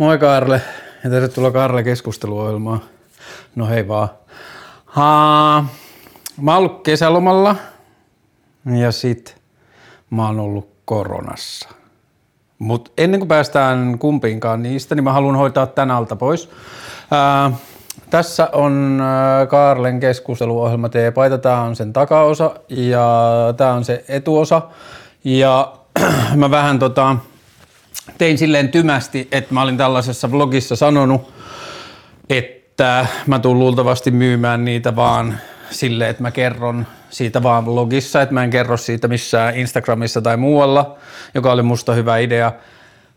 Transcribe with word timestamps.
Moi 0.00 0.18
Karle 0.18 0.62
ja 1.04 1.10
tervetuloa 1.10 1.50
Karle 1.50 1.82
keskusteluohjelmaan. 1.82 2.80
No 3.54 3.66
hei 3.66 3.88
vaan. 3.88 4.08
Haa, 4.84 5.68
mä 6.40 6.54
oon 6.54 6.58
ollut 6.58 6.82
kesälomalla 6.82 7.56
ja 8.80 8.92
sit 8.92 9.36
mä 10.10 10.26
oon 10.26 10.40
ollut 10.40 10.70
koronassa. 10.84 11.68
Mut 12.58 12.92
ennen 12.98 13.20
kuin 13.20 13.28
päästään 13.28 13.98
kumpiinkaan 13.98 14.62
niistä, 14.62 14.94
niin 14.94 15.04
mä 15.04 15.12
haluan 15.12 15.36
hoitaa 15.36 15.66
tän 15.66 15.90
alta 15.90 16.16
pois. 16.16 16.50
Ää, 17.10 17.50
tässä 18.10 18.48
on 18.52 19.02
Karlen 19.48 20.00
keskusteluohjelma 20.00 20.88
T-paita. 20.88 21.38
Tää 21.38 21.60
on 21.60 21.76
sen 21.76 21.92
takaosa 21.92 22.54
ja 22.68 23.08
tää 23.56 23.74
on 23.74 23.84
se 23.84 24.04
etuosa. 24.08 24.62
Ja 25.24 25.72
mä 26.36 26.50
vähän 26.50 26.78
tota, 26.78 27.16
tein 28.18 28.38
silleen 28.38 28.68
tymästi, 28.68 29.28
että 29.32 29.54
mä 29.54 29.62
olin 29.62 29.76
tällaisessa 29.76 30.30
vlogissa 30.30 30.76
sanonut, 30.76 31.32
että 32.30 33.06
mä 33.26 33.38
tuun 33.38 33.58
luultavasti 33.58 34.10
myymään 34.10 34.64
niitä 34.64 34.96
vaan 34.96 35.38
silleen, 35.70 36.10
että 36.10 36.22
mä 36.22 36.30
kerron 36.30 36.86
siitä 37.10 37.42
vaan 37.42 37.66
vlogissa, 37.66 38.22
että 38.22 38.34
mä 38.34 38.44
en 38.44 38.50
kerro 38.50 38.76
siitä 38.76 39.08
missään 39.08 39.56
Instagramissa 39.56 40.22
tai 40.22 40.36
muualla, 40.36 40.96
joka 41.34 41.52
oli 41.52 41.62
musta 41.62 41.92
hyvä 41.92 42.18
idea. 42.18 42.52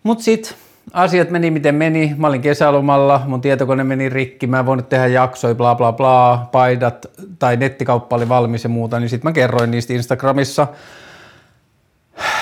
Mut 0.03 0.19
sit 0.19 0.55
asiat 0.93 1.29
meni 1.29 1.51
miten 1.51 1.75
meni. 1.75 2.15
Mä 2.17 2.27
olin 2.27 2.41
kesälomalla, 2.41 3.21
mun 3.25 3.41
tietokone 3.41 3.83
meni 3.83 4.09
rikki, 4.09 4.47
mä 4.47 4.59
en 4.59 4.65
voinut 4.65 4.89
tehdä 4.89 5.07
jaksoja, 5.07 5.55
bla 5.55 5.75
bla 5.75 5.93
bla, 5.93 6.49
paidat 6.51 7.05
tai 7.39 7.57
nettikauppa 7.57 8.15
oli 8.15 8.29
valmis 8.29 8.63
ja 8.63 8.69
muuta, 8.69 8.99
niin 8.99 9.09
sit 9.09 9.23
mä 9.23 9.31
kerroin 9.31 9.71
niistä 9.71 9.93
Instagramissa. 9.93 10.67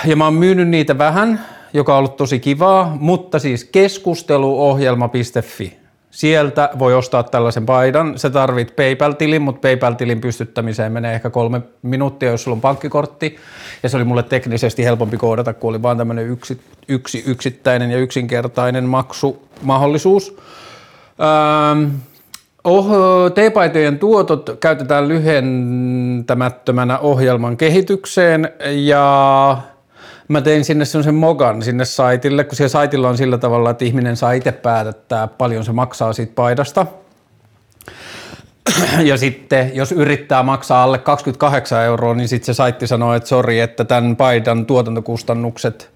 Ja 0.05 0.15
mä 0.15 0.23
oon 0.23 0.33
myynyt 0.33 0.67
niitä 0.67 0.97
vähän, 0.97 1.45
joka 1.73 1.93
on 1.93 1.99
ollut 1.99 2.17
tosi 2.17 2.39
kivaa, 2.39 2.97
mutta 2.99 3.39
siis 3.39 3.65
keskusteluohjelma.fi. 3.65 5.81
Sieltä 6.11 6.69
voi 6.79 6.93
ostaa 6.93 7.23
tällaisen 7.23 7.65
paidan. 7.65 8.19
Se 8.19 8.29
tarvit 8.29 8.75
PayPal-tilin, 8.75 9.41
mutta 9.41 9.61
PayPal-tilin 9.61 10.21
pystyttämiseen 10.21 10.91
menee 10.91 11.13
ehkä 11.13 11.29
kolme 11.29 11.61
minuuttia, 11.81 12.31
jos 12.31 12.43
sulla 12.43 12.55
on 12.55 12.61
pankkikortti. 12.61 13.35
Ja 13.83 13.89
se 13.89 13.97
oli 13.97 14.03
mulle 14.03 14.23
teknisesti 14.23 14.85
helpompi 14.85 15.17
koodata, 15.17 15.53
kun 15.53 15.69
oli 15.69 15.81
vaan 15.81 15.97
tämmöinen 15.97 16.27
yksi, 16.27 16.61
yksi 16.87 17.23
yksittäinen 17.27 17.91
ja 17.91 17.97
yksinkertainen 17.97 18.83
maksumahdollisuus. 18.83 20.37
Ähm, 21.21 21.89
Oh, 22.63 22.87
T-paitojen 23.33 23.99
tuotot 23.99 24.49
käytetään 24.59 25.07
lyhentämättömänä 25.07 26.99
ohjelman 26.99 27.57
kehitykseen 27.57 28.49
ja 28.69 29.57
mä 30.31 30.41
tein 30.41 30.65
sinne 30.65 30.85
semmoisen 30.85 31.15
mogan 31.15 31.61
sinne 31.61 31.85
saitille, 31.85 32.43
kun 32.43 32.55
siellä 32.55 32.69
saitilla 32.69 33.09
on 33.09 33.17
sillä 33.17 33.37
tavalla, 33.37 33.69
että 33.69 33.85
ihminen 33.85 34.17
saa 34.17 34.31
itse 34.31 34.51
päätättää 34.51 35.27
paljon 35.27 35.65
se 35.65 35.71
maksaa 35.71 36.13
siitä 36.13 36.33
paidasta. 36.35 36.85
Ja 39.03 39.17
sitten 39.17 39.71
jos 39.73 39.91
yrittää 39.91 40.43
maksaa 40.43 40.83
alle 40.83 40.97
28 40.97 41.83
euroa, 41.83 42.13
niin 42.13 42.27
sitten 42.27 42.45
se 42.45 42.53
saitti 42.53 42.87
sanoo, 42.87 43.13
että 43.13 43.29
sori, 43.29 43.59
että 43.59 43.83
tämän 43.83 44.15
paidan 44.15 44.65
tuotantokustannukset 44.65 45.91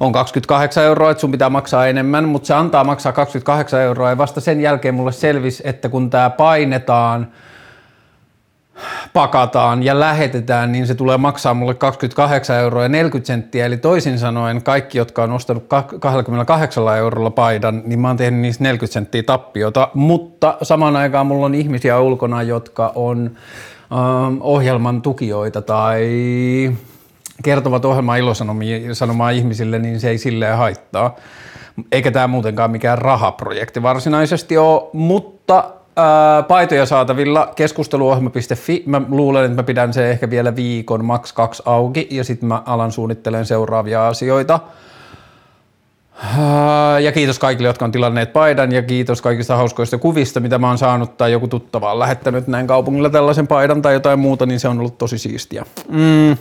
on 0.00 0.12
28 0.12 0.84
euroa, 0.84 1.10
että 1.10 1.20
sun 1.20 1.32
pitää 1.32 1.50
maksaa 1.50 1.86
enemmän, 1.86 2.28
mutta 2.28 2.46
se 2.46 2.54
antaa 2.54 2.84
maksaa 2.84 3.12
28 3.12 3.80
euroa 3.80 4.10
ja 4.10 4.18
vasta 4.18 4.40
sen 4.40 4.60
jälkeen 4.60 4.94
mulle 4.94 5.12
selvisi, 5.12 5.62
että 5.66 5.88
kun 5.88 6.10
tämä 6.10 6.30
painetaan– 6.30 7.26
pakataan 9.12 9.82
ja 9.82 10.00
lähetetään, 10.00 10.72
niin 10.72 10.86
se 10.86 10.94
tulee 10.94 11.16
maksaa 11.16 11.54
mulle 11.54 11.74
28 11.74 12.56
euroa 12.56 12.82
ja 12.82 12.88
40 12.88 13.26
senttiä. 13.26 13.66
Eli 13.66 13.76
toisin 13.76 14.18
sanoen 14.18 14.62
kaikki, 14.62 14.98
jotka 14.98 15.22
on 15.22 15.32
ostanut 15.32 15.64
28 16.00 16.98
eurolla 16.98 17.30
paidan, 17.30 17.82
niin 17.86 18.00
mä 18.00 18.08
oon 18.08 18.16
tehnyt 18.16 18.40
niistä 18.40 18.64
40 18.64 18.92
senttiä 18.92 19.22
tappiota. 19.22 19.88
Mutta 19.94 20.58
samaan 20.62 20.96
aikaan 20.96 21.26
mulla 21.26 21.46
on 21.46 21.54
ihmisiä 21.54 22.00
ulkona, 22.00 22.42
jotka 22.42 22.92
on 22.94 23.30
ähm, 23.92 24.36
ohjelman 24.40 25.02
tukijoita 25.02 25.62
tai 25.62 26.08
kertovat 27.42 27.84
ohjelmaa 27.84 28.16
ilosanomaa 28.16 29.30
ihmisille, 29.30 29.78
niin 29.78 30.00
se 30.00 30.10
ei 30.10 30.18
silleen 30.18 30.56
haittaa. 30.56 31.16
Eikä 31.92 32.10
tämä 32.10 32.26
muutenkaan 32.26 32.70
mikään 32.70 32.98
rahaprojekti 32.98 33.82
varsinaisesti 33.82 34.58
ole, 34.58 34.82
mutta 34.92 35.64
ää, 35.96 36.42
paitoja 36.42 36.86
saatavilla 36.86 37.52
keskusteluohjelma.fi. 37.56 38.82
Mä 38.86 39.02
luulen, 39.08 39.44
että 39.44 39.56
mä 39.56 39.62
pidän 39.62 39.92
se 39.92 40.10
ehkä 40.10 40.30
vielä 40.30 40.56
viikon, 40.56 41.04
maks 41.04 41.32
kaksi 41.32 41.62
auki 41.66 42.08
ja 42.10 42.24
sitten 42.24 42.48
mä 42.48 42.62
alan 42.66 42.92
suunnittelemaan 42.92 43.46
seuraavia 43.46 44.08
asioita. 44.08 44.60
Ja 47.02 47.12
kiitos 47.12 47.38
kaikille, 47.38 47.68
jotka 47.68 47.84
on 47.84 47.92
tilanneet 47.92 48.32
paidan 48.32 48.72
ja 48.72 48.82
kiitos 48.82 49.22
kaikista 49.22 49.56
hauskoista 49.56 49.98
kuvista, 49.98 50.40
mitä 50.40 50.58
mä 50.58 50.68
oon 50.68 50.78
saanut 50.78 51.16
tai 51.16 51.32
joku 51.32 51.48
tuttava 51.48 51.92
on 51.92 51.98
lähettänyt 51.98 52.46
näin 52.46 52.66
kaupungilla 52.66 53.10
tällaisen 53.10 53.46
paidan 53.46 53.82
tai 53.82 53.94
jotain 53.94 54.18
muuta, 54.18 54.46
niin 54.46 54.60
se 54.60 54.68
on 54.68 54.78
ollut 54.78 54.98
tosi 54.98 55.18
siistiä. 55.18 55.64
Mm. 55.88 56.36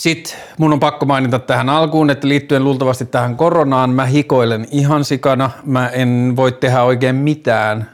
Sitten 0.00 0.38
mun 0.58 0.72
on 0.72 0.80
pakko 0.80 1.06
mainita 1.06 1.38
tähän 1.38 1.68
alkuun, 1.68 2.10
että 2.10 2.28
liittyen 2.28 2.64
luultavasti 2.64 3.06
tähän 3.06 3.36
koronaan, 3.36 3.90
mä 3.90 4.04
hikoilen 4.04 4.66
ihan 4.70 5.04
sikana. 5.04 5.50
Mä 5.64 5.88
en 5.88 6.32
voi 6.36 6.52
tehdä 6.52 6.82
oikein 6.82 7.16
mitään 7.16 7.90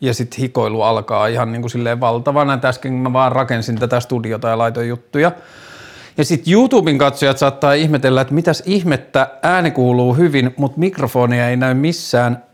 ja 0.00 0.14
sitten 0.14 0.40
hikoilu 0.40 0.82
alkaa 0.82 1.26
ihan 1.26 1.52
niin 1.52 1.62
kuin 1.62 1.70
silleen 1.70 2.00
valtavana. 2.00 2.54
Et 2.54 2.64
äsken 2.64 2.92
mä 2.92 3.12
vaan 3.12 3.32
rakensin 3.32 3.78
tätä 3.78 4.00
studiota 4.00 4.48
ja 4.48 4.58
laitoin 4.58 4.88
juttuja. 4.88 5.32
Ja 6.16 6.24
sitten 6.24 6.52
YouTuben 6.52 6.98
katsojat 6.98 7.38
saattaa 7.38 7.72
ihmetellä, 7.72 8.20
että 8.20 8.34
mitäs 8.34 8.62
ihmettä, 8.66 9.28
ääni 9.42 9.70
kuuluu 9.70 10.14
hyvin, 10.14 10.54
mutta 10.56 10.78
mikrofonia 10.78 11.48
ei 11.48 11.56
näy 11.56 11.74
missään 11.74 12.45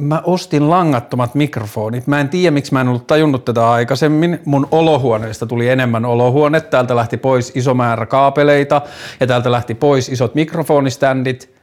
mä 0.00 0.22
ostin 0.24 0.70
langattomat 0.70 1.34
mikrofonit. 1.34 2.06
Mä 2.06 2.20
en 2.20 2.28
tiedä, 2.28 2.50
miksi 2.50 2.72
mä 2.72 2.80
en 2.80 2.88
ollut 2.88 3.06
tajunnut 3.06 3.44
tätä 3.44 3.70
aikaisemmin. 3.70 4.40
Mun 4.44 4.68
olohuoneesta 4.70 5.46
tuli 5.46 5.68
enemmän 5.68 6.04
olohuone. 6.04 6.60
Täältä 6.60 6.96
lähti 6.96 7.16
pois 7.16 7.52
iso 7.54 7.74
määrä 7.74 8.06
kaapeleita 8.06 8.82
ja 9.20 9.26
täältä 9.26 9.52
lähti 9.52 9.74
pois 9.74 10.08
isot 10.08 10.34
mikrofoniständit. 10.34 11.54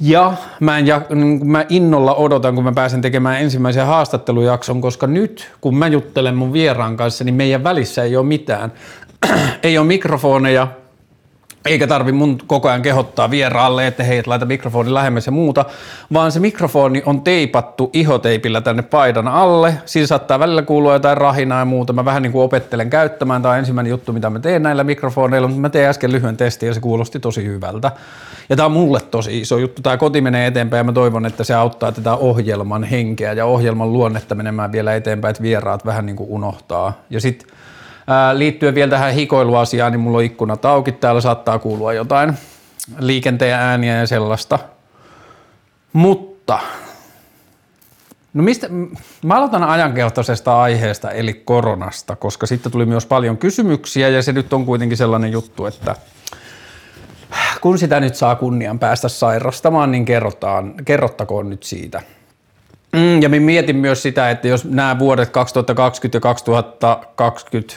Ja 0.00 0.32
mä, 0.60 0.78
en, 0.78 0.86
mä 1.44 1.66
innolla 1.68 2.14
odotan, 2.14 2.54
kun 2.54 2.64
mä 2.64 2.72
pääsen 2.72 3.00
tekemään 3.00 3.40
ensimmäisen 3.40 3.86
haastattelujakson, 3.86 4.80
koska 4.80 5.06
nyt 5.06 5.52
kun 5.60 5.76
mä 5.76 5.86
juttelen 5.86 6.36
mun 6.36 6.52
vieraan 6.52 6.96
kanssa, 6.96 7.24
niin 7.24 7.34
meidän 7.34 7.64
välissä 7.64 8.02
ei 8.02 8.16
ole 8.16 8.26
mitään. 8.26 8.72
ei 9.62 9.78
ole 9.78 9.86
mikrofoneja, 9.86 10.68
eikä 11.64 11.86
tarvi 11.86 12.12
mun 12.12 12.38
koko 12.46 12.68
ajan 12.68 12.82
kehottaa 12.82 13.30
vieraalle, 13.30 13.86
että 13.86 14.04
hei, 14.04 14.18
et 14.18 14.26
laita 14.26 14.46
mikrofoni 14.46 14.94
lähemmäs 14.94 15.26
ja 15.26 15.32
muuta, 15.32 15.64
vaan 16.12 16.32
se 16.32 16.40
mikrofoni 16.40 17.02
on 17.06 17.20
teipattu 17.20 17.90
ihoteipillä 17.92 18.60
tänne 18.60 18.82
paidan 18.82 19.28
alle. 19.28 19.74
Siinä 19.84 20.06
saattaa 20.06 20.38
välillä 20.38 20.62
kuulua 20.62 20.92
jotain 20.92 21.16
rahinaa 21.16 21.58
ja 21.58 21.64
muuta. 21.64 21.92
Mä 21.92 22.04
vähän 22.04 22.22
niin 22.22 22.32
kuin 22.32 22.42
opettelen 22.42 22.90
käyttämään. 22.90 23.42
Tämä 23.42 23.52
on 23.52 23.58
ensimmäinen 23.58 23.90
juttu, 23.90 24.12
mitä 24.12 24.30
mä 24.30 24.38
teen 24.38 24.62
näillä 24.62 24.84
mikrofoneilla, 24.84 25.48
mutta 25.48 25.60
mä 25.60 25.68
tein 25.68 25.88
äsken 25.88 26.12
lyhyen 26.12 26.36
testin 26.36 26.66
ja 26.66 26.74
se 26.74 26.80
kuulosti 26.80 27.20
tosi 27.20 27.44
hyvältä. 27.44 27.90
Ja 28.48 28.56
tämä 28.56 28.66
on 28.66 28.72
mulle 28.72 29.00
tosi 29.00 29.40
iso 29.40 29.58
juttu. 29.58 29.82
Tämä 29.82 29.96
koti 29.96 30.20
menee 30.20 30.46
eteenpäin 30.46 30.78
ja 30.78 30.84
mä 30.84 30.92
toivon, 30.92 31.26
että 31.26 31.44
se 31.44 31.54
auttaa 31.54 31.92
tätä 31.92 32.16
ohjelman 32.16 32.84
henkeä 32.84 33.32
ja 33.32 33.46
ohjelman 33.46 33.92
luonnetta 33.92 34.34
menemään 34.34 34.72
vielä 34.72 34.94
eteenpäin, 34.94 35.30
että 35.30 35.42
vieraat 35.42 35.86
vähän 35.86 36.06
niin 36.06 36.16
kuin 36.16 36.30
unohtaa. 36.30 36.92
Ja 37.10 37.20
sitten 37.20 37.48
liittyen 38.32 38.74
vielä 38.74 38.90
tähän 38.90 39.14
hikoiluasiaan, 39.14 39.92
niin 39.92 40.00
mulla 40.00 40.18
on 40.18 40.24
ikkunat 40.24 40.64
auki, 40.64 40.92
täällä 40.92 41.20
saattaa 41.20 41.58
kuulua 41.58 41.92
jotain 41.92 42.34
liikenteen 42.98 43.54
ääniä 43.54 43.96
ja 43.96 44.06
sellaista. 44.06 44.58
Mutta, 45.92 46.58
no 48.34 48.42
mistä, 48.42 48.68
mä 49.24 49.34
aloitan 49.34 49.64
ajankeltaisesta 49.64 50.62
aiheesta, 50.62 51.10
eli 51.10 51.34
koronasta, 51.34 52.16
koska 52.16 52.46
sitten 52.46 52.72
tuli 52.72 52.86
myös 52.86 53.06
paljon 53.06 53.36
kysymyksiä 53.36 54.08
ja 54.08 54.22
se 54.22 54.32
nyt 54.32 54.52
on 54.52 54.66
kuitenkin 54.66 54.98
sellainen 54.98 55.32
juttu, 55.32 55.66
että 55.66 55.96
kun 57.60 57.78
sitä 57.78 58.00
nyt 58.00 58.14
saa 58.14 58.36
kunnian 58.36 58.78
päästä 58.78 59.08
sairastamaan, 59.08 59.90
niin 59.90 60.04
kerrotaan, 60.04 60.74
kerrottakoon 60.84 61.50
nyt 61.50 61.62
siitä. 61.62 62.02
Mm, 62.92 63.22
ja 63.22 63.28
mietin 63.28 63.76
myös 63.76 64.02
sitä, 64.02 64.30
että 64.30 64.48
jos 64.48 64.64
nämä 64.64 64.98
vuodet 64.98 65.30
2020 65.30 66.16
ja 66.16 66.20
2020 66.20 67.74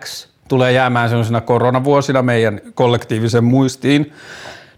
X 0.00 0.28
tulee 0.48 0.72
jäämään 0.72 1.08
sellaisena 1.08 1.40
koronavuosina 1.40 2.22
meidän 2.22 2.60
kollektiivisen 2.74 3.44
muistiin, 3.44 4.12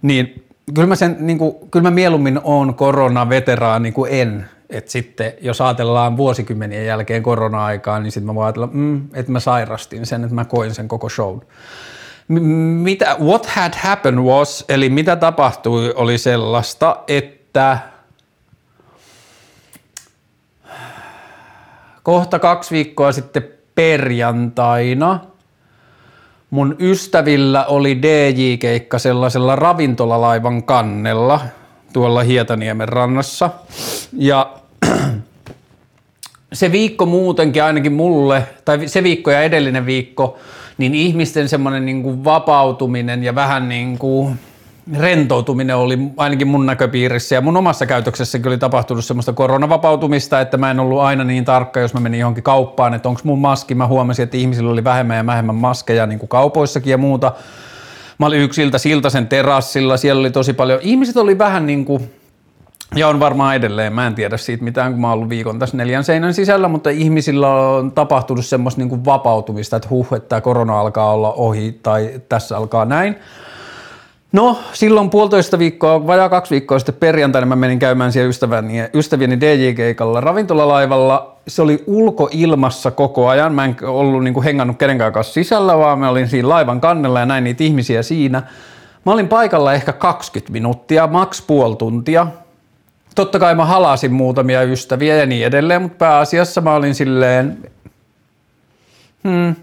niin 0.02 0.44
kyllä 0.74 0.88
mä, 0.88 0.96
sen, 0.96 1.16
niin 1.20 1.38
kuin, 1.38 1.54
kyllä 1.70 1.82
mä 1.82 1.90
mieluummin 1.90 2.40
on 2.44 2.74
koronaveteraani 2.74 3.92
kuin 3.92 4.12
en. 4.12 4.46
Et 4.70 4.88
sitten 4.88 5.32
jos 5.40 5.60
ajatellaan 5.60 6.16
vuosikymmenien 6.16 6.86
jälkeen 6.86 7.22
korona-aikaa, 7.22 8.00
niin 8.00 8.12
sitten 8.12 8.26
mä 8.26 8.34
voin 8.34 8.46
ajatella, 8.46 8.68
mm, 8.72 9.08
että 9.14 9.32
mä 9.32 9.40
sairastin 9.40 10.06
sen, 10.06 10.22
että 10.22 10.34
mä 10.34 10.44
koin 10.44 10.74
sen 10.74 10.88
koko 10.88 11.08
show. 11.08 11.38
Mitä, 12.28 13.16
what 13.20 13.46
had 13.46 13.72
happened 13.76 14.18
was, 14.20 14.64
eli 14.68 14.90
mitä 14.90 15.16
tapahtui, 15.16 15.92
oli 15.96 16.18
sellaista, 16.18 16.96
että 17.08 17.78
kohta 22.02 22.38
kaksi 22.38 22.74
viikkoa 22.74 23.12
sitten 23.12 23.59
perjantaina 23.80 25.20
mun 26.50 26.76
ystävillä 26.80 27.64
oli 27.64 28.02
DJ-keikka 28.02 28.98
sellaisella 28.98 29.56
ravintolalaivan 29.56 30.62
kannella. 30.62 31.40
tuolla 31.92 32.22
Hietaniemen 32.22 32.88
rannassa. 32.88 33.50
Ja 34.12 34.52
se 36.52 36.72
viikko 36.72 37.06
muutenkin 37.06 37.62
ainakin 37.64 37.92
mulle, 37.92 38.46
tai 38.64 38.88
se 38.88 39.02
viikko 39.02 39.30
ja 39.30 39.42
edellinen 39.42 39.86
viikko, 39.86 40.38
niin 40.78 40.94
ihmisten 40.94 41.48
semmoinen 41.48 41.86
niin 41.86 42.24
vapautuminen 42.24 43.24
ja 43.24 43.34
vähän 43.34 43.68
niin 43.68 43.98
kuin 43.98 44.38
rentoutuminen 44.98 45.76
oli 45.76 45.98
ainakin 46.16 46.48
mun 46.48 46.66
näköpiirissä 46.66 47.34
ja 47.34 47.40
mun 47.40 47.56
omassa 47.56 47.86
käytöksessäkin 47.86 48.48
oli 48.48 48.58
tapahtunut 48.58 49.04
semmoista 49.04 49.32
koronavapautumista, 49.32 50.40
että 50.40 50.56
mä 50.56 50.70
en 50.70 50.80
ollut 50.80 51.00
aina 51.00 51.24
niin 51.24 51.44
tarkka, 51.44 51.80
jos 51.80 51.94
mä 51.94 52.00
menin 52.00 52.20
johonkin 52.20 52.42
kauppaan, 52.42 52.94
että 52.94 53.08
onko 53.08 53.20
mun 53.24 53.38
maski. 53.38 53.74
Mä 53.74 53.86
huomasin, 53.86 54.22
että 54.22 54.36
ihmisillä 54.36 54.70
oli 54.70 54.84
vähemmän 54.84 55.16
ja 55.16 55.26
vähemmän 55.26 55.54
maskeja 55.54 56.06
niin 56.06 56.18
kuin 56.18 56.28
kaupoissakin 56.28 56.90
ja 56.90 56.98
muuta. 56.98 57.32
Mä 58.18 58.26
olin 58.26 58.40
yksiltä 58.40 58.78
Siltasen 58.78 59.26
terassilla, 59.26 59.96
siellä 59.96 60.20
oli 60.20 60.30
tosi 60.30 60.52
paljon. 60.52 60.80
Ihmiset 60.82 61.16
oli 61.16 61.38
vähän 61.38 61.66
niin 61.66 61.84
kuin, 61.84 62.10
ja 62.94 63.08
on 63.08 63.20
varmaan 63.20 63.56
edelleen, 63.56 63.92
mä 63.92 64.06
en 64.06 64.14
tiedä 64.14 64.36
siitä 64.36 64.64
mitään, 64.64 64.92
kun 64.92 65.00
mä 65.00 65.06
oon 65.06 65.14
ollut 65.14 65.28
viikon 65.28 65.58
tässä 65.58 65.76
neljän 65.76 66.04
seinän 66.04 66.34
sisällä, 66.34 66.68
mutta 66.68 66.90
ihmisillä 66.90 67.54
on 67.54 67.92
tapahtunut 67.92 68.46
semmoista 68.46 68.80
niin 68.80 68.88
kuin 68.88 69.04
vapautumista, 69.04 69.76
että 69.76 69.88
huh, 69.88 70.14
että 70.16 70.40
korona 70.40 70.80
alkaa 70.80 71.12
olla 71.12 71.32
ohi 71.32 71.80
tai 71.82 72.20
tässä 72.28 72.56
alkaa 72.56 72.84
näin. 72.84 73.16
No, 74.32 74.58
silloin 74.72 75.10
puolitoista 75.10 75.58
viikkoa, 75.58 76.06
vajaa 76.06 76.28
kaksi 76.28 76.50
viikkoa 76.50 76.78
sitten 76.78 76.94
perjantaina 76.94 77.46
mä 77.46 77.56
menin 77.56 77.78
käymään 77.78 78.12
siellä 78.12 78.28
ystäväni, 78.28 78.82
ystävieni 78.94 79.40
DJ-keikalla 79.40 80.20
ravintolalaivalla. 80.20 81.36
Se 81.48 81.62
oli 81.62 81.84
ulkoilmassa 81.86 82.90
koko 82.90 83.28
ajan. 83.28 83.54
Mä 83.54 83.64
en 83.64 83.76
ollut 83.82 84.24
niin 84.24 84.34
kuin 84.34 84.44
hengannut 84.44 84.78
kenenkään 84.78 85.12
kanssa 85.12 85.32
sisällä, 85.32 85.78
vaan 85.78 85.98
mä 85.98 86.08
olin 86.08 86.28
siinä 86.28 86.48
laivan 86.48 86.80
kannella 86.80 87.20
ja 87.20 87.26
näin 87.26 87.44
niitä 87.44 87.64
ihmisiä 87.64 88.02
siinä. 88.02 88.42
Mä 89.06 89.12
olin 89.12 89.28
paikalla 89.28 89.72
ehkä 89.72 89.92
20 89.92 90.52
minuuttia, 90.52 91.06
maks 91.06 91.42
puoli 91.42 91.76
tuntia. 91.76 92.26
Totta 93.14 93.38
kai 93.38 93.54
mä 93.54 93.64
halasin 93.64 94.12
muutamia 94.12 94.62
ystäviä 94.62 95.16
ja 95.16 95.26
niin 95.26 95.46
edelleen, 95.46 95.82
mutta 95.82 95.98
pääasiassa 95.98 96.60
mä 96.60 96.74
olin 96.74 96.94
silleen, 96.94 97.70
hmm, 99.24 99.54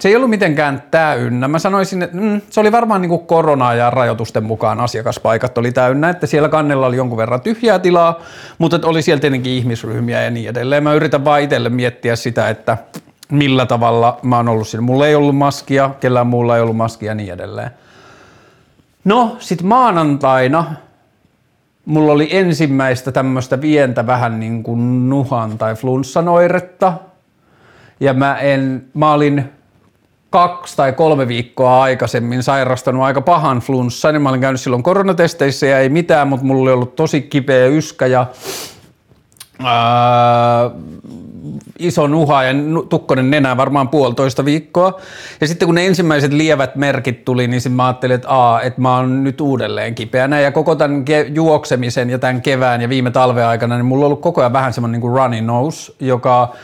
Se 0.00 0.08
ei 0.08 0.16
ollut 0.16 0.30
mitenkään 0.30 0.82
täynnä. 0.90 1.48
Mä 1.48 1.58
sanoisin, 1.58 2.02
että 2.02 2.16
mm, 2.16 2.40
se 2.50 2.60
oli 2.60 2.72
varmaan 2.72 3.02
niin 3.02 3.26
korona- 3.26 3.74
ja 3.74 3.90
rajoitusten 3.90 4.44
mukaan 4.44 4.80
asiakaspaikat 4.80 5.58
oli 5.58 5.72
täynnä, 5.72 6.08
että 6.08 6.26
siellä 6.26 6.48
kannella 6.48 6.86
oli 6.86 6.96
jonkun 6.96 7.18
verran 7.18 7.40
tyhjää 7.40 7.78
tilaa, 7.78 8.20
mutta 8.58 8.80
oli 8.84 9.02
siellä 9.02 9.20
tietenkin 9.20 9.52
ihmisryhmiä 9.52 10.22
ja 10.22 10.30
niin 10.30 10.48
edelleen. 10.48 10.82
Mä 10.82 10.94
yritän 10.94 11.24
vaan 11.24 11.40
itselle 11.40 11.68
miettiä 11.68 12.16
sitä, 12.16 12.48
että 12.48 12.78
millä 13.30 13.66
tavalla 13.66 14.18
mä 14.22 14.36
oon 14.36 14.48
ollut 14.48 14.68
siinä. 14.68 14.82
Mulla 14.82 15.06
ei 15.06 15.14
ollut 15.14 15.36
maskia, 15.36 15.90
kellään 16.00 16.26
muulla 16.26 16.56
ei 16.56 16.62
ollut 16.62 16.76
maskia 16.76 17.10
ja 17.10 17.14
niin 17.14 17.32
edelleen. 17.32 17.70
No, 19.04 19.36
sit 19.38 19.62
maanantaina 19.62 20.74
mulla 21.84 22.12
oli 22.12 22.28
ensimmäistä 22.36 23.12
tämmöistä 23.12 23.60
vientä 23.60 24.06
vähän 24.06 24.40
niin 24.40 24.62
kuin 24.62 25.08
nuhan 25.08 25.58
tai 25.58 25.74
flunssanoiretta. 25.74 26.92
Ja 28.00 28.14
mä 28.14 28.38
en, 28.38 28.84
mä 28.94 29.12
olin 29.12 29.52
kaksi 30.34 30.76
tai 30.76 30.92
kolme 30.92 31.28
viikkoa 31.28 31.82
aikaisemmin 31.82 32.42
sairastanut 32.42 33.02
aika 33.02 33.20
pahan 33.20 33.58
flunssan. 33.58 34.22
Mä 34.22 34.28
olin 34.28 34.40
käynyt 34.40 34.60
silloin 34.60 34.82
koronatesteissä 34.82 35.66
ja 35.66 35.78
ei 35.78 35.88
mitään, 35.88 36.28
mutta 36.28 36.46
mulla 36.46 36.62
oli 36.62 36.72
ollut 36.72 36.96
tosi 36.96 37.22
kipeä 37.22 37.66
yskä 37.66 38.06
ja 38.06 38.26
ää, 39.64 40.70
iso 41.78 42.06
nuha 42.06 42.42
ja 42.42 42.54
tukkonen 42.88 43.30
nenä 43.30 43.56
varmaan 43.56 43.88
puolitoista 43.88 44.44
viikkoa. 44.44 45.00
Ja 45.40 45.46
sitten 45.46 45.66
kun 45.68 45.74
ne 45.74 45.86
ensimmäiset 45.86 46.32
lievät 46.32 46.76
merkit 46.76 47.24
tuli, 47.24 47.48
niin 47.48 47.72
mä 47.72 47.86
ajattelin, 47.86 48.14
että, 48.14 48.28
aa, 48.28 48.62
että 48.62 48.80
mä 48.80 48.96
oon 48.96 49.24
nyt 49.24 49.40
uudelleen 49.40 49.94
kipeänä. 49.94 50.40
Ja 50.40 50.52
koko 50.52 50.74
tämän 50.74 51.04
ke- 51.10 51.30
juoksemisen 51.34 52.10
ja 52.10 52.18
tämän 52.18 52.42
kevään 52.42 52.80
ja 52.80 52.88
viime 52.88 53.10
talven 53.10 53.46
aikana, 53.46 53.76
niin 53.76 53.86
mulla 53.86 54.04
on 54.04 54.06
ollut 54.06 54.20
koko 54.20 54.40
ajan 54.40 54.52
vähän 54.52 54.72
semmoinen 54.72 55.00
niin 55.00 55.12
runny 55.12 55.40
nose, 55.40 55.92
joka 56.00 56.54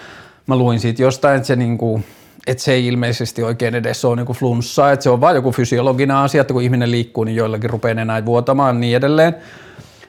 mä 0.47 0.57
luin 0.57 0.81
siitä 0.81 1.03
jostain, 1.03 1.37
että 1.37 1.47
se 1.47 1.57
niin 1.57 1.79
kuin, 1.79 2.05
että 2.51 2.65
se 2.65 2.73
ei 2.73 2.87
ilmeisesti 2.87 3.43
oikein 3.43 3.75
edes 3.75 4.05
ole 4.05 4.17
niinku 4.17 4.33
flunssaa, 4.33 4.93
että 4.93 5.03
se 5.03 5.11
on 5.11 5.21
vain 5.21 5.35
joku 5.35 5.53
fysiologinen 5.53 6.17
asia, 6.17 6.41
että 6.41 6.53
kun 6.53 6.63
ihminen 6.63 6.91
liikkuu, 6.91 7.25
niin 7.25 7.37
joillakin 7.37 7.71
rupeaa 7.71 8.01
enää 8.01 8.25
vuotamaan 8.25 8.81
niin 8.81 8.97
edelleen. 8.97 9.35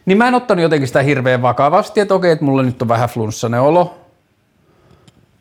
Niin 0.06 0.18
mä 0.18 0.28
en 0.28 0.34
ottanut 0.34 0.64
jotenkin 0.64 0.88
sitä 0.88 1.02
hirveän 1.02 1.42
vakavasti, 1.42 2.00
että 2.00 2.14
okei, 2.14 2.32
että 2.32 2.46
mulla 2.46 2.64
nyt 2.64 2.82
on 2.82 2.88
vähän 2.88 3.10
flunssainen 3.10 3.62
olo. 3.62 3.98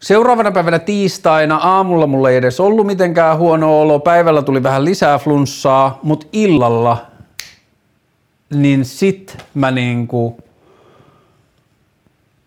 Seuraavana 0.00 0.52
päivänä 0.52 0.78
tiistaina 0.78 1.56
aamulla 1.56 2.06
mulla 2.06 2.30
ei 2.30 2.36
edes 2.36 2.60
ollut 2.60 2.86
mitenkään 2.86 3.38
huono 3.38 3.80
olo, 3.80 3.98
päivällä 3.98 4.42
tuli 4.42 4.62
vähän 4.62 4.84
lisää 4.84 5.18
flunssaa, 5.18 5.98
mutta 6.02 6.26
illalla 6.32 7.06
niin 8.54 8.84
sit 8.84 9.38
mä 9.54 9.70
niinku, 9.70 10.36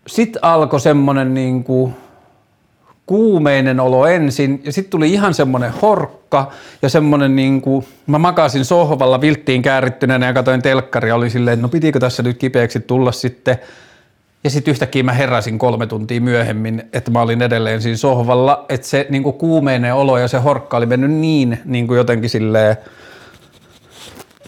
sit 0.06 0.36
alkoi 0.42 0.80
semmonen 0.80 1.34
niinku, 1.34 1.92
kuumeinen 3.06 3.80
olo 3.80 4.06
ensin 4.06 4.60
ja 4.64 4.72
sitten 4.72 4.90
tuli 4.90 5.12
ihan 5.12 5.34
semmoinen 5.34 5.72
horkka 5.82 6.52
ja 6.82 6.88
semmoinen 6.88 7.36
niin 7.36 7.60
kuin, 7.60 7.86
mä 8.06 8.18
makasin 8.18 8.64
sohvalla 8.64 9.20
vilttiin 9.20 9.62
käärittyneenä 9.62 10.26
ja 10.26 10.32
katsoin 10.32 10.62
telkkaria, 10.62 11.14
oli 11.14 11.30
silleen, 11.30 11.54
että 11.54 11.62
no 11.62 11.68
pitikö 11.68 12.00
tässä 12.00 12.22
nyt 12.22 12.38
kipeäksi 12.38 12.80
tulla 12.80 13.12
sitten 13.12 13.58
ja 14.44 14.50
sitten 14.50 14.72
yhtäkkiä 14.72 15.02
mä 15.02 15.12
heräsin 15.12 15.58
kolme 15.58 15.86
tuntia 15.86 16.20
myöhemmin, 16.20 16.82
että 16.92 17.10
mä 17.10 17.20
olin 17.20 17.42
edelleen 17.42 17.82
siinä 17.82 17.96
sohvalla, 17.96 18.64
että 18.68 18.86
se 18.86 19.06
niin 19.10 19.22
kuin 19.22 19.38
kuumeinen 19.38 19.94
olo 19.94 20.18
ja 20.18 20.28
se 20.28 20.38
horkka 20.38 20.76
oli 20.76 20.86
mennyt 20.86 21.10
niin, 21.10 21.58
niin 21.64 21.86
kuin 21.86 21.96
jotenkin 21.96 22.30
silleen, 22.30 22.76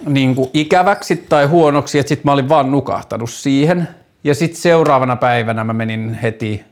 niin 0.07 0.35
kuin 0.35 0.51
ikäväksi 0.55 1.17
tai 1.29 1.47
huonoksi, 1.47 1.99
että 1.99 2.09
sitten 2.09 2.29
mä 2.29 2.33
olin 2.33 2.49
vaan 2.49 2.71
nukahtanut 2.71 3.31
siihen. 3.31 3.89
Ja 4.25 4.35
sitten 4.35 4.61
seuraavana 4.61 5.17
päivänä 5.17 5.65
mä 5.65 5.73
menin 5.73 6.15
heti 6.15 6.65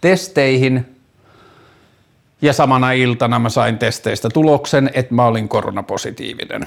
testeihin, 0.00 0.95
ja 2.42 2.52
samana 2.52 2.92
iltana 2.92 3.38
mä 3.38 3.48
sain 3.48 3.78
testeistä 3.78 4.28
tuloksen, 4.34 4.90
että 4.94 5.14
mä 5.14 5.24
olin 5.24 5.48
koronapositiivinen. 5.48 6.66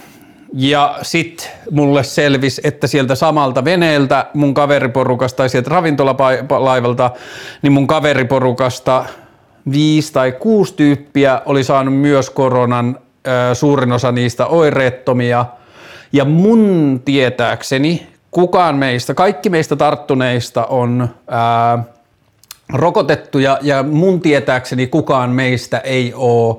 Ja 0.54 1.00
sit 1.02 1.52
mulle 1.72 2.04
selvisi, 2.04 2.62
että 2.64 2.88
sieltä 2.88 3.16
samalta 3.16 3.66
veneeltä 3.66 4.26
mun 4.34 4.54
kaveriporukasta 4.54 5.38
tai 5.38 5.50
sieltä 5.50 5.70
ravintolalaivalta, 5.70 7.12
niin 7.62 7.74
mun 7.74 7.88
kaveriporukasta 7.88 9.06
viisi 9.72 10.14
tai 10.14 10.32
kuusi 10.32 10.74
tyyppiä 10.74 11.42
oli 11.46 11.64
saanut 11.64 11.98
myös 11.98 12.30
koronan, 12.30 13.00
suurin 13.54 13.92
osa 13.92 14.12
niistä 14.12 14.46
oireettomia. 14.46 15.46
Ja 16.14 16.26
mun 16.26 17.02
tietääkseni 17.06 18.08
kukaan 18.32 18.76
meistä, 18.76 19.14
kaikki 19.14 19.50
meistä 19.50 19.76
tarttuneista 19.76 20.66
on 20.66 21.10
ää, 21.28 21.84
rokotettuja 22.74 23.58
ja 23.62 23.84
mun 23.84 24.22
tietääkseni 24.22 24.88
kukaan 24.88 25.30
meistä 25.30 25.78
ei 25.78 26.14
ole 26.14 26.58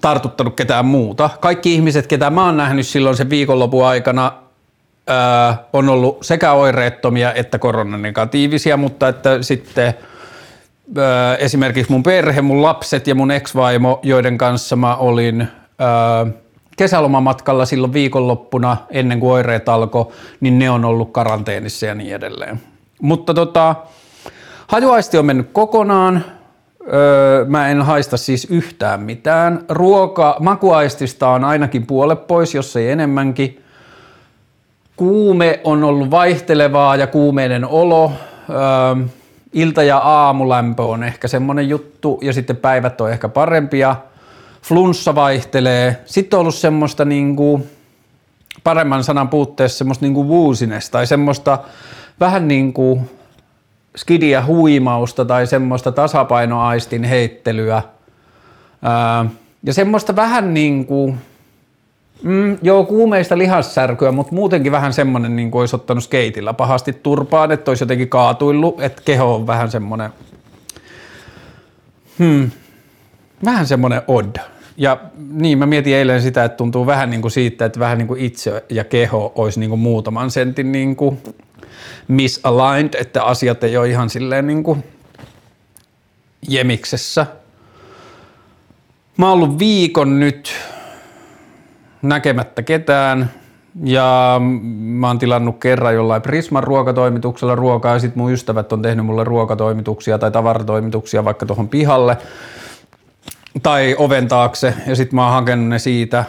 tartuttanut 0.00 0.54
ketään 0.56 0.86
muuta. 0.86 1.30
Kaikki 1.40 1.74
ihmiset, 1.74 2.06
ketä 2.06 2.30
mä 2.30 2.44
oon 2.44 2.56
nähnyt 2.56 2.86
silloin 2.86 3.16
sen 3.16 3.30
viikonlopun 3.30 3.86
aikana, 3.86 4.32
on 5.72 5.88
ollut 5.88 6.18
sekä 6.22 6.52
oireettomia 6.52 7.34
että 7.34 7.58
koronanegatiivisia, 7.58 8.76
mutta 8.76 9.08
että 9.08 9.42
sitten 9.42 9.94
esimerkiksi 11.38 11.92
mun 11.92 12.02
perhe, 12.02 12.42
mun 12.42 12.62
lapset 12.62 13.06
ja 13.06 13.14
mun 13.14 13.30
ex-vaimo, 13.30 14.00
joiden 14.02 14.38
kanssa 14.38 14.76
mä 14.76 14.96
olin 14.96 15.40
öö, 15.40 16.32
kesälomamatkalla 16.76 17.66
silloin 17.66 17.92
viikonloppuna 17.92 18.76
ennen 18.90 19.20
kuin 19.20 19.32
oireet 19.32 19.68
alkoi, 19.68 20.06
niin 20.40 20.58
ne 20.58 20.70
on 20.70 20.84
ollut 20.84 21.12
karanteenissa 21.12 21.86
ja 21.86 21.94
niin 21.94 22.14
edelleen. 22.14 22.60
Mutta 23.02 23.34
tota, 23.34 23.74
Hajuaisti 24.68 25.18
on 25.18 25.26
mennyt 25.26 25.50
kokonaan. 25.52 26.24
Öö, 26.92 27.44
mä 27.44 27.68
en 27.68 27.82
haista 27.82 28.16
siis 28.16 28.46
yhtään 28.50 29.00
mitään. 29.00 29.64
Ruoka, 29.68 30.36
makuaistista 30.40 31.28
on 31.28 31.44
ainakin 31.44 31.86
puolet 31.86 32.26
pois, 32.26 32.54
jos 32.54 32.76
ei 32.76 32.90
enemmänkin. 32.90 33.62
Kuume 34.96 35.60
on 35.64 35.84
ollut 35.84 36.10
vaihtelevaa 36.10 36.96
ja 36.96 37.06
kuumeinen 37.06 37.64
olo. 37.64 38.12
Öö, 38.50 39.06
ilta- 39.52 39.82
ja 39.82 39.98
aamulämpö 39.98 40.82
on 40.82 41.04
ehkä 41.04 41.28
semmonen 41.28 41.68
juttu 41.68 42.18
ja 42.22 42.32
sitten 42.32 42.56
päivät 42.56 43.00
on 43.00 43.10
ehkä 43.10 43.28
parempia. 43.28 43.96
Flunssa 44.62 45.14
vaihtelee. 45.14 46.02
Sitten 46.04 46.36
on 46.36 46.40
ollut 46.40 46.54
semmoista 46.54 47.04
niinku, 47.04 47.66
paremman 48.64 49.04
sanan 49.04 49.28
puutteessa 49.28 49.78
semmoista 49.78 50.04
niinku 50.04 50.28
wuusinesta 50.28 50.92
tai 50.92 51.06
semmoista 51.06 51.58
vähän 52.20 52.48
niin 52.48 52.72
kuin 52.72 53.10
skidia 53.98 54.44
huimausta 54.46 55.24
tai 55.24 55.46
semmoista 55.46 55.92
tasapainoaistin 55.92 57.04
heittelyä. 57.04 57.82
Ää, 58.82 59.26
ja 59.62 59.74
semmoista 59.74 60.16
vähän 60.16 60.54
niin 60.54 60.86
kuin, 60.86 61.18
mm, 62.22 62.58
joo 62.62 62.84
kuumeista 62.84 63.38
lihassärkyä, 63.38 64.12
mutta 64.12 64.34
muutenkin 64.34 64.72
vähän 64.72 64.92
semmoinen 64.92 65.36
niin 65.36 65.50
kuin 65.50 65.60
olisi 65.60 65.76
ottanut 65.76 66.04
skeitillä 66.04 66.54
pahasti 66.54 66.92
turpaan, 66.92 67.52
että 67.52 67.70
olisi 67.70 67.82
jotenkin 67.82 68.08
kaatuillut, 68.08 68.80
että 68.80 69.02
keho 69.04 69.34
on 69.34 69.46
vähän 69.46 69.70
semmoinen, 69.70 70.10
hmm, 72.18 72.50
vähän 73.44 73.66
semmoinen 73.66 74.02
odd. 74.08 74.36
ja 74.76 75.00
niin, 75.32 75.58
mä 75.58 75.66
mietin 75.66 75.94
eilen 75.94 76.22
sitä, 76.22 76.44
että 76.44 76.56
tuntuu 76.56 76.86
vähän 76.86 77.10
niin 77.10 77.22
kuin 77.22 77.32
siitä, 77.32 77.64
että 77.64 77.80
vähän 77.80 77.98
niin 77.98 78.08
kuin 78.08 78.20
itse 78.20 78.64
ja 78.68 78.84
keho 78.84 79.32
olisi 79.34 79.60
niin 79.60 79.70
kuin 79.70 79.80
muutaman 79.80 80.30
sentin 80.30 80.72
niin 80.72 80.96
kuin 80.96 81.18
misaligned, 82.08 82.94
että 82.94 83.24
asiat 83.24 83.64
ei 83.64 83.76
ole 83.76 83.88
ihan 83.88 84.10
silleen 84.10 84.46
niin 84.46 84.62
kuin 84.62 84.84
jemiksessä. 86.48 87.26
Mä 89.16 89.28
oon 89.28 89.38
ollut 89.38 89.58
viikon 89.58 90.20
nyt 90.20 90.52
näkemättä 92.02 92.62
ketään 92.62 93.30
ja 93.84 94.40
mä 94.78 95.06
oon 95.06 95.18
tilannut 95.18 95.60
kerran 95.60 95.94
jollain 95.94 96.22
Prisman 96.22 96.64
ruokatoimituksella 96.64 97.54
ruokaa 97.54 97.92
ja 97.92 97.98
sit 97.98 98.16
mun 98.16 98.32
ystävät 98.32 98.72
on 98.72 98.82
tehnyt 98.82 99.06
mulle 99.06 99.24
ruokatoimituksia 99.24 100.18
tai 100.18 100.30
tavaratoimituksia 100.30 101.24
vaikka 101.24 101.46
tuohon 101.46 101.68
pihalle 101.68 102.16
tai 103.62 103.96
oven 103.98 104.28
taakse 104.28 104.74
ja 104.86 104.96
sit 104.96 105.12
mä 105.12 105.24
oon 105.24 105.32
hakenut 105.32 105.68
ne 105.68 105.78
siitä. 105.78 106.24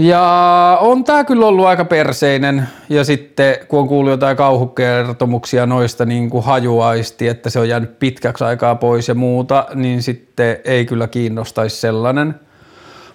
Ja 0.00 0.78
on 0.80 1.04
tää 1.04 1.24
kyllä 1.24 1.46
ollut 1.46 1.66
aika 1.66 1.84
perseinen 1.84 2.68
ja 2.88 3.04
sitten 3.04 3.56
kun 3.68 3.80
on 3.80 3.88
kuullut 3.88 4.10
jotain 4.10 4.36
kauhukertomuksia 4.36 5.66
noista 5.66 6.04
niin 6.04 6.30
kuin 6.30 6.44
hajuaisti, 6.44 7.28
että 7.28 7.50
se 7.50 7.58
on 7.58 7.68
jäänyt 7.68 7.98
pitkäksi 7.98 8.44
aikaa 8.44 8.74
pois 8.74 9.08
ja 9.08 9.14
muuta, 9.14 9.66
niin 9.74 10.02
sitten 10.02 10.56
ei 10.64 10.86
kyllä 10.86 11.08
kiinnostaisi 11.08 11.76
sellainen. 11.76 12.34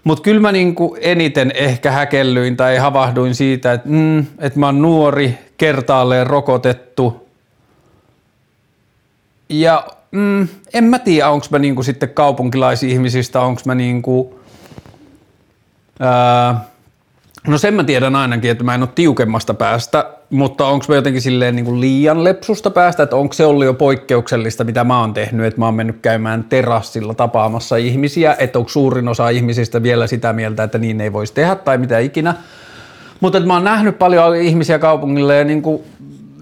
Mutta 0.03 0.23
kyllä 0.23 0.41
mä 0.41 0.51
niin 0.51 0.75
kuin 0.75 0.99
eniten 1.01 1.51
ehkä 1.55 1.91
häkellyin 1.91 2.57
tai 2.57 2.77
havahduin 2.77 3.35
siitä, 3.35 3.73
että, 3.73 3.89
mm, 3.89 4.19
että 4.19 4.59
mä 4.59 4.65
oon 4.65 4.81
nuori, 4.81 5.37
kertaalleen 5.57 6.27
rokotettu 6.27 7.27
ja 9.49 9.87
mm, 10.11 10.47
en 10.73 10.83
mä 10.83 10.99
tiedä, 10.99 11.29
onko 11.29 11.45
mä 11.49 11.59
niinku 11.59 11.83
sitten 11.83 12.09
kaupunkilaisihmisistä, 12.09 13.41
onko 13.41 13.61
mä 13.65 13.75
niinku, 13.75 14.39
ää, 15.99 16.74
no 17.47 17.57
sen 17.57 17.73
mä 17.73 17.83
tiedän 17.83 18.15
ainakin, 18.15 18.51
että 18.51 18.63
mä 18.63 18.75
en 18.75 18.81
ole 18.81 18.89
tiukemmasta 18.95 19.53
päästä, 19.53 20.09
mutta 20.29 20.65
onko 20.65 20.85
mä 20.89 20.95
jotenkin 20.95 21.21
silleen 21.21 21.55
niinku 21.55 21.79
liian 21.79 22.23
lepsusta 22.23 22.71
päästä, 22.71 23.03
että 23.03 23.15
onko 23.15 23.33
se 23.33 23.45
ollut 23.45 23.65
jo 23.65 23.73
poikkeuksellista, 23.73 24.63
mitä 24.63 24.83
mä 24.83 24.99
oon 24.99 25.13
tehnyt, 25.13 25.45
että 25.45 25.59
mä 25.59 25.65
oon 25.65 25.75
mennyt 25.75 25.99
käymään 26.01 26.43
terassilla 26.43 27.13
tapaamassa 27.13 27.75
ihmisiä, 27.75 28.35
että 28.39 28.59
onko 28.59 28.69
suurin 28.69 29.07
osa 29.07 29.29
ihmisistä 29.29 29.83
vielä 29.83 30.07
sitä 30.07 30.33
mieltä, 30.33 30.63
että 30.63 30.77
niin 30.77 31.01
ei 31.01 31.13
voisi 31.13 31.33
tehdä 31.33 31.55
tai 31.55 31.77
mitä 31.77 31.99
ikinä. 31.99 32.35
Mutta 33.19 33.39
mä 33.39 33.53
oon 33.53 33.63
nähnyt 33.63 33.99
paljon 33.99 34.35
ihmisiä 34.35 34.79
kaupungille 34.79 35.37
ja 35.37 35.43
niinku, 35.43 35.85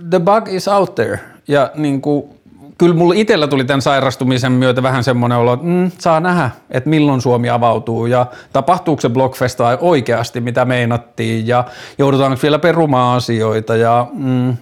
the 0.09 0.19
bug 0.19 0.47
is 0.47 0.67
out 0.67 0.95
there. 0.95 1.19
Ja 1.47 1.71
niinku, 1.75 2.37
kyllä 2.77 2.95
mulla 2.95 3.13
itsellä 3.13 3.47
tuli 3.47 3.65
tämän 3.65 3.81
sairastumisen 3.81 4.51
myötä 4.51 4.83
vähän 4.83 5.03
semmoinen 5.03 5.37
olo, 5.37 5.53
että 5.53 5.65
mm, 5.65 5.91
saa 5.99 6.19
nähdä, 6.19 6.49
että 6.71 6.89
milloin 6.89 7.21
Suomi 7.21 7.49
avautuu 7.49 8.05
ja 8.05 8.25
tapahtuuko 8.53 9.01
se 9.01 9.09
Blockfesta 9.09 9.77
oikeasti, 9.81 10.41
mitä 10.41 10.65
meinattiin 10.65 11.47
ja 11.47 11.63
joudutaanko 11.97 12.39
vielä 12.43 12.59
perumaan 12.59 13.17
asioita 13.17 13.75
ja 13.75 14.07
mm, 14.13 14.57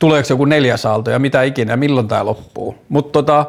tuleeko 0.00 0.26
joku 0.30 0.44
neljäs 0.44 0.86
aalto 0.86 1.10
ja 1.10 1.18
mitä 1.18 1.42
ikinä 1.42 1.76
milloin 1.76 2.08
tämä 2.08 2.24
loppuu. 2.24 2.74
Mutta 2.88 3.12
tota, 3.12 3.46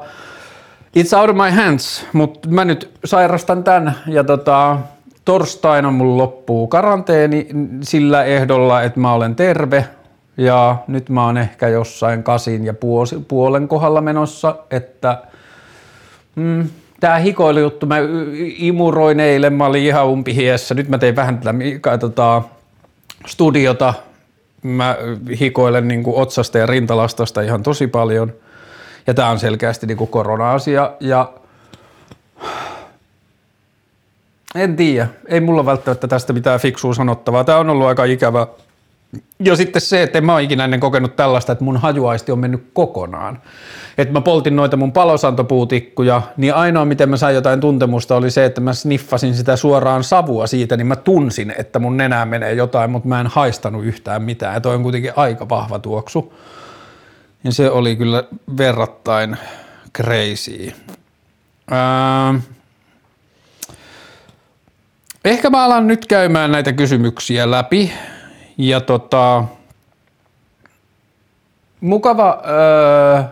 it's 0.97 1.19
out 1.19 1.29
of 1.29 1.35
my 1.35 1.49
hands, 1.49 2.05
mutta 2.13 2.49
mä 2.49 2.65
nyt 2.65 2.91
sairastan 3.05 3.63
tämän 3.63 3.95
ja 4.07 4.23
tota, 4.23 4.77
torstaina 5.25 5.91
mulla 5.91 6.17
loppuu 6.17 6.67
karanteeni 6.67 7.47
sillä 7.81 8.23
ehdolla, 8.23 8.81
että 8.81 8.99
mä 8.99 9.13
olen 9.13 9.35
terve, 9.35 9.85
ja 10.39 10.77
nyt 10.87 11.09
mä 11.09 11.25
oon 11.25 11.37
ehkä 11.37 11.67
jossain 11.67 12.23
kasin 12.23 12.65
ja 12.65 12.73
puolen 13.27 13.67
kohdalla 13.67 14.01
menossa, 14.01 14.55
että 14.71 15.21
mm, 16.35 16.69
tämä 16.99 17.17
hikoilujuttu, 17.17 17.85
mä 17.85 17.95
imuroin 18.57 19.19
eilen, 19.19 19.53
mä 19.53 19.65
olin 19.65 19.83
ihan 19.83 20.07
umpihiessä, 20.07 20.75
nyt 20.75 20.89
mä 20.89 20.97
tein 20.97 21.15
vähän 21.15 21.39
tätä 21.39 21.97
tota, 21.97 22.41
studiota, 23.27 23.93
mä 24.63 24.97
hikoilen 25.39 25.87
niin 25.87 26.03
kuin 26.03 26.15
otsasta 26.21 26.57
ja 26.57 26.65
rintalastasta 26.65 27.41
ihan 27.41 27.63
tosi 27.63 27.87
paljon, 27.87 28.33
ja 29.07 29.13
tämä 29.13 29.29
on 29.29 29.39
selkeästi 29.39 29.87
niin 29.87 29.97
kuin 29.97 30.09
korona-asia, 30.09 30.91
ja 30.99 31.33
en 34.55 34.75
tiedä, 34.75 35.07
ei 35.27 35.41
mulla 35.41 35.65
välttämättä 35.65 36.07
tästä 36.07 36.33
mitään 36.33 36.59
fiksua 36.59 36.93
sanottavaa, 36.93 37.43
tämä 37.43 37.57
on 37.57 37.69
ollut 37.69 37.87
aika 37.87 38.03
ikävä 38.03 38.47
ja 39.39 39.55
sitten 39.55 39.81
se, 39.81 40.03
että 40.03 40.17
en 40.17 40.25
mä 40.25 40.33
ole 40.33 40.43
ikinä 40.43 40.63
ennen 40.63 40.79
kokenut 40.79 41.15
tällaista, 41.15 41.51
että 41.51 41.63
mun 41.63 41.77
hajuaisti 41.77 42.31
on 42.31 42.39
mennyt 42.39 42.69
kokonaan. 42.73 43.41
Että 43.97 44.13
mä 44.13 44.21
poltin 44.21 44.55
noita 44.55 44.77
mun 44.77 44.91
palosantopuutikkuja, 44.91 46.21
niin 46.37 46.53
ainoa 46.53 46.85
miten 46.85 47.09
mä 47.09 47.17
sain 47.17 47.35
jotain 47.35 47.59
tuntemusta 47.59 48.15
oli 48.15 48.31
se, 48.31 48.45
että 48.45 48.61
mä 48.61 48.73
sniffasin 48.73 49.35
sitä 49.35 49.55
suoraan 49.55 50.03
savua 50.03 50.47
siitä, 50.47 50.77
niin 50.77 50.87
mä 50.87 50.95
tunsin, 50.95 51.53
että 51.57 51.79
mun 51.79 51.97
nenään 51.97 52.27
menee 52.27 52.53
jotain, 52.53 52.91
mutta 52.91 53.07
mä 53.07 53.19
en 53.19 53.27
haistanut 53.27 53.85
yhtään 53.85 54.21
mitään. 54.21 54.53
Ja 54.53 54.61
toi 54.61 54.75
on 54.75 54.83
kuitenkin 54.83 55.13
aika 55.15 55.49
vahva 55.49 55.79
tuoksu. 55.79 56.33
Ja 57.43 57.51
se 57.51 57.69
oli 57.69 57.95
kyllä 57.95 58.23
verrattain 58.57 59.37
crazy. 59.97 60.73
Öö, 61.71 62.39
ehkä 65.25 65.49
mä 65.49 65.63
alan 65.63 65.87
nyt 65.87 66.05
käymään 66.05 66.51
näitä 66.51 66.73
kysymyksiä 66.73 67.51
läpi 67.51 67.91
ja 68.59 68.81
tota, 68.81 69.43
mukava, 71.81 72.41
öö, 72.47 73.23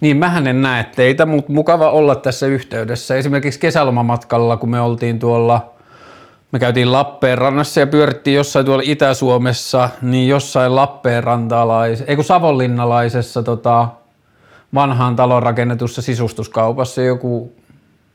niin 0.00 0.16
mähän 0.16 0.46
en 0.46 0.62
näe 0.62 0.84
teitä, 0.84 1.26
mutta 1.26 1.52
mukava 1.52 1.90
olla 1.90 2.14
tässä 2.14 2.46
yhteydessä. 2.46 3.16
Esimerkiksi 3.16 3.60
kesälomamatkalla, 3.60 4.56
kun 4.56 4.70
me 4.70 4.80
oltiin 4.80 5.18
tuolla, 5.18 5.70
me 6.52 6.58
käytiin 6.58 6.92
Lappeenrannassa 6.92 7.80
ja 7.80 7.86
pyörittiin 7.86 8.34
jossain 8.34 8.66
tuolla 8.66 8.82
Itä-Suomessa, 8.86 9.90
niin 10.02 10.28
jossain 10.28 10.76
Lappeenrantalais, 10.76 12.04
ei 12.06 12.16
kun 12.16 12.24
Savonlinnalaisessa 12.24 13.42
tota, 13.42 13.88
vanhaan 14.74 15.16
talon 15.16 15.42
rakennetussa 15.42 16.02
sisustuskaupassa 16.02 17.02
joku 17.02 17.52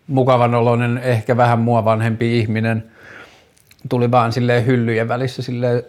mukavan 0.07 0.55
oloinen, 0.55 0.97
ehkä 0.97 1.37
vähän 1.37 1.59
mua 1.59 1.85
vanhempi 1.85 2.39
ihminen– 2.39 2.83
tuli 3.89 4.11
vaan 4.11 4.33
silleen 4.33 4.65
hyllyjen 4.65 5.07
välissä 5.07 5.41
silleen 5.41 5.83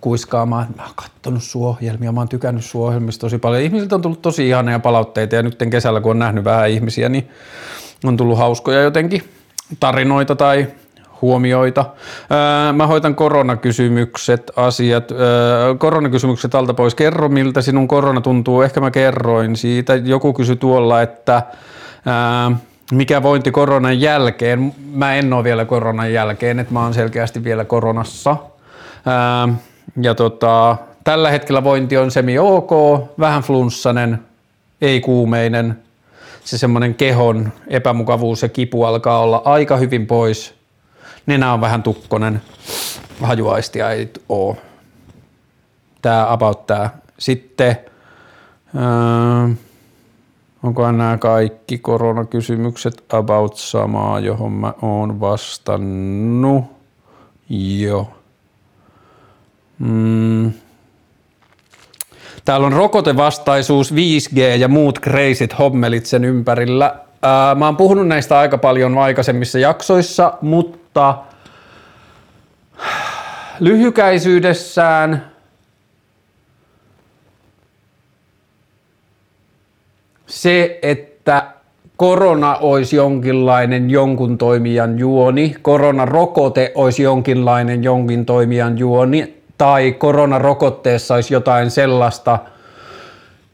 kuiskaamaan, 0.00 0.66
mä 0.76 0.82
oon 0.82 0.92
kattonut 0.94 1.42
suohjelmia, 1.42 2.12
mä 2.12 2.20
oon 2.20 2.28
tykännyt 2.28 2.64
suohjelmista 2.64 3.20
tosi 3.20 3.38
paljon. 3.38 3.62
Ihmisiltä 3.62 3.94
on 3.94 4.02
tullut 4.02 4.22
tosi 4.22 4.48
ihania 4.48 4.78
palautteita 4.78 5.34
ja 5.34 5.42
nyt 5.42 5.56
kesällä 5.70 6.00
kun 6.00 6.10
on 6.10 6.18
nähnyt 6.18 6.44
vähän 6.44 6.70
ihmisiä, 6.70 7.08
niin 7.08 7.28
on 8.04 8.16
tullut 8.16 8.38
hauskoja 8.38 8.80
jotenkin 8.80 9.22
tarinoita 9.80 10.36
tai 10.36 10.66
huomioita. 11.22 11.84
Mä 12.72 12.86
hoitan 12.86 13.14
koronakysymykset, 13.14 14.50
asiat. 14.56 15.12
Koronakysymykset 15.78 16.54
alta 16.54 16.74
pois. 16.74 16.94
Kerro, 16.94 17.28
miltä 17.28 17.62
sinun 17.62 17.88
korona 17.88 18.20
tuntuu. 18.20 18.62
Ehkä 18.62 18.80
mä 18.80 18.90
kerroin 18.90 19.56
siitä. 19.56 19.94
Joku 19.94 20.32
kysyi 20.32 20.56
tuolla, 20.56 21.02
että 21.02 21.42
mikä 22.92 23.22
vointi 23.22 23.50
koronan 23.50 24.00
jälkeen. 24.00 24.74
Mä 24.92 25.14
en 25.14 25.32
ole 25.32 25.44
vielä 25.44 25.64
koronan 25.64 26.12
jälkeen, 26.12 26.58
että 26.58 26.72
mä 26.72 26.82
oon 26.82 26.94
selkeästi 26.94 27.44
vielä 27.44 27.64
koronassa. 27.64 28.36
Ää, 29.06 29.48
ja 30.02 30.14
tota, 30.14 30.76
tällä 31.04 31.30
hetkellä 31.30 31.64
vointi 31.64 31.96
on 31.96 32.10
semi 32.10 32.38
ok, 32.38 32.70
vähän 33.18 33.42
flunssanen, 33.42 34.18
ei 34.80 35.00
kuumeinen. 35.00 35.78
Se 36.44 36.58
semmoinen 36.58 36.94
kehon 36.94 37.52
epämukavuus 37.68 38.42
ja 38.42 38.48
kipu 38.48 38.84
alkaa 38.84 39.18
olla 39.18 39.42
aika 39.44 39.76
hyvin 39.76 40.06
pois. 40.06 40.54
Nenä 41.26 41.52
on 41.52 41.60
vähän 41.60 41.82
tukkonen, 41.82 42.42
hajuaistia 43.22 43.90
ei 43.90 44.10
oo. 44.28 44.56
Tää 46.02 46.32
about 46.32 46.66
tää. 46.66 46.90
Sitten 47.18 47.76
ää, 48.76 49.48
Onko 50.66 50.92
nämä 50.92 51.18
kaikki 51.18 51.78
koronakysymykset 51.78 53.04
about 53.12 53.56
samaa, 53.56 54.20
johon 54.20 54.52
mä 54.52 54.74
oon 54.82 55.20
vastannut? 55.20 56.64
Joo. 57.78 58.08
Mm. 59.78 60.52
Täällä 62.44 62.66
on 62.66 62.72
rokotevastaisuus, 62.72 63.94
5G 63.94 64.38
ja 64.38 64.68
muut 64.68 65.00
crazyt 65.00 65.58
hommelit 65.58 66.06
sen 66.06 66.24
ympärillä. 66.24 66.94
Ää, 67.22 67.54
mä 67.54 67.66
oon 67.66 67.76
puhunut 67.76 68.08
näistä 68.08 68.38
aika 68.38 68.58
paljon 68.58 68.98
aikaisemmissa 68.98 69.58
jaksoissa, 69.58 70.32
mutta 70.40 71.18
lyhykäisyydessään– 73.60 75.24
se, 80.26 80.78
että 80.82 81.46
korona 81.96 82.56
olisi 82.56 82.96
jonkinlainen 82.96 83.90
jonkun 83.90 84.38
toimijan 84.38 84.98
juoni, 84.98 85.56
koronarokote 85.62 86.72
olisi 86.74 87.02
jonkinlainen 87.02 87.84
jonkin 87.84 88.26
toimijan 88.26 88.78
juoni, 88.78 89.36
tai 89.58 89.92
koronarokotteessa 89.92 91.14
olisi 91.14 91.34
jotain 91.34 91.70
sellaista, 91.70 92.38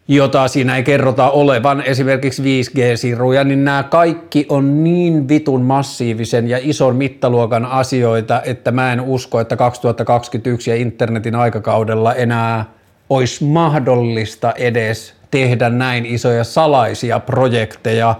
jota 0.09 0.49
siinä 0.49 0.77
ei 0.77 0.83
kerrota 0.83 1.31
olevan, 1.31 1.83
esimerkiksi 1.83 2.43
5G-siruja, 2.43 3.45
niin 3.45 3.65
nämä 3.65 3.83
kaikki 3.83 4.47
on 4.49 4.85
niin 4.85 5.29
vitun 5.29 5.63
massiivisen 5.63 6.49
ja 6.49 6.59
ison 6.61 6.97
mittaluokan 6.97 7.67
asioita, 7.67 8.43
että 8.45 8.71
mä 8.71 8.93
en 8.93 9.01
usko, 9.01 9.41
että 9.41 9.57
2021 9.57 10.71
ja 10.71 10.77
internetin 10.77 11.35
aikakaudella 11.35 12.15
enää 12.15 12.65
olisi 13.11 13.45
mahdollista 13.45 14.53
edes 14.53 15.22
tehdä 15.33 15.69
näin 15.69 16.07
isoja 16.07 16.45
salaisia 16.45 17.21
projekteja 17.21 18.15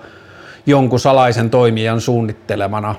jonkun 0.67 1.01
salaisen 1.01 1.51
toimijan 1.51 2.01
suunnittelemana 2.01 2.95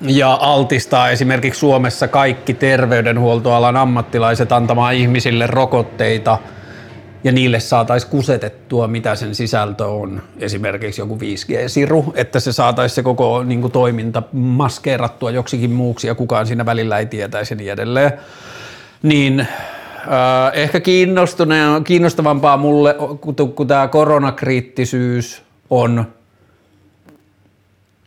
ja 0.00 0.38
altistaa 0.40 1.10
esimerkiksi 1.10 1.60
Suomessa 1.60 2.08
kaikki 2.08 2.54
terveydenhuoltoalan 2.54 3.76
ammattilaiset 3.76 4.52
antamaan 4.52 4.94
ihmisille 4.94 5.46
rokotteita 5.46 6.38
ja 7.24 7.32
niille 7.32 7.60
saataisiin 7.60 8.10
kusetettua, 8.10 8.88
mitä 8.88 9.14
sen 9.14 9.34
sisältö 9.34 9.86
on, 9.86 10.22
esimerkiksi 10.38 11.00
joku 11.00 11.18
5G-siru, 11.18 12.12
että 12.16 12.40
se 12.40 12.52
saataisiin 12.52 12.94
se 12.94 13.02
koko 13.02 13.42
niin 13.42 13.60
kuin, 13.60 13.72
toiminta 13.72 14.22
maskeerattua 14.32 15.30
joksikin 15.30 15.70
muuksi 15.70 16.06
ja 16.06 16.14
kukaan 16.14 16.46
siinä 16.46 16.66
välillä 16.66 16.98
ei 16.98 17.06
tietäisi 17.06 17.54
ja 17.54 17.56
niin 17.56 17.72
edelleen. 17.72 18.12
Niin 19.02 19.46
ehkä 20.52 20.80
kiinnostavampaa 21.84 22.56
mulle, 22.56 22.94
kun, 23.20 23.34
kun 23.54 23.66
tämä 23.66 23.88
koronakriittisyys 23.88 25.42
on 25.70 26.06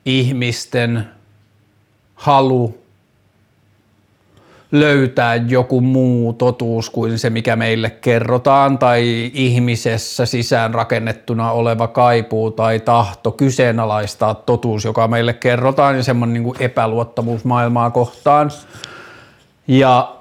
ihmisten 0.06 1.06
halu 2.16 2.86
löytää 4.72 5.36
joku 5.36 5.82
muu 5.82 6.34
totuus 6.34 6.90
kuin 6.90 7.20
se, 7.20 7.30
mikä 7.30 7.56
meille 7.56 7.90
kerrotaan, 7.90 8.78
tai 8.78 9.32
ihmisessä 9.34 10.26
sisään 10.26 10.74
rakennettuna 10.74 11.52
oleva 11.52 11.88
kaipuu 11.88 12.52
tai 12.52 12.80
tahto 12.80 13.32
kyseenalaistaa 13.32 14.34
totuus, 14.36 14.86
joka 14.86 15.08
meille 15.08 15.34
kerrotaan, 15.34 15.96
ja 15.96 16.04
semmoinen 16.04 16.34
niin 16.34 16.44
kuin 16.44 16.62
epäluottamus 16.62 17.46
maailmaa 17.46 17.92
kohtaan. 17.92 18.52
Ja 19.68 20.16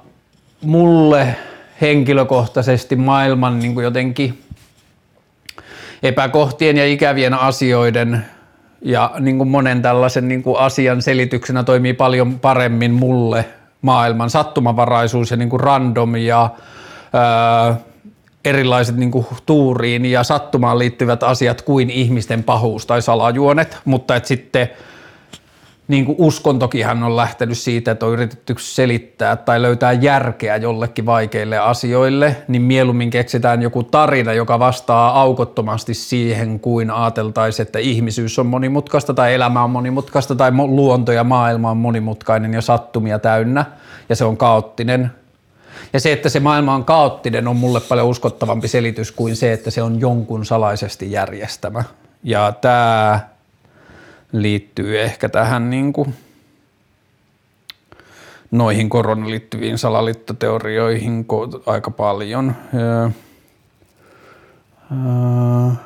mulle 0.63 1.37
henkilökohtaisesti 1.81 2.97
maailman 2.97 3.59
niin 3.59 3.75
kuin 3.75 3.85
jotenkin 3.85 4.43
epäkohtien 6.03 6.77
ja 6.77 6.87
ikävien 6.87 7.35
asioiden 7.35 8.25
ja 8.83 9.13
niin 9.21 9.39
kuin 9.39 9.49
monen 9.49 9.83
tällaisen 9.83 10.29
niin 10.29 10.43
kuin 10.43 10.59
asian 10.59 11.03
selityksenä 11.03 11.65
toimii 11.65 11.95
paljon 11.95 12.39
paremmin 12.39 12.93
mulle 12.93 13.45
maailman 13.83 14.31
sattumanvaraisuus 14.31 15.31
ja 15.31 15.37
niin 15.37 15.51
kuin 15.51 15.61
random 15.61 16.17
ja 16.17 16.51
ää, 17.13 17.77
erilaiset 18.45 18.97
niin 18.97 19.11
kuin 19.11 19.27
tuuriin 19.47 20.07
ja 20.07 20.23
sattumaan 20.23 20.79
liittyvät 20.79 21.23
asiat 21.23 21.63
kuin 21.63 21.91
ihmisten 21.91 22.43
pahuus 22.43 22.87
tai 22.87 23.03
salajuonet, 23.03 23.79
mutta 23.85 24.17
että 24.17 24.29
sitten– 24.29 24.69
niin 25.89 26.05
kuin 26.05 26.17
uskontokihan 26.19 27.03
on 27.03 27.17
lähtenyt 27.17 27.59
siitä, 27.59 27.91
että 27.91 28.07
on 28.07 28.13
yritetty 28.13 28.55
selittää 28.59 29.37
tai 29.37 29.63
löytää 29.63 29.93
järkeä 29.93 30.57
jollekin 30.57 31.07
vaikeille 31.07 31.59
asioille, 31.59 32.37
niin 32.49 32.63
mieluummin 32.63 33.11
keksitään 33.11 33.63
joku 33.63 33.83
tarina, 33.83 34.33
joka 34.33 34.59
vastaa 34.59 35.21
aukottomasti 35.21 35.95
siihen, 35.95 36.61
kuin 36.61 36.91
ajateltaisiin, 36.91 37.67
että 37.67 37.79
ihmisyys 37.79 38.39
on 38.39 38.47
monimutkaista 38.47 39.15
tai 39.15 39.35
elämä 39.35 39.65
on 39.65 39.71
monimutkaista 39.71 40.35
tai 40.35 40.53
luonto 40.53 41.13
ja 41.13 41.25
maailma 41.25 41.71
on 41.71 41.77
monimutkainen 41.77 42.55
ja 42.55 42.63
sattumia 42.63 43.19
täynnä 43.19 43.65
ja 44.09 44.17
se 44.17 44.25
on 44.25 44.37
kaoottinen. 44.37 45.11
Ja 45.93 46.01
se, 46.01 46.13
että 46.13 46.29
se 46.29 46.41
maailma 46.41 46.75
on 46.75 46.85
kaoottinen, 46.85 47.49
on 47.49 47.57
mulle 47.57 47.81
paljon 47.81 48.09
uskottavampi 48.09 48.69
selitys 48.69 49.13
kuin 49.13 49.37
se, 49.37 49.53
että 49.53 49.71
se 49.71 49.83
on 49.83 50.01
jonkun 50.01 50.47
salaisesti 50.47 51.13
järjestämä. 51.13 51.85
Ja 52.23 52.53
tämä 52.61 53.21
liittyy 54.35 55.01
ehkä 55.01 55.29
tähän 55.29 55.71
niin 55.71 55.93
kuin 55.93 56.15
noihin 58.51 58.89
koronaan 58.89 59.31
liittyviin 59.31 59.79
salaliittoteorioihin 59.79 61.27
aika 61.67 61.91
paljon. 61.91 62.55
Ja, 62.73 63.11
ää, 64.91 65.77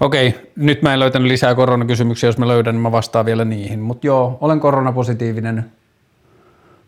Okei, 0.00 0.50
nyt 0.56 0.82
mä 0.82 0.92
en 0.92 1.00
löytänyt 1.00 1.28
lisää 1.28 1.54
koronakysymyksiä, 1.54 2.28
jos 2.28 2.38
mä 2.38 2.48
löydän, 2.48 2.74
niin 2.74 2.82
mä 2.82 2.92
vastaan 2.92 3.26
vielä 3.26 3.44
niihin. 3.44 3.80
Mutta 3.80 4.06
joo, 4.06 4.38
olen 4.40 4.60
koronapositiivinen 4.60 5.72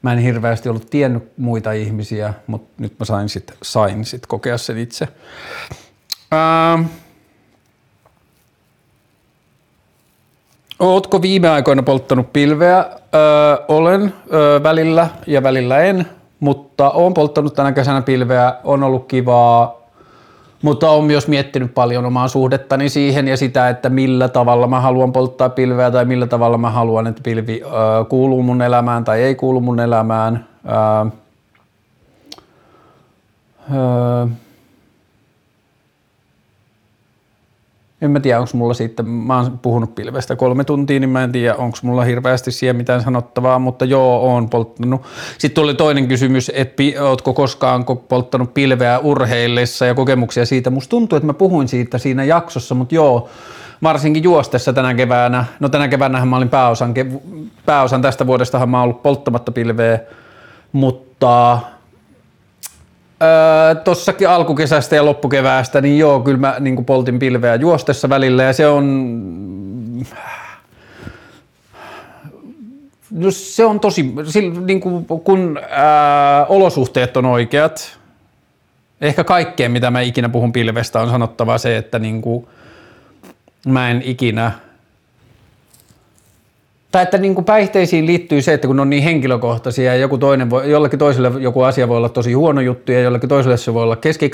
mä 0.02 0.12
en 0.12 0.18
hirveästi 0.18 0.68
ollut 0.68 0.90
tiennyt 0.90 1.32
muita 1.36 1.72
ihmisiä, 1.72 2.34
mutta 2.46 2.72
nyt 2.78 2.98
mä 2.98 3.04
sain 3.04 3.28
sitten 3.28 3.56
sain 3.62 4.04
sit 4.04 4.26
kokea 4.26 4.58
sen 4.58 4.78
itse. 4.78 5.08
Ää, 6.30 6.84
Ootko 10.78 11.22
viime 11.22 11.48
aikoina 11.48 11.82
polttanut 11.82 12.32
pilveä? 12.32 12.78
Öö, 12.78 13.64
olen 13.68 14.14
öö, 14.32 14.62
välillä 14.62 15.08
ja 15.26 15.42
välillä 15.42 15.78
en, 15.78 16.06
mutta 16.40 16.90
olen 16.90 17.14
polttanut 17.14 17.54
tänä 17.54 17.72
kesänä 17.72 18.02
pilveä. 18.02 18.54
On 18.64 18.82
ollut 18.82 19.06
kivaa 19.08 19.81
mutta 20.62 20.90
olen 20.90 21.05
myös 21.05 21.29
miettinyt 21.29 21.75
paljon 21.75 22.05
omaa 22.05 22.29
suhdettani 22.29 22.88
siihen 22.88 23.29
ja 23.29 23.37
sitä, 23.37 23.68
että 23.68 23.88
millä 23.88 24.29
tavalla 24.29 24.66
mä 24.66 24.81
haluan 24.81 25.12
polttaa 25.12 25.48
pilveä 25.48 25.90
tai 25.90 26.05
millä 26.05 26.27
tavalla 26.27 26.59
mä 26.59 26.70
haluan, 26.70 27.07
että 27.07 27.22
pilvi 27.25 27.62
ö, 27.64 28.05
kuuluu 28.05 28.42
mun 28.42 28.62
elämään 28.62 29.05
tai 29.05 29.22
ei 29.22 29.35
kuulu 29.35 29.61
mun 29.61 29.81
elämään. 29.81 30.46
Ö, 30.66 31.11
ö, 33.75 34.29
en 38.02 38.10
mä 38.10 38.20
tiedä, 38.20 38.40
onko 38.40 38.50
mulla 38.54 38.74
siitä, 38.74 39.02
mä 39.02 39.36
oon 39.36 39.58
puhunut 39.58 39.94
pilvestä 39.94 40.36
kolme 40.36 40.64
tuntia, 40.64 41.00
niin 41.00 41.10
mä 41.10 41.24
en 41.24 41.32
tiedä, 41.32 41.54
onko 41.54 41.78
mulla 41.82 42.04
hirveästi 42.04 42.52
siihen 42.52 42.76
mitään 42.76 43.02
sanottavaa, 43.02 43.58
mutta 43.58 43.84
joo, 43.84 44.18
oon 44.18 44.48
polttanut. 44.48 45.02
Sitten 45.38 45.62
tuli 45.62 45.74
toinen 45.74 46.08
kysymys, 46.08 46.50
että 46.54 46.82
ootko 47.00 47.32
koskaan 47.32 47.84
polttanut 48.08 48.54
pilveä 48.54 48.98
urheillessa 48.98 49.86
ja 49.86 49.94
kokemuksia 49.94 50.46
siitä. 50.46 50.70
Musta 50.70 50.90
tuntuu, 50.90 51.16
että 51.16 51.26
mä 51.26 51.34
puhuin 51.34 51.68
siitä 51.68 51.98
siinä 51.98 52.24
jaksossa, 52.24 52.74
mutta 52.74 52.94
joo, 52.94 53.28
varsinkin 53.82 54.22
juostessa 54.22 54.72
tänä 54.72 54.94
keväänä. 54.94 55.44
No 55.60 55.68
tänä 55.68 55.88
keväänä 55.88 56.24
mä 56.24 56.36
olin 56.36 56.48
pääosan, 56.48 56.94
pääosan 57.66 58.02
tästä 58.02 58.26
vuodestahan 58.26 58.68
mä 58.68 58.76
oon 58.76 58.84
ollut 58.84 59.02
polttamatta 59.02 59.52
pilveä, 59.52 59.98
mutta 60.72 61.58
Öö, 63.22 63.74
tossakin 63.74 64.28
alkukesästä 64.28 64.96
ja 64.96 65.04
loppukeväästä, 65.04 65.80
niin 65.80 65.98
joo, 65.98 66.20
kyllä 66.20 66.38
mä 66.38 66.56
niin 66.61 66.85
poltin 66.85 67.18
pilveä 67.18 67.54
juostessa 67.54 68.08
välillä 68.08 68.42
ja 68.42 68.52
se 68.52 68.66
on... 68.66 70.06
No 73.11 73.30
se 73.30 73.64
on 73.64 73.80
tosi, 73.80 74.14
niin 74.66 74.80
kuin, 74.80 75.06
kun 75.06 75.61
ää, 75.70 76.46
olosuhteet 76.46 77.16
on 77.16 77.24
oikeat, 77.24 77.98
ehkä 79.00 79.24
kaikkeen 79.24 79.72
mitä 79.72 79.90
mä 79.90 80.00
ikinä 80.00 80.28
puhun 80.28 80.52
pilvestä 80.52 81.00
on 81.00 81.11
sanottava 81.11 81.58
se, 81.58 81.76
että 81.76 81.98
niin 81.98 82.22
kuin, 82.22 82.46
mä 83.66 83.90
en 83.90 84.02
ikinä 84.04 84.52
tai 86.92 87.02
että 87.02 87.18
niin 87.18 87.35
kuin 87.35 87.44
päihteisiin 87.44 88.07
liittyy 88.07 88.42
se, 88.42 88.52
että 88.52 88.66
kun 88.66 88.76
ne 88.76 88.83
on 88.83 88.90
niin 88.90 89.02
henkilökohtaisia 89.02 89.85
ja 89.94 90.00
joku 90.00 90.18
toinen 90.18 90.50
voi, 90.50 90.70
jollekin 90.70 90.98
toiselle 90.98 91.33
joku 91.38 91.62
asia 91.62 91.88
voi 91.88 91.96
olla 91.96 92.09
tosi 92.09 92.33
huono 92.33 92.61
juttu 92.61 92.92
ja 92.92 93.00
jollekin 93.00 93.28
toiselle 93.28 93.57
se 93.57 93.74
voi 93.74 93.83
olla 93.83 93.96
keski, 93.96 94.31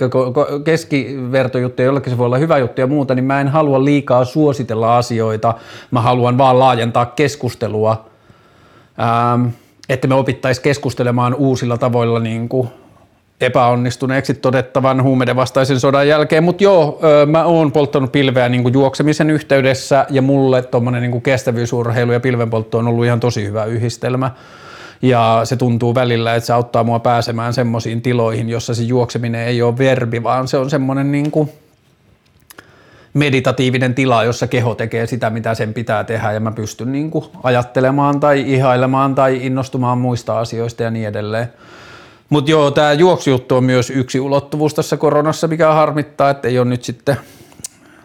keskivertojuttu 0.65 1.83
ja 1.83 1.87
jollekin 1.87 2.13
se 2.13 2.19
voi 2.19 2.27
olla 2.27 2.39
hyvä 2.39 2.59
juttu 2.59 2.81
ja 2.81 2.87
muuta, 2.87 3.15
niin 3.15 3.25
mä 3.25 3.41
en 3.41 3.49
halua 3.49 3.85
liikaa 3.85 4.25
suositella 4.25 4.97
asioita. 4.97 5.55
Mä 5.91 6.01
haluan 6.01 6.39
vaan 6.39 6.59
laajentaa 6.59 7.07
keskustelua, 7.07 8.11
ähm, 9.01 9.47
että 9.89 10.09
me 10.09 10.15
opittaisiin 10.15 10.63
keskustelemaan 10.63 11.35
uusilla 11.35 11.79
tavoilla 11.79 12.21
niin 12.21 12.49
kuin 12.49 12.69
epäonnistuneeksi 13.41 14.35
todettavan 14.35 15.03
huumeiden 15.03 15.37
vastaisen 15.37 15.81
sodan 15.81 16.09
jälkeen, 16.09 16.45
mutta 16.45 16.65
joo, 16.65 17.01
mä 17.27 17.45
oon 17.45 17.73
polttanut 17.73 18.13
pilveä 18.13 18.49
niin 18.49 18.73
juoksemisen 18.73 19.31
yhteydessä 19.31 20.07
ja 20.11 20.23
mulle 20.23 20.63
tuommoinen 20.63 21.03
niin 21.03 21.23
kestävyysurheilu 21.23 22.13
ja 22.13 22.21
pilvenpoltto 22.21 22.79
on 22.79 22.89
ollut 22.89 23.05
ihan 23.05 23.21
tosi 23.21 23.47
hyvä 23.47 23.65
yhdistelmä. 23.65 24.31
Ja 25.03 25.41
se 25.45 25.57
tuntuu 25.57 25.95
välillä, 25.95 26.35
että 26.35 26.47
se 26.47 26.53
auttaa 26.53 26.85
mua 26.85 26.99
pääsemään 26.99 27.55
semmoisiin 27.55 28.03
tiloihin, 28.03 28.49
jossa 28.49 28.75
se 28.75 28.83
juokseminen 28.83 29.41
ei 29.41 29.63
ole 29.63 29.79
verbi, 29.79 30.23
vaan 30.23 30.49
se 30.49 30.59
on 30.59 30.71
semmoinen 30.71 31.13
niin 31.13 31.33
meditatiivinen 33.15 33.95
tila, 33.95 34.25
jossa 34.25 34.47
keho 34.47 34.75
tekee 34.75 35.07
sitä, 35.07 35.31
mitä 35.31 35.55
sen 35.55 35.75
pitää 35.75 36.05
tehdä 36.05 36.33
ja 36.33 36.41
mä 36.41 36.53
pystyn 36.53 36.93
niin 36.93 37.11
ajattelemaan 37.43 38.21
tai 38.21 38.45
ihailemaan 38.55 39.15
tai 39.15 39.39
innostumaan 39.47 39.99
muista 39.99 40.39
asioista 40.39 40.83
ja 40.83 40.91
niin 40.91 41.09
edelleen. 41.09 41.49
Mutta 42.31 42.51
joo, 42.51 42.71
tämä 42.71 42.93
juoksujuttu 42.93 43.57
on 43.57 43.65
myös 43.65 43.91
yksi 43.91 44.21
ulottuvuus 44.21 44.75
tässä 44.75 44.97
koronassa, 44.97 45.49
mikä 45.49 45.73
harmittaa, 45.73 46.31
että 46.31 46.49
ei 46.49 46.59
ole 46.59 46.69
nyt 46.69 46.85
sitten, 46.85 47.17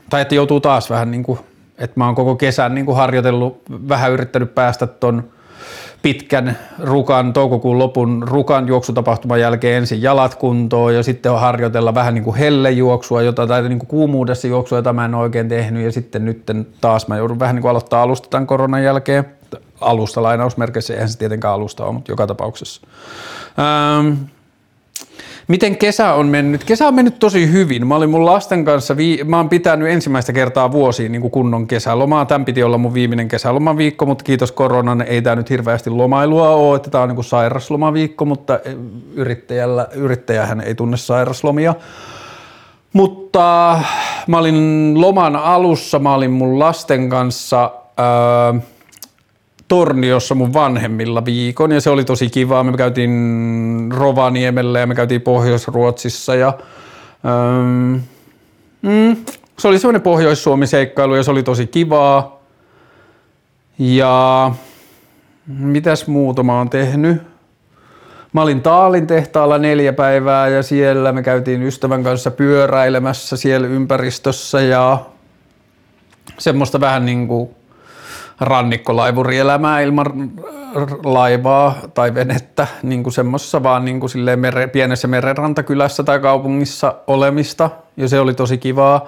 tai 0.09 0.21
että 0.21 0.35
joutuu 0.35 0.59
taas 0.59 0.89
vähän 0.89 1.11
niin 1.11 1.23
kuin, 1.23 1.39
että 1.77 1.93
mä 1.99 2.05
oon 2.05 2.15
koko 2.15 2.35
kesän 2.35 2.75
niin 2.75 2.85
kuin 2.85 2.97
harjoitellut, 2.97 3.61
vähän 3.89 4.11
yrittänyt 4.11 4.55
päästä 4.55 4.87
ton 4.87 5.23
pitkän 6.01 6.57
rukan, 6.79 7.33
toukokuun 7.33 7.79
lopun 7.79 8.23
rukan 8.27 8.67
juoksutapahtuman 8.67 9.39
jälkeen 9.39 9.77
ensin 9.77 10.01
jalat 10.01 10.35
kuntoon 10.35 10.95
ja 10.95 11.03
sitten 11.03 11.31
on 11.31 11.39
harjoitella 11.39 11.95
vähän 11.95 12.13
niin 12.13 12.23
kuin 12.23 12.35
hellejuoksua 12.35 13.21
jota, 13.21 13.47
tai 13.47 13.69
niin 13.69 13.79
kuin 13.79 13.87
kuumuudessa 13.87 14.47
juoksua, 14.47 14.77
jota 14.77 14.93
mä 14.93 15.05
en 15.05 15.15
oikein 15.15 15.49
tehnyt 15.49 15.83
ja 15.83 15.91
sitten 15.91 16.25
nyt 16.25 16.43
taas 16.81 17.07
mä 17.07 17.17
joudun 17.17 17.39
vähän 17.39 17.55
niin 17.55 17.61
kuin 17.61 17.69
aloittaa 17.69 18.01
alusta 18.01 18.29
tämän 18.29 18.47
koronan 18.47 18.83
jälkeen. 18.83 19.25
Alusta 19.83 20.23
lainausmerkeissä, 20.23 20.93
eihän 20.93 21.09
se 21.09 21.17
tietenkään 21.17 21.53
alusta 21.53 21.85
ole, 21.85 21.93
mutta 21.93 22.11
joka 22.11 22.27
tapauksessa. 22.27 22.81
Ähm, 23.59 24.13
Miten 25.47 25.77
kesä 25.77 26.13
on 26.13 26.27
mennyt? 26.27 26.63
Kesä 26.63 26.87
on 26.87 26.95
mennyt 26.95 27.19
tosi 27.19 27.51
hyvin. 27.51 27.87
Mä 27.87 27.95
olin 27.95 28.09
mun 28.09 28.25
lasten 28.25 28.65
kanssa, 28.65 28.97
vii- 28.97 29.23
mä 29.23 29.37
oon 29.37 29.49
pitänyt 29.49 29.89
ensimmäistä 29.89 30.33
kertaa 30.33 30.71
vuosiin 30.71 31.11
niin 31.11 31.21
kuin 31.21 31.31
kunnon 31.31 31.67
kesälomaa. 31.67 32.25
Tämän 32.25 32.45
piti 32.45 32.63
olla 32.63 32.77
mun 32.77 32.93
viimeinen 32.93 33.27
kesälomaviikko, 33.27 34.05
mutta 34.05 34.23
kiitos 34.23 34.51
koronan 34.51 35.01
ei 35.01 35.21
tämä 35.21 35.35
nyt 35.35 35.49
hirveästi 35.49 35.89
lomailua 35.89 36.49
ole, 36.49 36.75
että 36.75 36.89
tämä 36.89 37.01
on 37.01 37.09
niin 37.09 37.15
kuin 37.15 37.25
sairaslomaviikko, 37.25 38.25
mutta 38.25 38.59
yrittäjällä, 39.13 39.87
yrittäjähän 39.93 40.61
ei 40.61 40.75
tunne 40.75 40.97
sairaslomia. 40.97 41.75
Mutta 42.93 43.79
mä 44.27 44.37
olin 44.37 44.93
loman 44.95 45.35
alussa, 45.35 45.99
mä 45.99 46.13
olin 46.13 46.31
mun 46.31 46.59
lasten 46.59 47.09
kanssa 47.09 47.71
öö, 47.99 48.59
Torniossa 49.67 50.35
mun 50.35 50.53
vanhemmilla 50.53 51.25
viikon 51.25 51.71
ja 51.71 51.81
se 51.81 51.89
oli 51.89 52.05
tosi 52.05 52.29
kivaa. 52.29 52.63
Me 52.63 52.77
käytiin 52.77 53.89
Rovaniemellä 53.91 54.79
ja 54.79 54.87
me 54.87 54.95
käytiin 54.95 55.21
Pohjois-Ruotsissa 55.21 56.35
ja 56.35 56.53
ähm, 57.25 57.95
mm, 58.81 59.15
se 59.59 59.67
oli 59.67 59.79
semmoinen 59.79 60.01
Pohjois-Suomi-seikkailu 60.01 61.15
ja 61.15 61.23
se 61.23 61.31
oli 61.31 61.43
tosi 61.43 61.67
kivaa. 61.67 62.39
Ja 63.79 64.51
mitäs 65.47 66.07
muuta 66.07 66.43
mä 66.43 66.57
oon 66.57 66.69
tehnyt? 66.69 67.21
Mä 68.33 68.41
olin 68.41 68.61
Taalin 68.61 69.07
tehtaalla 69.07 69.57
neljä 69.57 69.93
päivää 69.93 70.47
ja 70.47 70.63
siellä 70.63 71.11
me 71.11 71.23
käytiin 71.23 71.63
ystävän 71.63 72.03
kanssa 72.03 72.31
pyöräilemässä 72.31 73.37
siellä 73.37 73.67
ympäristössä 73.67 74.61
ja 74.61 74.99
semmoista 76.39 76.79
vähän 76.79 77.05
niin 77.05 77.27
kuin 77.27 77.49
rannikkolaivurielämää 78.39 79.81
ilman 79.81 80.31
laivaa 81.03 81.75
tai 81.93 82.13
venettä, 82.13 82.67
niin 82.83 83.03
kuin 83.03 83.13
semmoisessa 83.13 83.63
vaan 83.63 83.85
niin 83.85 83.99
kuin 83.99 84.11
mere, 84.35 84.67
pienessä 84.67 85.07
merenrantakylässä 85.07 86.03
tai 86.03 86.19
kaupungissa 86.19 86.95
olemista, 87.07 87.69
ja 87.97 88.07
se 88.07 88.19
oli 88.19 88.33
tosi 88.33 88.57
kivaa. 88.57 89.05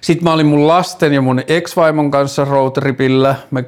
Sitten 0.00 0.24
mä 0.24 0.32
olin 0.32 0.46
mun 0.46 0.68
lasten 0.68 1.12
ja 1.12 1.22
mun 1.22 1.42
ex-vaimon 1.46 2.10
kanssa 2.10 2.44
roadtripillä. 2.44 3.34
Me 3.50 3.64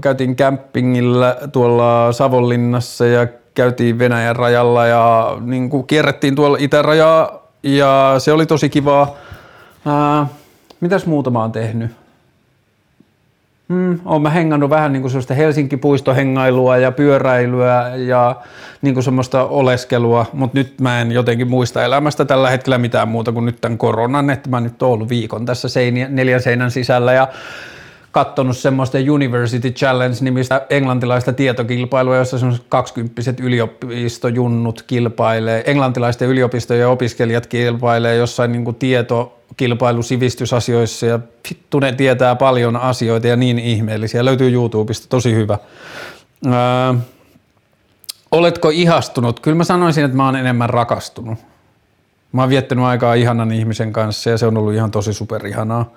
käytiin 0.00 0.36
campingillä 0.36 1.36
tuolla 1.52 2.12
Savonlinnassa 2.12 3.06
ja 3.06 3.26
käytiin 3.54 3.98
Venäjän 3.98 4.36
rajalla 4.36 4.86
ja 4.86 5.36
niin 5.40 5.70
kuin 5.70 5.86
kierrettiin 5.86 6.34
tuolla 6.34 6.56
itärajaa 6.60 7.42
ja 7.62 8.14
se 8.18 8.32
oli 8.32 8.46
tosi 8.46 8.68
kivaa. 8.68 9.14
Ää, 9.86 10.26
mitäs 10.80 11.06
muuta 11.06 11.30
mä 11.30 11.40
oon 11.40 11.52
tehnyt? 11.52 12.01
Mm, 13.72 14.00
olen 14.04 14.22
mä 14.22 14.30
hengannut 14.30 14.70
vähän 14.70 14.92
niin 14.92 15.00
kuin 15.00 15.10
sellaista 15.10 15.34
Helsinki-puistohengailua 15.34 16.76
ja 16.76 16.92
pyöräilyä 16.92 17.96
ja 17.96 18.36
niin 18.82 18.94
kuin 18.94 19.04
semmoista 19.04 19.44
oleskelua, 19.44 20.26
mutta 20.32 20.58
nyt 20.58 20.80
mä 20.80 21.00
en 21.00 21.12
jotenkin 21.12 21.50
muista 21.50 21.84
elämästä 21.84 22.24
tällä 22.24 22.50
hetkellä 22.50 22.78
mitään 22.78 23.08
muuta 23.08 23.32
kuin 23.32 23.44
nyt 23.44 23.60
tämän 23.60 23.78
koronan, 23.78 24.30
että 24.30 24.50
mä 24.50 24.60
nyt 24.60 24.82
oon 24.82 24.92
ollut 24.92 25.08
viikon 25.08 25.46
tässä 25.46 25.68
seini, 25.68 26.06
neljän 26.08 26.42
seinän 26.42 26.70
sisällä 26.70 27.12
ja 27.12 27.28
katsonut 28.10 28.56
semmoista 28.56 28.98
University 29.10 29.70
Challenge-nimistä 29.70 30.66
englantilaista 30.70 31.32
tietokilpailua, 31.32 32.16
jossa 32.16 32.38
semmoiset 32.38 32.66
kaksikymppiset 32.68 33.40
yliopistojunnut 33.40 34.82
kilpailee, 34.86 35.62
englantilaisten 35.66 36.28
yliopistojen 36.28 36.80
ja 36.80 36.88
opiskelijat 36.88 37.46
kilpailee 37.46 38.16
jossain 38.16 38.52
niin 38.52 38.64
kuin 38.64 38.76
tietokilpailu 38.76 39.41
sivistysasioissa 40.02 41.06
ja 41.06 41.18
vittu 41.50 41.80
ne 41.80 41.92
tietää 41.92 42.34
paljon 42.34 42.76
asioita 42.76 43.26
ja 43.26 43.36
niin 43.36 43.58
ihmeellisiä. 43.58 44.24
Löytyy 44.24 44.52
YouTubesta, 44.52 45.06
tosi 45.08 45.34
hyvä. 45.34 45.58
Öö, 46.46 46.52
oletko 48.30 48.70
ihastunut? 48.70 49.40
Kyllä 49.40 49.56
mä 49.56 49.64
sanoisin, 49.64 50.04
että 50.04 50.16
mä 50.16 50.24
oon 50.24 50.36
enemmän 50.36 50.70
rakastunut. 50.70 51.38
Mä 52.32 52.42
oon 52.42 52.50
viettänyt 52.50 52.84
aikaa 52.84 53.14
ihanan 53.14 53.52
ihmisen 53.52 53.92
kanssa 53.92 54.30
ja 54.30 54.38
se 54.38 54.46
on 54.46 54.56
ollut 54.56 54.74
ihan 54.74 54.90
tosi 54.90 55.12
superihanaa. 55.12 55.90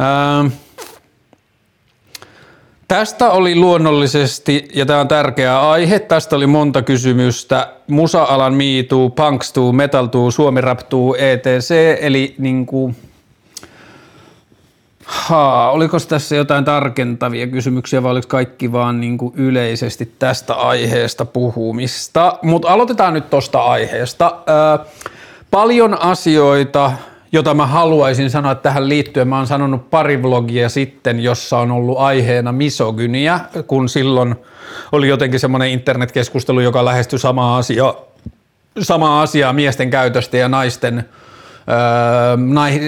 Öö, 0.00 0.50
Tästä 2.88 3.30
oli 3.30 3.56
luonnollisesti, 3.56 4.68
ja 4.74 4.86
tämä 4.86 5.00
on 5.00 5.08
tärkeä 5.08 5.70
aihe, 5.70 5.98
tästä 5.98 6.36
oli 6.36 6.46
monta 6.46 6.82
kysymystä, 6.82 7.68
musa-alan 7.86 8.54
miituu, 8.54 9.10
punkstuu, 9.10 9.72
metaltuu, 9.72 10.30
suomiraptuu, 10.30 11.14
etc. 11.18 11.70
Eli 12.00 12.34
niin 12.38 12.66
kuin, 12.66 12.96
Haa, 15.04 15.70
oliko 15.70 16.00
tässä 16.00 16.36
jotain 16.36 16.64
tarkentavia 16.64 17.46
kysymyksiä 17.46 18.02
vai 18.02 18.12
oliko 18.12 18.28
kaikki 18.28 18.72
vaan 18.72 19.00
niin 19.00 19.18
kuin 19.18 19.34
yleisesti 19.36 20.12
tästä 20.18 20.54
aiheesta 20.54 21.24
puhumista? 21.24 22.38
Mutta 22.42 22.68
aloitetaan 22.68 23.14
nyt 23.14 23.30
tuosta 23.30 23.62
aiheesta. 23.62 24.38
Ö, 24.48 24.84
paljon 25.50 26.00
asioita, 26.00 26.92
jota 27.34 27.54
mä 27.54 27.66
haluaisin 27.66 28.30
sanoa 28.30 28.54
tähän 28.54 28.88
liittyen. 28.88 29.28
Mä 29.28 29.36
oon 29.36 29.46
sanonut 29.46 29.90
pari 29.90 30.22
vlogia 30.22 30.68
sitten, 30.68 31.20
jossa 31.20 31.58
on 31.58 31.70
ollut 31.70 31.98
aiheena 31.98 32.52
misogynia, 32.52 33.40
kun 33.66 33.88
silloin 33.88 34.34
oli 34.92 35.08
jotenkin 35.08 35.40
semmoinen 35.40 35.70
internetkeskustelu, 35.70 36.60
joka 36.60 36.84
lähestyi 36.84 37.18
samaa 37.18 37.56
asiaa, 37.56 37.96
samaa 38.78 39.22
asiaa 39.22 39.52
miesten 39.52 39.90
käytöstä 39.90 40.36
ja 40.36 40.48
naisten, 40.48 40.98
öö, 41.68 42.36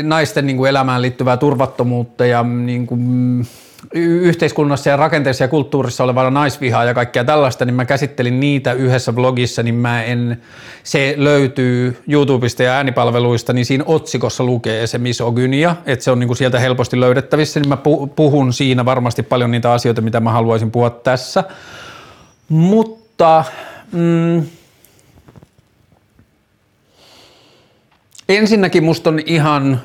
naisten 0.02 0.46
niin 0.46 0.56
kuin 0.56 0.70
elämään 0.70 1.02
liittyvää 1.02 1.36
turvattomuutta 1.36 2.26
ja 2.26 2.42
niin 2.42 2.86
kuin, 2.86 3.46
yhteiskunnassa 3.94 4.90
ja 4.90 4.96
rakenteessa 4.96 5.44
ja 5.44 5.48
kulttuurissa 5.48 6.04
olevaa 6.04 6.30
naisvihaa 6.30 6.84
ja 6.84 6.94
kaikkea 6.94 7.24
tällaista, 7.24 7.64
niin 7.64 7.74
mä 7.74 7.84
käsittelin 7.84 8.40
niitä 8.40 8.72
yhdessä 8.72 9.12
blogissa, 9.12 9.62
niin 9.62 9.74
mä 9.74 10.02
en, 10.02 10.42
se 10.82 11.14
löytyy 11.16 12.02
YouTubesta 12.08 12.62
ja 12.62 12.72
äänipalveluista, 12.72 13.52
niin 13.52 13.66
siinä 13.66 13.84
otsikossa 13.86 14.44
lukee 14.44 14.86
se 14.86 14.98
misogynia, 14.98 15.76
että 15.86 16.04
se 16.04 16.10
on 16.10 16.18
niin 16.18 16.28
kuin 16.28 16.36
sieltä 16.36 16.58
helposti 16.58 17.00
löydettävissä, 17.00 17.60
niin 17.60 17.68
mä 17.68 17.78
puhun 18.16 18.52
siinä 18.52 18.84
varmasti 18.84 19.22
paljon 19.22 19.50
niitä 19.50 19.72
asioita, 19.72 20.00
mitä 20.00 20.20
mä 20.20 20.32
haluaisin 20.32 20.70
puhua 20.70 20.90
tässä. 20.90 21.44
Mutta 22.48 23.44
mm, 23.92 24.42
ensinnäkin 28.28 28.84
musta 28.84 29.10
on 29.10 29.20
ihan 29.26 29.80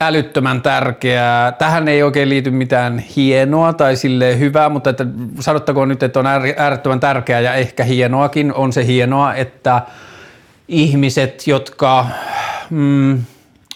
älyttömän 0.00 0.62
tärkeää. 0.62 1.52
Tähän 1.52 1.88
ei 1.88 2.02
oikein 2.02 2.28
liity 2.28 2.50
mitään 2.50 2.98
hienoa 2.98 3.72
tai 3.72 3.96
sille 3.96 4.38
hyvää, 4.38 4.68
mutta 4.68 4.90
että 4.90 5.06
sanottakoon 5.40 5.88
nyt, 5.88 6.02
että 6.02 6.20
on 6.20 6.26
äärettömän 6.56 7.00
tärkeää 7.00 7.40
ja 7.40 7.54
ehkä 7.54 7.84
hienoakin 7.84 8.54
on 8.54 8.72
se 8.72 8.86
hienoa, 8.86 9.34
että 9.34 9.82
ihmiset, 10.68 11.46
jotka 11.46 12.06
mm, 12.70 13.22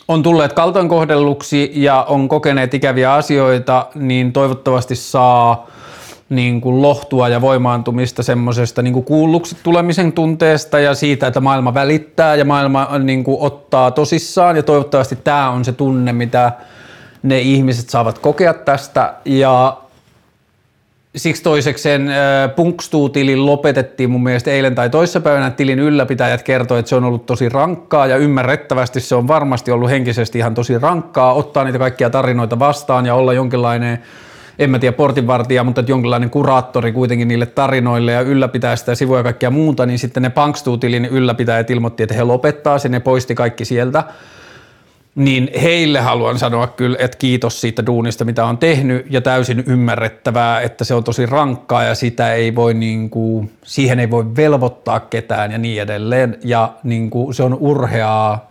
on 0.08 0.22
tulleet 0.22 0.52
kaltoinkohdelluksi 0.52 1.72
ja 1.74 2.02
on 2.08 2.28
kokeneet 2.28 2.74
ikäviä 2.74 3.14
asioita, 3.14 3.86
niin 3.94 4.32
toivottavasti 4.32 4.96
saa 4.96 5.66
niin 6.30 6.60
kuin 6.60 6.82
lohtua 6.82 7.28
ja 7.28 7.40
voimaantumista 7.40 8.22
semmoisesta 8.22 8.82
niin 8.82 9.04
kuulluksi 9.04 9.56
tulemisen 9.62 10.12
tunteesta 10.12 10.80
ja 10.80 10.94
siitä, 10.94 11.26
että 11.26 11.40
maailma 11.40 11.74
välittää 11.74 12.34
ja 12.34 12.44
maailma 12.44 12.98
niin 12.98 13.24
kuin 13.24 13.36
ottaa 13.40 13.90
tosissaan. 13.90 14.56
Ja 14.56 14.62
toivottavasti 14.62 15.16
tämä 15.16 15.50
on 15.50 15.64
se 15.64 15.72
tunne, 15.72 16.12
mitä 16.12 16.52
ne 17.22 17.40
ihmiset 17.40 17.90
saavat 17.90 18.18
kokea 18.18 18.54
tästä. 18.54 19.14
Ja 19.24 19.76
siksi 21.16 21.42
toisekseen 21.42 22.10
Punkstuu-tilin 22.56 23.46
lopetettiin 23.46 24.10
mun 24.10 24.22
mielestä 24.22 24.50
eilen 24.50 24.74
tai 24.74 24.90
toissapäivänä. 24.90 25.50
Tilin 25.50 25.78
ylläpitäjät 25.78 26.42
kertoi, 26.42 26.78
että 26.78 26.88
se 26.88 26.96
on 26.96 27.04
ollut 27.04 27.26
tosi 27.26 27.48
rankkaa 27.48 28.06
ja 28.06 28.16
ymmärrettävästi 28.16 29.00
se 29.00 29.14
on 29.14 29.28
varmasti 29.28 29.70
ollut 29.70 29.90
henkisesti 29.90 30.38
ihan 30.38 30.54
tosi 30.54 30.78
rankkaa 30.78 31.34
ottaa 31.34 31.64
niitä 31.64 31.78
kaikkia 31.78 32.10
tarinoita 32.10 32.58
vastaan 32.58 33.06
ja 33.06 33.14
olla 33.14 33.32
jonkinlainen 33.32 34.02
en 34.60 34.70
mä 34.70 34.78
tiedä 34.78 34.96
portinvartija, 34.96 35.64
mutta 35.64 35.84
jonkinlainen 35.86 36.30
kuraattori 36.30 36.92
kuitenkin 36.92 37.28
niille 37.28 37.46
tarinoille 37.46 38.12
ja 38.12 38.20
ylläpitää 38.20 38.76
sitä 38.76 38.94
sivuja 38.94 39.18
ja 39.18 39.22
kaikkia 39.22 39.50
muuta, 39.50 39.86
niin 39.86 39.98
sitten 39.98 40.22
ne 40.22 40.30
Punkstuutilin 40.30 41.04
ylläpitäjät 41.04 41.70
ilmoitti, 41.70 42.02
että 42.02 42.14
he 42.14 42.24
lopettaa 42.24 42.78
sen, 42.78 42.90
ne 42.90 43.00
poisti 43.00 43.34
kaikki 43.34 43.64
sieltä. 43.64 44.04
Niin 45.14 45.50
heille 45.62 46.00
haluan 46.00 46.38
sanoa 46.38 46.66
kyllä, 46.66 46.96
että 47.00 47.16
kiitos 47.16 47.60
siitä 47.60 47.86
duunista, 47.86 48.24
mitä 48.24 48.44
on 48.44 48.58
tehnyt 48.58 49.06
ja 49.10 49.20
täysin 49.20 49.64
ymmärrettävää, 49.66 50.60
että 50.60 50.84
se 50.84 50.94
on 50.94 51.04
tosi 51.04 51.26
rankkaa 51.26 51.84
ja 51.84 51.94
sitä 51.94 52.34
ei 52.34 52.54
voi 52.54 52.74
niin 52.74 53.10
kuin, 53.10 53.50
siihen 53.64 54.00
ei 54.00 54.10
voi 54.10 54.36
velvoittaa 54.36 55.00
ketään 55.00 55.52
ja 55.52 55.58
niin 55.58 55.82
edelleen. 55.82 56.38
Ja 56.44 56.72
niin 56.82 57.10
kuin, 57.10 57.34
se 57.34 57.42
on 57.42 57.54
urheaa 57.54 58.50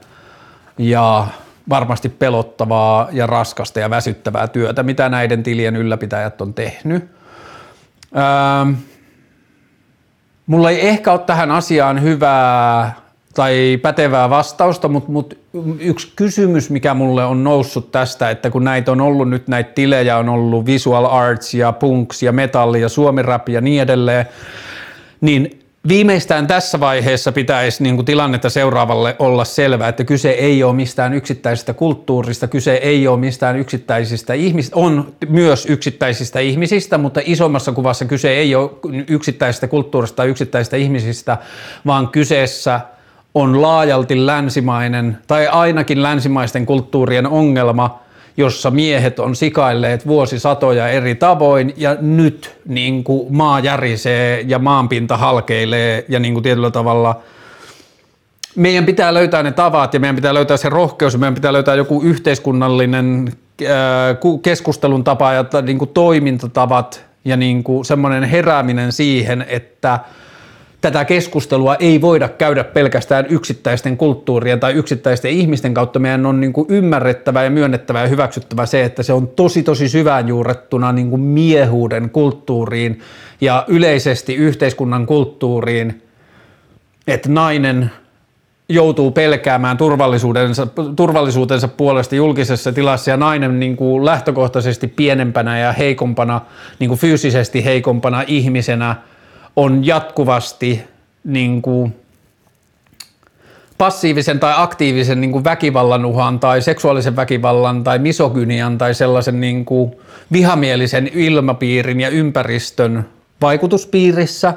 ja 0.78 1.28
varmasti 1.69 2.10
pelottavaa 2.10 3.08
ja 3.12 3.27
raskasta 3.27 3.79
ja 3.79 3.89
väsyttävää 3.89 4.47
työtä, 4.47 4.84
mitä 4.84 5.10
näiden 5.10 5.43
tilien 5.43 5.75
ylläpitäjät 5.75 6.41
on 6.41 6.53
tehnyt. 6.53 7.03
Öö, 8.15 8.73
mulla 10.47 10.69
ei 10.69 10.88
ehkä 10.88 11.12
ole 11.12 11.19
tähän 11.19 11.51
asiaan 11.51 12.01
hyvää 12.01 12.95
tai 13.36 13.79
pätevää 13.82 14.29
vastausta, 14.29 14.88
mutta, 14.88 15.12
mutta 15.12 15.36
yksi 15.79 16.13
kysymys, 16.15 16.69
mikä 16.69 16.93
mulle 16.93 17.25
on 17.25 17.43
noussut 17.43 17.91
tästä, 17.91 18.29
että 18.29 18.49
kun 18.49 18.63
näitä 18.63 18.91
on 18.91 19.01
ollut 19.01 19.29
nyt, 19.29 19.47
näitä 19.47 19.71
tilejä 19.75 20.17
on 20.17 20.29
ollut 20.29 20.65
visual 20.65 21.05
arts 21.05 21.53
ja 21.53 21.71
punks 21.71 22.23
ja 22.23 22.32
metalli 22.32 22.82
ja 22.82 22.89
suomirap 22.89 23.49
ja 23.49 23.62
niin 23.62 23.82
edelleen, 23.82 24.25
niin 25.21 25.59
viimeistään 25.88 26.48
tässä 26.48 26.80
vaiheessa 26.80 27.32
pitäisi 27.32 27.84
niin 27.84 27.96
kuin 27.96 28.06
tilannetta 28.06 28.50
seuraavalle 28.50 29.15
olla 29.20 29.46
selvä, 29.46 29.88
että 29.88 30.04
kyse 30.04 30.30
ei 30.30 30.63
ole 30.63 30.74
mistään 30.76 31.13
yksittäisestä 31.13 31.74
kulttuurista, 31.74 32.48
kyse 32.48 32.74
ei 32.74 33.08
ole 33.08 33.20
mistään 33.20 33.60
yksittäisistä 33.60 34.34
ihmisistä, 34.34 34.76
on 34.76 35.13
myös 35.30 35.65
yksittäisistä 35.65 36.39
ihmisistä, 36.39 36.98
mutta 36.98 37.22
isommassa 37.24 37.72
kuvassa 37.72 38.06
kyse 38.06 38.30
ei 38.30 38.56
ole 38.56 38.72
yksittäisistä 39.08 39.68
kulttuurista 39.68 40.15
tai 40.15 40.28
yksittäisistä 40.28 40.78
ihmisistä, 40.78 41.38
vaan 41.86 42.08
kyseessä 42.08 42.82
on 43.34 43.62
laajalti 43.62 44.26
länsimainen 44.26 45.18
tai 45.28 45.48
ainakin 45.48 46.04
länsimaisten 46.04 46.65
kulttuurien 46.65 47.28
ongelma– 47.28 48.00
jossa 48.39 48.71
miehet 48.71 49.19
on 49.19 49.36
sikailleet 49.36 50.08
vuosisatoja 50.08 50.88
eri 50.88 51.15
tavoin 51.15 51.73
ja 51.78 51.97
nyt 52.02 52.56
niin 52.65 53.04
kuin 53.04 53.36
maa 53.36 53.60
järisee 53.60 54.43
ja 54.47 54.60
maanpinta 54.60 55.17
halkeilee 55.17 56.06
ja 56.10 56.19
niin 56.19 56.34
kuin 56.34 56.43
tietyllä 56.43 56.71
tavalla 56.71 57.19
meidän 58.56 58.86
pitää 58.86 59.13
löytää 59.13 59.43
ne 59.43 59.52
tavat 59.52 59.93
ja 59.93 59.99
meidän 59.99 60.15
pitää 60.15 60.34
löytää 60.34 60.58
se 60.58 60.69
rohkeus 60.69 61.13
ja 61.13 61.19
meidän 61.19 61.36
pitää 61.36 61.54
löytää 61.54 61.75
joku 61.75 62.02
yhteiskunnallinen 62.02 63.34
keskustelun 64.41 65.04
tapa 65.04 65.34
ja 65.34 65.45
niin 65.62 65.78
kuin 65.78 65.89
toimintatavat 65.93 67.06
ja 67.25 67.38
niin 67.38 67.63
kuin 67.63 67.86
semmoinen 67.86 68.23
herääminen 68.23 68.91
siihen, 68.91 69.45
että– 69.49 69.99
tätä 70.82 71.06
keskustelua 71.06 71.76
ei 71.76 72.02
voida 72.02 72.30
käydä 72.30 72.63
pelkästään 72.63 73.26
yksittäisten 73.30 73.98
kulttuurien 73.98 74.60
tai 74.60 74.74
yksittäisten 74.74 75.32
ihmisten 75.32 75.74
kautta. 75.74 76.00
Meidän 76.00 76.26
on 76.26 76.42
niin 76.42 76.54
kuin 76.54 76.65
ymmärrettävä 76.70 77.44
ja 77.44 77.50
myönnettävä 77.50 78.02
ja 78.02 78.08
hyväksyttävä 78.08 78.65
se, 78.65 78.84
että 78.84 79.04
se 79.04 79.13
on 79.13 79.28
tosi 79.28 79.63
tosi 79.63 79.89
syvään 79.89 80.28
juurrettuna 80.28 80.92
niin 80.92 81.10
kuin 81.10 81.22
miehuuden 81.22 82.10
kulttuuriin 82.10 83.00
ja 83.42 83.65
yleisesti 83.68 84.36
yhteiskunnan 84.36 85.06
kulttuuriin, 85.06 86.04
että 87.08 87.30
nainen 87.30 87.92
joutuu 88.70 89.12
pelkäämään 89.12 89.78
turvallisuutensa, 89.78 90.68
turvallisuutensa 90.96 91.68
puolesta 91.68 92.15
julkisessa 92.15 92.72
tilassa 92.72 93.12
ja 93.12 93.18
nainen 93.18 93.60
niin 93.60 93.78
kuin 93.78 94.06
lähtökohtaisesti 94.06 94.88
pienempänä 94.88 95.60
ja 95.60 95.72
heikompana, 95.72 96.42
niin 96.80 96.88
kuin 96.88 97.00
fyysisesti 97.00 97.65
heikompana 97.65 98.24
ihmisenä– 98.28 98.96
on 99.55 99.85
jatkuvasti 99.85 100.83
niin 101.23 101.62
kuin 101.62 101.95
passiivisen 103.77 104.39
tai 104.39 104.53
aktiivisen 104.57 105.21
niin 105.21 105.31
kuin 105.31 105.43
väkivallan 105.43 106.05
uhan 106.05 106.39
tai 106.39 106.62
seksuaalisen 106.62 107.15
väkivallan 107.15 107.83
tai 107.83 107.99
misogynian 107.99 108.77
tai 108.77 108.93
sellaisen 108.93 109.41
niin 109.41 109.65
kuin 109.65 109.95
vihamielisen 110.31 111.09
ilmapiirin 111.13 111.99
ja 111.99 112.09
ympäristön 112.09 113.05
vaikutuspiirissä 113.41 114.53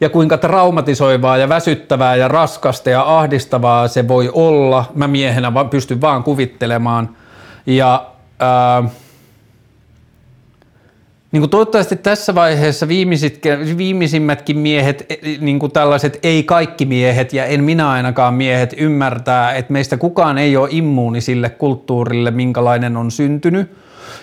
ja 0.00 0.08
kuinka 0.10 0.38
traumatisoivaa 0.38 1.36
ja 1.36 1.48
väsyttävää 1.48 2.16
ja 2.16 2.28
raskasta 2.28 2.90
ja 2.90 3.18
ahdistavaa 3.18 3.88
se 3.88 4.08
voi 4.08 4.30
olla. 4.32 4.84
Mä 4.94 5.08
miehenä 5.08 5.52
pystyn 5.70 6.00
vaan 6.00 6.22
kuvittelemaan. 6.22 7.16
Ja 7.66 8.06
ää, 8.38 8.84
niin 11.32 11.40
kuin 11.40 11.50
toivottavasti 11.50 11.96
tässä 11.96 12.34
vaiheessa 12.34 12.88
viimeisimmätkin 13.78 14.58
miehet, 14.58 15.06
e, 15.10 15.16
niin 15.40 15.58
kuin 15.58 15.72
tällaiset 15.72 16.18
ei 16.22 16.42
kaikki 16.42 16.86
miehet 16.86 17.32
ja 17.32 17.44
en 17.44 17.64
minä 17.64 17.90
ainakaan 17.90 18.34
miehet 18.34 18.74
ymmärtää, 18.78 19.52
että 19.52 19.72
meistä 19.72 19.96
kukaan 19.96 20.38
ei 20.38 20.56
ole 20.56 20.68
immuuni 20.70 21.20
sille 21.20 21.50
kulttuurille, 21.50 22.30
minkälainen 22.30 22.96
on 22.96 23.10
syntynyt 23.10 23.70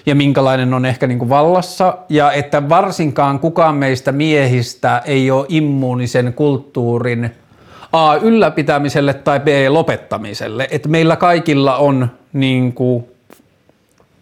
ja 0.05 0.15
minkälainen 0.15 0.73
on 0.73 0.85
ehkä 0.85 1.07
niin 1.07 1.19
kuin 1.19 1.29
vallassa 1.29 1.97
ja 2.09 2.31
että 2.31 2.69
varsinkaan 2.69 3.39
kukaan 3.39 3.75
meistä 3.75 4.11
miehistä 4.11 5.01
ei 5.05 5.31
ole 5.31 5.45
immuuni 5.49 6.07
sen 6.07 6.33
kulttuurin 6.33 7.29
A 7.91 8.15
ylläpitämiselle 8.15 9.13
tai 9.13 9.39
B 9.39 9.47
lopettamiselle. 9.69 10.67
Että 10.71 10.89
meillä 10.89 11.15
kaikilla 11.15 11.77
on 11.77 12.11
niin 12.33 12.73
kuin 12.73 13.05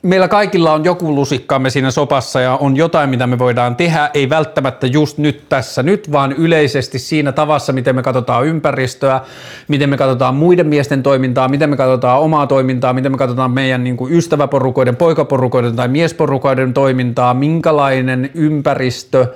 meillä 0.03 0.27
kaikilla 0.27 0.73
on 0.73 0.83
joku 0.83 1.15
lusikkamme 1.15 1.69
siinä 1.69 1.91
sopassa 1.91 2.41
ja 2.41 2.55
on 2.55 2.75
jotain, 2.75 3.09
mitä 3.09 3.27
me 3.27 3.39
voidaan 3.39 3.75
tehdä, 3.75 4.09
ei 4.13 4.29
välttämättä 4.29 4.87
just 4.87 5.17
nyt 5.17 5.49
tässä 5.49 5.83
nyt, 5.83 6.11
vaan 6.11 6.31
yleisesti 6.31 6.99
siinä 6.99 7.31
tavassa, 7.31 7.73
miten 7.73 7.95
me 7.95 8.03
katsotaan 8.03 8.45
ympäristöä, 8.45 9.21
miten 9.67 9.89
me 9.89 9.97
katsotaan 9.97 10.35
muiden 10.35 10.67
miesten 10.67 11.03
toimintaa, 11.03 11.47
miten 11.47 11.69
me 11.69 11.77
katsotaan 11.77 12.19
omaa 12.19 12.47
toimintaa, 12.47 12.93
miten 12.93 13.11
me 13.11 13.17
katsotaan 13.17 13.51
meidän 13.51 13.83
niin 13.83 13.97
kuin 13.97 14.13
ystäväporukoiden, 14.13 14.95
poikaporukoiden 14.95 15.75
tai 15.75 15.87
miesporukoiden 15.87 16.73
toimintaa, 16.73 17.33
minkälainen 17.33 18.31
ympäristö 18.33 19.27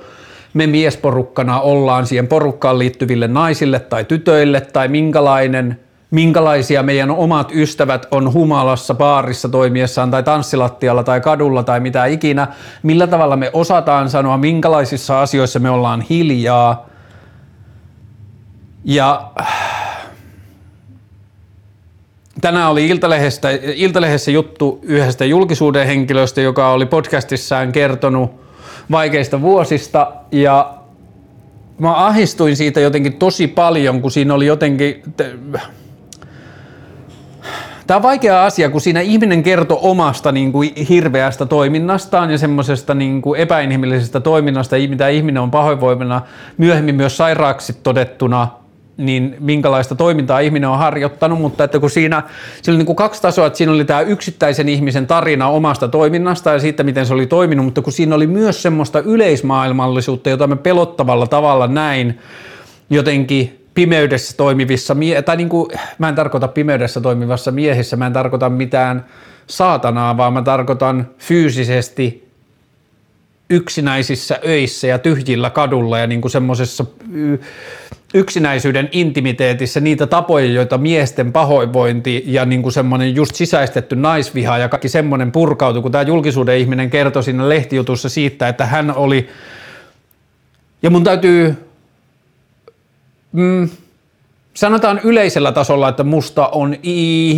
me 0.54 0.66
miesporukkana 0.66 1.60
ollaan 1.60 2.06
siihen 2.06 2.28
porukkaan 2.28 2.78
liittyville 2.78 3.28
naisille 3.28 3.80
tai 3.80 4.04
tytöille 4.04 4.60
tai 4.60 4.88
minkälainen– 4.88 5.78
minkälaisia 6.12 6.82
meidän 6.82 7.10
omat 7.10 7.50
ystävät 7.54 8.06
on 8.10 8.32
humalassa, 8.32 8.94
baarissa 8.94 9.48
toimiessaan 9.48 10.10
tai 10.10 10.22
tanssilattialla 10.22 11.02
tai 11.02 11.20
kadulla 11.20 11.62
tai 11.62 11.80
mitä 11.80 12.06
ikinä, 12.06 12.46
millä 12.82 13.06
tavalla 13.06 13.36
me 13.36 13.50
osataan 13.52 14.10
sanoa, 14.10 14.36
minkälaisissa 14.36 15.22
asioissa 15.22 15.58
me 15.58 15.70
ollaan 15.70 16.00
hiljaa. 16.00 16.86
Ja 18.84 19.30
tänään 22.40 22.70
oli 22.70 22.88
Iltalehdessä, 22.88 23.48
Iltalehdessä 23.74 24.30
juttu 24.30 24.80
yhdestä 24.82 25.24
julkisuuden 25.24 25.86
henkilöstä, 25.86 26.40
joka 26.40 26.72
oli 26.72 26.86
podcastissaan 26.86 27.72
kertonut 27.72 28.30
vaikeista 28.90 29.40
vuosista 29.40 30.12
ja 30.32 30.74
mä 31.78 31.94
ahistuin 32.06 32.56
siitä 32.56 32.80
jotenkin 32.80 33.16
tosi 33.16 33.46
paljon, 33.46 34.02
kun 34.02 34.10
siinä 34.10 34.34
oli 34.34 34.46
jotenkin 34.46 35.02
Tämä 37.92 37.98
on 37.98 38.02
vaikea 38.02 38.44
asia, 38.44 38.70
kun 38.70 38.80
siinä 38.80 39.00
ihminen 39.00 39.42
kertoo 39.42 39.78
omasta 39.82 40.32
niin 40.32 40.52
kuin 40.52 40.72
hirveästä 40.88 41.46
toiminnastaan 41.46 42.30
ja 42.30 42.38
semmoisesta 42.38 42.94
niin 42.94 43.22
kuin 43.22 43.40
epäinhimillisestä 43.40 44.20
toiminnasta, 44.20 44.76
mitä 44.88 45.08
ihminen 45.08 45.42
on 45.42 45.50
pahoinvoimena 45.50 46.20
myöhemmin 46.58 46.94
myös 46.94 47.16
sairaaksi 47.16 47.76
todettuna, 47.82 48.48
niin 48.96 49.36
minkälaista 49.40 49.94
toimintaa 49.94 50.40
ihminen 50.40 50.68
on 50.68 50.78
harjoittanut, 50.78 51.40
mutta 51.40 51.64
että 51.64 51.78
kun 51.78 51.90
siinä, 51.90 52.22
siinä 52.62 52.76
oli 52.76 52.84
niin 52.84 52.96
kaksi 52.96 53.22
tasoa, 53.22 53.46
että 53.46 53.56
siinä 53.56 53.72
oli 53.72 53.84
tämä 53.84 54.00
yksittäisen 54.00 54.68
ihmisen 54.68 55.06
tarina 55.06 55.48
omasta 55.48 55.88
toiminnasta 55.88 56.52
ja 56.52 56.58
siitä, 56.58 56.82
miten 56.82 57.06
se 57.06 57.14
oli 57.14 57.26
toiminut, 57.26 57.64
mutta 57.64 57.82
kun 57.82 57.92
siinä 57.92 58.14
oli 58.14 58.26
myös 58.26 58.62
semmoista 58.62 59.00
yleismaailmallisuutta, 59.00 60.30
jota 60.30 60.46
me 60.46 60.56
pelottavalla 60.56 61.26
tavalla 61.26 61.66
näin 61.66 62.18
jotenkin 62.90 63.61
pimeydessä 63.74 64.36
toimivissa, 64.36 64.94
mie- 64.94 65.22
tai 65.22 65.36
niin 65.36 65.48
kuin, 65.48 65.70
mä 65.98 66.08
en 66.08 66.14
tarkoita 66.14 66.48
pimeydessä 66.48 67.00
toimivassa 67.00 67.50
miehissä, 67.50 67.96
mä 67.96 68.06
en 68.06 68.12
tarkoita 68.12 68.50
mitään 68.50 69.04
saatanaa, 69.46 70.16
vaan 70.16 70.32
mä 70.32 70.42
tarkoitan 70.42 71.08
fyysisesti 71.18 72.28
yksinäisissä 73.50 74.40
öissä 74.46 74.86
ja 74.86 74.98
tyhjillä 74.98 75.50
kadulla 75.50 75.98
ja 75.98 76.06
niin 76.06 76.20
kuin 76.20 76.32
semmoisessa 76.32 76.84
yksinäisyyden 78.14 78.88
intimiteetissä 78.92 79.80
niitä 79.80 80.06
tapoja, 80.06 80.46
joita 80.46 80.78
miesten 80.78 81.32
pahoinvointi 81.32 82.24
ja 82.26 82.44
niin 82.44 82.62
kuin 82.62 82.72
semmoinen 82.72 83.14
just 83.14 83.34
sisäistetty 83.34 83.96
naisviha 83.96 84.58
ja 84.58 84.68
kaikki 84.68 84.88
semmoinen 84.88 85.32
purkautui, 85.32 85.82
kun 85.82 85.92
tämä 85.92 86.02
julkisuuden 86.02 86.58
ihminen 86.58 86.90
kertoi 86.90 87.22
siinä 87.22 87.48
lehtijutussa 87.48 88.08
siitä, 88.08 88.48
että 88.48 88.66
hän 88.66 88.94
oli, 88.94 89.28
ja 90.82 90.90
mun 90.90 91.04
täytyy 91.04 91.56
mm, 93.32 93.68
sanotaan 94.54 95.00
yleisellä 95.04 95.52
tasolla, 95.52 95.88
että 95.88 96.04
musta 96.04 96.48
on 96.48 96.76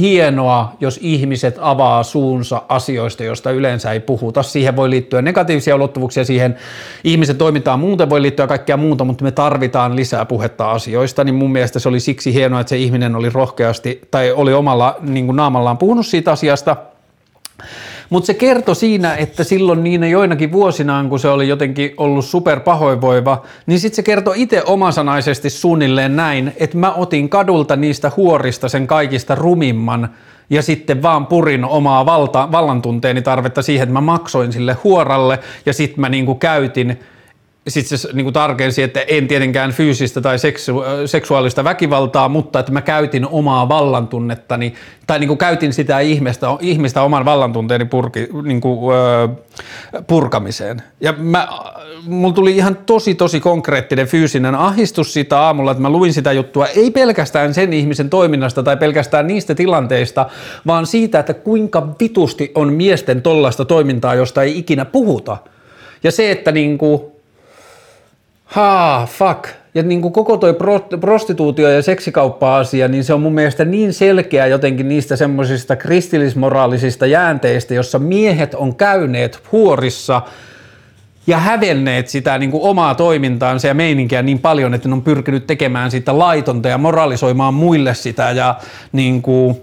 hienoa, 0.00 0.72
jos 0.80 0.98
ihmiset 1.02 1.57
avaa 1.61 2.02
suunsa 2.02 2.62
asioista, 2.68 3.24
joista 3.24 3.50
yleensä 3.50 3.92
ei 3.92 4.00
puhuta. 4.00 4.42
Siihen 4.42 4.76
voi 4.76 4.90
liittyä 4.90 5.22
negatiivisia 5.22 5.76
ulottuvuuksia, 5.76 6.24
siihen 6.24 6.57
ihmisen 7.04 7.37
toimintaan 7.37 7.80
muuten 7.80 8.11
voi 8.11 8.22
liittyä 8.22 8.46
kaikkea 8.46 8.76
muuta, 8.76 9.04
mutta 9.04 9.24
me 9.24 9.30
tarvitaan 9.30 9.96
lisää 9.96 10.24
puhetta 10.24 10.70
asioista, 10.70 11.24
niin 11.24 11.35
mun 11.35 11.52
mielestä 11.52 11.78
se 11.78 11.88
oli 11.88 12.00
siksi 12.00 12.35
hienoa, 12.35 12.61
että 12.61 12.68
se 12.68 12.76
ihminen 12.76 13.16
oli 13.16 13.30
rohkeasti 13.30 14.00
tai 14.11 14.33
oli 14.33 14.52
omalla 14.52 14.96
niin 15.00 15.37
naamallaan 15.37 15.78
puhunut 15.78 16.07
siitä 16.07 16.33
asiasta. 16.33 16.76
Mutta 18.14 18.27
se 18.27 18.35
kertoi 18.35 18.77
siinä, 18.77 19.14
että 19.14 19.44
silloin 19.44 19.85
niinä 19.85 20.07
joinakin 20.07 20.53
vuosinaan, 20.53 21.09
kun 21.09 21.18
se 21.18 21.29
oli 21.29 21.48
jotenkin 21.48 21.94
ollut 21.96 22.24
super 22.24 22.61
pahoinvoiva, 22.61 23.42
niin 23.66 23.81
sitten 23.81 23.96
se 23.96 24.03
kertoi 24.03 24.42
itse 24.42 24.62
omasanaisesti 24.66 25.50
suunnilleen 25.50 26.16
näin, 26.16 26.53
että 26.57 26.79
mä 26.79 26.92
otin 26.92 27.29
kadulta 27.29 27.77
niistä 27.77 28.12
huorista 28.16 28.68
sen 28.68 28.87
kaikista 28.87 29.35
rumimman 29.35 30.09
ja 30.50 30.62
sitten 30.62 31.03
vaan 31.03 31.27
purin 31.27 31.64
omaa 31.64 32.07
valta, 32.07 32.48
vallantunteeni 32.53 33.22
tarvetta 33.22 33.62
siihen, 33.62 33.83
että 33.83 33.92
mä 33.92 34.00
maksoin 34.00 34.53
sille 34.53 34.77
huoralle 34.85 35.38
ja 35.66 35.72
sitten 35.72 36.00
mä 36.00 36.09
niinku 36.09 36.35
käytin 36.35 37.00
sitten 37.68 37.98
se 37.98 38.09
niin 38.12 38.24
kuin 38.24 38.35
tarkensi, 38.35 38.83
että 38.83 39.00
en 39.00 39.29
tietenkään 39.29 39.72
fyysistä 39.72 40.20
tai 40.20 40.38
seksu, 40.38 40.83
seksuaalista 41.07 41.64
väkivaltaa, 41.64 42.29
mutta 42.29 42.59
että 42.59 42.72
mä 42.72 42.83
käytin 42.83 43.27
omaa 43.27 43.68
vallantunnettani, 43.68 44.74
tai 45.07 45.18
niin 45.18 45.29
kuin 45.29 45.38
käytin 45.38 45.72
sitä 45.72 46.00
ihmistä, 46.00 46.46
ihmistä 46.61 47.03
oman 47.03 47.24
vallantunteeni 47.24 47.85
purki, 47.85 48.29
niin 48.42 48.61
kuin, 48.61 48.96
öö, 48.96 49.29
purkamiseen. 50.07 50.83
Ja 51.00 51.14
mä, 51.18 51.48
mulla 52.07 52.35
tuli 52.35 52.57
ihan 52.57 52.77
tosi 52.87 53.14
tosi 53.14 53.40
konkreettinen 53.40 54.07
fyysinen 54.07 54.55
ahistus 54.55 55.12
siitä 55.12 55.40
aamulla, 55.40 55.70
että 55.70 55.83
mä 55.83 55.90
luin 55.90 56.12
sitä 56.12 56.33
juttua, 56.33 56.66
ei 56.66 56.90
pelkästään 56.90 57.55
sen 57.55 57.72
ihmisen 57.72 58.11
toiminnasta 58.11 58.62
tai 58.62 58.77
pelkästään 58.77 59.27
niistä 59.27 59.55
tilanteista, 59.55 60.27
vaan 60.66 60.87
siitä, 60.87 61.18
että 61.18 61.35
kuinka 61.35 61.88
vitusti 62.00 62.53
on 62.55 62.72
miesten 62.72 63.22
tollaista 63.22 63.64
toimintaa, 63.64 64.14
josta 64.14 64.42
ei 64.42 64.59
ikinä 64.59 64.85
puhuta. 64.85 65.37
Ja 66.03 66.12
se, 66.12 66.31
että 66.31 66.53
niin 66.53 66.79
kuin, 66.79 67.13
haa, 68.55 69.07
fuck. 69.07 69.49
Ja 69.75 69.83
niin 69.83 70.03
kuin 70.03 70.12
koko 70.12 70.37
toi 70.37 70.57
prostituutio- 71.01 71.69
ja 71.69 71.83
seksikauppa-asia, 71.83 72.88
niin 72.88 73.05
se 73.05 73.14
on 73.14 73.21
mun 73.21 73.35
mielestä 73.35 73.64
niin 73.64 73.93
selkeä 73.93 74.47
jotenkin 74.47 74.88
niistä 74.88 75.17
semmoisista 75.17 75.77
kristillismoraalisista 75.77 77.07
jäänteistä, 77.07 77.75
jossa 77.75 77.99
miehet 77.99 78.55
on 78.55 78.77
käyneet 78.77 79.40
huorissa 79.53 80.23
ja 81.27 81.38
hävenneet 81.38 82.09
sitä 82.09 82.38
niin 82.38 82.51
kuin 82.51 82.62
omaa 82.62 82.95
toimintaansa 82.95 83.67
ja 83.67 83.75
meininkiä 83.75 84.23
niin 84.23 84.38
paljon, 84.38 84.75
että 84.75 84.88
ne 84.88 84.95
on 84.95 85.03
pyrkinyt 85.03 85.47
tekemään 85.47 85.90
sitä 85.90 86.19
laitonta 86.19 86.69
ja 86.69 86.79
moralisoimaan 86.79 87.55
muille 87.55 87.95
sitä 87.95 88.31
ja 88.31 88.55
niin 88.93 89.23
kuin, 89.23 89.57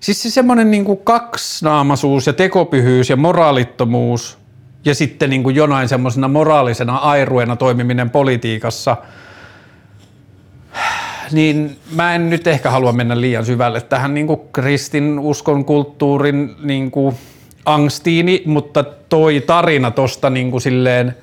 Siis 0.00 0.22
se 0.22 0.30
semmoinen 0.30 0.70
niin 0.70 0.96
kaksinaamaisuus 1.04 2.26
ja 2.26 2.32
tekopyhyys 2.32 3.10
ja 3.10 3.16
moraalittomuus– 3.16 4.39
ja 4.84 4.94
sitten 4.94 5.30
niin 5.30 5.42
kuin 5.42 5.56
jonain 5.56 5.88
semmoisena 5.88 6.28
moraalisena 6.28 6.96
airuena 6.96 7.56
toimiminen 7.56 8.10
politiikassa, 8.10 8.96
niin 11.32 11.76
mä 11.94 12.14
en 12.14 12.30
nyt 12.30 12.46
ehkä 12.46 12.70
halua 12.70 12.92
mennä 12.92 13.20
liian 13.20 13.46
syvälle 13.46 13.80
tähän 13.80 14.14
niin 14.14 14.26
kuin 14.26 14.40
kristin 14.52 15.18
uskon 15.18 15.64
kulttuurin 15.64 16.56
niin 16.62 16.90
kuin 16.90 17.16
angstiini, 17.64 18.42
mutta 18.46 18.84
toi 18.84 19.42
tarina 19.46 19.90
tosta 19.90 20.30
niin 20.30 20.50
kuin 20.50 20.60
silleen 20.60 21.16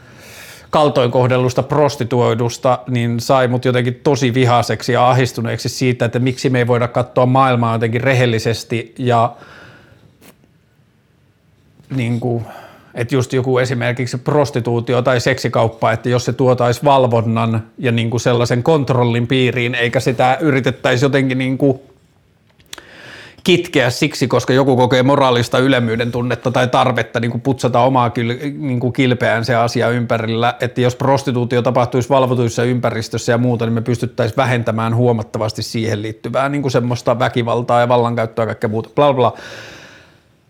kaltoinkohdellusta 0.70 1.64
prostituoidusta, 1.64 2.80
niin 2.88 3.20
sai 3.20 3.48
mut 3.48 3.66
jotenkin 3.66 4.00
tosi 4.04 4.34
vihaseksi 4.34 4.94
ja 4.94 5.10
ahistuneeksi 5.10 5.70
siitä, 5.70 6.06
että 6.06 6.20
miksi 6.20 6.50
me 6.50 6.60
ei 6.60 6.68
voida 6.68 6.88
katsoa 6.88 7.26
maailmaa 7.26 7.76
jotenkin 7.76 8.02
rehellisesti 8.02 8.96
ja 8.98 9.36
niin 11.96 12.20
kuin, 12.20 12.46
että 12.98 13.16
just 13.16 13.34
joku 13.34 13.58
esimerkiksi 13.58 14.18
prostituutio 14.18 15.02
tai 15.02 15.20
seksikauppa, 15.20 15.92
että 15.92 16.10
jos 16.10 16.26
se 16.26 16.34
tuotaisi 16.34 16.84
valvonnan 16.84 17.64
ja 17.78 17.92
niin 17.92 18.10
kuin 18.10 18.22
sellaisen 18.22 18.64
kontrollin 18.64 19.28
piiriin, 19.28 19.76
eikä 19.76 20.00
sitä 20.00 20.38
yritettäisi 20.42 21.06
jotenkin 21.06 21.38
niin 21.38 21.58
kuin 21.58 21.80
kitkeä 23.48 23.90
siksi, 23.90 24.28
koska 24.28 24.54
joku 24.54 24.76
kokee 24.76 25.04
moraalista 25.04 25.60
ylemmyyden 25.60 26.12
tunnetta 26.12 26.52
tai 26.52 26.68
tarvetta 26.68 27.20
niin 27.20 27.32
kuin 27.32 27.42
putsata 27.42 27.80
omaa 27.80 28.10
kyl, 28.10 28.34
niin 28.58 28.80
kuin 28.80 28.94
kilpeään 28.94 29.46
se 29.46 29.56
asia 29.56 29.90
ympärillä, 29.90 30.56
että 30.60 30.82
jos 30.82 30.96
prostituutio 30.96 31.62
tapahtuisi 31.62 32.10
valvotuissa 32.10 32.64
ympäristössä 32.64 33.32
ja 33.32 33.38
muuta, 33.38 33.66
niin 33.66 33.74
me 33.74 33.82
pystyttäisiin 33.82 34.38
vähentämään 34.38 34.96
huomattavasti 34.96 35.64
siihen 35.64 36.02
liittyvää 36.02 36.50
niin 36.50 36.62
kuin 36.62 36.72
semmoista 36.72 37.20
väkivaltaa 37.20 37.80
ja 37.80 37.88
vallankäyttöä 37.88 38.44
ja 38.44 38.48
kaikkea 38.48 38.70
muuta, 38.70 38.90
bla 38.96 39.14
bla. 39.14 39.34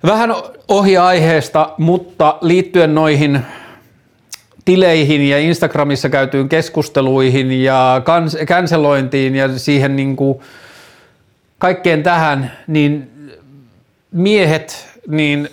Vähän 0.06 0.36
ohi 0.68 0.98
aiheesta, 0.98 1.74
mutta 1.78 2.38
liittyen 2.42 2.96
noihin 2.96 3.42
tileihin 4.66 5.30
ja 5.30 5.40
Instagramissa 5.40 6.10
käytyyn 6.10 6.50
keskusteluihin 6.50 7.64
ja 7.64 8.02
kans- 8.06 8.38
cancelointiin 8.46 9.36
ja 9.36 9.58
siihen 9.60 9.96
niin 9.96 10.16
kuin 10.16 10.40
kaikkeen 11.58 12.04
tähän, 12.04 12.52
niin 12.68 13.12
miehet, 14.12 14.90
niin 15.08 15.50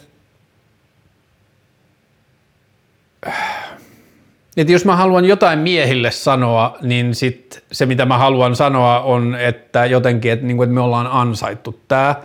että 4.56 4.72
jos 4.72 4.84
mä 4.84 4.96
haluan 4.96 5.24
jotain 5.24 5.58
miehille 5.58 6.10
sanoa, 6.10 6.78
niin 6.82 7.14
sit 7.14 7.64
se 7.72 7.86
mitä 7.86 8.06
mä 8.06 8.18
haluan 8.18 8.56
sanoa 8.56 9.00
on, 9.00 9.34
että 9.34 9.86
jotenkin, 9.86 10.32
että, 10.32 10.46
niin 10.46 10.56
kuin, 10.56 10.66
että 10.66 10.74
me 10.74 10.80
ollaan 10.80 11.08
ansaittu 11.10 11.80
tämä– 11.88 12.14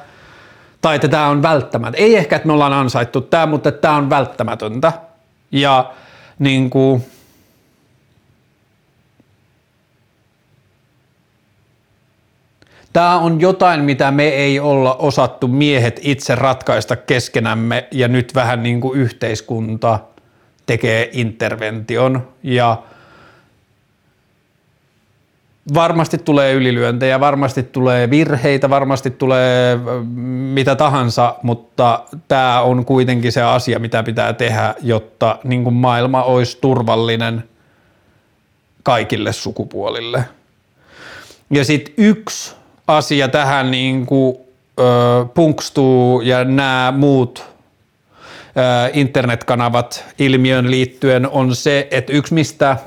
tai 0.82 0.96
että 0.96 1.08
tämä 1.08 1.28
on 1.28 1.42
välttämätöntä. 1.42 1.98
Ei 1.98 2.16
ehkä, 2.16 2.36
että 2.36 2.48
me 2.48 2.54
ollaan 2.54 2.74
ansaittu 2.74 3.22
tämä, 3.22 3.46
mutta 3.46 3.72
tämä 3.72 3.96
on 3.96 4.10
välttämätöntä. 4.10 4.94
Ja 5.52 5.94
niin 6.40 6.70
kuin, 6.70 7.06
Tämä 12.94 13.20
on 13.20 13.42
jotain, 13.42 13.82
mitä 13.82 14.12
me 14.12 14.28
ei 14.28 14.60
olla 14.60 14.96
osattu 14.96 15.48
miehet 15.48 16.00
itse 16.04 16.36
ratkaista 16.36 16.96
keskenämme 16.96 17.88
ja 17.92 18.08
nyt 18.08 18.36
vähän 18.36 18.64
niin 18.64 18.82
kuin 18.82 19.00
yhteiskunta 19.00 20.00
tekee 20.66 21.10
intervention 21.12 22.28
ja 22.44 22.78
varmasti 25.74 26.18
tulee 26.18 26.54
ylilyöntejä, 26.54 27.20
varmasti 27.20 27.64
tulee 27.64 28.10
virheitä, 28.10 28.70
varmasti 28.70 29.12
tulee 29.12 29.80
mitä 30.54 30.76
tahansa, 30.76 31.36
mutta 31.44 32.04
tämä 32.28 32.62
on 32.62 32.86
kuitenkin 32.86 33.32
se 33.32 33.42
asia, 33.42 33.80
mitä 33.80 34.04
pitää 34.04 34.34
tehdä, 34.34 34.76
jotta 34.82 35.40
niin 35.44 35.64
kuin 35.64 35.74
maailma 35.74 36.24
olisi 36.24 36.58
turvallinen 36.62 37.44
kaikille 38.84 39.34
sukupuolille. 39.34 40.26
Ja 41.52 41.66
sitten 41.66 41.94
yksi 41.98 42.56
asia 42.88 43.28
tähän 43.28 43.72
niin 43.72 44.06
kuin, 44.06 44.38
ö, 44.80 44.84
punkstuu 45.34 46.22
ja 46.22 46.44
nämä 46.44 46.94
muut 46.98 47.40
ö, 47.40 48.90
internetkanavat 48.94 50.06
ilmiön 50.20 50.72
liittyen 50.72 51.30
on 51.30 51.56
se, 51.56 51.88
että 51.92 52.14
yksi 52.14 52.34
mistä 52.34 52.78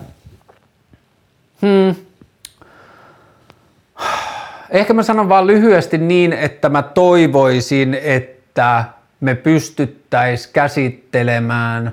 hmm, 1.62 1.94
Ehkä 4.72 4.94
mä 4.94 5.02
sanon 5.02 5.28
vaan 5.28 5.46
lyhyesti 5.46 5.98
niin, 5.98 6.32
että 6.32 6.68
mä 6.68 6.82
toivoisin, 6.82 7.98
että 8.02 8.84
me 9.20 9.34
pystyttäis 9.34 10.46
käsittelemään 10.46 11.92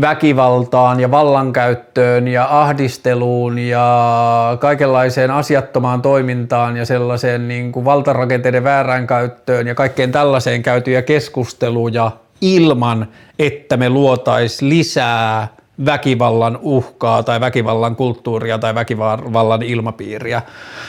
väkivaltaan 0.00 1.00
ja 1.00 1.10
vallankäyttöön 1.10 2.28
ja 2.28 2.46
ahdisteluun 2.50 3.58
ja 3.58 4.56
kaikenlaiseen 4.60 5.30
asiattomaan 5.30 6.02
toimintaan 6.02 6.76
ja 6.76 6.86
sellaiseen 6.86 7.48
niin 7.48 7.72
kuin 7.72 7.84
valtarakenteiden 7.84 8.64
väärään 8.64 9.06
käyttöön 9.06 9.66
ja 9.66 9.74
kaikkeen 9.74 10.12
tällaiseen 10.12 10.62
käytyjä 10.62 11.02
keskusteluja 11.02 12.10
ilman, 12.40 13.08
että 13.38 13.76
me 13.76 13.88
luotais 13.90 14.62
lisää 14.62 15.48
väkivallan 15.84 16.58
uhkaa 16.62 17.22
tai 17.22 17.40
väkivallan 17.40 17.96
kulttuuria 17.96 18.58
tai 18.58 18.74
väkivallan 18.74 19.62
ilmapiiriä. 19.62 20.42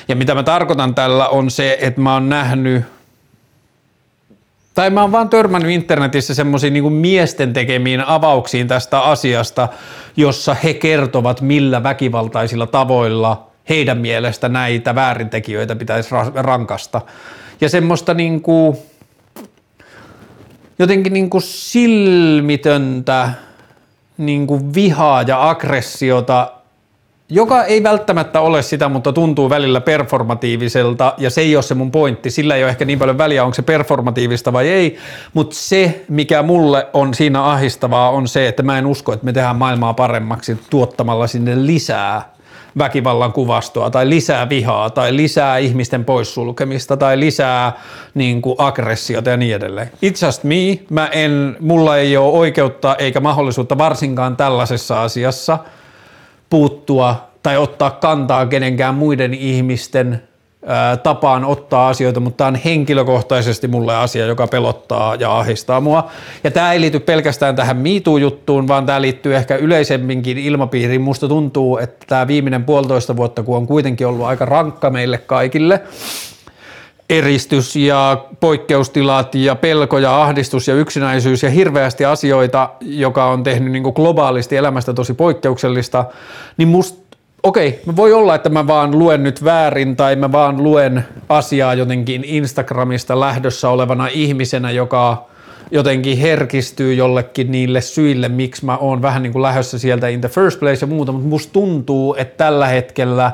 Ja 0.08 0.15
mitä 0.15 0.36
mä 0.36 0.43
tarkoitan 0.43 0.95
tällä 0.95 1.28
on 1.28 1.52
se, 1.52 1.78
että 1.82 2.02
mä 2.02 2.13
oon 2.13 2.30
nähnyt 2.30 2.84
tai 4.73 4.89
mä 4.89 5.02
oon 5.02 5.12
vaan 5.12 5.30
törmännyt 5.30 5.71
internetissä 5.71 6.34
semmoisiin 6.34 6.73
niin 6.73 6.93
miesten 6.93 7.54
tekemiin 7.54 8.02
avauksiin 8.02 8.68
tästä 8.68 8.99
asiasta, 8.99 9.68
jossa 10.18 10.53
he 10.53 10.74
kertovat, 10.74 11.41
millä 11.41 11.84
väkivaltaisilla 11.84 12.68
tavoilla 12.68 13.47
heidän 13.70 13.97
mielestä 13.97 14.49
näitä 14.49 14.95
väärintekijöitä 14.95 15.76
pitäisi 15.76 16.09
rankasta. 16.36 17.01
Ja 17.61 17.70
semmoista 17.70 18.14
niin 18.14 18.41
kuin, 18.41 18.78
jotenkin 20.80 21.14
niin 21.14 21.30
kuin 21.30 21.41
silmitöntä 21.41 23.30
niin 24.20 24.47
kuin 24.47 24.74
vihaa 24.74 25.22
ja 25.22 25.49
aggressiota, 25.49 26.51
joka 27.30 27.63
ei 27.63 27.84
välttämättä 27.84 28.41
ole 28.41 28.61
sitä, 28.61 28.89
mutta 28.89 29.13
tuntuu 29.13 29.49
välillä 29.49 29.82
performatiiviselta, 29.82 31.13
ja 31.17 31.30
se 31.30 31.41
ei 31.41 31.55
ole 31.55 31.63
se 31.63 31.76
mun 31.76 31.91
pointti. 31.91 32.30
Sillä 32.30 32.55
ei 32.55 32.63
ole 32.63 32.70
ehkä 32.70 32.86
niin 32.86 32.99
paljon 32.99 33.17
väliä, 33.17 33.43
onko 33.43 33.53
se 33.53 33.61
performatiivista 33.61 34.53
vai 34.53 34.70
ei, 34.70 34.97
mutta 35.34 35.55
se, 35.55 36.05
mikä 36.09 36.43
mulle 36.43 36.88
on 36.93 37.13
siinä 37.13 37.43
ahistavaa, 37.43 38.09
on 38.09 38.28
se, 38.28 38.47
että 38.47 38.63
mä 38.63 38.78
en 38.78 38.86
usko, 38.86 39.13
että 39.13 39.26
me 39.26 39.34
tehdään 39.34 39.55
maailmaa 39.55 39.93
paremmaksi 39.93 40.57
tuottamalla 40.70 41.28
sinne 41.28 41.65
lisää 41.65 42.39
väkivallan 42.78 43.34
kuvastoa 43.34 43.89
tai 43.89 44.09
lisää 44.09 44.49
vihaa 44.49 44.89
tai 44.89 45.15
lisää 45.15 45.57
ihmisten 45.57 46.05
poissulkemista 46.05 46.97
tai 46.97 47.20
lisää 47.20 47.74
niin 48.13 48.41
kuin 48.41 48.55
aggressiota 48.57 49.30
ja 49.30 49.38
niin 49.38 49.55
edelleen. 49.55 49.91
It's 50.05 50.26
just 50.26 50.43
me. 50.43 50.80
Mä 50.89 51.07
en, 51.07 51.57
mulla 51.59 51.97
ei 51.97 52.17
ole 52.17 52.38
oikeutta 52.38 52.95
eikä 52.95 53.20
mahdollisuutta 53.20 53.78
varsinkaan 53.78 54.38
tällaisessa 54.38 55.03
asiassa 55.03 55.59
puuttua 56.49 57.30
tai 57.43 57.57
ottaa 57.57 57.91
kantaa 57.91 58.45
kenenkään 58.45 58.95
muiden 58.95 59.34
ihmisten 59.34 60.24
tapaan 61.03 61.45
ottaa 61.45 61.88
asioita, 61.88 62.20
mutta 62.20 62.38
tämä 62.38 62.47
on 62.47 62.55
henkilökohtaisesti 62.55 63.68
mulle 63.68 63.95
asia, 63.95 64.26
joka 64.26 64.47
pelottaa 64.47 65.16
ja 65.16 65.39
ahistaa 65.39 65.82
mua. 65.82 66.07
Ja 66.43 66.51
tämä 66.51 66.74
ei 66.74 66.82
liity 66.82 66.99
pelkästään 66.99 67.55
tähän 67.55 67.78
MeToo-juttuun, 67.78 68.68
vaan 68.68 68.86
tämä 68.86 69.01
liittyy 69.01 69.36
ehkä 69.36 69.55
yleisemminkin 69.55 70.38
ilmapiiriin. 70.38 71.01
Musta 71.01 71.28
tuntuu, 71.28 71.78
että 71.78 72.05
tämä 72.07 72.28
viimeinen 72.28 72.64
puolitoista 72.64 73.18
vuotta, 73.18 73.43
kun 73.43 73.57
on 73.57 73.68
kuitenkin 73.68 74.07
ollut 74.07 74.26
aika 74.26 74.45
rankka 74.45 74.89
meille 74.89 75.18
kaikille, 75.18 75.82
eristys 77.10 77.76
ja 77.76 78.26
poikkeustilat 78.39 79.36
ja 79.36 79.55
pelko 79.55 79.97
ja 79.97 80.22
ahdistus 80.22 80.68
ja 80.68 80.76
yksinäisyys 80.76 81.43
ja 81.43 81.49
hirveästi 81.49 82.05
asioita, 82.05 82.70
joka 82.82 83.26
on 83.26 83.43
tehnyt 83.43 83.72
niin 83.72 83.84
globaalisti 83.95 84.57
elämästä 84.57 84.93
tosi 84.93 85.14
poikkeuksellista, 85.14 86.05
niin 86.57 86.68
musta 86.68 86.99
okei, 87.44 87.82
me 87.86 87.96
voi 87.96 88.14
olla, 88.14 88.36
että 88.36 88.50
mä 88.50 88.68
vaan 88.68 89.00
luen 89.00 89.24
nyt 89.24 89.44
väärin 89.44 89.96
tai 89.96 90.16
mä 90.16 90.32
vaan 90.32 90.64
luen 90.64 91.06
asiaa 91.30 91.74
jotenkin 91.74 92.24
Instagramista 92.24 93.20
lähdössä 93.20 93.70
olevana 93.70 94.08
ihmisenä, 94.08 94.72
joka 94.72 95.30
jotenkin 95.72 96.18
herkistyy 96.18 96.94
jollekin 96.94 97.52
niille 97.52 97.82
syille, 97.82 98.30
miksi 98.30 98.66
mä 98.66 98.78
oon 98.78 99.02
vähän 99.02 99.24
niin 99.24 99.34
kuin 99.34 99.42
lähdössä 99.42 99.80
sieltä 99.80 100.08
in 100.08 100.22
the 100.22 100.30
first 100.30 100.60
place 100.60 100.84
ja 100.86 100.88
muuta, 100.88 101.12
mutta 101.12 101.28
musta 101.28 101.54
tuntuu, 101.54 102.16
että 102.16 102.38
tällä 102.38 102.68
hetkellä 102.68 103.32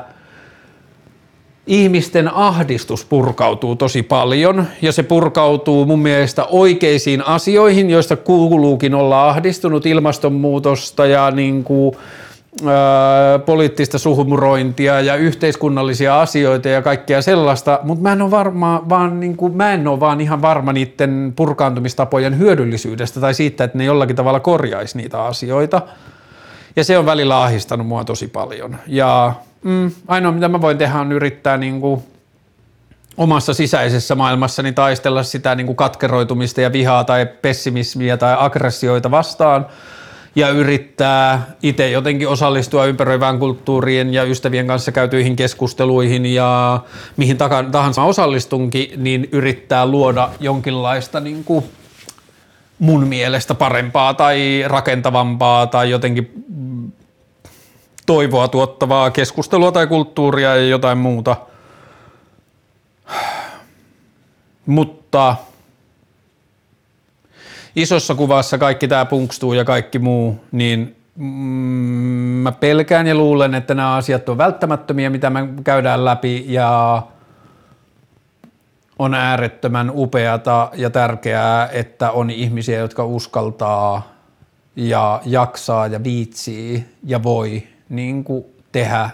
ihmisten 1.66 2.34
ahdistus 2.34 3.04
purkautuu 3.04 3.76
tosi 3.76 4.02
paljon 4.02 4.66
ja 4.82 4.92
se 4.92 5.02
purkautuu 5.02 5.86
mun 5.86 5.98
mielestä 5.98 6.44
oikeisiin 6.44 7.26
asioihin, 7.26 7.90
joista 7.90 8.16
kuuluukin 8.16 8.94
olla 8.94 9.28
ahdistunut 9.28 9.86
ilmastonmuutosta 9.86 11.06
ja 11.06 11.30
niin 11.30 11.64
kuin 11.64 11.96
poliittista 13.46 13.98
suhumurointia 13.98 15.00
ja 15.00 15.16
yhteiskunnallisia 15.16 16.20
asioita 16.20 16.68
ja 16.68 16.82
kaikkea 16.82 17.22
sellaista, 17.22 17.80
mutta 17.82 18.02
mä 18.02 18.12
en 18.12 18.22
ole 18.22 18.30
varma, 18.30 18.84
vaan 18.88 19.20
niin 19.20 19.36
kuin, 19.36 19.56
mä 19.56 19.72
en 19.72 19.88
ole 19.88 20.00
vaan 20.00 20.20
ihan 20.20 20.42
varma 20.42 20.72
niiden 20.72 21.32
purkaantumistapojen 21.36 22.38
hyödyllisyydestä 22.38 23.20
tai 23.20 23.34
siitä, 23.34 23.64
että 23.64 23.78
ne 23.78 23.84
jollakin 23.84 24.16
tavalla 24.16 24.40
korjaisi 24.40 24.96
niitä 24.98 25.22
asioita. 25.22 25.82
Ja 26.76 26.84
se 26.84 26.98
on 26.98 27.06
välillä 27.06 27.42
ahistanut 27.42 27.86
mua 27.86 28.04
tosi 28.04 28.28
paljon. 28.28 28.76
Ja 28.86 29.32
mm, 29.62 29.90
ainoa 30.08 30.32
mitä 30.32 30.48
mä 30.48 30.60
voin 30.60 30.78
tehdä 30.78 31.00
on 31.00 31.12
yrittää 31.12 31.56
niin 31.56 31.80
kuin 31.80 32.02
omassa 33.16 33.54
sisäisessä 33.54 34.14
maailmassani 34.14 34.72
taistella 34.72 35.22
sitä 35.22 35.54
niin 35.54 35.66
kuin 35.66 35.76
katkeroitumista 35.76 36.60
ja 36.60 36.72
vihaa 36.72 37.04
tai 37.04 37.26
pessimismiä 37.42 38.16
tai 38.16 38.36
aggressioita 38.38 39.10
vastaan– 39.10 39.66
ja 40.36 40.48
yrittää 40.48 41.46
itse 41.62 41.90
jotenkin 41.90 42.28
osallistua 42.28 42.84
ympäröivään 42.84 43.38
kulttuuriin 43.38 44.14
ja 44.14 44.24
ystävien 44.24 44.66
kanssa 44.66 44.92
käytyihin 44.92 45.36
keskusteluihin 45.36 46.26
ja 46.26 46.80
mihin 47.16 47.36
tahansa 47.72 48.02
osallistunkin, 48.02 48.90
niin 48.96 49.28
yrittää 49.32 49.86
luoda 49.86 50.30
jonkinlaista 50.40 51.20
niin 51.20 51.44
kuin 51.44 51.64
mun 52.78 53.06
mielestä 53.06 53.54
parempaa 53.54 54.14
tai 54.14 54.64
rakentavampaa 54.66 55.66
tai 55.66 55.90
jotenkin 55.90 56.44
toivoa 58.06 58.48
tuottavaa 58.48 59.10
keskustelua 59.10 59.72
tai 59.72 59.86
kulttuuria 59.86 60.56
ja 60.56 60.66
jotain 60.68 60.98
muuta. 60.98 61.36
Mutta 64.66 65.36
isossa 67.76 68.14
kuvassa 68.14 68.58
kaikki 68.58 68.88
tämä 68.88 69.04
punkstuu 69.04 69.52
ja 69.52 69.64
kaikki 69.64 69.98
muu, 69.98 70.40
niin 70.52 70.96
mm, 71.16 71.24
mä 72.42 72.52
pelkään 72.52 73.06
ja 73.06 73.14
luulen, 73.14 73.54
että 73.54 73.74
nämä 73.74 73.94
asiat 73.94 74.28
on 74.28 74.38
välttämättömiä, 74.38 75.10
mitä 75.10 75.30
me 75.30 75.48
käydään 75.64 76.04
läpi 76.04 76.44
ja 76.48 77.02
on 78.98 79.14
äärettömän 79.14 79.90
upeata 79.94 80.70
ja 80.74 80.90
tärkeää, 80.90 81.68
että 81.72 82.10
on 82.10 82.30
ihmisiä, 82.30 82.78
jotka 82.78 83.04
uskaltaa 83.04 84.12
ja 84.76 85.20
jaksaa 85.24 85.86
ja 85.86 86.04
viitsii 86.04 86.84
ja 87.04 87.22
voi 87.22 87.62
niin 87.88 88.24
kuin 88.24 88.44
tehdä 88.72 89.10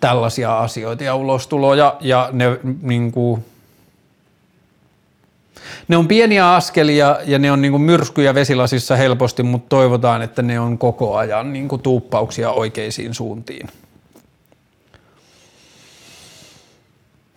tällaisia 0.00 0.58
asioita 0.58 1.04
ja 1.04 1.14
ulostuloja 1.14 1.96
ja 2.00 2.28
ne 2.32 2.58
niin 2.82 3.12
kuin, 3.12 3.44
ne 5.88 5.96
on 5.96 6.08
pieniä 6.08 6.54
askelia 6.54 7.18
ja 7.26 7.38
ne 7.38 7.52
on 7.52 7.62
niin 7.62 7.72
kuin 7.72 7.82
myrskyjä 7.82 8.34
vesilasissa 8.34 8.96
helposti, 8.96 9.42
mutta 9.42 9.68
toivotaan, 9.68 10.22
että 10.22 10.42
ne 10.42 10.60
on 10.60 10.78
koko 10.78 11.16
ajan 11.16 11.52
niin 11.52 11.68
kuin 11.68 11.82
tuuppauksia 11.82 12.50
oikeisiin 12.50 13.14
suuntiin. 13.14 13.68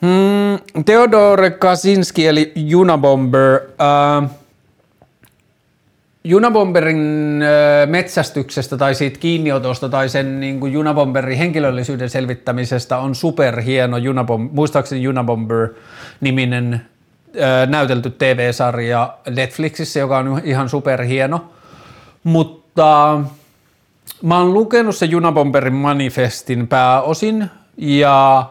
Hmm, 0.02 0.84
Theodore 0.86 1.52
Kaczynski 1.52 2.28
eli 2.28 2.52
Junabomber. 2.56 3.60
Äh, 3.82 4.30
Junabomberin 6.24 7.42
äh, 7.42 7.90
metsästyksestä 7.90 8.78
tai 8.78 8.96
siitä 8.96 9.20
kiinniotosta 9.20 9.90
tai 9.90 10.10
sen 10.10 10.40
niin 10.40 10.60
kuin 10.60 10.74
Junabomberin 10.74 11.38
henkilöllisyyden 11.38 12.10
selvittämisestä 12.10 12.98
on 12.98 13.16
superhieno 13.16 13.98
Junabom, 13.98 14.50
muistaakseni 14.54 15.04
Junabomber-niminen 15.04 16.82
näytelty 17.68 18.10
TV-sarja 18.10 19.14
Netflixissä, 19.30 20.00
joka 20.00 20.18
on 20.18 20.42
ihan 20.44 20.70
superhieno. 20.70 21.46
Mutta 22.24 23.20
mä 24.22 24.38
oon 24.38 24.54
lukenut 24.54 24.96
se 24.96 25.06
Junabomberin 25.06 25.74
manifestin 25.74 26.68
pääosin 26.68 27.50
ja 27.78 28.46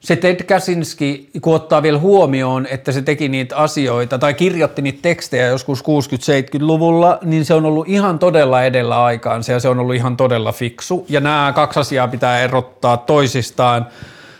se 0.00 0.16
Ted 0.16 0.42
Kaczynski, 0.42 1.30
kun 1.40 1.54
ottaa 1.54 1.82
vielä 1.82 1.98
huomioon, 1.98 2.66
että 2.66 2.92
se 2.92 3.02
teki 3.02 3.28
niitä 3.28 3.56
asioita 3.56 4.18
tai 4.18 4.34
kirjoitti 4.34 4.82
niitä 4.82 4.98
tekstejä 5.02 5.46
joskus 5.46 5.82
60-70-luvulla, 5.82 7.18
niin 7.24 7.44
se 7.44 7.54
on 7.54 7.66
ollut 7.66 7.88
ihan 7.88 8.18
todella 8.18 8.62
edellä 8.62 9.04
aikaansa 9.04 9.52
ja 9.52 9.60
se 9.60 9.68
on 9.68 9.78
ollut 9.78 9.94
ihan 9.94 10.16
todella 10.16 10.52
fiksu. 10.52 11.06
Ja 11.08 11.20
nämä 11.20 11.52
kaksi 11.54 11.80
asiaa 11.80 12.08
pitää 12.08 12.40
erottaa 12.40 12.96
toisistaan. 12.96 13.86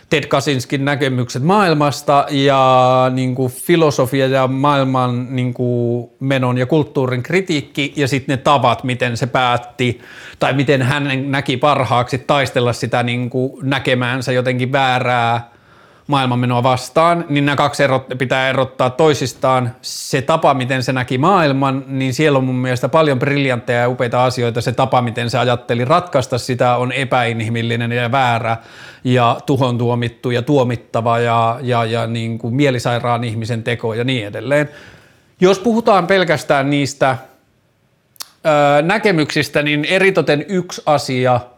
Ted 0.09 0.25
Kasinskin 0.25 0.85
näkemykset 0.85 1.43
maailmasta 1.43 2.25
ja 2.29 3.11
niin 3.13 3.35
kuin 3.35 3.51
filosofia 3.51 4.27
ja 4.27 4.47
maailman 4.47 5.35
niin 5.35 5.53
kuin 5.53 6.09
menon 6.19 6.57
ja 6.57 6.65
kulttuurin 6.65 7.23
kritiikki 7.23 7.93
ja 7.95 8.07
sitten 8.07 8.33
ne 8.33 8.37
tavat, 8.37 8.83
miten 8.83 9.17
se 9.17 9.27
päätti 9.27 10.01
tai 10.39 10.53
miten 10.53 10.81
hän 10.81 11.31
näki 11.31 11.57
parhaaksi 11.57 12.17
taistella 12.17 12.73
sitä 12.73 13.03
niin 13.03 13.29
kuin 13.29 13.69
näkemäänsä 13.69 14.31
jotenkin 14.31 14.71
väärää 14.71 15.54
maailmanmenoa 16.07 16.63
vastaan, 16.63 17.25
niin 17.29 17.45
nämä 17.45 17.55
kaksi 17.55 17.83
erot, 17.83 18.05
pitää 18.17 18.49
erottaa 18.49 18.89
toisistaan. 18.89 19.75
Se 19.81 20.21
tapa, 20.21 20.53
miten 20.53 20.83
se 20.83 20.93
näki 20.93 21.17
maailman, 21.17 21.83
niin 21.87 22.13
siellä 22.13 22.37
on 22.37 22.43
mun 22.43 22.55
mielestä 22.55 22.89
paljon 22.89 23.19
briljantteja 23.19 23.79
ja 23.79 23.89
upeita 23.89 24.25
asioita. 24.25 24.61
Se 24.61 24.71
tapa, 24.71 25.01
miten 25.01 25.29
se 25.29 25.37
ajatteli 25.37 25.85
ratkaista 25.85 26.37
sitä, 26.37 26.75
on 26.75 26.91
epäinhimillinen 26.91 27.91
ja 27.91 28.11
väärä 28.11 28.57
ja 29.03 29.37
tuhon 29.45 29.77
tuomittu 29.77 30.31
ja 30.31 30.41
tuomittava 30.41 31.19
ja, 31.19 31.59
ja, 31.61 31.85
ja 31.85 32.07
niin 32.07 32.37
kuin 32.37 32.55
mielisairaan 32.55 33.23
ihmisen 33.23 33.63
teko 33.63 33.93
ja 33.93 34.03
niin 34.03 34.27
edelleen. 34.27 34.69
Jos 35.41 35.59
puhutaan 35.59 36.07
pelkästään 36.07 36.69
niistä 36.69 37.17
ö, 38.45 38.81
näkemyksistä, 38.81 39.61
niin 39.61 39.85
eritoten 39.85 40.45
yksi 40.47 40.81
asia– 40.85 41.39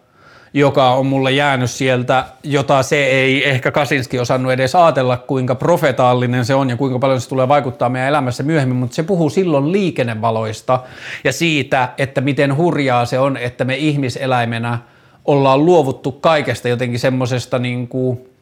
joka 0.54 0.94
on 0.94 1.06
mulle 1.06 1.32
jäänyt 1.32 1.72
sieltä, 1.72 2.26
jota 2.44 2.84
se 2.84 3.06
ei 3.06 3.50
ehkä 3.50 3.72
Kasinski 3.72 4.20
osannut 4.20 4.52
edes 4.52 4.76
ajatella, 4.76 5.18
kuinka 5.18 5.56
profetaalinen 5.56 6.46
se 6.46 6.56
on 6.56 6.70
ja 6.70 6.78
kuinka 6.78 7.00
paljon 7.00 7.22
se 7.22 7.30
tulee 7.30 7.48
vaikuttaa 7.48 7.90
meidän 7.90 8.10
elämässä 8.10 8.44
myöhemmin, 8.44 8.78
mutta 8.78 8.96
se 8.96 9.04
puhuu 9.04 9.30
silloin 9.30 9.72
liikennevaloista 9.72 10.80
ja 11.24 11.32
siitä, 11.32 11.90
että 11.98 12.22
miten 12.22 12.58
hurjaa 12.58 13.06
se 13.06 13.20
on, 13.20 13.38
että 13.38 13.66
me 13.66 13.76
ihmiseläimenä 13.76 14.80
ollaan 15.26 15.66
luovuttu 15.66 16.12
kaikesta 16.12 16.70
jotenkin 16.70 17.00
semmoisesta 17.00 17.60
niin 17.60 17.88
kuin 17.88 18.37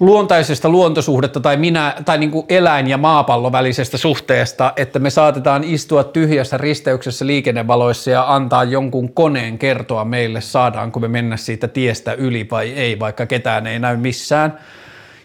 luontaisesta 0.00 0.68
luontosuhdetta 0.68 1.40
tai, 1.40 1.56
minä, 1.56 1.94
tai 2.04 2.18
niin 2.18 2.30
kuin 2.30 2.46
eläin- 2.48 2.86
ja 2.86 2.98
maapallon 2.98 3.52
välisestä 3.52 3.98
suhteesta, 3.98 4.72
että 4.76 4.98
me 4.98 5.10
saatetaan 5.10 5.64
istua 5.64 6.04
tyhjässä 6.04 6.56
risteyksessä 6.56 7.26
liikennevaloissa 7.26 8.10
ja 8.10 8.34
antaa 8.34 8.64
jonkun 8.64 9.12
koneen 9.12 9.58
kertoa 9.58 10.04
meille, 10.04 10.40
saadaanko 10.40 11.00
me 11.00 11.08
mennä 11.08 11.36
siitä 11.36 11.68
tiestä 11.68 12.12
yli 12.12 12.48
vai 12.50 12.72
ei, 12.72 12.98
vaikka 12.98 13.26
ketään 13.26 13.66
ei 13.66 13.78
näy 13.78 13.96
missään. 13.96 14.58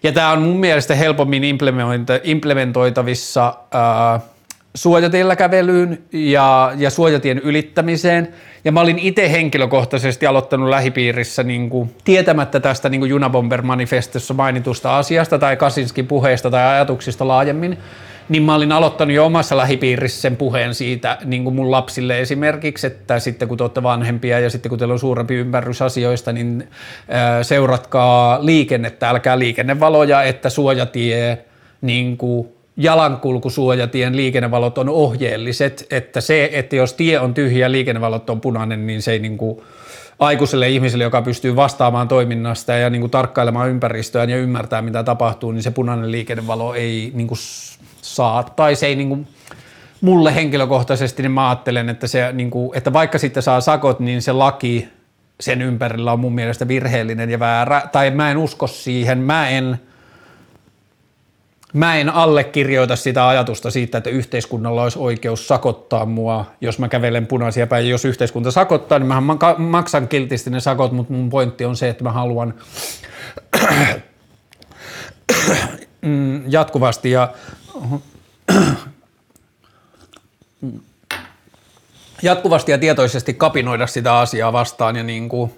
Ja 0.03 0.11
tämä 0.11 0.31
on 0.31 0.41
mun 0.41 0.57
mielestä 0.57 0.95
helpommin 0.95 1.43
implementoitavissa 2.23 3.53
ää, 3.71 4.19
suojatiellä 4.75 5.35
kävelyyn 5.35 6.03
ja, 6.11 6.71
ja 6.77 6.89
suojatien 6.89 7.39
ylittämiseen. 7.39 8.33
Ja 8.65 8.71
mä 8.71 8.81
olin 8.81 8.99
itse 8.99 9.31
henkilökohtaisesti 9.31 10.25
aloittanut 10.25 10.69
lähipiirissä 10.69 11.43
niin 11.43 11.69
kuin, 11.69 11.95
tietämättä 12.03 12.59
tästä 12.59 12.89
niin 12.89 13.01
kuin 13.01 13.09
Junabomber-manifestossa 13.09 14.33
mainitusta 14.33 14.97
asiasta 14.97 15.39
tai 15.39 15.57
Kasinskin 15.57 16.07
puheesta 16.07 16.51
tai 16.51 16.65
ajatuksista 16.65 17.27
laajemmin, 17.27 17.77
niin 18.29 18.43
mä 18.43 18.55
olin 18.55 18.71
aloittanut 18.71 19.15
jo 19.15 19.25
omassa 19.25 19.57
lähipiirissä 19.57 20.21
sen 20.21 20.37
puheen 20.37 20.75
siitä 20.75 21.17
niin 21.25 21.43
kuin 21.43 21.55
mun 21.55 21.71
lapsille 21.71 22.19
esimerkiksi, 22.19 22.87
että 22.87 23.19
sitten 23.19 23.47
kun 23.47 23.57
te 23.57 23.63
olette 23.63 23.83
vanhempia 23.83 24.39
ja 24.39 24.49
sitten 24.49 24.69
kun 24.69 24.79
teillä 24.79 24.93
on 24.93 24.99
suurempi 24.99 25.35
ymmärrys 25.35 25.81
asioista, 25.81 26.31
niin 26.31 26.67
seuratkaa 27.41 28.45
liikennettä, 28.45 29.09
älkää 29.09 29.39
liikennevaloja, 29.39 30.23
että 30.23 30.49
suojatie, 30.49 31.45
niin 31.81 32.17
kuin 32.17 32.58
jalankulkusuojatien 32.79 34.15
liikennevalot 34.15 34.77
on 34.77 34.89
ohjeelliset, 34.89 35.87
että 35.91 36.21
se, 36.21 36.49
että 36.53 36.75
jos 36.75 36.93
tie 36.93 37.19
on 37.19 37.33
tyhjä 37.33 37.65
ja 37.65 37.71
liikennevalot 37.71 38.29
on 38.29 38.41
punainen, 38.41 38.87
niin 38.87 39.01
se 39.01 39.11
ei 39.11 39.19
niin 39.19 39.37
kuin 39.37 39.61
aikuiselle 40.19 40.69
ihmiselle, 40.69 41.03
joka 41.03 41.21
pystyy 41.21 41.55
vastaamaan 41.55 42.07
toiminnasta 42.07 42.73
ja 42.73 42.89
niin 42.89 43.01
kuin 43.01 43.11
tarkkailemaan 43.11 43.69
ympäristöään 43.69 44.29
ja 44.29 44.37
ymmärtää, 44.37 44.81
mitä 44.81 45.03
tapahtuu, 45.03 45.51
niin 45.51 45.63
se 45.63 45.71
punainen 45.71 46.11
liikennevalo 46.11 46.73
ei 46.73 47.11
niin 47.13 47.27
kuin 47.27 47.37
saa, 48.01 48.43
tai 48.43 48.75
se 48.75 48.85
ei 48.85 48.95
niin 48.95 49.09
kuin, 49.09 49.27
mulle 50.01 50.35
henkilökohtaisesti, 50.35 51.21
niin 51.21 51.31
mä 51.31 51.49
ajattelen, 51.49 51.89
että, 51.89 52.07
se, 52.07 52.33
niin 52.33 52.49
kuin, 52.49 52.77
että 52.77 52.93
vaikka 52.93 53.17
sitten 53.17 53.43
saa 53.43 53.61
sakot, 53.61 53.99
niin 53.99 54.21
se 54.21 54.31
laki 54.31 54.87
sen 55.39 55.61
ympärillä 55.61 56.11
on 56.11 56.19
mun 56.19 56.35
mielestä 56.35 56.67
virheellinen 56.67 57.29
ja 57.29 57.39
väärä, 57.39 57.81
tai 57.91 58.11
mä 58.11 58.31
en 58.31 58.37
usko 58.37 58.67
siihen, 58.67 59.17
mä 59.17 59.49
en– 59.49 59.79
mä 61.73 61.95
en 61.95 62.09
allekirjoita 62.09 62.95
sitä 62.95 63.27
ajatusta 63.27 63.71
siitä, 63.71 63.97
että 63.97 64.09
yhteiskunnalla 64.09 64.83
olisi 64.83 64.99
oikeus 64.99 65.47
sakottaa 65.47 66.05
mua, 66.05 66.45
jos 66.61 66.79
mä 66.79 66.89
kävelen 66.89 67.27
punaisia 67.27 67.67
päin. 67.67 67.89
Jos 67.89 68.05
yhteiskunta 68.05 68.51
sakottaa, 68.51 68.99
niin 68.99 69.07
mä 69.07 69.21
maksan 69.57 70.07
kiltisti 70.07 70.49
ne 70.49 70.59
sakot, 70.59 70.91
mutta 70.91 71.13
mun 71.13 71.29
pointti 71.29 71.65
on 71.65 71.75
se, 71.75 71.89
että 71.89 72.03
mä 72.03 72.11
haluan 72.11 72.53
jatkuvasti 76.47 77.11
ja 77.11 77.33
jatkuvasti 82.21 82.71
ja 82.71 82.77
tietoisesti 82.77 83.33
kapinoida 83.33 83.87
sitä 83.87 84.19
asiaa 84.19 84.53
vastaan 84.53 84.95
ja 84.95 85.03
niin 85.03 85.29
kuin, 85.29 85.53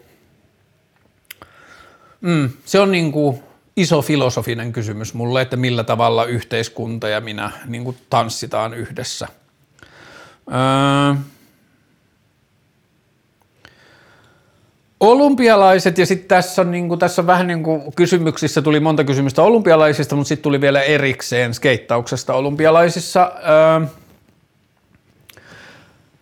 mm, 2.22 2.49
se 2.66 2.80
on 2.80 2.91
niin 2.91 3.12
kuin, 3.12 3.43
iso 3.82 4.01
filosofinen 4.01 4.73
kysymys 4.73 5.13
mulle, 5.13 5.41
että 5.41 5.57
millä 5.57 5.84
tavalla 5.84 6.25
yhteiskunta 6.25 7.09
ja 7.09 7.21
minä 7.21 7.51
niin 7.65 7.84
kuin 7.84 7.97
tanssitaan 8.09 8.73
yhdessä. 8.73 9.27
Öö, 10.51 11.15
Olympialaiset 14.99 15.97
ja 15.97 16.05
sitten 16.05 16.27
tässä 16.27 16.63
niin 16.63 16.99
tässä 16.99 17.21
on 17.21 17.27
vähän 17.27 17.47
niin 17.47 17.63
kuin 17.63 17.93
kysymyksissä 17.95 18.61
tuli 18.61 18.79
monta 18.79 19.03
kysymystä 19.03 19.41
olympialaisista, 19.41 20.15
mutta 20.15 20.27
sitten 20.27 20.43
tuli 20.43 20.61
vielä 20.61 20.82
erikseen 20.82 21.53
skeittauksesta 21.53 22.34
olympialaisissa. 22.34 23.32
Öö, 23.82 23.88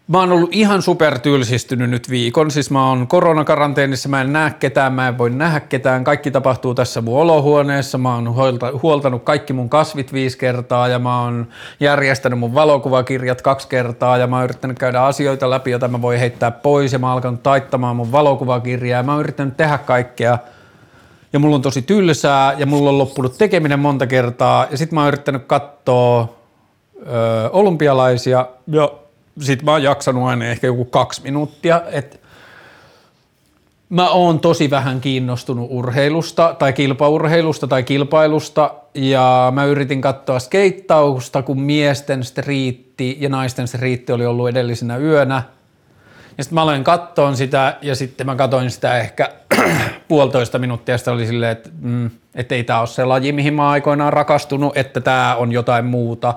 Mä 0.09 0.19
oon 0.19 0.31
ollut 0.31 0.49
ihan 0.53 0.81
tylsistynyt 1.21 1.89
nyt 1.89 2.09
viikon, 2.09 2.51
siis 2.51 2.71
mä 2.71 2.89
oon 2.89 3.07
koronakaranteenissa, 3.07 4.09
mä 4.09 4.21
en 4.21 4.33
näe 4.33 4.51
ketään, 4.59 4.93
mä 4.93 5.07
en 5.07 5.17
voi 5.17 5.29
nähdä 5.29 5.59
ketään, 5.59 6.03
kaikki 6.03 6.31
tapahtuu 6.31 6.75
tässä 6.75 7.01
mun 7.01 7.21
olohuoneessa, 7.21 7.97
mä 7.97 8.15
oon 8.15 8.35
huoltanut 8.81 9.23
kaikki 9.23 9.53
mun 9.53 9.69
kasvit 9.69 10.13
viisi 10.13 10.37
kertaa 10.37 10.87
ja 10.87 10.99
mä 10.99 11.21
oon 11.23 11.47
järjestänyt 11.79 12.39
mun 12.39 12.53
valokuvakirjat 12.53 13.41
kaksi 13.41 13.67
kertaa 13.67 14.17
ja 14.17 14.27
mä 14.27 14.35
oon 14.35 14.43
yrittänyt 14.43 14.79
käydä 14.79 15.01
asioita 15.01 15.49
läpi, 15.49 15.71
joita 15.71 15.87
mä 15.87 16.01
voin 16.01 16.19
heittää 16.19 16.51
pois 16.51 16.93
ja 16.93 16.99
mä 16.99 17.07
oon 17.07 17.13
alkanut 17.13 17.43
taittamaan 17.43 17.95
mun 17.95 18.11
valokuvakirjaa 18.11 18.99
ja 18.99 19.03
mä 19.03 19.11
oon 19.11 19.21
yrittänyt 19.21 19.57
tehdä 19.57 19.77
kaikkea. 19.77 20.37
Ja 21.33 21.39
mulla 21.39 21.55
on 21.55 21.61
tosi 21.61 21.81
tylsää 21.81 22.53
ja 22.57 22.65
mulla 22.65 22.89
on 22.89 22.97
loppunut 22.97 23.37
tekeminen 23.37 23.79
monta 23.79 24.07
kertaa. 24.07 24.67
Ja 24.71 24.77
sit 24.77 24.91
mä 24.91 24.99
oon 25.01 25.07
yrittänyt 25.07 25.43
katsoa 25.47 26.33
ö, 27.07 27.49
olympialaisia. 27.49 28.45
Ja 28.67 28.91
sit 29.41 29.63
mä 29.63 29.71
oon 29.71 29.83
jaksanut 29.83 30.23
aina 30.23 30.45
ehkä 30.45 30.67
joku 30.67 30.85
kaksi 30.85 31.21
minuuttia, 31.23 31.81
että 31.91 32.17
mä 33.89 34.09
oon 34.09 34.39
tosi 34.39 34.69
vähän 34.69 35.01
kiinnostunut 35.01 35.67
urheilusta 35.71 36.55
tai 36.59 36.73
kilpaurheilusta 36.73 37.67
tai 37.67 37.83
kilpailusta 37.83 38.73
ja 38.93 39.51
mä 39.55 39.65
yritin 39.65 40.01
katsoa 40.01 40.39
skeittausta, 40.39 41.41
kun 41.41 41.61
miesten 41.61 42.23
striitti 42.23 43.17
ja 43.19 43.29
naisten 43.29 43.67
striitti 43.67 44.11
oli 44.11 44.25
ollut 44.25 44.49
edellisenä 44.49 44.97
yönä. 44.97 45.43
Ja 46.37 46.43
sitten 46.43 46.55
mä 46.55 46.61
aloin 46.61 46.83
kattoon 46.83 47.37
sitä 47.37 47.77
ja 47.81 47.95
sitten 47.95 48.25
mä 48.25 48.35
katoin 48.35 48.71
sitä 48.71 48.97
ehkä 48.97 49.29
puolitoista 50.07 50.59
minuuttia 50.59 50.97
ja 51.05 51.13
oli 51.13 51.27
silleen, 51.27 51.51
että 51.51 51.69
mm, 51.81 52.09
et 52.35 52.51
ei 52.51 52.63
tämä 52.63 52.79
ole 52.79 52.87
se 52.87 53.05
laji, 53.05 53.31
mihin 53.31 53.53
mä 53.53 53.69
aikoinaan 53.69 54.13
rakastunut, 54.13 54.77
että 54.77 55.01
tämä 55.01 55.35
on 55.35 55.51
jotain 55.51 55.85
muuta 55.85 56.33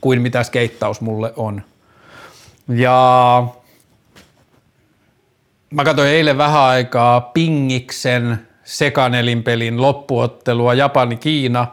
kuin 0.00 0.22
mitä 0.22 0.42
skeittaus 0.42 1.00
mulle 1.00 1.32
on. 1.36 1.62
Ja 2.68 3.44
mä 5.70 5.84
katsoin 5.84 6.08
eilen 6.08 6.38
vähän 6.38 6.62
aikaa 6.62 7.20
Pingiksen 7.20 8.48
sekanelinpelin 8.64 9.82
loppuottelua 9.82 10.74
Japani-Kiina. 10.74 11.66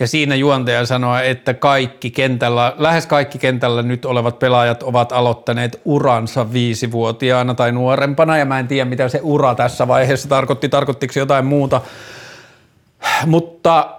Ja 0.00 0.06
siinä 0.06 0.34
juontaja 0.34 0.86
sanoi, 0.86 1.28
että 1.28 1.54
kaikki 1.54 2.10
kentällä, 2.10 2.74
lähes 2.78 3.06
kaikki 3.06 3.38
kentällä 3.38 3.82
nyt 3.82 4.04
olevat 4.04 4.38
pelaajat 4.38 4.82
ovat 4.82 5.12
aloittaneet 5.12 5.80
uransa 5.84 6.52
viisivuotiaana 6.52 7.54
tai 7.54 7.72
nuorempana. 7.72 8.38
Ja 8.38 8.44
mä 8.44 8.58
en 8.58 8.68
tiedä, 8.68 8.84
mitä 8.84 9.08
se 9.08 9.20
ura 9.22 9.54
tässä 9.54 9.88
vaiheessa 9.88 10.28
tarkoitti, 10.28 10.68
tarkoittiko 10.68 11.12
jotain 11.16 11.46
muuta. 11.46 11.80
Mutta 13.26 13.97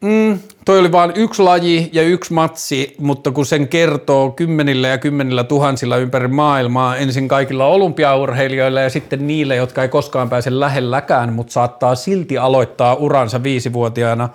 Mm, 0.00 0.38
toi 0.64 0.78
oli 0.78 0.92
vain 0.92 1.12
yksi 1.14 1.42
laji 1.42 1.90
ja 1.92 2.02
yksi 2.02 2.32
matsi, 2.32 2.94
mutta 2.98 3.30
kun 3.30 3.46
sen 3.46 3.68
kertoo 3.68 4.30
kymmenillä 4.30 4.88
ja 4.88 4.98
kymmenillä 4.98 5.44
tuhansilla 5.44 5.96
ympäri 5.96 6.28
maailmaa, 6.28 6.96
ensin 6.96 7.28
kaikilla 7.28 7.66
olympiaurheilijoilla 7.66 8.80
ja 8.80 8.90
sitten 8.90 9.26
niille, 9.26 9.56
jotka 9.56 9.82
ei 9.82 9.88
koskaan 9.88 10.28
pääse 10.28 10.60
lähelläkään, 10.60 11.32
mutta 11.32 11.52
saattaa 11.52 11.94
silti 11.94 12.38
aloittaa 12.38 12.94
uransa 12.94 13.42
viisivuotiaana, 13.42 14.28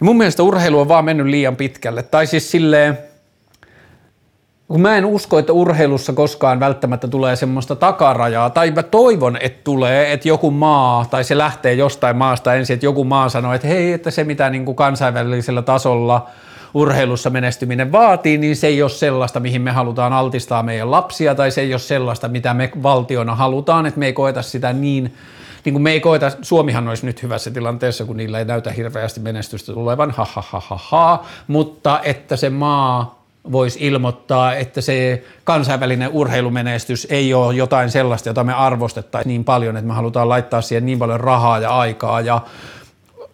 mun 0.00 0.16
mielestä 0.16 0.42
urheilu 0.42 0.80
on 0.80 0.88
vaan 0.88 1.04
mennyt 1.04 1.26
liian 1.26 1.56
pitkälle. 1.56 2.02
Tai 2.02 2.26
siis 2.26 2.50
silleen, 2.50 2.98
kun 4.68 4.80
mä 4.80 4.96
en 4.96 5.04
usko, 5.04 5.38
että 5.38 5.52
urheilussa 5.52 6.12
koskaan 6.12 6.60
välttämättä 6.60 7.08
tulee 7.08 7.36
semmoista 7.36 7.76
takarajaa, 7.76 8.50
tai 8.50 8.70
mä 8.70 8.82
toivon, 8.82 9.38
että 9.40 9.60
tulee, 9.64 10.12
että 10.12 10.28
joku 10.28 10.50
maa, 10.50 11.06
tai 11.10 11.24
se 11.24 11.38
lähtee 11.38 11.74
jostain 11.74 12.16
maasta 12.16 12.54
ensin, 12.54 12.74
että 12.74 12.86
joku 12.86 13.04
maa 13.04 13.28
sanoo, 13.28 13.52
että 13.52 13.68
hei, 13.68 13.92
että 13.92 14.10
se 14.10 14.24
mitä 14.24 14.50
niin 14.50 14.64
kuin 14.64 14.76
kansainvälisellä 14.76 15.62
tasolla 15.62 16.26
urheilussa 16.74 17.30
menestyminen 17.30 17.92
vaatii, 17.92 18.38
niin 18.38 18.56
se 18.56 18.66
ei 18.66 18.82
ole 18.82 18.90
sellaista, 18.90 19.40
mihin 19.40 19.62
me 19.62 19.70
halutaan 19.70 20.12
altistaa 20.12 20.62
meidän 20.62 20.90
lapsia, 20.90 21.34
tai 21.34 21.50
se 21.50 21.60
ei 21.60 21.72
ole 21.72 21.78
sellaista, 21.78 22.28
mitä 22.28 22.54
me 22.54 22.70
valtiona 22.82 23.34
halutaan, 23.34 23.86
että 23.86 24.00
me 24.00 24.06
ei 24.06 24.12
koeta 24.12 24.42
sitä 24.42 24.72
niin, 24.72 25.14
niin 25.64 25.72
kuin 25.72 25.82
me 25.82 25.90
ei 25.90 26.00
koeta, 26.00 26.30
Suomihan 26.42 26.88
olisi 26.88 27.06
nyt 27.06 27.22
hyvässä 27.22 27.50
tilanteessa, 27.50 28.04
kun 28.04 28.16
niillä 28.16 28.38
ei 28.38 28.44
näytä 28.44 28.70
hirveästi 28.70 29.20
menestystä 29.20 29.72
tulevan, 29.72 30.10
ha, 30.10 30.26
ha, 30.32 30.42
ha, 30.50 30.60
ha, 30.60 30.78
ha, 30.82 31.24
mutta 31.46 32.00
että 32.02 32.36
se 32.36 32.50
maa 32.50 33.17
voisi 33.52 33.78
ilmoittaa, 33.86 34.54
että 34.54 34.80
se 34.80 35.22
kansainvälinen 35.44 36.10
urheilumenestys 36.12 37.06
ei 37.10 37.34
ole 37.34 37.54
jotain 37.54 37.90
sellaista, 37.90 38.28
jota 38.28 38.44
me 38.44 38.52
arvostettaisiin 38.52 39.28
niin 39.28 39.44
paljon, 39.44 39.76
että 39.76 39.88
me 39.88 39.94
halutaan 39.94 40.28
laittaa 40.28 40.60
siihen 40.60 40.86
niin 40.86 40.98
paljon 40.98 41.20
rahaa 41.20 41.58
ja 41.58 41.78
aikaa 41.78 42.20
ja 42.20 42.40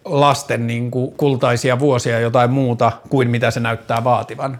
lasten 0.05 0.67
niin 0.67 0.91
kuin 0.91 1.11
kultaisia 1.11 1.79
vuosia 1.79 2.19
jotain 2.19 2.51
muuta 2.51 2.91
kuin 3.09 3.29
mitä 3.29 3.51
se 3.51 3.59
näyttää 3.59 4.03
vaativan. 4.03 4.59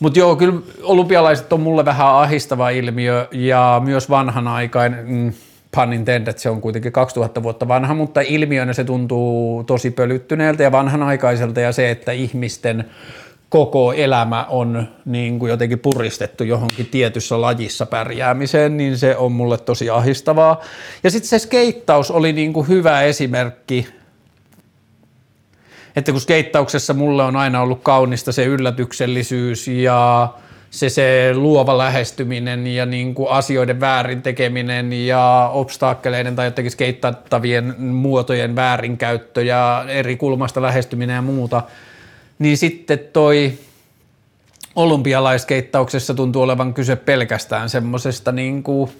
Mutta 0.00 0.18
joo, 0.18 0.36
kyllä 0.36 0.60
olympialaiset 0.82 1.52
on 1.52 1.60
mulle 1.60 1.84
vähän 1.84 2.06
ahistava 2.06 2.70
ilmiö 2.70 3.28
ja 3.32 3.82
myös 3.84 4.10
vanhanaikainen, 4.10 5.08
mm, 5.08 5.32
pun 5.74 5.92
intended, 5.92 6.38
se 6.38 6.50
on 6.50 6.60
kuitenkin 6.60 6.92
2000 6.92 7.42
vuotta 7.42 7.68
vanha, 7.68 7.94
mutta 7.94 8.20
ilmiönä 8.20 8.72
se 8.72 8.84
tuntuu 8.84 9.64
tosi 9.64 9.90
pölyttyneeltä 9.90 10.62
ja 10.62 10.72
vanhanaikaiselta 10.72 11.60
ja 11.60 11.72
se, 11.72 11.90
että 11.90 12.12
ihmisten 12.12 12.84
koko 13.48 13.92
elämä 13.92 14.46
on 14.48 14.88
niin 15.04 15.38
kuin 15.38 15.50
jotenkin 15.50 15.78
puristettu 15.78 16.44
johonkin 16.44 16.86
tietyssä 16.86 17.40
lajissa 17.40 17.86
pärjäämiseen, 17.86 18.76
niin 18.76 18.98
se 18.98 19.16
on 19.16 19.32
mulle 19.32 19.58
tosi 19.58 19.90
ahistavaa. 19.90 20.60
Ja 21.04 21.10
sitten 21.10 21.28
se 21.28 21.38
skeittaus 21.38 22.10
oli 22.10 22.32
niin 22.32 22.52
kuin 22.52 22.68
hyvä 22.68 23.02
esimerkki, 23.02 23.88
että 25.96 26.12
kun 26.12 26.20
skeittauksessa 26.20 26.94
mulle 26.94 27.22
on 27.22 27.36
aina 27.36 27.62
ollut 27.62 27.82
kaunista 27.82 28.32
se 28.32 28.44
yllätyksellisyys 28.44 29.68
ja 29.68 30.28
se, 30.70 30.88
se 30.88 31.30
luova 31.34 31.78
lähestyminen 31.78 32.66
ja 32.66 32.86
niin 32.86 33.14
kuin 33.14 33.30
asioiden 33.30 33.80
väärin 33.80 34.22
tekeminen 34.22 34.92
ja 34.92 35.50
obstaakkeleiden 35.52 36.36
tai 36.36 36.46
jotenkin 36.46 36.72
skeittattavien 36.72 37.74
muotojen 37.80 38.56
väärinkäyttö 38.56 39.42
ja 39.42 39.84
eri 39.88 40.16
kulmasta 40.16 40.62
lähestyminen 40.62 41.14
ja 41.14 41.22
muuta– 41.22 41.62
niin 42.38 42.56
sitten 42.56 42.98
toi 42.98 43.52
olympialaiskeittauksessa 44.76 46.14
tuntuu 46.14 46.42
olevan 46.42 46.74
kyse 46.74 46.96
pelkästään 46.96 47.70
semmoisesta 47.70 48.32
niin 48.32 48.62
kuin, 48.62 48.90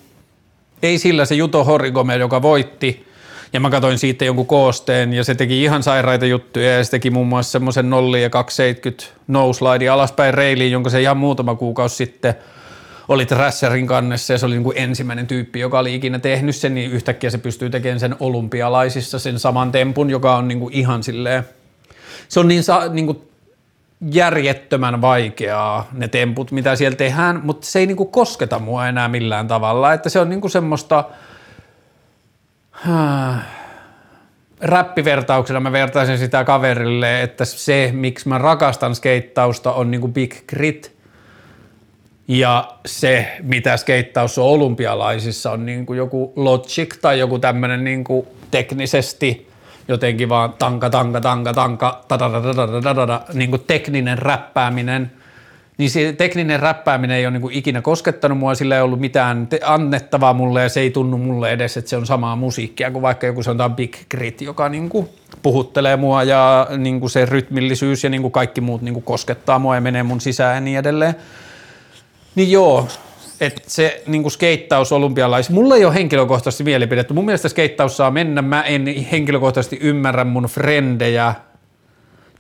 ei 0.82 0.98
sillä 0.98 1.24
se 1.24 1.34
Juto 1.34 1.64
Horigome, 1.64 2.16
joka 2.16 2.42
voitti, 2.42 3.06
Ja 3.52 3.60
mä 3.60 3.70
katsoin 3.70 3.98
siitä 3.98 4.24
jonkun 4.24 4.46
koosteen 4.46 5.12
ja 5.12 5.24
se 5.24 5.34
teki 5.34 5.62
ihan 5.62 5.82
sairaita 5.82 6.26
juttuja 6.26 6.76
ja 6.76 6.84
se 6.84 6.90
teki 6.90 7.10
muun 7.10 7.26
muassa 7.26 7.52
semmoisen 7.52 7.90
0 7.90 8.18
ja 8.18 8.30
270 8.30 9.04
noslide 9.28 9.88
alaspäin 9.88 10.34
reiliin, 10.34 10.72
jonka 10.72 10.90
se 10.90 11.02
ihan 11.02 11.16
muutama 11.16 11.54
kuukausi 11.54 11.96
sitten 11.96 12.34
oli 13.08 13.26
Thrasherin 13.26 13.86
kannessa 13.86 14.32
ja 14.32 14.38
se 14.38 14.46
oli 14.46 14.54
niin 14.54 14.64
kuin 14.64 14.78
ensimmäinen 14.78 15.26
tyyppi, 15.26 15.60
joka 15.60 15.78
oli 15.78 15.94
ikinä 15.94 16.18
tehnyt 16.18 16.56
sen, 16.56 16.74
niin 16.74 16.90
yhtäkkiä 16.90 17.30
se 17.30 17.38
pystyy 17.38 17.70
tekemään 17.70 18.00
sen 18.00 18.16
olympialaisissa 18.20 19.18
sen 19.18 19.38
saman 19.38 19.72
tempun, 19.72 20.10
joka 20.10 20.36
on 20.36 20.48
niin 20.48 20.58
kuin 20.58 20.74
ihan 20.74 21.02
silleen, 21.02 21.44
se 22.28 22.40
on 22.40 22.48
niin, 22.48 22.62
sa, 22.64 22.88
niin 22.88 23.06
kuin 23.06 23.28
järjettömän 24.10 25.00
vaikeaa 25.00 25.88
ne 25.92 26.08
temput, 26.08 26.52
mitä 26.52 26.76
siellä 26.76 26.96
tehdään, 26.96 27.40
mutta 27.44 27.66
se 27.66 27.78
ei 27.78 27.86
niinku 27.86 28.04
kosketa 28.04 28.58
mua 28.58 28.88
enää 28.88 29.08
millään 29.08 29.48
tavalla, 29.48 29.92
että 29.92 30.08
se 30.08 30.20
on 30.20 30.28
niinku 30.28 30.48
semmoista, 30.48 31.04
äh, 32.88 33.46
räppivertauksena 34.60 35.60
mä 35.60 35.72
vertaisin 35.72 36.18
sitä 36.18 36.44
kaverille, 36.44 37.22
että 37.22 37.44
se, 37.44 37.90
miksi 37.94 38.28
mä 38.28 38.38
rakastan 38.38 38.94
skeittausta, 38.94 39.72
on 39.72 39.90
niinku 39.90 40.08
big 40.08 40.34
grit. 40.46 40.96
Ja 42.28 42.72
se, 42.86 43.36
mitä 43.42 43.76
skeittaus 43.76 44.38
on 44.38 44.44
olympialaisissa, 44.44 45.50
on 45.50 45.66
niinku 45.66 45.94
joku 45.94 46.32
logic 46.36 47.00
tai 47.00 47.18
joku 47.18 47.38
tämmöinen 47.38 47.84
niinku 47.84 48.28
teknisesti 48.50 49.48
jotenkin 49.88 50.28
vaan 50.28 50.52
tanka, 50.58 50.90
tanka, 50.90 51.20
tanka, 51.20 51.52
tanka, 51.52 52.02
niin 53.32 53.50
kuin 53.50 53.64
tekninen 53.66 54.18
räppääminen– 54.18 55.10
niin 55.78 55.90
se 55.90 56.12
tekninen 56.12 56.60
räppääminen 56.60 57.16
ei 57.16 57.26
ole 57.26 57.38
niin 57.38 57.52
ikinä 57.52 57.82
koskettanut 57.82 58.38
mua, 58.38 58.54
sillä 58.54 58.76
ei 58.76 58.82
ollut 58.82 59.00
mitään 59.00 59.48
annettavaa 59.64 60.32
mulle 60.32 60.62
ja 60.62 60.68
se 60.68 60.80
ei 60.80 60.90
tunnu 60.90 61.18
mulle 61.18 61.52
edes, 61.52 61.76
että 61.76 61.88
se 61.88 61.96
on 61.96 62.06
samaa 62.06 62.36
musiikkia 62.36 62.90
kuin 62.90 63.02
vaikka 63.02 63.26
joku 63.26 63.42
sanotaan 63.42 63.76
Big 63.76 63.96
Grit, 64.10 64.40
joka 64.40 64.68
niin 64.68 64.88
kuin 64.88 65.08
puhuttelee 65.42 65.96
mua 65.96 66.22
ja 66.22 66.66
niin 66.76 67.00
kuin 67.00 67.10
se 67.10 67.26
rytmillisyys 67.26 68.04
ja 68.04 68.10
niin 68.10 68.22
kuin 68.22 68.32
kaikki 68.32 68.60
muut 68.60 68.82
niin 68.82 68.94
kuin 68.94 69.04
koskettaa 69.04 69.58
mua 69.58 69.74
ja 69.74 69.80
menee 69.80 70.02
mun 70.02 70.20
sisään 70.20 70.54
ja 70.54 70.60
niin 70.60 70.78
edelleen. 70.78 71.14
Niin 72.34 72.50
joo, 72.50 72.88
että 73.40 73.62
se 73.66 74.02
niin 74.06 74.30
skeittaus 74.30 74.92
olympialais, 74.92 75.50
mulla 75.50 75.76
ei 75.76 75.84
ole 75.84 75.94
henkilökohtaisesti 75.94 76.64
mielipidettä. 76.64 77.14
Mun 77.14 77.24
mielestä 77.24 77.48
skeittaus 77.48 77.96
saa 77.96 78.10
mennä. 78.10 78.42
Mä 78.42 78.62
en 78.62 78.86
henkilökohtaisesti 79.12 79.78
ymmärrä 79.82 80.24
mun 80.24 80.44
frendejä 80.44 81.34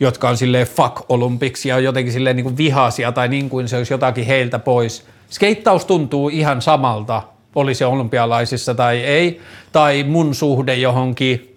jotka 0.00 0.28
on 0.28 0.36
silleen 0.36 0.66
fuck 0.66 0.96
Olympics 1.08 1.66
ja 1.66 1.78
jotenkin 1.78 2.12
silleen 2.12 2.36
niin 2.36 2.56
vihaisia 2.56 3.12
tai 3.12 3.28
niin 3.28 3.50
kuin 3.50 3.68
se 3.68 3.76
olisi 3.76 3.92
jotakin 3.92 4.26
heiltä 4.26 4.58
pois. 4.58 5.06
Skeittaus 5.30 5.84
tuntuu 5.84 6.28
ihan 6.28 6.62
samalta, 6.62 7.22
oli 7.54 7.74
se 7.74 7.86
olympialaisissa 7.86 8.74
tai 8.74 8.98
ei, 8.98 9.40
tai 9.72 10.02
mun 10.02 10.34
suhde 10.34 10.74
johonkin 10.74 11.55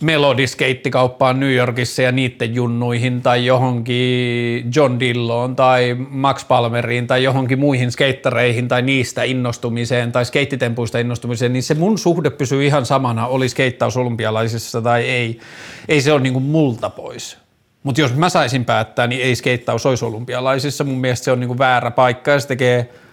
melodiskeitti-kauppaan 0.00 1.40
New 1.40 1.52
Yorkissa 1.52 2.02
ja 2.02 2.12
niiden 2.12 2.54
junnuihin 2.54 3.22
tai 3.22 3.46
johonkin 3.46 4.70
John 4.76 5.00
Dilloon 5.00 5.56
tai 5.56 5.96
Max 6.10 6.48
Palmeriin 6.48 7.06
tai 7.06 7.22
johonkin 7.22 7.58
muihin 7.58 7.92
skeittareihin 7.92 8.68
tai 8.68 8.82
niistä 8.82 9.22
innostumiseen 9.22 10.12
tai 10.12 10.24
skeittitempuista 10.24 10.98
innostumiseen, 10.98 11.52
niin 11.52 11.62
se 11.62 11.74
mun 11.74 11.98
suhde 11.98 12.30
pysyy 12.30 12.66
ihan 12.66 12.86
samana, 12.86 13.26
oli 13.26 13.48
skeittaus 13.48 13.96
olympialaisissa 13.96 14.82
tai 14.82 15.02
ei. 15.02 15.40
Ei 15.88 16.00
se 16.00 16.12
ole 16.12 16.20
niin 16.20 16.42
multa 16.42 16.90
pois. 16.90 17.38
Mutta 17.82 18.00
jos 18.00 18.14
mä 18.14 18.28
saisin 18.28 18.64
päättää, 18.64 19.06
niin 19.06 19.22
ei 19.22 19.36
skeittaus 19.36 19.86
olisi 19.86 20.04
olympialaisissa. 20.04 20.84
Mun 20.84 20.98
mielestä 20.98 21.24
se 21.24 21.32
on 21.32 21.40
niin 21.40 21.58
väärä 21.58 21.90
paikka 21.90 22.30
ja 22.30 22.40
se 22.40 22.48
tekee– 22.48 22.88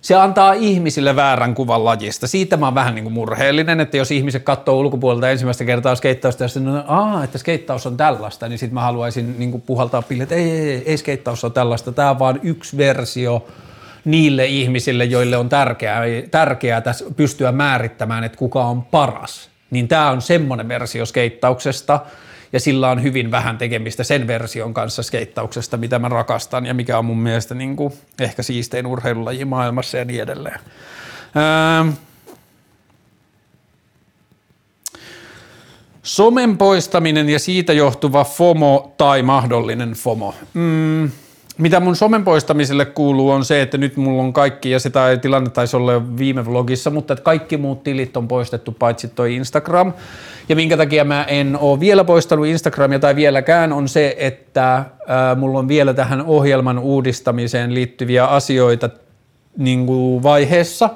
se 0.00 0.14
antaa 0.14 0.52
ihmisille 0.52 1.16
väärän 1.16 1.54
kuvan 1.54 1.84
lajista. 1.84 2.26
Siitä 2.26 2.56
mä 2.56 2.66
oon 2.66 2.74
vähän 2.74 2.94
niin 2.94 3.02
kuin 3.02 3.12
murheellinen, 3.12 3.80
että 3.80 3.96
jos 3.96 4.10
ihmiset 4.10 4.42
katsoo 4.42 4.76
ulkopuolelta 4.76 5.30
ensimmäistä 5.30 5.64
kertaa 5.64 5.94
skeittausta 5.94 6.44
ja 6.44 6.48
sitten 6.48 6.82
Aa, 6.86 7.24
että 7.24 7.38
skeittaus 7.38 7.86
on 7.86 7.96
tällaista, 7.96 8.48
niin 8.48 8.58
sitten 8.58 8.74
mä 8.74 8.80
haluaisin 8.80 9.38
niin 9.38 9.50
kuin 9.50 9.60
puhaltaa 9.60 10.02
pille, 10.02 10.22
että 10.22 10.34
ei, 10.34 10.50
ei, 10.50 10.70
ei, 10.70 10.82
ei 10.86 10.96
skeittaus 10.96 11.44
on 11.44 11.52
tällaista, 11.52 11.92
tämä 11.92 12.10
on 12.10 12.18
vaan 12.18 12.40
yksi 12.42 12.76
versio 12.76 13.46
niille 14.04 14.46
ihmisille, 14.46 15.04
joille 15.04 15.36
on 15.36 15.48
tärkeää, 15.48 16.02
tärkeää 16.30 16.80
tässä 16.80 17.04
pystyä 17.16 17.52
määrittämään, 17.52 18.24
että 18.24 18.38
kuka 18.38 18.64
on 18.64 18.82
paras. 18.82 19.50
Niin 19.70 19.88
tämä 19.88 20.10
on 20.10 20.22
semmoinen 20.22 20.68
versio 20.68 21.06
skeittauksesta, 21.06 22.00
ja 22.52 22.60
sillä 22.60 22.90
on 22.90 23.02
hyvin 23.02 23.30
vähän 23.30 23.58
tekemistä 23.58 24.04
sen 24.04 24.26
version 24.26 24.74
kanssa 24.74 25.02
skeittauksesta, 25.02 25.76
mitä 25.76 25.98
mä 25.98 26.08
rakastan 26.08 26.66
ja 26.66 26.74
mikä 26.74 26.98
on 26.98 27.04
mun 27.04 27.18
mielestä 27.18 27.54
niin 27.54 27.76
kuin 27.76 27.92
ehkä 28.20 28.42
siistein 28.42 28.86
urheilulaji 28.86 29.44
maailmassa 29.44 29.98
ja 29.98 30.04
niin 30.04 30.22
edelleen. 30.22 30.60
Öö, 31.36 31.92
somen 36.02 36.58
poistaminen 36.58 37.28
ja 37.28 37.38
siitä 37.38 37.72
johtuva 37.72 38.24
FOMO 38.24 38.92
tai 38.96 39.22
mahdollinen 39.22 39.92
FOMO. 39.92 40.34
Mm, 40.54 41.10
mitä 41.58 41.80
mun 41.80 41.96
somen 41.96 42.24
poistamiselle 42.24 42.84
kuuluu 42.84 43.30
on 43.30 43.44
se, 43.44 43.62
että 43.62 43.78
nyt 43.78 43.96
mulla 43.96 44.22
on 44.22 44.32
kaikki, 44.32 44.70
ja 44.70 44.78
sitä 44.78 45.16
tilanne 45.16 45.50
taisi 45.50 45.76
olla 45.76 45.92
jo 45.92 46.02
viime 46.16 46.46
vlogissa, 46.46 46.90
mutta 46.90 47.12
että 47.12 47.24
kaikki 47.24 47.56
muut 47.56 47.82
tilit 47.82 48.16
on 48.16 48.28
poistettu 48.28 48.72
paitsi 48.72 49.08
toi 49.08 49.34
Instagram. 49.34 49.92
Ja 50.48 50.56
minkä 50.56 50.76
takia 50.76 51.04
mä 51.04 51.24
en 51.24 51.58
ole 51.60 51.80
vielä 51.80 52.04
poistanut 52.04 52.46
Instagramia 52.46 52.98
tai 52.98 53.16
vieläkään 53.16 53.72
on 53.72 53.88
se, 53.88 54.16
että 54.18 54.76
äh, 54.76 54.84
mulla 55.36 55.58
on 55.58 55.68
vielä 55.68 55.94
tähän 55.94 56.22
ohjelman 56.26 56.78
uudistamiseen 56.78 57.74
liittyviä 57.74 58.24
asioita 58.24 58.90
niin 59.56 59.86
kuin 59.86 60.22
vaiheessa. 60.22 60.90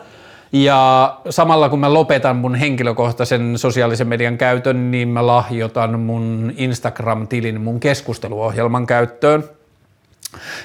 Ja 0.53 1.19
samalla 1.31 1.69
kun 1.69 1.79
mä 1.79 1.95
lopetan 1.95 2.37
mun 2.37 2.55
henkilökohtaisen 2.55 3.59
sosiaalisen 3.59 4.09
median 4.09 4.39
käytön, 4.39 4.91
niin 4.91 5.09
mä 5.09 5.27
lahjoitan 5.27 6.01
mun 6.01 6.53
Instagram-tilin 6.57 7.61
mun 7.61 7.81
keskusteluohjelman 7.81 8.87
käyttöön. 8.87 9.45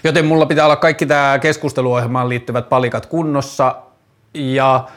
Joten 0.04 0.26
mulla 0.26 0.46
pitää 0.46 0.66
olla 0.66 0.76
kaikki 0.76 1.06
tämä 1.06 1.40
keskusteluohjelmaan 1.42 2.30
liittyvät 2.30 2.70
palikat 2.70 3.06
kunnossa 3.06 3.76
ja 4.34 4.88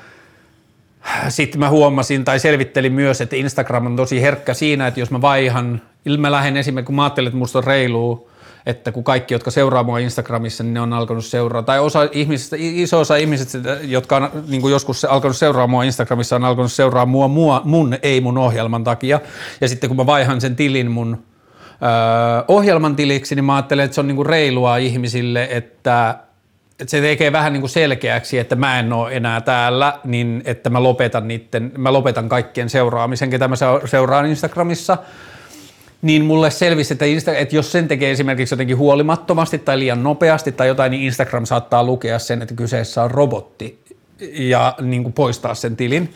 sitten 1.29 1.61
mä 1.61 1.71
huomasin 1.71 2.25
tai 2.25 2.39
selvittelin 2.39 2.93
myös, 2.93 3.21
että 3.21 3.37
Instagram 3.37 3.87
on 3.87 3.97
tosi 3.97 4.23
herkkä 4.23 4.55
siinä, 4.55 4.87
että 4.87 5.01
jos 5.01 5.11
mä 5.11 5.21
vaihan, 5.21 5.83
mä 6.19 6.33
lähden 6.33 6.57
esimerkiksi, 6.57 6.87
kun 6.87 6.95
mä 6.95 7.05
ajattelin, 7.05 7.29
että 7.29 7.39
musta 7.39 7.59
on 7.59 7.65
reilua, 7.65 8.29
että 8.67 8.93
kun 8.93 9.05
kaikki, 9.05 9.35
jotka 9.35 9.51
seuraa 9.51 9.83
mua 9.83 9.99
Instagramissa, 9.99 10.65
niin 10.65 10.75
ne 10.75 10.81
on 10.81 10.93
alkanut 10.93 11.25
seuraa, 11.25 11.63
tai 11.63 11.81
osa 11.81 12.09
ihmisistä, 12.13 12.57
iso 12.59 13.01
osa 13.01 13.17
ihmisistä, 13.17 13.59
jotka 13.83 14.17
on 14.17 14.31
niin 14.49 14.61
kuin 14.61 14.73
joskus 14.73 15.05
alkanut 15.05 15.37
seuraa 15.37 15.67
mua 15.67 15.85
Instagramissa, 15.85 16.37
on 16.37 16.45
alkanut 16.45 16.73
seuraa 16.73 17.07
mua, 17.07 17.29
mua 17.29 17.63
mun, 17.65 17.97
ei 18.03 18.21
mun 18.21 18.39
ohjelman 18.39 18.85
takia, 18.85 19.21
ja 19.61 19.69
sitten 19.69 19.91
kun 19.91 19.97
mä 19.97 20.07
vaihan 20.07 20.41
sen 20.41 20.57
tilin 20.57 20.91
mun 20.91 21.25
öö, 21.83 22.45
ohjelman 22.49 22.97
tiliksi, 22.97 23.35
niin 23.35 23.45
mä 23.45 23.55
ajattelen, 23.55 23.85
että 23.85 23.95
se 23.95 24.01
on 24.01 24.07
niin 24.07 24.17
kuin 24.17 24.27
reilua 24.27 24.77
ihmisille, 24.77 25.49
että 25.51 26.19
että 26.81 26.91
se 26.91 27.01
tekee 27.01 27.33
vähän 27.33 27.53
niin 27.53 27.61
kuin 27.61 27.71
selkeäksi, 27.71 28.39
että 28.39 28.57
mä 28.57 28.79
en 28.79 28.93
ole 28.93 29.17
enää 29.17 29.41
täällä, 29.41 29.99
niin 30.05 30.43
että 30.45 30.71
mä 30.71 30.83
lopetan, 30.83 31.29
niitten, 31.29 31.73
mä 31.79 31.93
lopetan 31.93 32.29
kaikkien 32.29 32.71
seuraamisen, 32.71 33.31
ketä 33.31 33.49
mä 33.49 33.57
seuraan 33.85 34.27
Instagramissa. 34.27 34.99
Niin 36.03 36.25
mulle 36.25 36.51
selvisi, 36.51 36.95
että, 36.95 37.05
Insta, 37.05 37.37
että 37.37 37.57
jos 37.57 37.73
sen 37.73 37.89
tekee 37.89 38.11
esimerkiksi 38.11 38.53
jotenkin 38.53 38.79
huolimattomasti 38.79 39.59
tai 39.59 39.79
liian 39.79 40.03
nopeasti 40.03 40.53
tai 40.53 40.69
jotain, 40.69 40.91
niin 40.91 41.03
Instagram 41.03 41.47
saattaa 41.47 41.85
lukea 41.85 42.19
sen, 42.19 42.43
että 42.43 42.55
kyseessä 42.55 43.03
on 43.03 43.11
robotti 43.11 43.79
ja 44.33 44.75
niin 44.81 45.03
kuin 45.03 45.13
poistaa 45.13 45.55
sen 45.55 45.77
tilin 45.77 46.15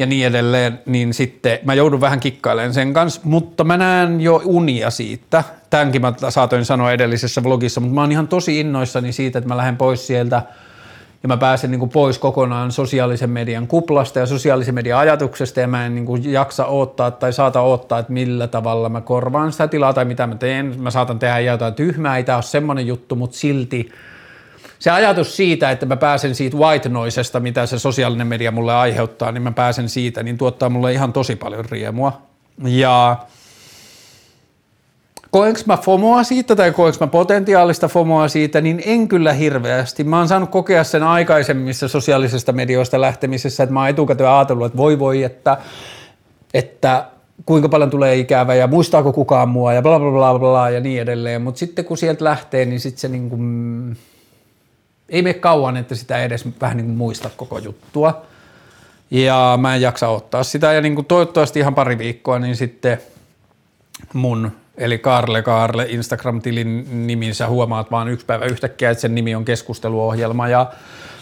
ja 0.00 0.06
niin 0.06 0.26
edelleen, 0.26 0.80
niin 0.86 1.14
sitten 1.14 1.58
mä 1.64 1.74
joudun 1.74 2.00
vähän 2.00 2.20
kikkailemaan 2.20 2.74
sen 2.74 2.92
kanssa, 2.92 3.20
mutta 3.24 3.64
mä 3.64 3.76
näen 3.76 4.20
jo 4.20 4.42
unia 4.44 4.90
siitä. 4.90 5.44
Tämänkin 5.70 6.00
mä 6.00 6.12
saatoin 6.28 6.64
sanoa 6.64 6.92
edellisessä 6.92 7.42
vlogissa, 7.42 7.80
mutta 7.80 7.94
mä 7.94 8.00
oon 8.00 8.12
ihan 8.12 8.28
tosi 8.28 8.60
innoissani 8.60 9.12
siitä, 9.12 9.38
että 9.38 9.48
mä 9.48 9.56
lähden 9.56 9.76
pois 9.76 10.06
sieltä 10.06 10.42
ja 11.22 11.28
mä 11.28 11.36
pääsen 11.36 11.70
niin 11.70 11.78
kuin 11.78 11.90
pois 11.90 12.18
kokonaan 12.18 12.72
sosiaalisen 12.72 13.30
median 13.30 13.66
kuplasta 13.66 14.18
ja 14.18 14.26
sosiaalisen 14.26 14.74
median 14.74 14.98
ajatuksesta 14.98 15.60
ja 15.60 15.68
mä 15.68 15.86
en 15.86 15.94
niin 15.94 16.06
kuin 16.06 16.32
jaksa 16.32 16.66
odottaa 16.66 17.10
tai 17.10 17.32
saata 17.32 17.60
odottaa, 17.60 17.98
että 17.98 18.12
millä 18.12 18.46
tavalla 18.46 18.88
mä 18.88 19.00
korvaan 19.00 19.52
sitä 19.52 19.68
tilaa 19.68 19.92
tai 19.92 20.04
mitä 20.04 20.26
mä 20.26 20.34
teen. 20.34 20.74
Mä 20.78 20.90
saatan 20.90 21.18
tehdä 21.18 21.40
jotain 21.40 21.74
tyhmää, 21.74 22.16
ei 22.16 22.24
tämä 22.24 22.36
ole 22.36 22.42
semmoinen 22.42 22.86
juttu, 22.86 23.16
mutta 23.16 23.36
silti– 23.36 23.88
se 24.80 24.90
ajatus 24.90 25.36
siitä, 25.36 25.70
että 25.70 25.86
mä 25.86 25.96
pääsen 25.96 26.34
siitä 26.34 26.56
white 26.56 26.88
noisesta, 26.88 27.40
mitä 27.40 27.66
se 27.66 27.78
sosiaalinen 27.78 28.26
media 28.26 28.50
mulle 28.50 28.74
aiheuttaa, 28.74 29.32
niin 29.32 29.42
mä 29.42 29.52
pääsen 29.52 29.88
siitä, 29.88 30.22
niin 30.22 30.38
tuottaa 30.38 30.68
mulle 30.68 30.92
ihan 30.92 31.12
tosi 31.12 31.36
paljon 31.36 31.64
riemua. 31.64 32.22
Ja 32.64 33.16
koenko 35.30 35.60
mä 35.66 35.76
FOMOa 35.76 36.22
siitä 36.22 36.56
tai 36.56 36.72
koenko 36.72 36.96
mä 37.00 37.06
potentiaalista 37.06 37.88
FOMOa 37.88 38.28
siitä, 38.28 38.60
niin 38.60 38.82
en 38.86 39.08
kyllä 39.08 39.32
hirveästi. 39.32 40.04
Mä 40.04 40.18
oon 40.18 40.28
saanut 40.28 40.50
kokea 40.50 40.84
sen 40.84 41.02
aikaisemmissa 41.02 41.88
sosiaalisesta 41.88 42.52
medioista 42.52 43.00
lähtemisessä, 43.00 43.62
että 43.62 43.72
mä 43.72 43.80
oon 43.80 43.88
etukäteen 43.88 44.30
ajatellut, 44.30 44.66
että 44.66 44.78
voi 44.78 44.98
voi, 44.98 45.22
että, 45.22 45.58
että 46.54 47.06
kuinka 47.46 47.68
paljon 47.68 47.90
tulee 47.90 48.16
ikävä 48.16 48.54
ja 48.54 48.66
muistaako 48.66 49.12
kukaan 49.12 49.48
mua 49.48 49.72
ja 49.72 49.82
bla 49.82 49.98
bla 49.98 50.10
bla 50.10 50.38
bla 50.38 50.70
ja 50.70 50.80
niin 50.80 51.02
edelleen. 51.02 51.42
Mutta 51.42 51.58
sitten 51.58 51.84
kun 51.84 51.98
sieltä 51.98 52.24
lähtee, 52.24 52.64
niin 52.64 52.80
sitten 52.80 53.00
se 53.00 53.08
niin 53.08 53.30
kuin, 53.30 53.96
ei 55.10 55.22
mene 55.22 55.34
kauan, 55.34 55.76
että 55.76 55.94
sitä 55.94 56.22
edes 56.22 56.44
vähän 56.60 56.76
niin 56.76 56.86
kuin 56.86 56.96
muista 56.96 57.30
koko 57.36 57.58
juttua. 57.58 58.22
Ja 59.10 59.58
mä 59.60 59.74
en 59.74 59.82
jaksa 59.82 60.08
ottaa 60.08 60.42
sitä 60.42 60.72
ja 60.72 60.80
niin 60.80 60.94
kuin 60.94 61.06
toivottavasti 61.06 61.58
ihan 61.58 61.74
pari 61.74 61.98
viikkoa, 61.98 62.38
niin 62.38 62.56
sitten 62.56 62.98
mun 64.12 64.52
eli 64.80 64.98
Karle 64.98 65.42
Karle 65.42 65.86
Instagram-tilin 65.88 66.86
niminsä 67.06 67.48
huomaat 67.48 67.90
vaan 67.90 68.08
yksi 68.08 68.26
päivä 68.26 68.44
yhtäkkiä, 68.44 68.90
että 68.90 69.00
sen 69.00 69.14
nimi 69.14 69.34
on 69.34 69.44
keskusteluohjelma 69.44 70.48
ja 70.48 70.66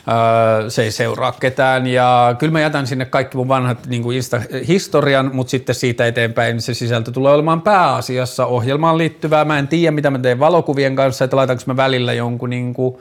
öö, 0.09 0.71
se 0.71 0.83
ei 0.83 0.91
seuraa 0.91 1.33
ketään 1.33 1.87
ja 1.87 2.37
kyllä 2.39 2.53
mä 2.53 2.61
jätän 2.61 2.87
sinne 2.87 3.05
kaikki 3.05 3.37
mun 3.37 3.49
vanhat 3.49 3.87
niin 3.87 4.03
kuin 4.03 4.17
Insta-historian, 4.17 5.31
mutta 5.33 5.51
sitten 5.51 5.75
siitä 5.75 6.07
eteenpäin 6.07 6.61
se 6.61 6.75
sisältö 6.75 7.11
tulee 7.11 7.33
olemaan 7.33 7.63
pääasiassa 7.63 8.47
ohjelmaan 8.47 8.99
liittyvää. 8.99 9.45
Mä 9.45 9.59
en 9.59 9.69
tiedä, 9.69 9.91
mitä 9.91 10.11
mä 10.11 10.19
teen 10.19 10.39
valokuvien 10.39 10.97
kanssa, 10.97 11.25
että 11.25 11.37
laitanko 11.37 11.63
mä 11.67 11.77
välillä 11.77 12.13
jonkun 12.13 12.51
niin 12.51 12.75
kuin, 12.75 12.99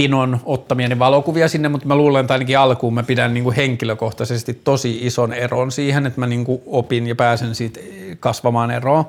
pinon 0.00 0.40
ottamieni 0.44 0.98
valokuvia 0.98 1.48
sinne, 1.48 1.68
mutta 1.68 1.88
mä 1.88 1.96
luulen, 1.96 2.20
että 2.20 2.34
ainakin 2.34 2.58
alkuun 2.58 2.94
mä 2.94 3.02
pidän 3.02 3.34
niin 3.34 3.44
kuin 3.44 3.56
henkilökohtaisesti 3.56 4.54
tosi 4.54 4.98
ison 5.06 5.32
eron 5.32 5.72
siihen, 5.72 6.06
että 6.06 6.20
mä 6.20 6.26
niin 6.26 6.44
kuin 6.44 6.62
opin 6.66 7.06
ja 7.06 7.14
pääsen 7.14 7.54
siitä 7.54 7.80
kasvamaan 8.20 8.70
eroon. 8.70 9.04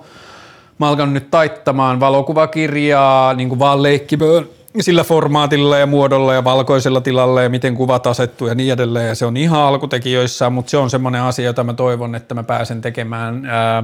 Mä 0.77 0.87
alkan 0.87 1.13
nyt 1.13 1.31
taittamaan 1.31 1.99
valokuvakirjaa 1.99 3.33
niin 3.33 3.49
kuin 3.49 3.59
vaan 3.59 3.83
leikkimöön 3.83 4.49
sillä 4.79 5.03
formaatilla 5.03 5.77
ja 5.77 5.85
muodolla 5.87 6.33
ja 6.33 6.43
valkoisella 6.43 7.01
tilalla 7.01 7.41
ja 7.41 7.49
miten 7.49 7.75
kuvat 7.75 8.07
asettuu 8.07 8.47
ja 8.47 8.55
niin 8.55 8.73
edelleen. 8.73 9.07
Ja 9.07 9.15
se 9.15 9.25
on 9.25 9.37
ihan 9.37 9.61
alkutekijöissä, 9.61 10.49
mutta 10.49 10.69
se 10.69 10.77
on 10.77 10.89
semmoinen 10.89 11.21
asia, 11.21 11.45
jota 11.45 11.63
mä 11.63 11.73
toivon, 11.73 12.15
että 12.15 12.35
mä 12.35 12.43
pääsen 12.43 12.81
tekemään 12.81 13.45
ää, 13.45 13.83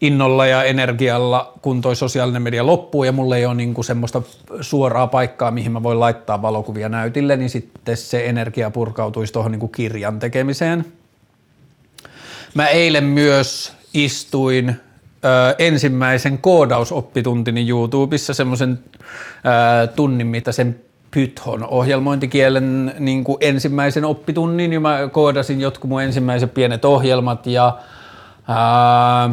innolla 0.00 0.46
ja 0.46 0.64
energialla, 0.64 1.52
kun 1.62 1.80
toi 1.80 1.96
sosiaalinen 1.96 2.42
media 2.42 2.66
loppuu 2.66 3.04
ja 3.04 3.12
mulla 3.12 3.36
ei 3.36 3.46
ole 3.46 3.54
niinku 3.54 3.82
semmoista 3.82 4.22
suoraa 4.60 5.06
paikkaa, 5.06 5.50
mihin 5.50 5.72
mä 5.72 5.82
voin 5.82 6.00
laittaa 6.00 6.42
valokuvia 6.42 6.88
näytille, 6.88 7.36
niin 7.36 7.50
sitten 7.50 7.96
se 7.96 8.26
energia 8.26 8.70
purkautuisi 8.70 9.32
tuohon 9.32 9.52
niinku 9.52 9.68
kirjan 9.68 10.18
tekemiseen. 10.18 10.84
Mä 12.54 12.66
eilen 12.66 13.04
myös 13.04 13.72
istuin 13.94 14.68
ö, 14.68 15.54
ensimmäisen 15.58 16.38
koodausopituntini 16.38 17.68
YouTubessa 17.68 18.34
semmoisen 18.34 18.78
tunnin 19.96 20.26
mittaisen 20.26 20.80
Python 21.10 21.64
ohjelmointikielen 21.64 22.94
niin 22.98 23.24
kuin 23.24 23.36
ensimmäisen 23.40 24.04
oppitunnin 24.04 24.72
ja 24.72 24.80
mä 24.80 25.08
koodasin 25.12 25.60
jotkut 25.60 25.90
mun 25.90 26.02
ensimmäiset 26.02 26.54
pienet 26.54 26.84
ohjelmat 26.84 27.46
ja 27.46 27.78
ää, 28.48 29.30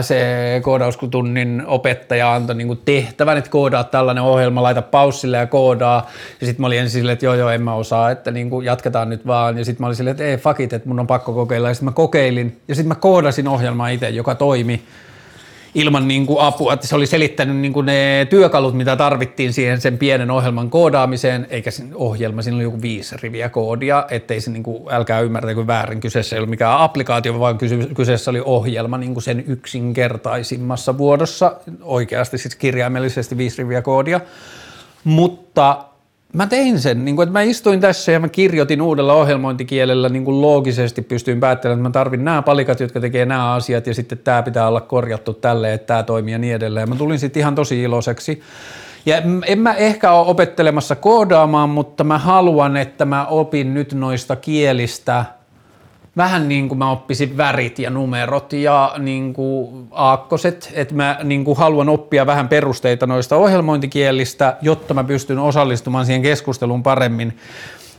se 0.00 0.60
koodaustunnin 0.62 1.62
opettaja 1.66 2.34
antoi 2.34 2.56
niin 2.56 2.80
tehtävän, 2.84 3.38
että 3.38 3.50
koodaa 3.50 3.84
tällainen 3.84 4.24
ohjelma, 4.24 4.62
laita 4.62 4.82
paussille 4.82 5.36
ja 5.36 5.46
koodaa. 5.46 6.10
Ja 6.40 6.46
sitten 6.46 6.62
mä 6.62 6.66
olin 6.66 6.78
ensin 6.78 7.00
silleen, 7.00 7.12
että 7.12 7.26
joo 7.26 7.34
joo, 7.34 7.50
en 7.50 7.62
mä 7.62 7.74
osaa, 7.74 8.10
että 8.10 8.30
niin 8.30 8.50
kuin 8.50 8.66
jatketaan 8.66 9.08
nyt 9.08 9.26
vaan. 9.26 9.58
Ja 9.58 9.64
sitten 9.64 9.82
mä 9.82 9.86
olin 9.86 9.96
silleen, 9.96 10.12
että 10.12 10.24
ei 10.24 10.36
fuck 10.36 10.60
it, 10.60 10.72
että 10.72 10.88
mun 10.88 11.00
on 11.00 11.06
pakko 11.06 11.32
kokeilla. 11.32 11.68
Ja 11.68 11.74
sitten 11.74 11.84
mä 11.84 11.92
kokeilin 11.92 12.60
ja 12.68 12.74
sitten 12.74 12.88
mä 12.88 12.94
koodasin 12.94 13.48
ohjelmaa 13.48 13.88
itse, 13.88 14.08
joka 14.08 14.34
toimi 14.34 14.82
ilman 15.74 16.08
niin 16.08 16.26
kuin 16.26 16.40
apua, 16.40 16.72
että 16.72 16.86
se 16.86 16.96
oli 16.96 17.06
selittänyt 17.06 17.56
niin 17.56 17.72
kuin 17.72 17.86
ne 17.86 18.26
työkalut, 18.30 18.74
mitä 18.74 18.96
tarvittiin 18.96 19.52
siihen 19.52 19.80
sen 19.80 19.98
pienen 19.98 20.30
ohjelman 20.30 20.70
koodaamiseen, 20.70 21.46
eikä 21.50 21.70
sen 21.70 21.90
ohjelma, 21.94 22.42
siinä 22.42 22.56
oli 22.56 22.62
joku 22.62 22.82
viisi 22.82 23.16
riviä 23.22 23.48
koodia, 23.48 24.06
ettei 24.10 24.40
se 24.40 24.50
niin 24.50 24.62
kuin, 24.62 24.94
älkää 24.94 25.20
ymmärtäkö 25.20 25.66
väärin, 25.66 26.00
kyseessä 26.00 26.36
ei 26.36 26.38
ollut 26.38 26.50
mikään 26.50 26.80
applikaatio, 26.80 27.40
vaan 27.40 27.58
kyseessä 27.94 28.30
oli 28.30 28.42
ohjelma 28.44 28.98
niin 28.98 29.14
kuin 29.14 29.22
sen 29.22 29.44
yksinkertaisimmassa 29.46 30.98
vuodossa, 30.98 31.56
oikeasti 31.82 32.38
siis 32.38 32.56
kirjaimellisesti 32.56 33.36
viisi 33.36 33.62
riviä 33.62 33.82
koodia, 33.82 34.20
mutta 35.04 35.84
mä 36.32 36.46
tein 36.46 36.80
sen, 36.80 37.04
niin 37.04 37.16
kuin, 37.16 37.28
että 37.28 37.32
mä 37.32 37.42
istuin 37.42 37.80
tässä 37.80 38.12
ja 38.12 38.20
mä 38.20 38.28
kirjoitin 38.28 38.82
uudella 38.82 39.12
ohjelmointikielellä 39.12 40.08
niin 40.08 40.24
kuin 40.24 40.42
loogisesti 40.42 41.02
pystyin 41.02 41.40
päättelemään, 41.40 41.78
että 41.78 41.88
mä 41.88 41.92
tarvin 41.92 42.24
nämä 42.24 42.42
palikat, 42.42 42.80
jotka 42.80 43.00
tekee 43.00 43.26
nämä 43.26 43.52
asiat 43.52 43.86
ja 43.86 43.94
sitten 43.94 44.18
tämä 44.18 44.42
pitää 44.42 44.68
olla 44.68 44.80
korjattu 44.80 45.34
tälle, 45.34 45.74
että 45.74 45.86
tämä 45.86 46.02
toimii 46.02 46.32
ja 46.32 46.38
niin 46.38 46.54
edelleen. 46.54 46.88
Mä 46.88 46.94
tulin 46.94 47.18
sitten 47.18 47.40
ihan 47.40 47.54
tosi 47.54 47.82
iloiseksi. 47.82 48.42
Ja 49.06 49.22
en 49.46 49.58
mä 49.58 49.74
ehkä 49.74 50.12
ole 50.12 50.28
opettelemassa 50.28 50.96
koodaamaan, 50.96 51.70
mutta 51.70 52.04
mä 52.04 52.18
haluan, 52.18 52.76
että 52.76 53.04
mä 53.04 53.26
opin 53.26 53.74
nyt 53.74 53.94
noista 53.94 54.36
kielistä– 54.36 55.24
vähän 56.16 56.48
niin 56.48 56.68
kuin 56.68 56.78
mä 56.78 56.90
oppisin 56.90 57.36
värit 57.36 57.78
ja 57.78 57.90
numerot 57.90 58.52
ja 58.52 58.94
niin 58.98 59.32
kuin 59.32 59.88
aakkoset, 59.90 60.72
että 60.74 60.94
mä 60.94 61.18
niin 61.24 61.44
kuin 61.44 61.58
haluan 61.58 61.88
oppia 61.88 62.26
vähän 62.26 62.48
perusteita 62.48 63.06
noista 63.06 63.36
ohjelmointikielistä, 63.36 64.56
jotta 64.62 64.94
mä 64.94 65.04
pystyn 65.04 65.38
osallistumaan 65.38 66.06
siihen 66.06 66.22
keskusteluun 66.22 66.82
paremmin. 66.82 67.38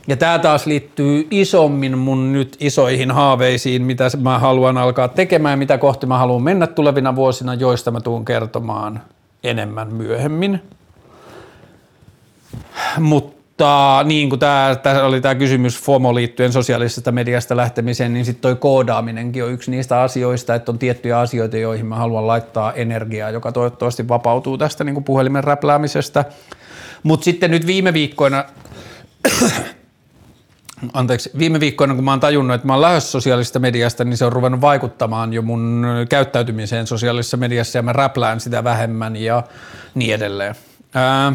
Ja 0.06 0.16
tämä 0.16 0.38
taas 0.38 0.66
liittyy 0.66 1.26
isommin 1.30 1.98
mun 1.98 2.32
nyt 2.32 2.56
isoihin 2.60 3.10
haaveisiin, 3.10 3.82
mitä 3.82 4.04
mä 4.20 4.38
haluan 4.38 4.78
alkaa 4.78 5.08
tekemään, 5.08 5.58
mitä 5.58 5.78
kohti 5.78 6.06
mä 6.06 6.18
haluan 6.18 6.42
mennä 6.42 6.66
tulevina 6.66 7.16
vuosina, 7.16 7.54
joista 7.54 7.90
mä 7.90 8.00
tuun 8.00 8.24
kertomaan 8.24 9.00
enemmän 9.44 9.94
myöhemmin. 9.94 10.62
Mutta 12.98 13.43
mutta 13.54 14.04
niin 14.04 14.28
kuin 14.28 14.38
tämä, 14.38 14.76
tämä 14.82 15.04
oli 15.04 15.20
tämä 15.20 15.34
kysymys 15.34 15.80
FOMO 15.80 16.14
liittyen 16.14 16.52
sosiaalisesta 16.52 17.12
mediasta 17.12 17.56
lähtemiseen, 17.56 18.14
niin 18.14 18.24
sitten 18.24 18.42
toi 18.42 18.56
koodaaminenkin 18.56 19.44
on 19.44 19.50
yksi 19.50 19.70
niistä 19.70 20.00
asioista, 20.00 20.54
että 20.54 20.72
on 20.72 20.78
tiettyjä 20.78 21.18
asioita, 21.18 21.56
joihin 21.56 21.86
mä 21.86 21.96
haluan 21.96 22.26
laittaa 22.26 22.72
energiaa, 22.72 23.30
joka 23.30 23.52
toivottavasti 23.52 24.08
vapautuu 24.08 24.58
tästä 24.58 24.84
niin 24.84 24.94
kuin 24.94 25.04
puhelimen 25.04 25.44
räpläämisestä. 25.44 26.24
Mutta 27.02 27.24
sitten 27.24 27.50
nyt 27.50 27.66
viime 27.66 27.92
viikkoina, 27.92 28.44
anteeksi, 30.92 31.30
viime 31.38 31.60
viikkoina 31.60 31.94
kun 31.94 32.04
mä 32.04 32.12
oon 32.12 32.20
tajunnut, 32.20 32.54
että 32.54 32.66
mä 32.66 32.72
oon 32.72 32.82
lähes 32.82 33.12
sosiaalisesta 33.12 33.58
mediasta, 33.58 34.04
niin 34.04 34.16
se 34.16 34.24
on 34.24 34.32
ruvennut 34.32 34.60
vaikuttamaan 34.60 35.32
jo 35.32 35.42
mun 35.42 35.86
käyttäytymiseen 36.08 36.86
sosiaalisessa 36.86 37.36
mediassa 37.36 37.78
ja 37.78 37.82
mä 37.82 37.92
räplään 37.92 38.40
sitä 38.40 38.64
vähemmän 38.64 39.16
ja 39.16 39.42
niin 39.94 40.14
edelleen. 40.14 40.54
Ää, 40.94 41.32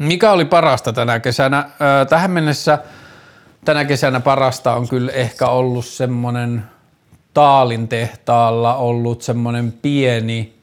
mikä 0.00 0.32
oli 0.32 0.44
parasta 0.44 0.92
tänä 0.92 1.20
kesänä? 1.20 1.70
Tähän 2.08 2.30
mennessä 2.30 2.78
tänä 3.64 3.84
kesänä 3.84 4.20
parasta 4.20 4.74
on 4.74 4.88
kyllä 4.88 5.12
ehkä 5.12 5.46
ollut 5.46 5.84
semmoinen 5.84 6.64
Taalin 7.34 7.88
tehtaalla 7.88 8.74
ollut 8.74 9.22
semmoinen 9.22 9.72
pieni 9.72 10.54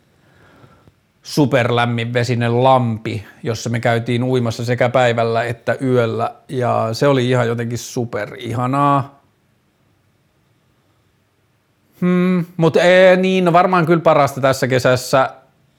superlämminvesinen 1.23 2.63
lampi, 2.63 3.25
jossa 3.43 3.69
me 3.69 3.79
käytiin 3.79 4.23
uimassa 4.23 4.65
sekä 4.65 4.89
päivällä 4.89 5.43
että 5.43 5.77
yöllä 5.81 6.35
ja 6.49 6.89
se 6.91 7.07
oli 7.07 7.29
ihan 7.29 7.47
jotenkin 7.47 7.77
super 7.77 8.35
ihanaa. 8.37 9.21
Hmm, 12.01 12.45
mutta 12.57 12.79
niin, 13.17 13.45
no 13.45 13.53
varmaan 13.53 13.85
kyllä 13.85 14.01
parasta 14.01 14.41
tässä 14.41 14.67
kesässä 14.67 15.29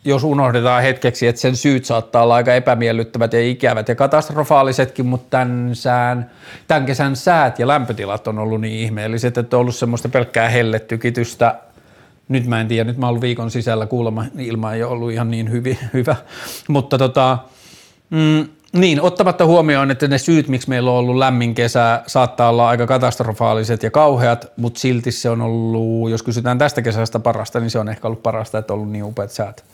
jos 0.05 0.25
unohdetaan 0.25 0.83
hetkeksi, 0.83 1.27
että 1.27 1.41
sen 1.41 1.57
syyt 1.57 1.85
saattaa 1.85 2.23
olla 2.23 2.35
aika 2.35 2.55
epämiellyttävät 2.55 3.33
ja 3.33 3.51
ikävät 3.51 3.89
ja 3.89 3.95
katastrofaalisetkin, 3.95 5.07
mutta 5.07 5.27
tämän, 5.31 5.71
sään, 5.73 6.31
tämän 6.69 6.87
kesän 6.87 7.17
säät 7.17 7.59
ja 7.59 7.69
lämpötilat 7.69 8.29
on 8.29 8.39
ollut 8.39 8.61
niin 8.61 8.81
ihmeelliset, 8.81 9.39
että 9.39 9.57
on 9.57 9.61
ollut 9.61 9.75
semmoista 9.75 10.09
pelkkää 10.09 10.49
helletykitystä. 10.49 11.55
Nyt 12.29 12.47
mä 12.47 12.61
en 12.61 12.69
tiedä, 12.69 12.85
nyt 12.85 12.97
mä 12.97 13.07
oon 13.07 13.11
ollut 13.11 13.23
viikon 13.23 13.51
sisällä 13.51 13.87
kuulemma, 13.87 14.25
ilma 14.39 14.75
ei 14.75 14.83
ole 14.83 14.93
ollut 14.93 15.13
ihan 15.13 15.31
niin 15.31 15.51
hyvi, 15.51 15.79
hyvä, 15.95 16.17
mutta 16.69 16.99
tota, 16.99 17.39
mm, 18.11 18.49
niin, 18.73 19.03
ottamatta 19.03 19.47
huomioon, 19.47 19.91
että 19.91 20.09
ne 20.09 20.19
syyt, 20.19 20.49
miksi 20.49 20.69
meillä 20.69 20.91
on 20.91 20.97
ollut 20.97 21.17
lämmin 21.17 21.55
kesä, 21.55 22.03
saattaa 22.07 22.49
olla 22.49 22.69
aika 22.69 22.87
katastrofaaliset 22.87 23.83
ja 23.83 23.91
kauheat, 23.91 24.53
mutta 24.57 24.81
silti 24.81 25.13
se 25.13 25.31
on 25.31 25.41
ollut, 25.41 26.11
jos 26.11 26.23
kysytään 26.23 26.59
tästä 26.59 26.83
kesästä 26.83 27.19
parasta, 27.19 27.61
niin 27.61 27.71
se 27.71 27.79
on 27.79 27.89
ehkä 27.89 28.09
ollut 28.09 28.23
parasta, 28.23 28.59
että 28.59 28.73
on 28.73 28.79
ollut 28.79 28.93
niin 28.93 29.05
upeat 29.05 29.31
säät. 29.31 29.65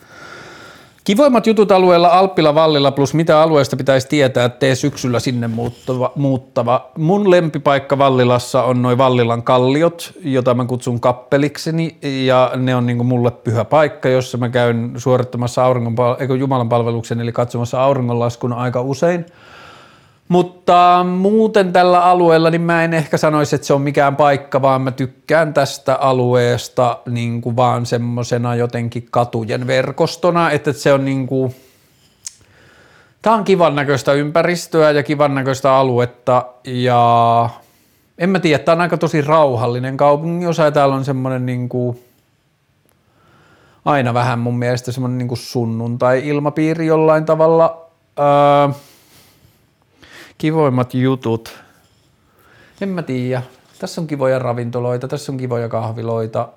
Kivoimmat 1.04 1.46
jutut 1.46 1.72
alueella 1.72 2.08
Alppila 2.08 2.54
Vallilla 2.54 2.92
plus 2.92 3.14
mitä 3.14 3.42
alueesta 3.42 3.76
pitäisi 3.76 4.08
tietää, 4.08 4.44
että 4.44 4.58
tee 4.58 4.74
syksyllä 4.74 5.20
sinne 5.20 5.48
muuttava, 5.48 6.12
muuttava. 6.16 6.90
Mun 6.98 7.30
lempipaikka 7.30 7.98
Vallilassa 7.98 8.62
on 8.62 8.82
noin 8.82 8.98
Vallilan 8.98 9.42
kalliot, 9.42 10.12
jota 10.20 10.54
mä 10.54 10.64
kutsun 10.64 11.00
kappelikseni 11.00 11.96
ja 12.02 12.52
ne 12.56 12.76
on 12.76 12.86
niinku 12.86 13.04
mulle 13.04 13.30
pyhä 13.30 13.64
paikka, 13.64 14.08
jossa 14.08 14.38
mä 14.38 14.48
käyn 14.48 14.92
suorittamassa 14.96 15.64
auringon, 15.64 15.94
Jumalan 16.38 16.68
palveluksen 16.68 17.20
eli 17.20 17.32
katsomassa 17.32 17.82
auringonlaskun 17.82 18.52
aika 18.52 18.80
usein– 18.80 19.26
mutta 20.28 21.06
muuten 21.08 21.72
tällä 21.72 22.04
alueella 22.04 22.50
niin 22.50 22.60
mä 22.60 22.84
en 22.84 22.94
ehkä 22.94 23.16
sanoisi, 23.16 23.54
että 23.54 23.66
se 23.66 23.74
on 23.74 23.82
mikään 23.82 24.16
paikka, 24.16 24.62
vaan 24.62 24.82
mä 24.82 24.90
tykkään 24.90 25.54
tästä 25.54 25.94
alueesta 25.94 26.98
niin 27.10 27.40
kuin 27.40 27.56
vaan 27.56 27.86
semmosena 27.86 28.54
jotenkin 28.54 29.08
katujen 29.10 29.66
verkostona, 29.66 30.50
että 30.50 30.72
se 30.72 30.92
on 30.92 31.04
niin 31.04 31.26
kuin, 31.26 31.54
Tämä 33.24 33.36
on 33.36 33.44
kivan 33.44 33.74
näköistä 33.74 34.12
ympäristöä 34.12 34.90
ja 34.90 35.02
kivan 35.02 35.34
näköistä 35.34 35.74
aluetta 35.74 36.46
ja 36.64 37.48
en 38.18 38.30
mä 38.30 38.40
tiedä, 38.40 38.64
tämä 38.64 38.74
on 38.74 38.80
aika 38.80 38.96
tosi 38.96 39.22
rauhallinen 39.22 39.96
kaupungin 39.96 40.48
osa 40.48 40.64
ja 40.64 40.70
täällä 40.70 40.94
on 40.94 41.04
semmoinen 41.04 41.46
niin 41.46 41.68
kuin, 41.68 42.04
aina 43.84 44.14
vähän 44.14 44.38
mun 44.38 44.58
mielestä 44.58 44.92
semmoinen 44.92 45.18
niin 45.18 45.36
sunnuntai-ilmapiiri 45.36 46.86
jollain 46.86 47.24
tavalla. 47.24 47.86
Öö, 48.18 48.74
kivoimmat 50.44 50.94
jutut. 50.94 51.58
En 52.80 52.88
mä 52.88 53.02
tiedä. 53.02 53.42
Tässä 53.78 54.00
on 54.00 54.06
kivoja 54.06 54.38
ravintoloita, 54.38 55.08
tässä 55.08 55.32
on 55.32 55.38
kivoja 55.38 55.68
kahviloita. 55.68 56.48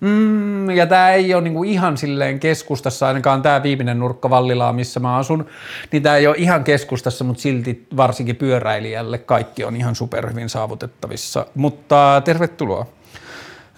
Mm, 0.00 0.70
ja 0.70 0.86
tämä 0.86 1.10
ei 1.10 1.34
ole 1.34 1.42
niinku 1.42 1.64
ihan 1.64 1.96
silleen 1.96 2.40
keskustassa, 2.40 3.06
ainakaan 3.06 3.42
tämä 3.42 3.62
viimeinen 3.62 3.98
nurkka 3.98 4.30
Vallilaa, 4.30 4.72
missä 4.72 5.00
mä 5.00 5.16
asun, 5.16 5.46
niin 5.92 6.02
tämä 6.02 6.16
ei 6.16 6.26
ole 6.26 6.36
ihan 6.38 6.64
keskustassa, 6.64 7.24
mutta 7.24 7.42
silti 7.42 7.86
varsinkin 7.96 8.36
pyöräilijälle 8.36 9.18
kaikki 9.18 9.64
on 9.64 9.76
ihan 9.76 9.94
superhyvin 9.94 10.48
saavutettavissa. 10.48 11.46
Mutta 11.54 12.22
tervetuloa. 12.24 12.86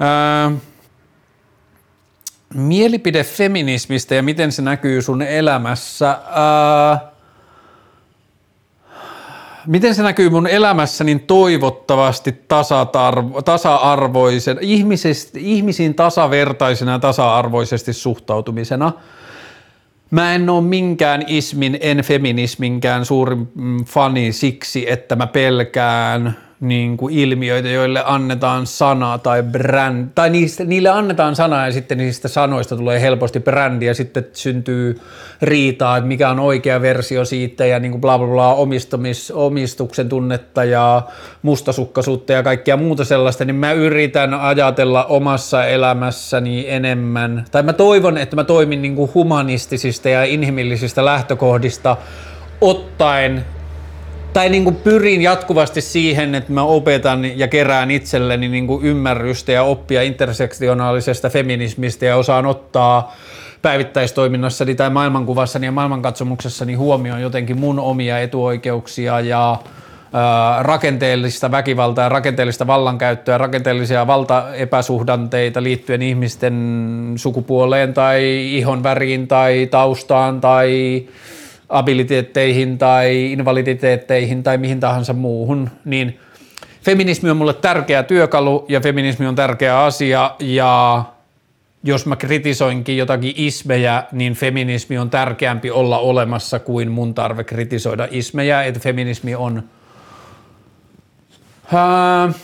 Ää, 0.01 0.53
mielipide 2.55 3.25
feminismistä 3.25 4.15
ja 4.15 4.23
miten 4.23 4.53
se 4.53 4.63
näkyy 4.63 5.03
sun 5.03 5.23
elämässä. 5.23 6.19
Ää, 6.31 7.13
miten 9.67 9.95
se 9.95 10.03
näkyy 10.03 10.31
mun 10.31 10.47
elämässä, 10.47 11.05
niin 11.05 11.21
toivottavasti 11.21 12.35
tasa-arvoisen, 13.45 14.59
ihmisiin 15.35 15.95
tasavertaisena 15.95 16.93
ja 16.93 16.99
tasa-arvoisesti 16.99 17.93
suhtautumisena. 17.93 18.93
Mä 20.11 20.35
en 20.35 20.51
ole 20.51 20.63
minkään 20.63 21.25
ismin, 21.27 21.79
en 21.81 21.99
feminisminkään 21.99 23.05
suurin 23.05 23.49
fani 23.87 24.33
siksi, 24.33 24.91
että 24.91 25.17
mä 25.17 25.27
pelkään 25.27 26.46
niin 26.61 26.97
kuin 26.97 27.15
ilmiöitä, 27.15 27.69
joille 27.69 28.03
annetaan 28.07 28.67
sana 28.67 29.19
tai 29.19 29.43
brand, 29.43 30.09
tai 30.15 30.31
niistä, 30.31 30.65
niille 30.65 30.89
annetaan 30.89 31.37
sana 31.37 31.67
ja 31.67 31.73
sitten 31.73 31.99
niistä 31.99 32.29
sanoista 32.29 32.77
tulee 32.77 33.01
helposti 33.01 33.41
brändi 33.41 33.87
ja 33.87 33.95
sitten 33.95 34.27
syntyy 34.33 35.01
riitaa, 35.43 35.97
että 35.97 36.09
mikä 36.09 36.31
on 36.31 36.41
oikea 36.41 36.83
versio 36.83 37.25
siitä 37.25 37.67
ja 37.67 37.79
niin 37.79 37.91
kuin 37.91 38.01
bla 38.01 38.19
bla 38.19 38.27
bla 38.27 38.55
omistumis, 38.55 39.31
omistuksen 39.31 40.09
tunnetta 40.09 40.65
ja 40.65 41.03
mustasukkaisuutta 41.43 42.33
ja 42.33 42.43
kaikkea 42.43 42.77
muuta 42.77 43.05
sellaista, 43.05 43.45
niin 43.45 43.57
mä 43.57 43.73
yritän 43.73 44.35
ajatella 44.35 45.05
omassa 45.05 45.65
elämässäni 45.65 46.65
enemmän, 46.69 47.45
tai 47.51 47.63
mä 47.63 47.73
toivon, 47.73 48.19
että 48.19 48.37
mä 48.37 48.45
toimin 48.45 48.83
niin 48.83 48.97
kuin 48.97 49.11
humanistisista 49.15 50.09
ja 50.09 50.25
inhimillisistä 50.25 51.05
lähtökohdista 51.05 51.97
ottaen 52.61 53.45
tai 54.37 54.49
niin 54.49 54.65
kuin 54.65 54.77
pyrin 54.77 55.23
jatkuvasti 55.23 55.81
siihen, 55.81 56.35
että 56.35 56.53
mä 56.53 56.63
opetan 56.63 57.39
ja 57.39 57.49
kerään 57.49 57.91
itselleni 57.91 58.49
niin 58.49 58.67
kuin 58.67 58.85
ymmärrystä 58.85 59.53
ja 59.53 59.63
oppia 59.63 60.03
intersektionaalisesta 60.03 61.31
feminismistä 61.31 62.07
ja 62.07 62.17
osaan 62.17 62.47
ottaa 62.47 63.17
päivittäistoiminnassani 63.63 64.75
tai 64.75 64.91
maailmankuvassani 64.91 65.67
ja 65.67 65.73
maailmankatsomuksessani 65.73 66.75
huomioon 66.75 67.23
jotenkin 67.23 67.61
mun 67.61 67.79
omia 67.79 68.19
etuoikeuksia 68.19 69.21
ja 69.21 69.59
rakenteellista 70.61 71.51
väkivaltaa, 71.51 72.09
rakenteellista 72.09 72.67
vallankäyttöä, 72.67 73.39
rakenteellisia 73.39 74.07
valtaepäsuhdanteita 74.07 75.63
liittyen 75.63 76.03
ihmisten 76.03 77.13
sukupuoleen 77.17 77.95
tai 77.95 78.47
ihon 78.57 78.83
väriin 78.83 79.29
tai 79.29 79.69
taustaan 79.71 80.41
tai 80.41 81.03
abiliteetteihin 81.69 82.79
tai 82.79 83.33
invaliditeetteihin 83.33 84.43
tai 84.43 84.59
mihin 84.59 84.81
tahansa 84.81 85.13
muuhun, 85.13 85.71
niin 85.85 86.19
feminismi 86.83 87.31
on 87.31 87.37
mulle 87.37 87.55
tärkeä 87.55 88.03
työkalu 88.03 88.65
ja 88.69 88.81
feminismi 88.81 89.27
on 89.27 89.35
tärkeä 89.35 89.81
asia. 89.85 90.35
Ja 90.41 91.05
jos 91.85 92.07
mä 92.07 92.17
kritisoinkin 92.17 92.97
jotakin 92.97 93.33
ismejä, 93.37 94.05
niin 94.13 94.35
feminismi 94.35 94.99
on 94.99 95.11
tärkeämpi 95.11 95.71
olla 95.71 95.99
olemassa 95.99 96.59
kuin 96.59 96.91
mun 96.91 97.15
tarve 97.15 97.45
kritisoida 97.45 98.09
ismejä, 98.11 98.63
että 98.63 98.81
feminismi 98.81 99.35
on... 99.35 99.63
Uh, 101.73 102.35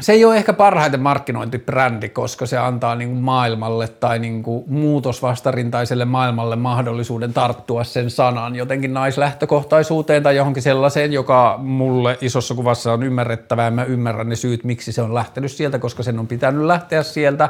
se 0.00 0.12
ei 0.12 0.24
ole 0.24 0.36
ehkä 0.36 0.52
parhaiten 0.52 1.00
markkinointibrändi, 1.00 2.08
koska 2.08 2.46
se 2.46 2.58
antaa 2.58 2.94
niin 2.94 3.08
kuin 3.08 3.20
maailmalle 3.20 3.88
tai 3.88 4.18
niin 4.18 4.42
kuin 4.42 4.64
muutosvastarintaiselle 4.66 6.04
maailmalle 6.04 6.56
mahdollisuuden 6.56 7.32
tarttua 7.32 7.84
sen 7.84 8.10
sanan 8.10 8.56
jotenkin 8.56 8.94
naislähtökohtaisuuteen 8.94 10.22
tai 10.22 10.36
johonkin 10.36 10.62
sellaiseen, 10.62 11.12
joka 11.12 11.58
mulle 11.62 12.18
isossa 12.20 12.54
kuvassa 12.54 12.92
on 12.92 13.02
ymmärrettävää. 13.02 13.70
Mä 13.70 13.84
ymmärrän 13.84 14.28
ne 14.28 14.36
syyt, 14.36 14.64
miksi 14.64 14.92
se 14.92 15.02
on 15.02 15.14
lähtenyt 15.14 15.52
sieltä, 15.52 15.78
koska 15.78 16.02
sen 16.02 16.18
on 16.18 16.26
pitänyt 16.26 16.64
lähteä 16.64 17.02
sieltä, 17.02 17.48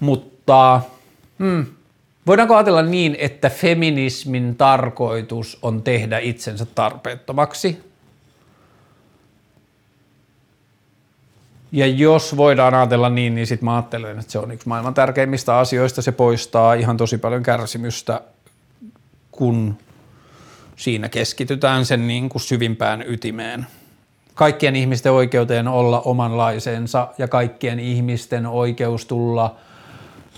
mutta 0.00 0.80
hmm, 1.38 1.66
voidaanko 2.26 2.54
ajatella 2.56 2.82
niin, 2.82 3.16
että 3.18 3.50
feminismin 3.50 4.56
tarkoitus 4.56 5.58
on 5.62 5.82
tehdä 5.82 6.18
itsensä 6.18 6.66
tarpeettomaksi? 6.74 7.87
Ja 11.72 11.86
jos 11.86 12.36
voidaan 12.36 12.74
ajatella 12.74 13.08
niin, 13.08 13.34
niin 13.34 13.46
sitten 13.46 13.64
mä 13.64 13.74
ajattelen, 13.74 14.18
että 14.18 14.32
se 14.32 14.38
on 14.38 14.50
yksi 14.50 14.68
maailman 14.68 14.94
tärkeimmistä 14.94 15.58
asioista. 15.58 16.02
Se 16.02 16.12
poistaa 16.12 16.74
ihan 16.74 16.96
tosi 16.96 17.18
paljon 17.18 17.42
kärsimystä, 17.42 18.20
kun 19.32 19.78
siinä 20.76 21.08
keskitytään 21.08 21.86
sen 21.86 22.06
niin 22.06 22.28
kuin 22.28 22.42
syvimpään 22.42 23.04
ytimeen. 23.06 23.66
Kaikkien 24.34 24.76
ihmisten 24.76 25.12
oikeuteen 25.12 25.68
olla 25.68 26.00
omanlaiseensa 26.00 27.08
ja 27.18 27.28
kaikkien 27.28 27.80
ihmisten 27.80 28.46
oikeus 28.46 29.06
tulla 29.06 29.56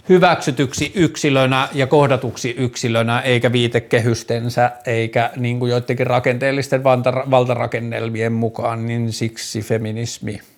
hyväksytyksi 0.09 0.93
yksilönä 0.95 1.68
ja 1.72 1.87
kohdatuksi 1.87 2.55
yksilönä, 2.59 3.20
eikä 3.20 3.53
viitekehystensä, 3.53 4.72
eikä 4.87 5.31
niin 5.37 5.59
kuin 5.59 5.70
joidenkin 5.70 6.07
rakenteellisten 6.07 6.85
valtarakennelmien 7.31 8.33
mukaan, 8.33 8.87
niin 8.87 9.12
siksi 9.12 9.62
feminismi– 9.62 10.41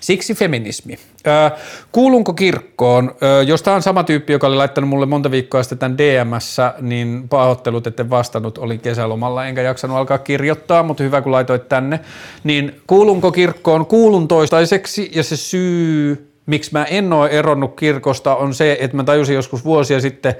Siksi 0.00 0.34
feminismi. 0.34 0.98
Kuulunko 1.92 2.32
kirkkoon? 2.32 3.14
Jos 3.46 3.62
tämä 3.62 3.76
on 3.76 3.82
sama 3.82 4.04
tyyppi, 4.04 4.32
joka 4.32 4.46
oli 4.46 4.56
laittanut 4.56 4.90
mulle 4.90 5.06
monta 5.06 5.30
viikkoa 5.30 5.62
sitten 5.62 5.78
tämän 5.78 5.98
DMssä, 5.98 6.74
niin 6.80 7.28
pahoittelut, 7.28 7.86
etten 7.86 8.10
vastannut, 8.10 8.58
olin 8.58 8.80
kesälomalla 8.80 9.46
enkä 9.46 9.62
jaksanut 9.62 9.96
alkaa 9.96 10.18
kirjoittaa, 10.18 10.82
mutta 10.82 11.02
hyvä 11.02 11.22
kun 11.22 11.32
laitoit 11.32 11.68
tänne. 11.68 12.00
Niin 12.44 12.80
kuulunko 12.86 13.32
kirkkoon? 13.32 13.86
Kuulun 13.86 14.28
toistaiseksi 14.28 15.10
ja 15.14 15.22
se 15.22 15.36
syy, 15.36 16.30
miksi 16.46 16.72
mä 16.72 16.84
en 16.84 17.12
ole 17.12 17.30
eronnut 17.30 17.76
kirkosta 17.76 18.36
on 18.36 18.54
se, 18.54 18.78
että 18.80 18.96
mä 18.96 19.04
tajusin 19.04 19.34
joskus 19.34 19.64
vuosia 19.64 20.00
sitten, 20.00 20.34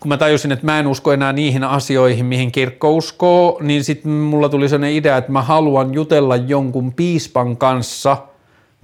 kun 0.00 0.08
mä 0.08 0.16
tajusin, 0.16 0.52
että 0.52 0.66
mä 0.66 0.78
en 0.78 0.86
usko 0.86 1.12
enää 1.12 1.32
niihin 1.32 1.64
asioihin, 1.64 2.26
mihin 2.26 2.52
kirkko 2.52 2.90
uskoo, 2.90 3.58
niin 3.62 3.84
sitten 3.84 4.12
mulla 4.12 4.48
tuli 4.48 4.68
sellainen 4.68 4.96
idea, 4.96 5.16
että 5.16 5.32
mä 5.32 5.42
haluan 5.42 5.94
jutella 5.94 6.36
jonkun 6.36 6.92
piispan 6.92 7.56
kanssa– 7.56 8.16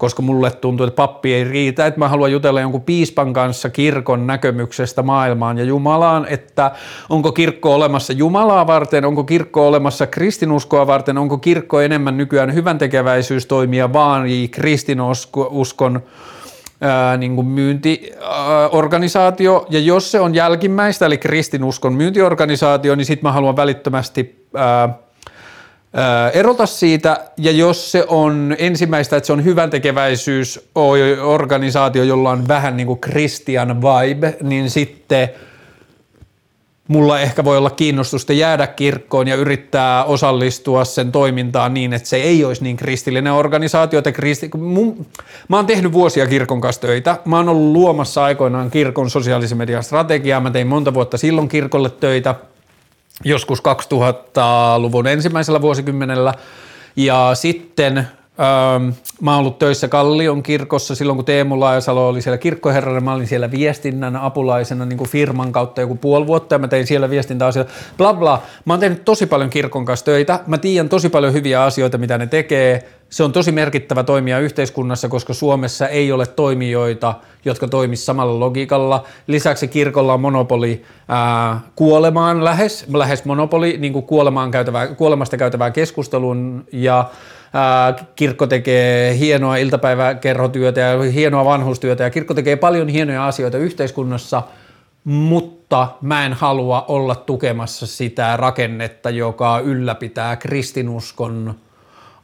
koska 0.05 0.22
mulle 0.22 0.50
tuntuu, 0.50 0.86
että 0.86 0.96
pappi 0.96 1.34
ei 1.34 1.44
riitä, 1.44 1.86
että 1.86 2.00
mä 2.00 2.09
haluan 2.09 2.32
jutella 2.32 2.61
jonkun 2.61 2.82
piispan 2.82 3.32
kanssa 3.32 3.70
kirkon 3.70 4.26
näkemyksestä 4.26 5.02
maailmaan. 5.02 5.59
Ja 5.59 5.64
Jumalaan, 5.64 6.26
että 6.30 6.70
onko 7.09 7.32
kirkko 7.32 7.74
olemassa 7.74 8.12
Jumalaa 8.12 8.66
varten, 8.66 9.05
onko 9.05 9.24
kirkko 9.24 9.68
olemassa 9.68 10.07
kristinuskoa 10.07 10.86
varten, 10.86 11.18
onko 11.18 11.38
kirkko 11.38 11.80
enemmän 11.80 12.16
nykyään 12.16 12.55
hyvän 12.55 12.78
tekeväisyystoimia 12.78 13.92
vaan 13.92 14.24
kristinuskon 14.50 16.02
niin 17.18 17.34
kuin 17.34 17.46
myyntiorganisaatio, 17.46 19.66
ja 19.70 19.80
jos 19.80 20.11
se 20.11 20.20
on 20.20 20.34
jälkimmäistä, 20.34 21.07
eli 21.07 21.18
kristinuskon 21.18 21.92
myyntiorganisaatio, 21.92 22.94
niin 22.94 23.07
sitten 23.07 23.28
mä 23.28 23.32
haluan 23.32 23.57
välittömästi 23.57 24.46
ää, 24.57 25.03
erota 26.32 26.66
siitä, 26.66 27.20
ja 27.36 27.51
jos 27.51 27.92
se 27.92 28.05
on 28.09 28.57
ensimmäistä, 28.59 29.16
että 29.16 29.26
se 29.26 29.32
on 29.32 29.45
hyvän 29.45 29.70
tekeväisyysorganisaatio, 29.70 32.03
jolla 32.03 32.30
on 32.30 32.49
vähän 32.49 32.76
niin 32.76 32.86
kuin 32.86 33.01
Christian 33.01 33.82
vibe, 33.82 34.36
niin 34.42 34.70
sitten 34.70 35.28
mulla 36.88 37.20
ehkä 37.20 37.45
voi 37.45 37.57
olla 37.57 37.70
kiinnostusta 37.70 38.32
jäädä 38.32 38.66
kirkkoon 38.66 39.28
ja 39.28 39.34
yrittää 39.34 40.05
osallistua 40.05 40.84
sen 40.84 41.12
toimintaan 41.12 41.74
niin, 41.74 41.92
että 41.92 42.09
se 42.09 42.16
ei 42.16 42.45
olisi 42.45 42.62
niin 42.62 42.76
kristillinen 42.76 43.32
organisaatio. 43.32 43.99
Että 43.99 44.12
kristi... 44.12 44.51
Mun... 44.57 45.07
Mä 45.49 45.57
oon 45.57 45.66
tehnyt 45.66 45.92
vuosia 45.92 46.26
kirkon 46.26 46.61
kanssa 46.61 46.80
töitä. 46.80 47.18
Mä 47.24 47.36
oon 47.36 47.49
ollut 47.49 47.72
luomassa 47.72 48.24
aikoinaan 48.24 48.70
kirkon 48.70 49.11
sosiaalisen 49.11 49.59
median 49.59 49.84
strategiaa. 49.84 50.40
Mä 50.40 50.51
tein 50.51 50.66
monta 50.66 50.95
vuotta 50.95 51.18
silloin 51.18 51.49
kirkolle 51.49 51.90
töitä– 51.90 52.34
joskus 53.24 53.58
2000-luvun 53.60 55.06
ensimmäisellä 55.06 55.60
vuosikymmenellä. 55.60 56.34
Ja 56.96 57.30
sitten 57.34 58.08
Öö, 58.39 58.93
mä 59.20 59.30
oon 59.30 59.41
ollut 59.41 59.59
töissä 59.59 59.89
Kallion 59.89 60.43
kirkossa 60.43 60.95
silloin, 60.95 61.16
kun 61.16 61.24
Teemu 61.24 61.61
Laajasalo 61.61 62.09
oli 62.09 62.22
siellä 62.22 62.39
kirkkoherrana. 62.39 63.01
Mä 63.01 63.14
olin 63.14 63.26
siellä 63.26 63.51
viestinnän 63.51 64.16
apulaisena 64.16 64.85
niin 64.85 64.99
kuin 64.99 65.11
firman 65.11 65.53
kautta 65.53 65.80
joku 65.80 65.95
puoli 65.95 66.26
vuotta 66.26 66.55
ja 66.55 66.59
mä 66.59 66.68
tein 66.68 66.87
siellä 66.87 67.11
viestintäasioita. 67.11 67.72
Bla 67.99 68.14
bla. 68.14 68.43
Mä 68.64 68.72
oon 68.72 68.80
tehnyt 68.80 69.05
tosi 69.05 69.26
paljon 69.26 69.51
kirkon 69.51 69.85
kanssa 69.85 70.07
töitä. 70.07 70.41
Mä 70.47 70.59
tiedän 70.59 70.89
tosi 70.89 71.09
paljon 71.09 71.32
hyviä 71.32 71.62
asioita, 71.62 71.99
mitä 71.99 72.18
ne 72.18 72.26
tekee. 72.26 72.89
Se 73.11 73.22
on 73.22 73.32
tosi 73.32 73.53
merkittävä 73.53 74.03
toimija 74.05 74.39
yhteiskunnassa, 74.39 75.09
koska 75.09 75.35
Suomessa 75.35 75.89
ei 75.89 76.12
ole 76.12 76.26
toimijoita, 76.26 77.14
jotka 77.45 77.68
toimisivat 77.68 78.07
samalla 78.07 78.41
logiikalla. 78.41 79.05
Lisäksi 79.26 79.68
kirkolla 79.68 80.14
on 80.14 80.20
monopoli 80.20 80.82
ää, 81.09 81.61
kuolemaan 81.76 82.45
lähes, 82.45 82.87
lähes 82.93 83.24
monopoli 83.24 83.76
niin 83.78 83.93
kuin 83.93 84.07
kuolemaan 84.07 84.51
käytävää, 84.51 84.87
kuolemasta 84.87 85.37
käytävää 85.37 85.70
keskustelun 85.70 86.64
ja 86.72 87.05
kirkko 88.16 88.46
tekee 88.46 89.18
hienoa 89.18 89.57
iltapäiväkerhotyötä 89.57 90.80
ja 90.80 91.02
hienoa 91.02 91.44
vanhustyötä 91.44 92.05
ja 92.05 92.11
kirkko 92.11 92.34
tekee 92.34 92.57
paljon 92.57 92.88
hienoja 92.88 93.26
asioita 93.26 93.59
yhteiskunnassa, 93.59 94.42
mutta 95.05 95.88
mä 96.00 96.26
en 96.26 96.32
halua 96.32 96.84
olla 96.88 97.14
tukemassa 97.14 97.86
sitä 97.86 98.36
rakennetta, 98.36 99.11
joka 99.11 99.59
ylläpitää 99.59 100.36
kristinuskon 100.36 101.55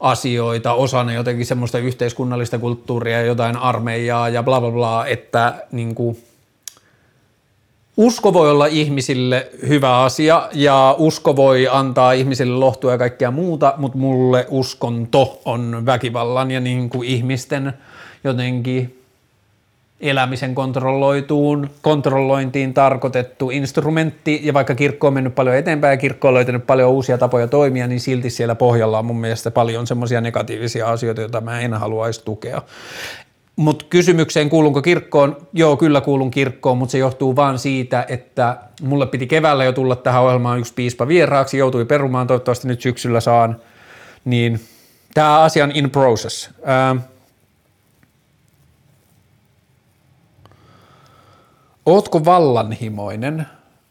asioita 0.01 0.73
osana 0.73 1.13
jotenkin 1.13 1.47
semmoista 1.47 1.79
yhteiskunnallista 1.79 2.59
kulttuuria, 2.59 3.23
jotain 3.23 3.57
armeijaa 3.57 4.29
ja 4.29 4.43
bla 4.43 4.61
bla 4.61 4.71
bla, 4.71 5.07
että 5.07 5.55
niin 5.73 5.95
kuin, 5.95 6.17
usko 8.01 8.33
voi 8.33 8.51
olla 8.51 8.67
ihmisille 8.67 9.49
hyvä 9.69 10.03
asia 10.03 10.49
ja 10.53 10.95
usko 10.99 11.37
voi 11.37 11.69
antaa 11.71 12.13
ihmisille 12.13 12.55
lohtua 12.55 12.93
ja 12.93 12.99
kaikkea 12.99 13.31
muuta, 13.31 13.75
mutta 13.77 13.99
mulle 13.99 14.47
uskonto 14.51 15.41
on 15.45 15.83
väkivallan 15.87 16.51
ja 16.51 16.61
niin 16.61 16.91
kuin 16.91 17.09
ihmisten 17.09 17.73
jotenkin 18.25 19.03
elämisen 20.01 20.55
kontrolloituun, 20.55 21.71
kontrollointiin 21.83 22.75
tarkoitettu 22.75 23.51
instrumentti, 23.51 24.41
ja 24.43 24.55
vaikka 24.55 24.75
kirkko 24.75 25.07
on 25.07 25.15
mennyt 25.15 25.35
paljon 25.35 25.57
eteenpäin 25.57 25.93
ja 25.93 25.97
kirkko 25.97 26.29
on 26.29 26.35
löytänyt 26.35 26.67
paljon 26.67 26.91
uusia 26.91 27.19
tapoja 27.19 27.49
toimia, 27.49 27.87
niin 27.87 28.01
silti 28.01 28.31
siellä 28.31 28.55
pohjalla 28.55 28.99
on 28.99 29.07
mun 29.07 29.21
mielestä 29.21 29.51
paljon 29.51 29.87
semmoisia 29.87 30.21
negatiivisia 30.21 30.89
asioita, 30.89 31.21
joita 31.21 31.41
mä 31.41 31.61
en 31.61 31.75
haluaisi 31.75 32.25
tukea. 32.25 32.63
Mutta 33.61 33.85
kysymykseen 33.91 34.51
kuulunko 34.51 34.83
kirkkoon, 34.83 35.37
joo 35.53 35.77
kyllä 35.77 36.01
kuulun 36.01 36.31
kirkkoon, 36.31 36.79
mutta 36.79 36.93
se 36.93 36.99
johtuu 36.99 37.37
vaan 37.37 37.59
siitä, 37.59 38.07
että 38.09 38.57
mulle 38.83 39.07
piti 39.07 39.27
keväällä 39.27 39.65
jo 39.65 39.73
tulla 39.73 39.97
tähän 39.97 40.23
ohjelmaan 40.23 40.59
yksi 40.59 40.75
piispa 40.75 41.09
vieraaksi, 41.09 41.59
joutui 41.59 41.85
perumaan, 41.85 42.27
toivottavasti 42.27 42.69
nyt 42.69 42.81
syksyllä 42.81 43.21
saan, 43.21 43.57
niin 44.25 44.61
tämä 45.15 45.41
asia 45.41 45.65
on 45.65 45.71
in 45.75 45.91
process. 45.91 46.51
Ää, 46.65 46.97
Ootko 51.87 52.25
vallanhimoinen? 52.25 53.47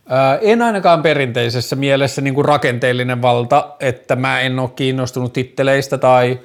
Ää, 0.07 0.37
en 0.37 0.61
ainakaan 0.61 1.01
perinteisessä 1.01 1.75
mielessä 1.75 2.21
niin 2.21 2.33
kuin 2.35 2.45
rakenteellinen 2.45 3.21
valta, 3.21 3.75
että 3.79 4.15
mä 4.15 4.41
en 4.41 4.59
ole 4.59 4.69
kiinnostunut 4.75 5.33
titteleistä 5.33 5.97
tai 5.97 6.39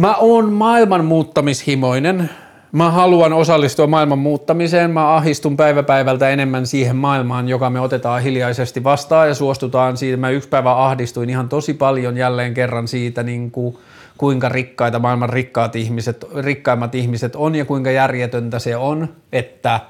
mä 0.00 0.14
oon 0.14 0.52
maailman 0.52 1.04
muuttamishimoinen. 1.04 2.30
Mä 2.72 2.90
haluan 2.90 3.32
osallistua 3.32 3.86
maailman 3.86 4.18
muuttamiseen. 4.18 4.90
Mä 4.90 5.14
ahistun 5.14 5.56
päivä 5.56 5.82
päivältä 5.82 6.30
enemmän 6.30 6.66
siihen 6.66 6.96
maailmaan, 6.96 7.48
joka 7.48 7.70
me 7.70 7.80
otetaan 7.80 8.22
hiljaisesti 8.22 8.84
vastaan 8.84 9.28
ja 9.28 9.34
suostutaan 9.34 9.96
siitä. 9.96 10.16
Mä 10.16 10.30
yksi 10.30 10.48
päivä 10.48 10.84
ahdistuin 10.84 11.30
ihan 11.30 11.48
tosi 11.48 11.74
paljon 11.74 12.16
jälleen 12.16 12.54
kerran 12.54 12.88
siitä, 12.88 13.22
niin 13.22 13.50
kuin– 13.50 13.76
kuinka 14.18 14.48
rikkaita 14.48 14.98
maailman 14.98 15.28
rikkaat 15.28 15.76
ihmiset, 15.76 16.26
rikkaimmat 16.36 16.94
ihmiset 16.94 17.36
on 17.36 17.54
ja 17.54 17.64
kuinka 17.64 17.90
järjetöntä 17.90 18.58
se 18.58 18.76
on, 18.76 19.08
että 19.32 19.80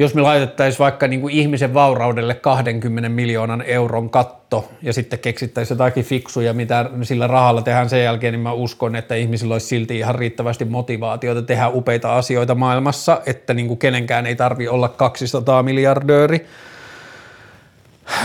jos 0.00 0.14
me 0.14 0.22
laitettaisiin 0.22 0.78
vaikka 0.78 1.08
niin 1.08 1.20
kuin 1.20 1.34
ihmisen 1.34 1.74
vauraudelle 1.74 2.34
20 2.34 3.08
miljoonan 3.08 3.62
euron 3.62 4.10
katto 4.10 4.68
ja 4.82 4.92
sitten 4.92 5.18
keksittäisiin 5.18 5.74
jotakin 5.74 6.04
fiksuja, 6.04 6.54
mitä 6.54 6.90
sillä 7.02 7.26
rahalla 7.26 7.62
tehdään 7.62 7.88
sen 7.88 8.04
jälkeen, 8.04 8.32
niin 8.32 8.40
mä 8.40 8.52
uskon, 8.52 8.96
että 8.96 9.14
ihmisillä 9.14 9.54
olisi 9.54 9.66
silti 9.66 9.98
ihan 9.98 10.14
riittävästi 10.14 10.64
motivaatiota 10.64 11.42
tehdä 11.42 11.68
upeita 11.68 12.16
asioita 12.16 12.54
maailmassa, 12.54 13.20
että 13.26 13.54
niin 13.54 13.68
kuin 13.68 13.78
kenenkään 13.78 14.26
ei 14.26 14.36
tarvi 14.36 14.68
olla 14.68 14.88
200 14.88 15.62
miljardööri. 15.62 16.46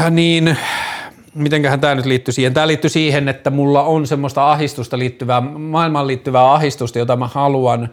Niin 0.10 0.58
mitenköhän 1.34 1.80
tämä 1.80 1.96
nyt 1.96 2.06
liittyy 2.06 2.32
siihen? 2.32 2.54
Tämä 2.54 2.68
liittyy 2.68 2.90
siihen, 2.90 3.28
että 3.30 3.50
mulla 3.50 3.84
on 3.84 4.08
semmoista 4.08 4.52
ahistusta 4.52 5.00
liittyvää, 5.00 5.42
maailmaan 5.42 6.08
liittyvää 6.08 6.54
ahistusta, 6.54 7.00
jota 7.00 7.16
mä 7.16 7.28
haluan 7.28 7.90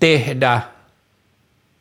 tehdä 0.00 0.60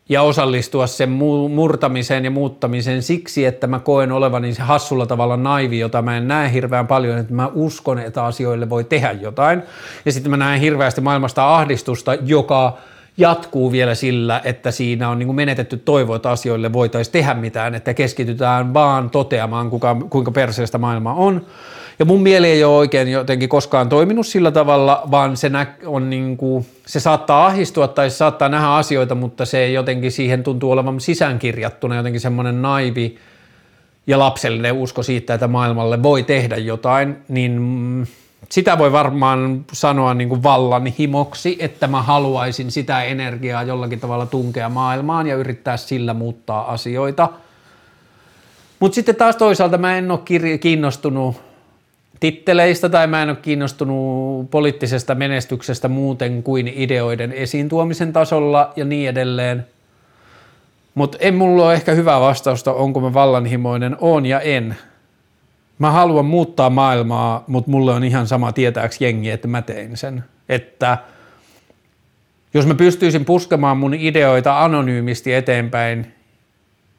ja 0.09 0.21
osallistua 0.21 0.87
sen 0.87 1.09
murtamiseen 1.49 2.25
ja 2.25 2.31
muuttamiseen 2.31 3.03
siksi, 3.03 3.45
että 3.45 3.67
mä 3.67 3.79
koen 3.79 4.11
olevani 4.11 4.53
se 4.53 4.61
hassulla 4.61 5.05
tavalla 5.05 5.37
naivi, 5.37 5.79
jota 5.79 6.01
mä 6.01 6.17
en 6.17 6.27
näe 6.27 6.53
hirveän 6.53 6.87
paljon, 6.87 7.17
että 7.17 7.33
mä 7.33 7.51
uskon, 7.53 7.99
että 7.99 8.25
asioille 8.25 8.69
voi 8.69 8.83
tehdä 8.83 9.11
jotain. 9.11 9.61
Ja 10.05 10.11
sitten 10.11 10.29
mä 10.29 10.37
näen 10.37 10.61
hirveästi 10.61 11.01
maailmasta 11.01 11.55
ahdistusta, 11.55 12.13
joka 12.13 12.77
jatkuu 13.17 13.71
vielä 13.71 13.95
sillä, 13.95 14.41
että 14.43 14.71
siinä 14.71 15.09
on 15.09 15.19
niin 15.19 15.27
kuin 15.27 15.35
menetetty 15.35 15.77
toivo, 15.77 16.15
että 16.15 16.29
asioille 16.29 16.73
voitaisiin 16.73 17.11
tehdä 17.11 17.33
mitään, 17.33 17.75
että 17.75 17.93
keskitytään 17.93 18.73
vaan 18.73 19.09
toteamaan, 19.09 19.69
kuka, 19.69 19.95
kuinka 20.09 20.31
perseestä 20.31 20.77
maailma 20.77 21.13
on. 21.13 21.45
Ja 21.99 22.05
mun 22.05 22.21
mieli 22.21 22.47
ei 22.47 22.63
ole 22.63 22.77
oikein 22.77 23.11
jotenkin 23.11 23.49
koskaan 23.49 23.89
toiminut 23.89 24.27
sillä 24.27 24.51
tavalla, 24.51 25.03
vaan 25.11 25.37
se, 25.37 25.49
nä- 25.49 25.73
on 25.85 26.09
niin 26.09 26.37
kuin, 26.37 26.65
se 26.85 26.99
saattaa 26.99 27.45
ahistua 27.45 27.87
tai 27.87 28.09
se 28.09 28.15
saattaa 28.15 28.49
nähdä 28.49 28.67
asioita, 28.67 29.15
mutta 29.15 29.45
se 29.45 29.71
jotenkin 29.71 30.11
siihen 30.11 30.43
tuntuu 30.43 30.71
olevan 30.71 30.99
sisäänkirjattuna 30.99 31.95
jotenkin 31.95 32.21
semmoinen 32.21 32.61
naivi 32.61 33.17
ja 34.07 34.19
lapsellinen 34.19 34.73
usko 34.73 35.03
siitä, 35.03 35.33
että 35.33 35.47
maailmalle 35.47 36.03
voi 36.03 36.23
tehdä 36.23 36.57
jotain, 36.57 37.17
niin 37.27 38.07
sitä 38.49 38.77
voi 38.77 38.91
varmaan 38.91 39.65
sanoa 39.73 40.13
niin 40.13 40.29
kuin 40.29 40.43
vallan 40.43 40.85
himoksi, 40.85 41.57
että 41.59 41.87
mä 41.87 42.01
haluaisin 42.01 42.71
sitä 42.71 43.03
energiaa 43.03 43.63
jollakin 43.63 43.99
tavalla 43.99 44.25
tunkea 44.25 44.69
maailmaan 44.69 45.27
ja 45.27 45.35
yrittää 45.35 45.77
sillä 45.77 46.13
muuttaa 46.13 46.71
asioita. 46.71 47.29
Mutta 48.79 48.95
sitten 48.95 49.15
taas 49.15 49.35
toisaalta 49.35 49.77
mä 49.77 49.97
en 49.97 50.11
ole 50.11 50.57
kiinnostunut 50.59 51.46
titteleistä 52.19 52.89
tai 52.89 53.07
mä 53.07 53.23
en 53.23 53.29
ole 53.29 53.37
kiinnostunut 53.41 54.51
poliittisesta 54.51 55.15
menestyksestä 55.15 55.87
muuten 55.87 56.43
kuin 56.43 56.67
ideoiden 56.75 57.31
esiin 57.31 57.69
tuomisen 57.69 58.13
tasolla 58.13 58.73
ja 58.75 58.85
niin 58.85 59.09
edelleen. 59.09 59.65
Mutta 60.95 61.17
en 61.21 61.35
mulla 61.35 61.65
ole 61.65 61.73
ehkä 61.73 61.91
hyvää 61.91 62.19
vastausta, 62.19 62.73
onko 62.73 62.99
mä 62.99 63.13
vallanhimoinen, 63.13 63.97
on 64.01 64.25
ja 64.25 64.39
en 64.39 64.75
mä 65.79 65.91
haluan 65.91 66.25
muuttaa 66.25 66.69
maailmaa, 66.69 67.43
mutta 67.47 67.71
mulle 67.71 67.93
on 67.93 68.03
ihan 68.03 68.27
sama 68.27 68.51
tietääks 68.51 69.01
jengi, 69.01 69.29
että 69.29 69.47
mä 69.47 69.61
tein 69.61 69.97
sen. 69.97 70.23
Että 70.49 70.97
jos 72.53 72.65
mä 72.65 72.75
pystyisin 72.75 73.25
puskemaan 73.25 73.77
mun 73.77 73.93
ideoita 73.93 74.63
anonyymisti 74.63 75.33
eteenpäin 75.33 76.16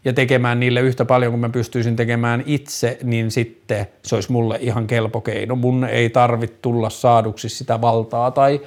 ja 0.05 0.13
tekemään 0.13 0.61
niille 0.61 0.81
yhtä 0.81 1.05
paljon 1.05 1.33
kuin 1.33 1.41
mä 1.41 1.49
pystyisin 1.49 1.97
tekemään 1.97 2.43
itse, 2.47 2.99
niin 3.03 3.31
sitten 3.31 3.87
se 4.03 4.15
olisi 4.15 4.33
mulle 4.33 4.59
ihan 4.61 4.87
kelpo 4.87 5.21
keino. 5.21 5.57
Mun 5.57 5.85
ei 5.85 6.11
tarvitse 6.11 6.57
tulla 6.63 6.91
saaduksi 6.91 7.49
sitä 7.49 7.81
valtaa 7.81 8.31
tai 8.31 8.61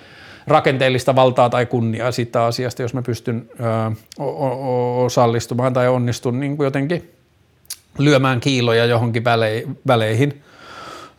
rakenteellista 0.47 1.15
valtaa 1.15 1.49
tai 1.49 1.65
kunniaa 1.65 2.11
siitä 2.11 2.45
asiasta, 2.45 2.81
jos 2.81 2.93
mä 2.93 3.01
pystyn 3.01 3.49
ö, 3.59 4.23
osallistumaan 5.05 5.73
tai 5.73 5.87
onnistun 5.87 6.39
niin 6.39 6.57
kuin 6.57 6.65
jotenkin– 6.65 7.09
lyömään 7.97 8.39
kiiloja 8.39 8.85
johonkin 8.85 9.23
väleihin. 9.87 10.43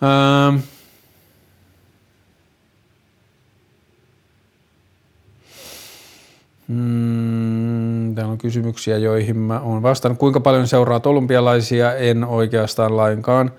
Öö, 0.03 0.61
Mm, 6.69 7.32
täällä 8.15 8.33
on 8.33 8.39
kysymyksiä, 8.39 8.99
joihin 8.99 9.37
mä 9.37 9.61
oon 9.61 9.83
vastannut. 9.83 10.19
Kuinka 10.19 10.41
paljon 10.41 10.69
seuraat 10.69 11.07
olympialaisia? 11.07 11.95
En 11.95 12.25
oikeastaan 12.25 12.97
lainkaan. 12.97 13.53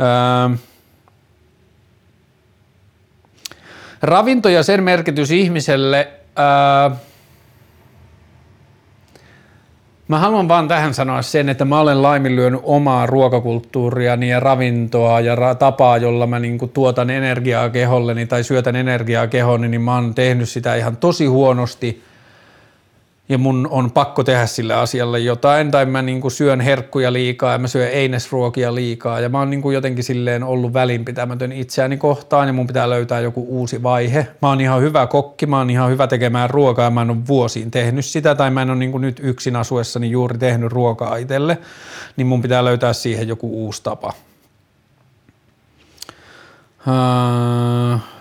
Öö, 0.00 0.56
ravinto 4.02 4.48
ja 4.48 4.62
sen 4.62 4.82
merkitys 4.82 5.30
ihmiselle. 5.30 6.08
Öö, 6.38 6.96
Mä 10.08 10.18
haluan 10.18 10.48
vaan 10.48 10.68
tähän 10.68 10.94
sanoa 10.94 11.22
sen, 11.22 11.48
että 11.48 11.64
mä 11.64 11.80
olen 11.80 12.02
laiminlyönyt 12.02 12.60
omaa 12.62 13.06
ruokakulttuuriani 13.06 14.30
ja 14.30 14.40
ravintoa 14.40 15.20
ja 15.20 15.34
ra- 15.34 15.54
tapaa, 15.58 15.96
jolla 15.96 16.26
mä 16.26 16.38
niinku 16.38 16.66
tuotan 16.66 17.10
energiaa 17.10 17.70
keholleni 17.70 18.26
tai 18.26 18.44
syötän 18.44 18.76
energiaa 18.76 19.26
keholleni, 19.26 19.68
niin 19.68 19.80
mä 19.80 19.94
oon 19.94 20.14
tehnyt 20.14 20.48
sitä 20.48 20.74
ihan 20.74 20.96
tosi 20.96 21.26
huonosti. 21.26 22.02
Ja 23.28 23.38
mun 23.38 23.68
on 23.70 23.90
pakko 23.90 24.24
tehdä 24.24 24.46
sille 24.46 24.74
asialle 24.74 25.18
jotain, 25.18 25.70
tai 25.70 25.86
mä 25.86 26.02
niin 26.02 26.20
kuin 26.20 26.30
syön 26.30 26.60
herkkuja 26.60 27.12
liikaa 27.12 27.52
ja 27.52 27.58
mä 27.58 27.68
syön 27.68 27.88
einesruokia 27.88 28.74
liikaa, 28.74 29.20
ja 29.20 29.28
mä 29.28 29.38
oon 29.38 29.50
niin 29.50 29.62
kuin 29.62 29.74
jotenkin 29.74 30.04
silleen 30.04 30.42
ollut 30.42 30.72
välinpitämätön 30.72 31.52
itseäni 31.52 31.96
kohtaan, 31.96 32.46
ja 32.46 32.52
mun 32.52 32.66
pitää 32.66 32.90
löytää 32.90 33.20
joku 33.20 33.46
uusi 33.48 33.82
vaihe. 33.82 34.26
Mä 34.42 34.48
oon 34.48 34.60
ihan 34.60 34.82
hyvä 34.82 35.06
kokki, 35.06 35.46
mä 35.46 35.58
oon 35.58 35.70
ihan 35.70 35.90
hyvä 35.90 36.06
tekemään 36.06 36.50
ruokaa, 36.50 36.84
ja 36.84 36.90
mä 36.90 37.02
en 37.02 37.10
ole 37.10 37.26
vuosiin 37.28 37.70
tehnyt 37.70 38.04
sitä, 38.04 38.34
tai 38.34 38.50
mä 38.50 38.62
en 38.62 38.70
ole 38.70 38.78
niin 38.78 38.92
kuin 38.92 39.02
nyt 39.02 39.20
yksin 39.22 39.56
asuessani 39.56 40.10
juuri 40.10 40.38
tehnyt 40.38 40.72
ruokaa 40.72 41.16
itselle, 41.16 41.58
niin 42.16 42.26
mun 42.26 42.42
pitää 42.42 42.64
löytää 42.64 42.92
siihen 42.92 43.28
joku 43.28 43.64
uusi 43.64 43.82
tapa. 43.82 44.12
Uh... 46.86 48.17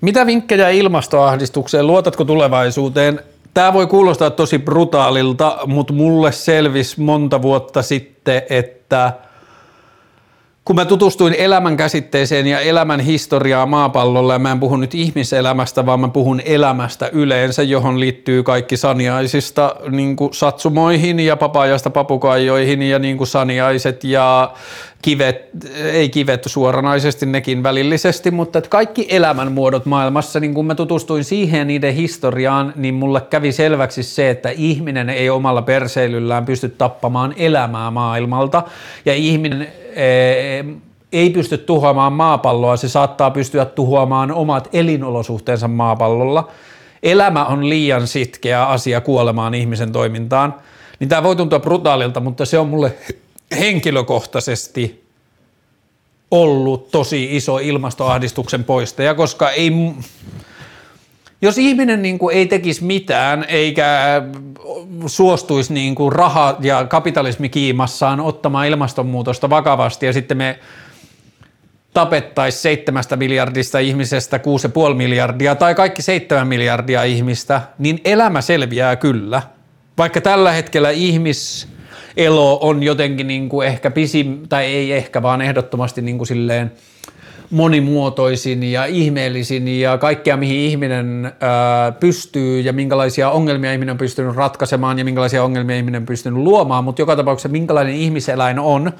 Mitä 0.00 0.26
vinkkejä 0.26 0.70
ilmastoahdistukseen? 0.70 1.86
Luotatko 1.86 2.24
tulevaisuuteen? 2.24 3.20
Tämä 3.54 3.72
voi 3.72 3.86
kuulostaa 3.86 4.30
tosi 4.30 4.58
brutaalilta, 4.58 5.58
mutta 5.66 5.92
mulle 5.92 6.32
selvisi 6.32 7.00
monta 7.00 7.42
vuotta 7.42 7.82
sitten, 7.82 8.42
että 8.50 9.12
kun 10.68 10.76
mä 10.76 10.84
tutustuin 10.84 11.34
elämän 11.38 11.76
käsitteeseen 11.76 12.46
ja 12.46 12.60
elämän 12.60 13.00
historiaa 13.00 13.66
maapallolla, 13.66 14.32
ja 14.32 14.38
mä 14.38 14.50
en 14.50 14.60
puhu 14.60 14.76
nyt 14.76 14.94
ihmiselämästä, 14.94 15.86
vaan 15.86 16.00
mä 16.00 16.08
puhun 16.08 16.40
elämästä 16.44 17.08
yleensä, 17.12 17.62
johon 17.62 18.00
liittyy 18.00 18.42
kaikki 18.42 18.76
saniaisista 18.76 19.76
niin 19.90 20.16
satsumoihin 20.32 21.20
ja 21.20 21.36
papaajasta 21.36 21.90
papukaijoihin 21.90 22.82
ja 22.82 22.98
niin 22.98 23.26
saniaiset 23.26 24.04
ja 24.04 24.52
kivet, 25.02 25.48
ei 25.92 26.08
kivet 26.08 26.42
suoranaisesti, 26.46 27.26
nekin 27.26 27.62
välillisesti, 27.62 28.30
mutta 28.30 28.58
että 28.58 28.70
kaikki 28.70 29.06
elämänmuodot 29.10 29.86
maailmassa, 29.86 30.40
niin 30.40 30.54
kun 30.54 30.66
mä 30.66 30.74
tutustuin 30.74 31.24
siihen 31.24 31.66
niiden 31.66 31.94
historiaan, 31.94 32.72
niin 32.76 32.94
mulle 32.94 33.20
kävi 33.20 33.52
selväksi 33.52 34.02
se, 34.02 34.30
että 34.30 34.50
ihminen 34.50 35.10
ei 35.10 35.30
omalla 35.30 35.62
perseilyllään 35.62 36.46
pysty 36.46 36.68
tappamaan 36.68 37.34
elämää 37.36 37.90
maailmalta, 37.90 38.62
ja 39.04 39.14
ihminen 39.14 39.68
ei 41.12 41.30
pysty 41.30 41.58
tuhoamaan 41.58 42.12
maapalloa, 42.12 42.76
se 42.76 42.88
saattaa 42.88 43.30
pystyä 43.30 43.64
tuhoamaan 43.64 44.32
omat 44.32 44.68
elinolosuhteensa 44.72 45.68
maapallolla. 45.68 46.48
Elämä 47.02 47.44
on 47.44 47.68
liian 47.68 48.06
sitkeä 48.06 48.66
asia 48.66 49.00
kuolemaan 49.00 49.54
ihmisen 49.54 49.92
toimintaan. 49.92 50.54
Niin 51.00 51.08
tämä 51.08 51.22
voi 51.22 51.36
tuntua 51.36 51.60
brutaalilta, 51.60 52.20
mutta 52.20 52.44
se 52.44 52.58
on 52.58 52.68
mulle 52.68 52.94
henkilökohtaisesti 53.58 55.04
ollut 56.30 56.90
tosi 56.90 57.36
iso 57.36 57.58
ilmastoahdistuksen 57.58 58.64
poistaja, 58.64 59.14
koska 59.14 59.50
ei, 59.50 59.72
jos 61.42 61.58
ihminen 61.58 62.02
niin 62.02 62.18
kuin 62.18 62.36
ei 62.36 62.46
tekisi 62.46 62.84
mitään 62.84 63.44
eikä 63.48 64.22
suostuisi 65.06 65.74
niin 65.74 65.94
kuin 65.94 66.12
raha- 66.12 66.56
ja 66.60 66.84
kapitalismi 66.84 67.48
kiimassaan 67.48 68.20
ottamaan 68.20 68.66
ilmastonmuutosta 68.66 69.50
vakavasti 69.50 70.06
ja 70.06 70.12
sitten 70.12 70.36
me 70.36 70.58
tapettaisiin 71.94 72.62
seitsemästä 72.62 73.16
miljardista 73.16 73.78
ihmisestä 73.78 74.40
6,5 74.88 74.94
miljardia 74.94 75.54
tai 75.54 75.74
kaikki 75.74 76.02
seitsemän 76.02 76.48
miljardia 76.48 77.02
ihmistä, 77.02 77.62
niin 77.78 78.00
elämä 78.04 78.40
selviää 78.40 78.96
kyllä. 78.96 79.42
Vaikka 79.98 80.20
tällä 80.20 80.52
hetkellä 80.52 80.90
ihmis 80.90 81.68
elo 82.16 82.58
on 82.62 82.82
jotenkin 82.82 83.26
niin 83.26 83.48
kuin 83.48 83.66
ehkä 83.66 83.90
pisim, 83.90 84.48
tai 84.48 84.64
ei 84.64 84.92
ehkä, 84.92 85.22
vaan 85.22 85.42
ehdottomasti 85.42 86.02
niin 86.02 86.18
kuin 86.18 86.28
silleen– 86.28 86.72
monimuotoisin 87.50 88.62
ja 88.62 88.84
ihmeellisin 88.84 89.80
ja 89.80 89.98
kaikkea, 89.98 90.36
mihin 90.36 90.56
ihminen 90.56 91.32
ää, 91.40 91.92
pystyy 91.92 92.60
ja 92.60 92.72
minkälaisia 92.72 93.30
ongelmia 93.30 93.72
ihminen 93.72 93.92
on 93.92 93.98
pystynyt 93.98 94.36
ratkaisemaan 94.36 94.98
ja 94.98 95.04
minkälaisia 95.04 95.44
ongelmia 95.44 95.76
ihminen 95.76 96.02
on 96.02 96.06
pystynyt 96.06 96.42
luomaan, 96.42 96.84
mutta 96.84 97.02
joka 97.02 97.16
tapauksessa 97.16 97.48
minkälainen 97.48 97.94
ihmiseläin 97.94 98.58
on, 98.58 98.92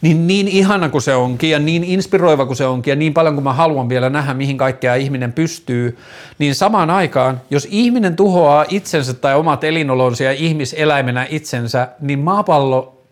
niin 0.00 0.26
niin 0.26 0.48
ihana 0.48 0.88
kuin 0.88 1.02
se 1.02 1.14
onkin 1.14 1.50
ja 1.50 1.58
niin 1.58 1.84
inspiroiva 1.84 2.46
kuin 2.46 2.56
se 2.56 2.66
onkin 2.66 2.92
ja 2.92 2.96
niin 2.96 3.14
paljon 3.14 3.34
kuin 3.34 3.44
mä 3.44 3.52
haluan 3.52 3.88
vielä 3.88 4.10
nähdä, 4.10 4.34
mihin 4.34 4.58
kaikkea 4.58 4.94
ihminen 4.94 5.32
pystyy, 5.32 5.98
niin 6.38 6.54
samaan 6.54 6.90
aikaan, 6.90 7.40
jos 7.50 7.68
ihminen 7.70 8.16
tuhoaa 8.16 8.64
itsensä 8.68 9.14
tai 9.14 9.34
omat 9.34 9.64
elinolonsa 9.64 10.24
ja 10.24 10.32
ihmiseläimenä 10.32 11.26
itsensä, 11.30 11.88
niin 12.00 12.18
maapallo 12.18 13.02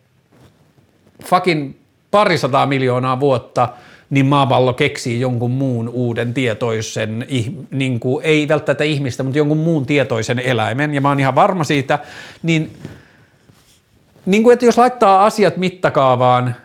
fucking 1.25 1.75
parisataa 2.11 2.67
miljoonaa 2.67 3.21
vuotta– 3.21 3.69
niin 4.11 4.27
maapallo 4.27 4.73
keksii 4.73 5.21
jonkun 5.21 5.51
muun 5.51 5.89
uuden 5.89 6.35
tietoisen, 6.35 7.27
niin 7.71 8.01
kuin, 8.01 8.25
ei 8.25 8.49
välttämättä 8.49 8.85
ihmistä, 8.85 9.23
mutta 9.23 9.39
jonkun 9.39 9.59
muun 9.59 9.87
tietoisen 9.87 10.39
eläimen, 10.39 10.95
ja 10.95 11.01
mä 11.01 11.09
oon 11.09 11.21
ihan 11.21 11.35
varma 11.35 11.65
siitä, 11.65 11.99
niin, 12.43 12.73
niin 14.27 14.43
kuin, 14.43 14.53
että 14.53 14.67
jos 14.67 14.79
laittaa 14.79 15.27
asiat 15.27 15.57
mittakaavaan, 15.57 16.57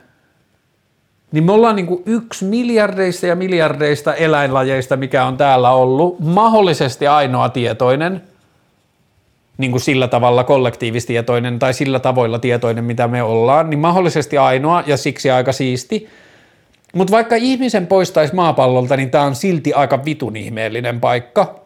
niin 1.31 1.43
me 1.43 1.51
ollaan 1.51 1.75
niin 1.75 1.85
kuin 1.85 2.03
yksi 2.05 2.45
miljardeista 2.45 3.27
ja 3.27 3.35
miljardeista 3.35 4.13
eläinlajeista, 4.13 4.97
mikä 4.97 5.25
on 5.25 5.37
täällä 5.37 5.71
ollut, 5.71 6.19
mahdollisesti 6.19 7.07
ainoa 7.07 7.49
tietoinen, 7.49 8.21
niin 9.57 9.71
kuin 9.71 9.81
sillä 9.81 10.07
tavalla 10.07 10.43
kollektiivistietoinen 10.43 11.59
tai 11.59 11.73
sillä 11.73 11.99
tavoilla 11.99 12.39
tietoinen, 12.39 12.83
mitä 12.83 13.07
me 13.07 13.23
ollaan, 13.23 13.69
niin 13.69 13.79
mahdollisesti 13.79 14.37
ainoa 14.37 14.83
ja 14.87 14.97
siksi 14.97 15.31
aika 15.31 15.51
siisti– 15.51 16.07
mutta 16.95 17.11
vaikka 17.11 17.35
ihmisen 17.35 17.87
poistaisi 17.87 18.35
maapallolta, 18.35 18.97
niin 18.97 19.09
tämä 19.09 19.23
on 19.23 19.35
silti 19.35 19.73
aika 19.73 20.05
vitun 20.05 20.35
ihmeellinen 20.35 20.99
paikka 20.99 21.59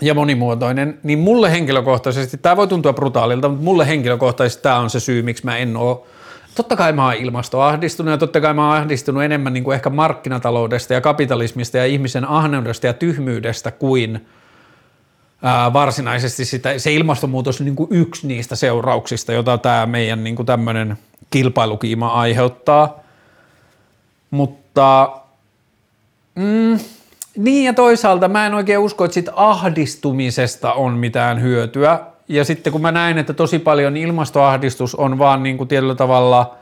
ja 0.00 0.14
monimuotoinen, 0.14 0.98
niin 1.02 1.18
mulle 1.18 1.52
henkilökohtaisesti, 1.52 2.38
tämä 2.38 2.56
voi 2.56 2.68
tuntua 2.68 2.92
brutaalilta, 2.92 3.48
mutta 3.48 3.64
mulle 3.64 3.86
henkilökohtaisesti 3.86 4.62
tämä 4.62 4.78
on 4.78 4.90
se 4.90 5.00
syy, 5.00 5.22
miksi 5.22 5.44
mä 5.44 5.56
en 5.56 5.76
ole 5.76 5.98
Totta 6.54 6.76
kai 6.76 6.92
mä 6.92 7.04
oon 7.04 7.14
ilmastoahdistunut 7.14 8.10
ja 8.10 8.18
totta 8.18 8.40
kai 8.40 8.54
mä 8.54 8.68
oon 8.68 8.76
ahdistunut 8.76 9.22
enemmän 9.22 9.52
niin 9.52 9.64
kuin 9.64 9.74
ehkä 9.74 9.90
markkinataloudesta 9.90 10.94
ja 10.94 11.00
kapitalismista 11.00 11.78
ja 11.78 11.86
ihmisen 11.86 12.24
ahneudesta 12.24 12.86
ja 12.86 12.92
tyhmyydestä 12.92 13.70
kuin 13.70 14.26
ää, 15.42 15.72
varsinaisesti 15.72 16.44
sitä, 16.44 16.78
se 16.78 16.92
ilmastonmuutos 16.92 17.60
on 17.60 17.64
niin 17.64 17.76
kuin 17.76 17.88
yksi 17.90 18.26
niistä 18.26 18.56
seurauksista, 18.56 19.32
jota 19.32 19.58
tämä 19.58 19.86
meidän 19.86 20.24
niin 20.24 20.36
kuin 20.36 20.46
tämmöinen 20.46 20.98
kilpailukiima 21.30 22.08
aiheuttaa. 22.08 23.03
Mutta 24.34 25.12
mm, 26.34 26.78
niin 27.36 27.64
ja 27.64 27.72
toisaalta 27.72 28.28
mä 28.28 28.46
en 28.46 28.54
oikein 28.54 28.78
usko, 28.78 29.04
että 29.04 29.14
sit 29.14 29.28
ahdistumisesta 29.36 30.72
on 30.72 30.92
mitään 30.92 31.42
hyötyä. 31.42 32.00
Ja 32.28 32.44
sitten 32.44 32.72
kun 32.72 32.82
mä 32.82 32.92
näin, 32.92 33.18
että 33.18 33.32
tosi 33.32 33.58
paljon 33.58 33.96
ilmastoahdistus 33.96 34.94
on 34.94 35.18
vaan 35.18 35.42
niin 35.42 35.58
kuin 35.58 35.68
tietyllä 35.68 35.94
tavalla 35.94 36.54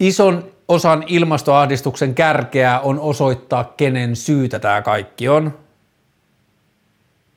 ison 0.00 0.44
osan 0.68 1.04
ilmastoahdistuksen 1.06 2.14
kärkeä 2.14 2.80
on 2.80 3.00
osoittaa, 3.00 3.72
kenen 3.76 4.16
syytä 4.16 4.58
tämä 4.58 4.82
kaikki 4.82 5.28
on. 5.28 5.54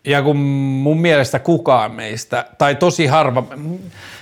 Ja 0.05 0.21
kun 0.21 0.37
mun 0.37 1.01
mielestä 1.01 1.39
kukaan 1.39 1.91
meistä, 1.91 2.45
tai 2.57 2.75
tosi 2.75 3.05
harva, 3.05 3.43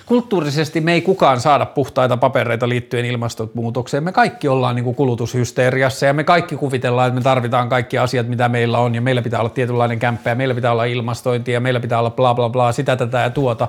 kulttuurisesti 0.05 0.81
me 0.81 0.93
ei 0.93 1.01
kukaan 1.01 1.39
saada 1.39 1.65
puhtaita 1.65 2.17
papereita 2.17 2.69
liittyen 2.69 3.05
ilmastonmuutokseen. 3.05 4.03
Me 4.03 4.11
kaikki 4.11 4.47
ollaan 4.47 4.75
niin 4.75 4.83
kuin 4.83 4.95
kulutushysteriassa 4.95 6.05
ja 6.05 6.13
me 6.13 6.23
kaikki 6.23 6.55
kuvitellaan, 6.55 7.07
että 7.07 7.19
me 7.19 7.23
tarvitaan 7.23 7.69
kaikki 7.69 7.97
asiat, 7.97 8.27
mitä 8.27 8.49
meillä 8.49 8.77
on 8.77 8.95
ja 8.95 9.01
meillä 9.01 9.21
pitää 9.21 9.39
olla 9.39 9.49
tietynlainen 9.49 9.99
kämppä 9.99 10.29
ja 10.29 10.35
meillä 10.35 10.55
pitää 10.55 10.71
olla 10.71 10.85
ilmastointi 10.85 11.51
ja 11.51 11.59
meillä 11.59 11.79
pitää 11.79 11.99
olla 11.99 12.11
bla 12.11 12.33
bla 12.33 12.49
bla, 12.49 12.71
sitä 12.71 12.95
tätä 12.95 13.19
ja 13.19 13.29
tuota. 13.29 13.67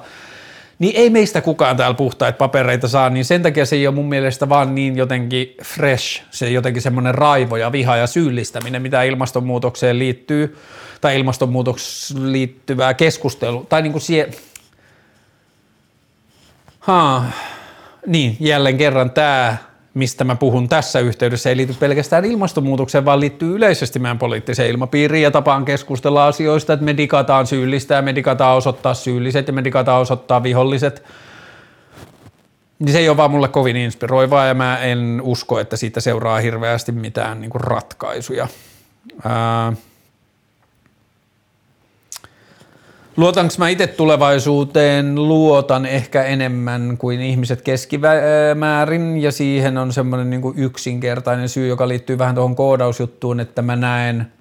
Niin 0.78 0.96
ei 0.96 1.10
meistä 1.10 1.40
kukaan 1.40 1.76
täällä 1.76 1.94
puhtaita 1.94 2.36
papereita 2.36 2.88
saa, 2.88 3.10
niin 3.10 3.24
sen 3.24 3.42
takia 3.42 3.66
se 3.66 3.76
ei 3.76 3.86
ole 3.86 3.94
mun 3.94 4.08
mielestä 4.08 4.48
vaan 4.48 4.74
niin 4.74 4.96
jotenkin 4.96 5.54
fresh, 5.62 6.22
se 6.30 6.50
jotenkin 6.50 6.82
semmoinen 6.82 7.14
raivo 7.14 7.56
ja 7.56 7.72
viha 7.72 7.96
ja 7.96 8.06
syyllistäminen, 8.06 8.82
mitä 8.82 9.02
ilmastonmuutokseen 9.02 9.98
liittyy, 9.98 10.58
tai 11.00 11.16
ilmastonmuutokseen 11.16 12.32
liittyvää 12.32 12.94
keskustelua, 12.94 13.66
tai 13.68 13.82
niin 13.82 13.92
kuin 13.92 14.02
sie, 14.02 14.30
Ha, 16.84 17.24
niin, 18.06 18.36
jälleen 18.40 18.78
kerran 18.78 19.10
tämä, 19.10 19.56
mistä 19.94 20.24
mä 20.24 20.36
puhun 20.36 20.68
tässä 20.68 21.00
yhteydessä, 21.00 21.50
ei 21.50 21.56
liity 21.56 21.74
pelkästään 21.80 22.24
ilmastonmuutokseen, 22.24 23.04
vaan 23.04 23.20
liittyy 23.20 23.56
yleisesti 23.56 23.98
meidän 23.98 24.18
poliittiseen 24.18 24.70
ilmapiiriin 24.70 25.22
ja 25.22 25.30
tapaan 25.30 25.64
keskustella 25.64 26.26
asioista, 26.26 26.72
että 26.72 26.84
me 26.84 26.96
digataan 26.96 27.46
syyllistä 27.46 27.94
ja 27.94 28.02
me 28.02 28.14
digataan 28.14 28.56
osoittaa 28.56 28.94
syylliset 28.94 29.46
ja 29.46 29.52
me 29.52 29.64
digataan 29.64 30.00
osoittaa 30.00 30.42
viholliset. 30.42 31.02
Niin 32.78 32.92
se 32.92 32.98
ei 32.98 33.08
ole 33.08 33.16
vaan 33.16 33.30
mulle 33.30 33.48
kovin 33.48 33.76
inspiroivaa 33.76 34.46
ja 34.46 34.54
mä 34.54 34.78
en 34.78 35.20
usko, 35.24 35.58
että 35.60 35.76
siitä 35.76 36.00
seuraa 36.00 36.38
hirveästi 36.38 36.92
mitään 36.92 37.40
niin 37.40 37.50
ratkaisuja. 37.54 38.48
Ää, 39.24 39.72
Luotanko 43.16 43.54
mä 43.58 43.68
itse 43.68 43.86
tulevaisuuteen? 43.86 45.28
Luotan 45.28 45.86
ehkä 45.86 46.22
enemmän 46.22 46.96
kuin 46.98 47.20
ihmiset 47.20 47.62
keskimäärin 47.62 49.22
ja 49.22 49.32
siihen 49.32 49.78
on 49.78 49.92
semmoinen 49.92 50.30
niin 50.30 50.54
yksinkertainen 50.56 51.48
syy, 51.48 51.68
joka 51.68 51.88
liittyy 51.88 52.18
vähän 52.18 52.34
tuohon 52.34 52.56
koodausjuttuun, 52.56 53.40
että 53.40 53.62
mä 53.62 53.76
näen 53.76 54.32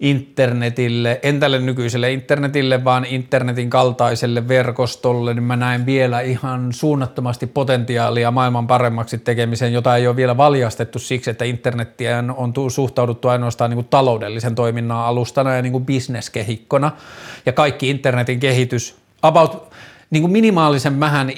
internetille, 0.00 1.20
en 1.22 1.40
tälle 1.40 1.58
nykyiselle 1.58 2.12
internetille, 2.12 2.84
vaan 2.84 3.04
internetin 3.04 3.70
kaltaiselle 3.70 4.48
verkostolle, 4.48 5.34
niin 5.34 5.42
mä 5.42 5.56
näen 5.56 5.86
vielä 5.86 6.20
ihan 6.20 6.72
suunnattomasti 6.72 7.46
potentiaalia 7.46 8.30
maailman 8.30 8.66
paremmaksi 8.66 9.18
tekemiseen, 9.18 9.72
jota 9.72 9.96
ei 9.96 10.06
ole 10.06 10.16
vielä 10.16 10.36
valjastettu 10.36 10.98
siksi, 10.98 11.30
että 11.30 11.44
internettiä 11.44 12.24
on 12.36 12.52
suhtauduttu 12.68 13.28
ainoastaan 13.28 13.70
niin 13.70 13.76
kuin 13.76 13.88
taloudellisen 13.90 14.54
toiminnan 14.54 14.98
alustana 14.98 15.54
ja 15.54 15.62
niin 15.62 15.72
kuin 15.72 15.86
bisneskehikkona. 15.86 16.90
Ja 17.46 17.52
kaikki 17.52 17.90
internetin 17.90 18.40
kehitys, 18.40 18.96
about 19.22 19.70
niin 20.10 20.22
kuin 20.22 20.32
minimaalisen 20.32 21.00
vähän 21.00 21.30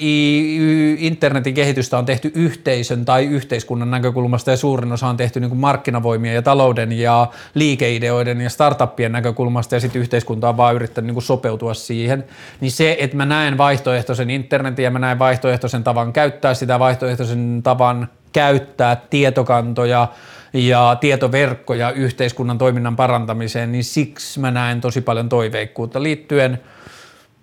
internetin 0.97 1.53
kehitystä 1.53 1.97
on 1.97 2.05
tehty 2.05 2.31
yhteisön 2.35 3.05
tai 3.05 3.25
yhteiskunnan 3.25 3.91
näkökulmasta 3.91 4.51
ja 4.51 4.57
suurin 4.57 4.91
osa 4.91 5.07
on 5.07 5.17
tehty 5.17 5.39
niin 5.39 5.49
kuin 5.49 5.59
markkinavoimia 5.59 6.33
ja 6.33 6.41
talouden 6.41 6.91
ja 6.91 7.27
liikeideoiden 7.53 8.41
ja 8.41 8.49
startuppien 8.49 9.11
näkökulmasta 9.11 9.75
ja 9.75 9.79
sitten 9.79 10.01
yhteiskunta 10.01 10.49
on 10.49 10.57
vaan 10.57 10.75
yrittänyt 10.75 11.05
niin 11.05 11.13
kuin 11.13 11.23
sopeutua 11.23 11.73
siihen, 11.73 12.23
niin 12.61 12.71
se, 12.71 12.97
että 12.99 13.17
mä 13.17 13.25
näen 13.25 13.57
vaihtoehtoisen 13.57 14.29
internetin 14.29 14.83
ja 14.83 14.91
mä 14.91 14.99
näen 14.99 15.19
vaihtoehtoisen 15.19 15.83
tavan 15.83 16.13
käyttää 16.13 16.53
sitä, 16.53 16.79
vaihtoehtoisen 16.79 17.63
tavan 17.63 18.07
käyttää 18.31 18.95
tietokantoja 19.09 20.07
ja 20.53 20.97
tietoverkkoja 20.99 21.91
yhteiskunnan 21.91 22.57
toiminnan 22.57 22.95
parantamiseen, 22.95 23.71
niin 23.71 23.83
siksi 23.83 24.39
mä 24.39 24.51
näen 24.51 24.81
tosi 24.81 25.01
paljon 25.01 25.29
toiveikkuutta 25.29 26.03
liittyen– 26.03 26.59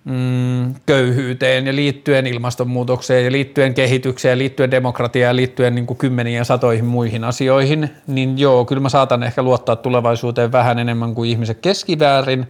mm, 0.05 0.75
köyhyyteen 0.87 1.67
ja 1.67 1.75
liittyen 1.75 2.27
ilmastonmuutokseen 2.27 3.25
ja 3.25 3.33
liittyen 3.33 3.75
kehitykseen 3.75 4.39
liittyen 4.39 4.71
demokratiaan 4.71 5.31
ja 5.31 5.37
liittyen 5.37 5.75
niin 5.75 5.87
kuin 5.87 5.99
kymmeniin 5.99 6.37
ja 6.37 6.45
satoihin 6.45 6.85
muihin 6.85 7.25
asioihin, 7.25 7.91
niin 8.07 8.39
joo, 8.39 8.65
kyllä 8.65 8.81
mä 8.81 8.89
saatan 8.89 9.23
ehkä 9.23 9.43
luottaa 9.43 9.77
tulevaisuuteen 9.77 10.53
vähän 10.53 10.79
enemmän 10.79 11.15
kuin 11.15 11.31
ihmiset 11.31 11.59
keskiväärin. 11.59 12.47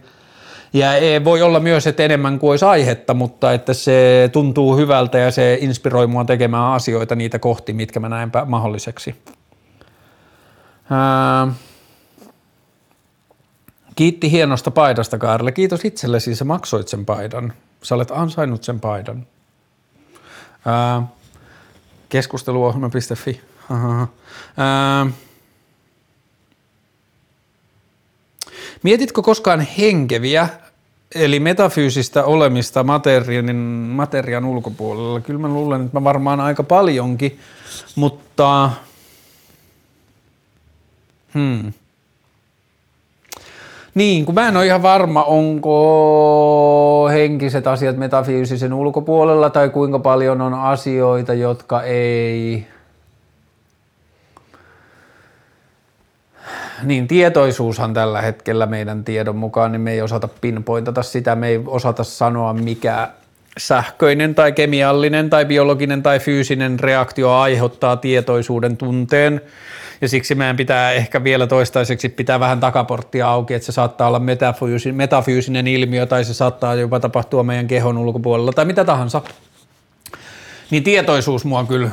Ja 0.73 0.95
e, 0.95 1.23
voi 1.23 1.41
olla 1.41 1.59
myös, 1.59 1.87
että 1.87 2.03
enemmän 2.03 2.39
kuin 2.39 2.51
olisi 2.51 2.65
aihetta, 2.65 3.13
mutta 3.13 3.53
että 3.53 3.73
se 3.73 4.29
tuntuu 4.33 4.77
hyvältä 4.77 5.17
ja 5.17 5.31
se 5.31 5.57
inspiroi 5.61 6.07
mua 6.07 6.25
tekemään 6.25 6.73
asioita 6.73 7.15
niitä 7.15 7.39
kohti, 7.39 7.73
mitkä 7.73 7.99
mä 7.99 8.09
näen 8.09 8.31
mahdolliseksi. 8.45 9.15
Ää, 10.89 11.47
Kiitti 13.95 14.31
hienosta 14.31 14.71
paidasta, 14.71 15.17
Kaarle. 15.17 15.51
Kiitos 15.51 15.85
itsellesi, 15.85 16.35
sä 16.35 16.45
maksoit 16.45 16.87
sen 16.87 17.05
paidan. 17.05 17.53
Sä 17.83 17.95
olet 17.95 18.11
ansainnut 18.11 18.63
sen 18.63 18.79
paidan. 18.79 19.27
Ää, 20.65 21.03
keskusteluohjelma.fi. 22.09 23.41
Ää, 24.57 25.07
mietitkö 28.83 29.21
koskaan 29.21 29.67
henkeviä, 29.77 30.49
eli 31.15 31.39
metafyysistä 31.39 32.23
olemista 32.23 32.83
materian, 32.83 33.55
materian 33.55 34.45
ulkopuolella? 34.45 35.21
Kyllä 35.21 35.39
mä 35.39 35.47
luulen, 35.47 35.85
että 35.85 35.99
mä 35.99 36.03
varmaan 36.03 36.39
aika 36.39 36.63
paljonkin, 36.63 37.39
mutta 37.95 38.71
hmm. 41.33 41.73
Niin, 43.95 44.25
kun 44.25 44.35
mä 44.35 44.47
en 44.47 44.57
ole 44.57 44.65
ihan 44.65 44.81
varma, 44.81 45.23
onko 45.23 47.09
henkiset 47.13 47.67
asiat 47.67 47.97
metafyysisen 47.97 48.73
ulkopuolella 48.73 49.49
tai 49.49 49.69
kuinka 49.69 49.99
paljon 49.99 50.41
on 50.41 50.53
asioita, 50.53 51.33
jotka 51.33 51.83
ei... 51.83 52.67
Niin 56.83 57.07
tietoisuushan 57.07 57.93
tällä 57.93 58.21
hetkellä 58.21 58.65
meidän 58.65 59.03
tiedon 59.03 59.35
mukaan, 59.35 59.71
niin 59.71 59.81
me 59.81 59.91
ei 59.91 60.01
osata 60.01 60.29
pinpointata 60.41 61.03
sitä, 61.03 61.35
me 61.35 61.47
ei 61.47 61.61
osata 61.65 62.03
sanoa 62.03 62.53
mikä 62.53 63.09
sähköinen 63.57 64.35
tai 64.35 64.51
kemiallinen 64.51 65.29
tai 65.29 65.45
biologinen 65.45 66.03
tai 66.03 66.19
fyysinen 66.19 66.79
reaktio 66.79 67.31
aiheuttaa 67.31 67.97
tietoisuuden 67.97 68.77
tunteen 68.77 69.41
ja 70.01 70.09
siksi 70.09 70.35
meidän 70.35 70.57
pitää 70.57 70.91
ehkä 70.91 71.23
vielä 71.23 71.47
toistaiseksi 71.47 72.09
pitää 72.09 72.39
vähän 72.39 72.59
takaporttia 72.59 73.29
auki, 73.29 73.53
että 73.53 73.65
se 73.65 73.71
saattaa 73.71 74.07
olla 74.07 74.19
metafyysi, 74.19 74.91
metafyysinen 74.91 75.67
ilmiö 75.67 76.05
tai 76.05 76.25
se 76.25 76.33
saattaa 76.33 76.75
jopa 76.75 76.99
tapahtua 76.99 77.43
meidän 77.43 77.67
kehon 77.67 77.97
ulkopuolella 77.97 78.51
tai 78.51 78.65
mitä 78.65 78.85
tahansa. 78.85 79.21
Niin 80.71 80.83
tietoisuus 80.83 81.45
mua 81.45 81.63
kyllä 81.63 81.89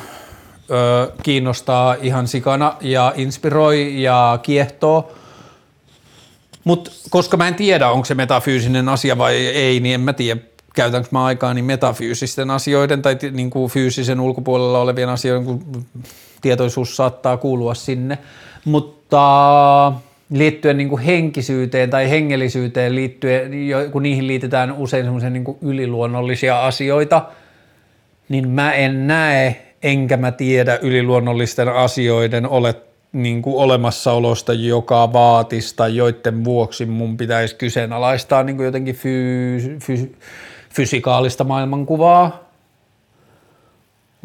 ö, 0.70 1.12
kiinnostaa 1.22 1.96
ihan 2.02 2.28
sikana 2.28 2.74
ja 2.80 3.12
inspiroi 3.16 4.02
ja 4.02 4.38
kiehtoo. 4.42 5.12
Mutta 6.64 6.90
koska 7.10 7.36
mä 7.36 7.48
en 7.48 7.54
tiedä, 7.54 7.90
onko 7.90 8.04
se 8.04 8.14
metafyysinen 8.14 8.88
asia 8.88 9.18
vai 9.18 9.34
ei, 9.46 9.80
niin 9.80 9.94
en 9.94 10.00
mä 10.00 10.12
tiedä, 10.12 10.40
käytänkö 10.74 11.08
mä 11.10 11.24
aikaa 11.24 11.54
niin 11.54 11.64
metafyysisten 11.64 12.50
asioiden 12.50 13.02
tai 13.02 13.16
niin 13.32 13.50
kuin 13.50 13.70
fyysisen 13.70 14.20
ulkopuolella 14.20 14.80
olevien 14.80 15.08
asioiden, 15.08 15.44
kun 15.44 15.86
tietoisuus 16.40 16.96
saattaa 16.96 17.36
kuulua 17.36 17.74
sinne, 17.74 18.18
mutta 18.64 19.92
liittyen 20.30 20.76
niin 20.76 20.88
kuin 20.88 21.02
henkisyyteen 21.02 21.90
tai 21.90 22.10
hengellisyyteen 22.10 22.94
liittyen, 22.94 23.52
kun 23.92 24.02
niihin 24.02 24.26
liitetään 24.26 24.72
usein 24.72 25.04
semmoisia 25.04 25.30
niin 25.30 25.44
yliluonnollisia 25.62 26.66
asioita, 26.66 27.22
niin 28.28 28.48
mä 28.48 28.72
en 28.72 29.06
näe 29.06 29.56
enkä 29.82 30.16
mä 30.16 30.32
tiedä 30.32 30.78
yliluonnollisten 30.82 31.68
asioiden 31.68 32.48
ole, 32.48 32.74
niin 33.12 33.42
kuin 33.42 33.56
olemassaolosta, 33.56 34.52
joka 34.52 35.12
vaatisi 35.12 35.76
tai 35.76 35.96
joiden 35.96 36.44
vuoksi 36.44 36.86
mun 36.86 37.16
pitäisi 37.16 37.54
kyseenalaistaa 37.54 38.42
niin 38.42 38.56
kuin 38.56 38.64
jotenkin 38.64 38.94
fyys, 38.94 39.70
fys, 39.82 40.08
fysikaalista 40.70 41.44
maailmankuvaa. 41.44 42.48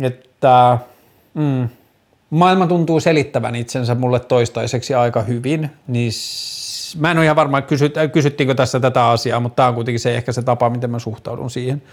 Että, 0.01 0.77
mm, 1.33 1.69
maailma 2.33 2.67
tuntuu 2.67 2.99
selittävän 2.99 3.55
itsensä 3.55 3.95
mulle 3.95 4.19
toistaiseksi 4.19 4.93
aika 4.93 5.21
hyvin, 5.21 5.69
niin 5.87 6.11
mä 6.97 7.11
en 7.11 7.17
ole 7.17 7.25
ihan 7.25 7.35
varma, 7.35 7.61
kysyt, 7.61 7.95
kysyttiinkö 8.13 8.55
tässä 8.55 8.79
tätä 8.79 9.07
asiaa, 9.07 9.39
mutta 9.39 9.55
tämä 9.55 9.67
on 9.67 9.75
kuitenkin 9.75 9.99
se 9.99 10.15
ehkä 10.15 10.31
se 10.31 10.41
tapa, 10.41 10.69
miten 10.69 10.89
mä 10.89 10.99
suhtaudun 10.99 11.51
siihen. 11.51 11.83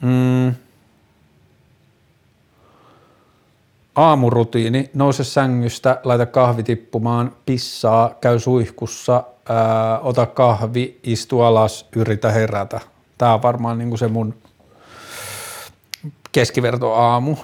Mm. 0.00 0.54
Aamurutiini, 3.94 4.90
nouse 4.94 5.24
sängystä, 5.24 6.00
laita 6.04 6.26
kahvi 6.26 6.62
tippumaan, 6.62 7.32
pissaa, 7.46 8.14
käy 8.20 8.38
suihkussa, 8.38 9.24
ää, 9.48 9.98
ota 9.98 10.26
kahvi, 10.26 11.00
istu 11.02 11.40
alas, 11.40 11.88
yritä 11.96 12.30
herätä. 12.30 12.80
Tämä 13.18 13.34
on 13.34 13.42
varmaan 13.42 13.78
niin 13.78 13.88
kuin 13.88 13.98
se 13.98 14.08
mun 14.08 14.34
keskiverto 16.32 16.94
aamu 16.94 17.36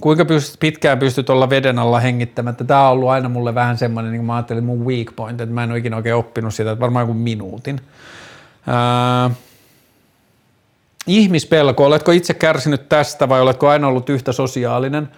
kuinka 0.00 0.24
pyst, 0.24 0.60
pitkään 0.60 0.98
pystyt 0.98 1.30
olla 1.30 1.50
veden 1.50 1.78
alla 1.78 2.00
hengittämättä? 2.00 2.64
Tämä 2.64 2.88
on 2.88 2.92
ollut 2.92 3.08
aina 3.08 3.28
mulle 3.28 3.54
vähän 3.54 3.78
semmoinen, 3.78 4.12
niin 4.12 4.18
kuin 4.18 4.26
mä 4.26 4.34
ajattelin 4.34 4.64
mun 4.64 4.86
weak 4.86 5.16
point, 5.16 5.40
että 5.40 5.54
mä 5.54 5.64
en 5.64 5.70
ole 5.70 5.78
ikinä 5.78 5.96
oikein 5.96 6.14
oppinut 6.14 6.54
sitä, 6.54 6.70
että 6.70 6.80
varmaan 6.80 7.02
joku 7.02 7.14
minuutin. 7.14 7.80
Ää, 8.66 9.30
ihmispelko, 11.06 11.86
oletko 11.86 12.12
itse 12.12 12.34
kärsinyt 12.34 12.88
tästä 12.88 13.28
vai 13.28 13.40
oletko 13.40 13.68
aina 13.68 13.88
ollut 13.88 14.08
yhtä 14.08 14.32
sosiaalinen? 14.32 15.08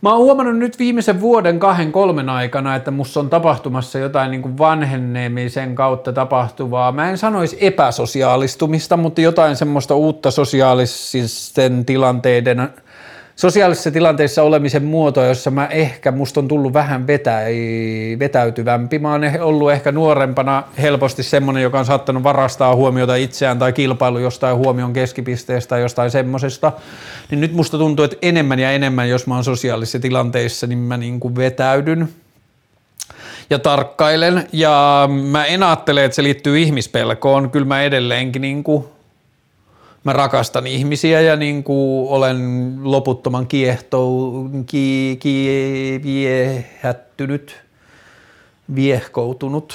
Mä 0.00 0.10
oon 0.10 0.18
huomannut 0.18 0.58
nyt 0.58 0.78
viimeisen 0.78 1.20
vuoden, 1.20 1.58
kahden, 1.58 1.92
kolmen 1.92 2.28
aikana, 2.28 2.76
että 2.76 2.90
musta 2.90 3.20
on 3.20 3.30
tapahtumassa 3.30 3.98
jotain 3.98 4.30
niin 4.30 4.42
kuin 4.42 4.58
vanhennemisen 4.58 5.74
kautta 5.74 6.12
tapahtuvaa. 6.12 6.92
Mä 6.92 7.10
en 7.10 7.18
sanoisi 7.18 7.56
epäsosiaalistumista, 7.60 8.96
mutta 8.96 9.20
jotain 9.20 9.56
semmoista 9.56 9.94
uutta 9.94 10.30
sosiaalisten 10.30 11.84
tilanteiden 11.84 12.68
sosiaalisissa 13.36 13.90
tilanteissa 13.90 14.42
olemisen 14.42 14.84
muoto, 14.84 15.24
jossa 15.24 15.50
mä 15.50 15.66
ehkä, 15.66 16.12
musta 16.12 16.40
on 16.40 16.48
tullut 16.48 16.72
vähän 16.72 17.06
vetä, 17.06 17.40
vetäytyvämpi. 18.18 18.98
Mä 18.98 19.12
oon 19.12 19.22
ollut 19.40 19.72
ehkä 19.72 19.92
nuorempana 19.92 20.62
helposti 20.82 21.22
semmonen, 21.22 21.62
joka 21.62 21.78
on 21.78 21.84
saattanut 21.84 22.22
varastaa 22.22 22.74
huomiota 22.74 23.16
itseään 23.16 23.58
tai 23.58 23.72
kilpailu 23.72 24.18
jostain 24.18 24.56
huomion 24.56 24.92
keskipisteestä 24.92 25.68
tai 25.68 25.80
jostain 25.80 26.10
semmosesta. 26.10 26.72
Niin 27.30 27.40
nyt 27.40 27.52
musta 27.52 27.78
tuntuu, 27.78 28.04
että 28.04 28.16
enemmän 28.22 28.58
ja 28.58 28.72
enemmän, 28.72 29.08
jos 29.08 29.26
mä 29.26 29.34
oon 29.34 29.44
sosiaalisissa 29.44 29.98
tilanteissa, 29.98 30.66
niin 30.66 30.78
mä 30.78 30.96
niin 30.96 31.20
kuin 31.20 31.36
vetäydyn 31.36 32.08
ja 33.50 33.58
tarkkailen. 33.58 34.48
Ja 34.52 35.08
mä 35.30 35.44
en 35.44 35.62
ajattele, 35.62 36.04
että 36.04 36.16
se 36.16 36.22
liittyy 36.22 36.58
ihmispelkoon. 36.58 37.50
Kyllä 37.50 37.66
mä 37.66 37.82
edelleenkin 37.82 38.42
niin 38.42 38.64
kuin 38.64 38.84
mä 40.04 40.12
rakastan 40.12 40.66
ihmisiä 40.66 41.20
ja 41.20 41.36
niin 41.36 41.64
kuin 41.64 42.08
olen 42.08 42.74
loputtoman 42.82 43.46
kiehtou, 43.46 44.48
ki, 44.66 45.16
ki, 45.20 46.00
viehättynyt, 46.04 47.62
viehkoutunut 48.74 49.74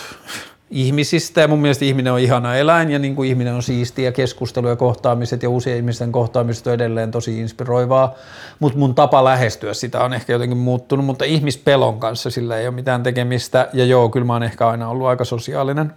ihmisistä. 0.72 1.42
Ja 1.42 1.48
mun 1.48 1.60
mielestä 1.60 1.86
ihminen 1.86 2.14
on 2.14 2.20
ihana 2.20 2.56
eläin 2.56 2.92
ja 2.92 3.00
niin 3.00 3.16
kuin 3.16 3.30
ihminen 3.30 3.54
on 3.54 3.64
siistiä 3.64 4.12
keskustelu 4.12 4.68
ja 4.68 4.76
kohtaamiset 4.76 5.44
ja 5.44 5.50
uusien 5.50 5.78
ihmisten 5.78 6.12
kohtaamiset 6.12 6.68
on 6.68 6.74
edelleen 6.74 7.12
tosi 7.12 7.40
inspiroivaa, 7.40 8.16
mutta 8.60 8.80
mun 8.80 8.96
tapa 8.96 9.24
lähestyä 9.24 9.74
sitä 9.74 10.04
on 10.04 10.14
ehkä 10.14 10.34
jotenkin 10.34 10.58
muuttunut, 10.58 11.06
mutta 11.06 11.26
ihmispelon 11.26 12.00
kanssa 12.00 12.30
sillä 12.30 12.58
ei 12.58 12.68
ole 12.68 12.76
mitään 12.76 13.04
tekemistä. 13.04 13.70
Ja 13.74 13.86
joo, 13.86 14.10
kyllä 14.10 14.26
mä 14.26 14.34
oon 14.34 14.44
ehkä 14.44 14.68
aina 14.68 14.90
ollut 14.90 15.08
aika 15.08 15.26
sosiaalinen. 15.26 15.94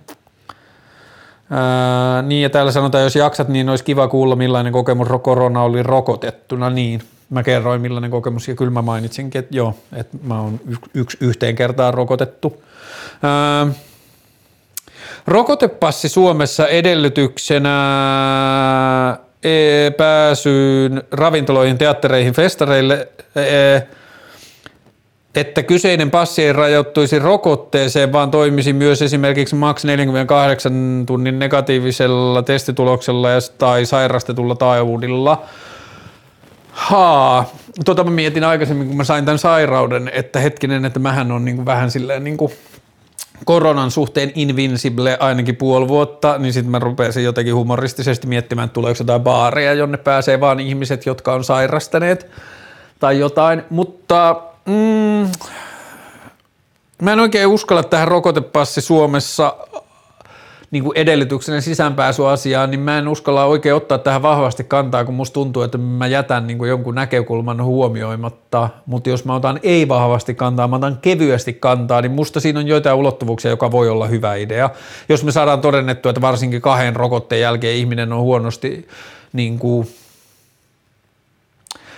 Ää, 1.51 2.23
niin 2.23 2.43
ja 2.43 2.51
täällä 2.51 2.73
sanotaan, 2.73 3.05
jos 3.05 3.17
jaksat, 3.17 3.49
niin 3.49 3.69
olisi 3.69 3.85
kiva 3.85 4.09
kuulla 4.09 4.37
millainen 4.37 4.73
kokemus 4.73 5.09
korona 5.23 5.63
oli 5.63 5.83
rokotettuna, 5.83 6.71
niin 6.71 7.03
mä 7.31 7.43
kerroin 7.43 7.81
millainen 7.81 8.11
kokemus 8.11 8.49
ja 8.49 8.55
kyllä 8.55 8.71
mä 8.71 8.83
mainitsinkin, 8.83 9.39
että 9.39 9.57
joo, 9.57 9.75
että 9.97 10.17
mä 10.23 10.41
oon 10.41 10.61
yksi 10.95 11.17
yhteen 11.21 11.55
kertaan 11.55 11.95
rokotettu. 11.95 12.63
Ää, 13.23 13.67
Rokotepassi 15.27 16.09
Suomessa 16.09 16.69
edellytyksenä 16.69 17.71
e, 19.43 19.91
pääsyyn 19.91 21.03
ravintoloihin, 21.11 21.79
teattereihin, 21.79 22.33
festareille, 22.33 23.09
e, 23.37 23.81
että 25.35 25.63
kyseinen 25.63 26.11
passi 26.11 26.45
ei 26.45 26.53
rajoittuisi 26.53 27.19
rokotteeseen, 27.19 28.13
vaan 28.13 28.31
toimisi 28.31 28.73
myös 28.73 29.03
esimerkiksi 29.03 29.55
maks 29.55 29.85
48 29.85 31.05
tunnin 31.07 31.39
negatiivisella 31.39 32.43
testituloksella 32.43 33.29
tai 33.59 33.87
sairastetulla 33.87 34.55
taajuudilla. 34.55 35.43
Haa, 36.71 37.51
tota 37.85 38.05
mä 38.05 38.11
mietin 38.11 38.45
aikaisemmin, 38.45 38.87
kun 38.89 38.97
mä 38.97 39.05
sain 39.05 39.25
tämän 39.25 39.39
sairauden, 39.39 40.11
että 40.15 40.41
hetkinen, 40.41 40.85
että 40.85 40.99
mähän 40.99 41.33
on 41.33 41.45
niin 41.45 41.67
vähän 41.67 41.91
silleen 41.91 42.25
niin 42.25 42.37
kuin– 42.37 42.53
koronan 43.45 43.91
suhteen 43.91 44.33
invincible 44.35 45.17
ainakin 45.21 45.57
puoli 45.57 45.89
vuotta, 45.89 46.39
niin 46.39 46.53
sitten 46.53 46.71
mä 46.71 46.79
rupesin 46.79 47.25
jotenkin 47.25 47.55
humoristisesti 47.55 48.27
miettimään, 48.27 48.67
että 48.67 48.75
tuleeko 48.75 48.97
jotain 49.01 49.23
baareja, 49.23 49.73
jonne 49.73 49.97
pääsee 49.97 50.41
vaan 50.41 50.61
ihmiset, 50.61 51.07
jotka 51.07 51.33
on 51.33 51.45
sairastaneet 51.45 52.27
tai 52.99 53.19
jotain, 53.19 53.63
mutta 53.71 54.43
mm, 54.67 55.31
mä 57.03 57.13
en 57.13 57.21
oikein 57.21 57.47
uskalla 57.47 57.83
tähän 57.83 58.09
rokotepassi 58.09 58.81
Suomessa 58.81 59.57
niin 60.71 60.85
kuin 60.85 60.99
edellytyksenä 60.99 61.61
sisäänpääsyasiaan, 61.61 62.71
niin 62.71 62.81
mä 62.81 62.99
en 62.99 63.09
uskalla 63.09 63.45
oikein 63.45 63.75
ottaa 63.75 63.99
tähän 63.99 64.23
vahvasti 64.23 64.65
kantaa, 64.65 65.05
kun 65.05 65.15
musta 65.15 65.35
tuntuu, 65.35 65.63
että 65.63 65.79
mä 65.79 66.07
jätän 66.07 66.47
niin 66.47 66.59
kuin 66.59 66.69
jonkun 66.69 66.95
näkökulman 66.95 67.65
huomioimatta, 67.65 68.69
mutta 68.87 69.11
jos 69.11 69.25
mä 69.25 69.35
otan 69.35 69.61
ei 69.63 69.89
vahvasti 69.89 70.35
kantaa, 70.35 70.69
mä 70.69 70.77
otan 70.77 70.99
kevyesti 71.03 71.53
kantaa, 71.53 72.03
niin 72.03 72.13
musta 72.13 72.41
siinä 72.41 72.61
on 72.61 72.67
joitain 72.67 72.97
ulottuvuuksia, 72.97 73.51
joka 73.51 73.71
voi 73.71 73.89
olla 73.89 74.07
hyvä 74.07 74.35
idea. 74.35 74.71
Jos 75.09 75.25
me 75.25 75.33
saadaan 75.33 75.61
todennettua, 75.61 76.11
että 76.11 76.21
varsinkin 76.21 76.61
kahden 76.61 76.97
rokotteen 76.97 77.41
jälkeen 77.41 77.77
ihminen 77.77 78.13
on 78.13 78.21
huonosti 78.21 78.89
niin 79.33 79.59
kuin 79.59 79.89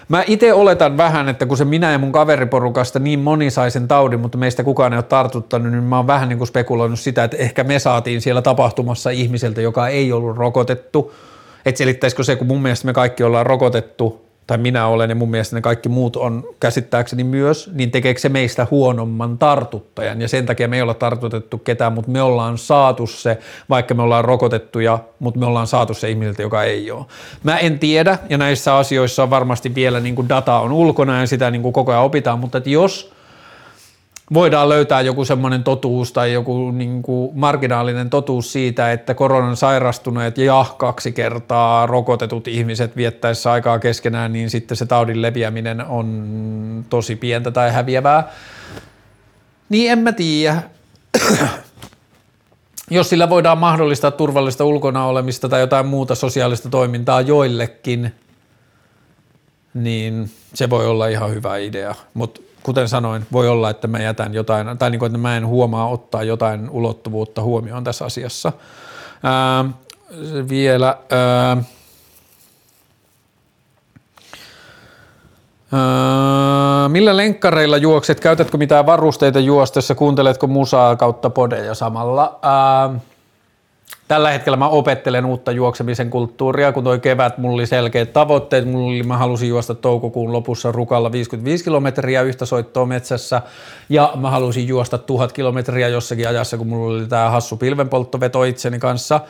Mä 0.08 0.24
itse 0.26 0.52
oletan 0.52 0.96
vähän, 0.96 1.28
että 1.28 1.46
kun 1.46 1.56
se 1.56 1.64
minä 1.64 1.92
ja 1.92 1.98
mun 1.98 2.12
kaveriporukasta 2.12 2.98
niin 2.98 3.18
moni 3.18 3.50
sai 3.50 3.70
sen 3.70 3.88
taudin, 3.88 4.20
mutta 4.20 4.38
meistä 4.38 4.64
kukaan 4.64 4.92
ei 4.92 4.96
ole 4.96 5.02
tartuttanut, 5.02 5.72
niin 5.72 5.84
mä 5.84 5.96
oon 5.96 6.06
vähän 6.06 6.28
niin 6.28 6.38
kuin 6.38 6.48
spekuloinut 6.48 7.00
sitä, 7.00 7.24
että 7.24 7.36
ehkä 7.36 7.64
me 7.64 7.78
saatiin 7.78 8.20
siellä 8.20 8.42
tapahtumassa 8.42 9.10
ihmiseltä, 9.10 9.60
joka 9.60 9.88
ei 9.88 10.12
ollut 10.12 10.36
rokotettu. 10.36 11.12
Että 11.66 11.78
selittäisikö 11.78 12.24
se, 12.24 12.36
kun 12.36 12.46
mun 12.46 12.62
mielestä 12.62 12.86
me 12.86 12.92
kaikki 12.92 13.22
ollaan 13.22 13.46
rokotettu, 13.46 14.31
tai 14.46 14.58
minä 14.58 14.86
olen 14.86 15.10
ja 15.10 15.16
mun 15.16 15.30
mielestä 15.30 15.56
ne 15.56 15.60
kaikki 15.60 15.88
muut 15.88 16.16
on 16.16 16.44
käsittääkseni 16.60 17.24
myös, 17.24 17.70
niin 17.74 17.90
tekeekö 17.90 18.20
se 18.20 18.28
meistä 18.28 18.66
huonomman 18.70 19.38
tartuttajan 19.38 20.20
ja 20.20 20.28
sen 20.28 20.46
takia 20.46 20.68
me 20.68 20.76
ei 20.76 20.82
olla 20.82 20.94
tartutettu 20.94 21.58
ketään, 21.58 21.92
mutta 21.92 22.10
me 22.10 22.22
ollaan 22.22 22.58
saatu 22.58 23.06
se, 23.06 23.38
vaikka 23.70 23.94
me 23.94 24.02
ollaan 24.02 24.24
rokotettuja, 24.24 24.98
mutta 25.18 25.40
me 25.40 25.46
ollaan 25.46 25.66
saatu 25.66 25.94
se 25.94 26.10
ihmiseltä, 26.10 26.42
joka 26.42 26.62
ei 26.62 26.90
ole. 26.90 27.04
Mä 27.42 27.58
en 27.58 27.78
tiedä 27.78 28.18
ja 28.28 28.38
näissä 28.38 28.76
asioissa 28.76 29.22
on 29.22 29.30
varmasti 29.30 29.74
vielä 29.74 30.00
niin 30.00 30.14
kuin 30.14 30.28
data 30.28 30.58
on 30.58 30.72
ulkona 30.72 31.20
ja 31.20 31.26
sitä 31.26 31.50
niin 31.50 31.62
kuin 31.62 31.72
koko 31.72 31.92
ajan 31.92 32.04
opitaan, 32.04 32.38
mutta 32.38 32.58
että 32.58 32.70
jos 32.70 33.12
voidaan 34.34 34.68
löytää 34.68 35.00
joku 35.00 35.24
semmoinen 35.24 35.64
totuus 35.64 36.12
tai 36.12 36.32
joku 36.32 36.70
niin 36.70 37.02
kuin 37.02 37.30
marginaalinen 37.34 38.10
totuus 38.10 38.52
siitä, 38.52 38.92
että 38.92 39.14
koronan 39.14 39.56
sairastuneet 39.56 40.38
ja 40.38 40.64
kaksi 40.78 41.12
kertaa 41.12 41.86
rokotetut 41.86 42.48
ihmiset 42.48 42.96
viettäessä 42.96 43.52
aikaa 43.52 43.78
keskenään, 43.78 44.32
niin 44.32 44.50
sitten 44.50 44.76
se 44.76 44.86
taudin 44.86 45.22
leviäminen 45.22 45.86
on 45.86 46.84
tosi 46.90 47.16
pientä 47.16 47.50
tai 47.50 47.72
häviävää. 47.72 48.32
Niin 49.68 49.92
en 49.92 49.98
mä 49.98 50.12
tiedä. 50.12 50.62
Jos 52.90 53.08
sillä 53.08 53.30
voidaan 53.30 53.58
mahdollistaa 53.58 54.10
turvallista 54.10 54.64
ulkona 54.64 55.06
olemista 55.06 55.48
tai 55.48 55.60
jotain 55.60 55.86
muuta 55.86 56.14
sosiaalista 56.14 56.68
toimintaa 56.68 57.20
joillekin, 57.20 58.14
niin 59.74 60.30
se 60.54 60.70
voi 60.70 60.86
olla 60.86 61.06
ihan 61.06 61.30
hyvä 61.30 61.56
idea. 61.56 61.94
Mutta 62.14 62.40
kuten 62.62 62.88
sanoin, 62.88 63.26
voi 63.32 63.48
olla, 63.48 63.70
että 63.70 63.88
mä 63.88 63.98
jätän 63.98 64.34
jotain, 64.34 64.78
tai 64.78 64.90
niin 64.90 64.98
kuin, 64.98 65.06
että 65.06 65.18
mä 65.18 65.36
en 65.36 65.46
huomaa 65.46 65.88
ottaa 65.88 66.22
jotain 66.22 66.70
ulottuvuutta 66.70 67.42
huomioon 67.42 67.84
tässä 67.84 68.04
asiassa. 68.04 68.52
Ää, 69.22 69.64
vielä 70.48 70.96
ää, 71.10 71.56
ää, 75.72 76.88
millä 76.88 77.16
lenkkareilla 77.16 77.76
juokset? 77.76 78.20
Käytätkö 78.20 78.56
mitään 78.56 78.86
varusteita 78.86 79.40
juostessa? 79.40 79.94
Kuunteletko 79.94 80.46
musaa 80.46 80.96
kautta 80.96 81.30
podeja 81.30 81.74
samalla? 81.74 82.38
Ää, 82.42 82.90
Tällä 84.08 84.30
hetkellä 84.30 84.56
mä 84.56 84.68
opettelen 84.68 85.26
uutta 85.26 85.52
juoksemisen 85.52 86.10
kulttuuria, 86.10 86.72
kun 86.72 86.84
toi 86.84 87.00
kevät 87.00 87.38
mulla 87.38 87.54
oli 87.54 87.66
selkeät 87.66 88.12
tavoitteet. 88.12 88.64
Mulla 88.64 88.88
oli, 88.88 89.02
mä 89.02 89.16
halusin 89.16 89.48
juosta 89.48 89.74
toukokuun 89.74 90.32
lopussa 90.32 90.72
rukalla 90.72 91.12
55 91.12 91.64
kilometriä 91.64 92.22
yhtä 92.22 92.46
soittoa 92.46 92.86
metsässä. 92.86 93.42
Ja 93.88 94.12
mä 94.16 94.30
halusin 94.30 94.68
juosta 94.68 94.98
tuhat 94.98 95.32
kilometriä 95.32 95.88
jossakin 95.88 96.28
ajassa, 96.28 96.58
kun 96.58 96.66
mulla 96.66 96.94
oli 96.94 97.06
tää 97.06 97.30
hassu 97.30 97.56
pilvenpolttoveto 97.56 98.44
itseni 98.44 98.78
kanssa. 98.78 99.20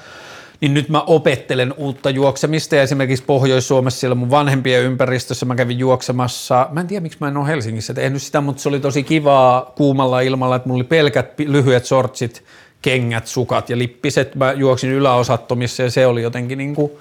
Niin 0.61 0.75
nyt 0.75 0.89
mä 0.89 1.01
opettelen 1.01 1.75
uutta 1.77 2.11
juoksemista. 2.11 2.77
Ja 2.77 2.83
esimerkiksi 2.83 3.25
Pohjois-Suomessa 3.25 4.01
siellä 4.01 4.15
mun 4.15 4.31
vanhempien 4.31 4.83
ympäristössä 4.83 5.47
mä 5.47 5.55
kävin 5.55 5.79
juoksemassa, 5.79 6.69
mä 6.71 6.81
en 6.81 6.87
tiedä 6.87 7.03
miksi 7.03 7.19
mä 7.21 7.29
en 7.29 7.37
ole 7.37 7.49
Helsingissä 7.49 7.95
tehnyt 7.95 8.23
sitä, 8.23 8.41
mutta 8.41 8.63
se 8.63 8.69
oli 8.69 8.81
tosi 8.81 9.03
kivaa 9.03 9.73
kuumalla 9.77 10.21
ilmalla, 10.21 10.57
että 10.57 10.69
mulla 10.69 10.79
oli 10.79 10.89
pelkät 10.89 11.39
lyhyet 11.39 11.85
sortsit 11.85 12.45
kengät, 12.83 13.27
sukat 13.27 13.71
ja 13.71 13.79
lippiset. 13.79 14.35
Mä 14.35 14.53
juoksin 14.53 14.91
yläosattomissa 14.91 15.83
ja 15.83 15.91
se 15.91 16.07
oli 16.07 16.23
jotenkin 16.23 16.59
niin 16.59 16.75
kuin 16.75 16.93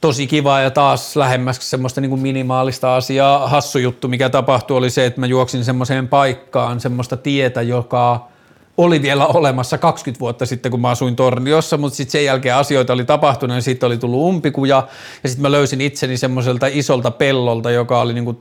tosi 0.00 0.26
kiva 0.26 0.60
ja 0.60 0.70
taas 0.70 1.16
lähemmäs 1.16 1.70
semmoista 1.70 2.00
niin 2.00 2.10
kuin 2.10 2.20
minimaalista 2.20 2.96
asiaa. 2.96 3.48
Hassu 3.48 3.78
juttu, 3.78 4.08
mikä 4.08 4.28
tapahtui, 4.28 4.76
oli 4.76 4.90
se, 4.90 5.06
että 5.06 5.20
mä 5.20 5.26
juoksin 5.26 5.64
semmoiseen 5.64 6.08
paikkaan 6.08 6.80
semmoista 6.80 7.16
tietä, 7.16 7.62
joka 7.62 8.28
oli 8.76 9.02
vielä 9.02 9.26
olemassa 9.26 9.78
20 9.78 10.20
vuotta 10.20 10.46
sitten, 10.46 10.70
kun 10.70 10.80
mä 10.80 10.90
asuin 10.90 11.16
Torniossa, 11.16 11.76
mutta 11.76 11.96
sitten 11.96 12.12
sen 12.12 12.24
jälkeen 12.24 12.54
asioita 12.54 12.92
oli 12.92 13.04
tapahtunut 13.04 13.54
ja 13.54 13.62
sitten 13.62 13.86
oli 13.86 13.98
tullut 13.98 14.20
umpikuja 14.20 14.88
ja 15.22 15.28
sitten 15.28 15.42
mä 15.42 15.50
löysin 15.50 15.80
itseni 15.80 16.16
semmoiselta 16.16 16.66
isolta 16.70 17.10
pellolta, 17.10 17.70
joka 17.70 18.00
oli 18.00 18.12
niin 18.12 18.24
kuin, 18.24 18.38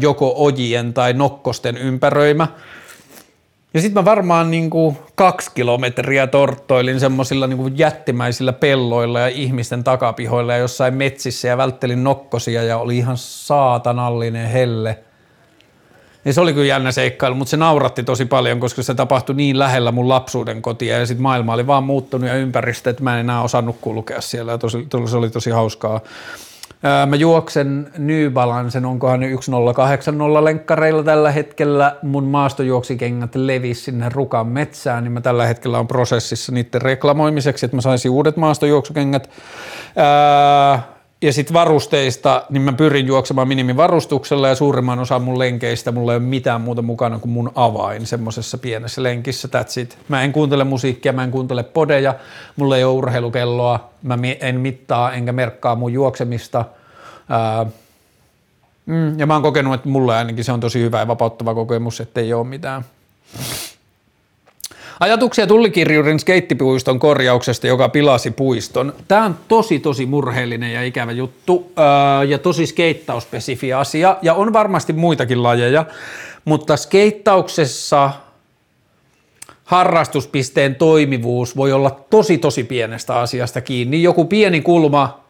joko 0.00 0.34
ojien 0.36 0.92
tai 0.92 1.12
nokkosten 1.12 1.76
ympäröimä 1.76 2.48
ja 3.74 3.80
sitten 3.80 4.02
mä 4.02 4.04
varmaan 4.04 4.50
niin 4.50 4.70
kuin 4.70 4.98
kaksi 5.14 5.50
kilometriä 5.54 6.26
torttoilin 6.26 7.00
semmoisilla 7.00 7.46
niin 7.46 7.78
jättimäisillä 7.78 8.52
pelloilla 8.52 9.20
ja 9.20 9.28
ihmisten 9.28 9.84
takapihoilla 9.84 10.52
ja 10.52 10.58
jossain 10.58 10.94
metsissä 10.94 11.48
ja 11.48 11.56
välttelin 11.56 12.04
nokkosia 12.04 12.62
ja 12.62 12.78
oli 12.78 12.98
ihan 12.98 13.16
saatanallinen 13.16 14.48
helle. 14.48 14.98
Ja 16.24 16.32
se 16.32 16.40
oli 16.40 16.52
kyllä 16.52 16.66
jännä 16.66 16.92
seikkailu, 16.92 17.34
mutta 17.34 17.50
se 17.50 17.56
nauratti 17.56 18.02
tosi 18.02 18.24
paljon, 18.24 18.60
koska 18.60 18.82
se 18.82 18.94
tapahtui 18.94 19.34
niin 19.34 19.58
lähellä 19.58 19.92
mun 19.92 20.08
lapsuuden 20.08 20.62
kotia 20.62 20.98
ja 20.98 21.06
sitten 21.06 21.22
maailma 21.22 21.54
oli 21.54 21.66
vaan 21.66 21.84
muuttunut 21.84 22.28
ja 22.28 22.34
ympäristö, 22.34 22.90
että 22.90 23.02
mä 23.02 23.14
en 23.14 23.20
enää 23.20 23.42
osannut 23.42 23.76
kulkea 23.80 24.20
siellä 24.20 24.52
ja 24.52 24.58
tosi, 24.58 24.86
se 25.10 25.16
oli 25.16 25.30
tosi 25.30 25.50
hauskaa. 25.50 26.00
Mä 27.06 27.16
juoksen 27.16 27.90
New 27.98 28.32
Balancen, 28.32 28.84
onkohan 28.84 29.20
ne 29.20 29.28
1080 29.44 30.44
lenkkareilla 30.44 31.02
tällä 31.02 31.30
hetkellä. 31.30 31.96
Mun 32.02 32.24
maastojuoksikengät 32.24 33.34
levis 33.34 33.84
sinne 33.84 34.08
Rukan 34.08 34.46
metsään, 34.46 35.04
niin 35.04 35.12
mä 35.12 35.20
tällä 35.20 35.46
hetkellä 35.46 35.78
on 35.78 35.88
prosessissa 35.88 36.52
niiden 36.52 36.82
reklamoimiseksi, 36.82 37.66
että 37.66 37.76
mä 37.76 37.80
saisin 37.80 38.10
uudet 38.10 38.36
maastojuoksukengät. 38.36 39.30
Ja 41.22 41.32
sitten 41.32 41.54
varusteista, 41.54 42.44
niin 42.50 42.62
mä 42.62 42.72
pyrin 42.72 43.06
juoksemaan 43.06 43.48
minimivarustuksella 43.48 44.48
ja 44.48 44.54
suurimman 44.54 44.98
osan 44.98 45.22
mun 45.22 45.38
lenkeistä 45.38 45.92
mulla 45.92 46.12
ei 46.12 46.16
ole 46.16 46.24
mitään 46.24 46.60
muuta 46.60 46.82
mukana 46.82 47.18
kuin 47.18 47.32
mun 47.32 47.52
avain 47.54 48.06
semmoisessa 48.06 48.58
pienessä 48.58 49.02
lenkissä, 49.02 49.48
that's 49.48 49.80
it. 49.80 49.98
Mä 50.08 50.22
en 50.22 50.32
kuuntele 50.32 50.64
musiikkia, 50.64 51.12
mä 51.12 51.24
en 51.24 51.30
kuuntele 51.30 51.62
podeja, 51.62 52.14
mulla 52.56 52.76
ei 52.76 52.84
ole 52.84 52.92
urheilukelloa, 52.92 53.90
mä 54.02 54.18
en 54.40 54.60
mittaa 54.60 55.12
enkä 55.12 55.32
merkkaa 55.32 55.76
mun 55.76 55.92
juoksemista. 55.92 56.64
Mm, 58.86 59.18
ja 59.18 59.26
mä 59.26 59.32
oon 59.32 59.42
kokenut, 59.42 59.74
että 59.74 59.88
mulle 59.88 60.16
ainakin 60.16 60.44
se 60.44 60.52
on 60.52 60.60
tosi 60.60 60.80
hyvä 60.80 60.98
ja 60.98 61.08
vapauttava 61.08 61.54
kokemus, 61.54 62.00
että 62.00 62.20
ei 62.20 62.32
ole 62.32 62.46
mitään. 62.46 62.84
Ajatuksia 65.02 65.46
tullikirjurin 65.46 66.20
skeittipuiston 66.20 66.98
korjauksesta, 66.98 67.66
joka 67.66 67.88
pilasi 67.88 68.30
puiston. 68.30 68.94
Tämä 69.08 69.24
on 69.24 69.38
tosi, 69.48 69.78
tosi 69.78 70.06
murheellinen 70.06 70.72
ja 70.72 70.82
ikävä 70.82 71.12
juttu 71.12 71.72
öö, 71.78 72.24
ja 72.24 72.38
tosi 72.38 72.66
skeittauspesifi 72.66 73.72
asia 73.72 74.16
ja 74.22 74.34
on 74.34 74.52
varmasti 74.52 74.92
muitakin 74.92 75.42
lajeja, 75.42 75.84
mutta 76.44 76.76
skeittauksessa 76.76 78.10
harrastuspisteen 79.64 80.74
toimivuus 80.74 81.56
voi 81.56 81.72
olla 81.72 81.90
tosi, 82.10 82.38
tosi 82.38 82.64
pienestä 82.64 83.14
asiasta 83.18 83.60
kiinni. 83.60 84.02
Joku 84.02 84.24
pieni 84.24 84.60
kulma 84.60 85.21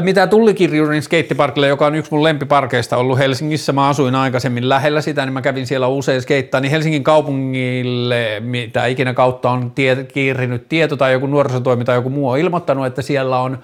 mitä 0.00 0.26
tullikirjurin 0.26 1.02
skeittiparkille, 1.02 1.68
joka 1.68 1.86
on 1.86 1.94
yksi 1.94 2.12
mun 2.12 2.22
lempiparkeista 2.22 2.96
ollut 2.96 3.18
Helsingissä, 3.18 3.72
mä 3.72 3.88
asuin 3.88 4.14
aikaisemmin 4.14 4.68
lähellä 4.68 5.00
sitä, 5.00 5.24
niin 5.24 5.32
mä 5.32 5.42
kävin 5.42 5.66
siellä 5.66 5.86
usein 5.86 6.22
skeittaa, 6.22 6.60
niin 6.60 6.70
Helsingin 6.70 7.04
kaupungille, 7.04 8.40
mitä 8.40 8.86
ikinä 8.86 9.14
kautta 9.14 9.50
on 9.50 9.70
tie, 9.70 10.04
kiirinyt 10.04 10.68
tieto 10.68 10.96
tai 10.96 11.12
joku 11.12 11.26
nuorisotoimi 11.26 11.84
tai 11.84 11.96
joku 11.96 12.10
muu 12.10 12.30
on 12.30 12.38
ilmoittanut, 12.38 12.86
että 12.86 13.02
siellä 13.02 13.38
on 13.38 13.58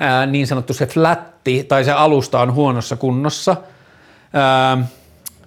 ää, 0.00 0.26
niin 0.26 0.46
sanottu 0.46 0.74
se 0.74 0.86
flatti 0.86 1.64
tai 1.64 1.84
se 1.84 1.92
alusta 1.92 2.40
on 2.40 2.54
huonossa 2.54 2.96
kunnossa. 2.96 3.56
Ää, 4.32 4.78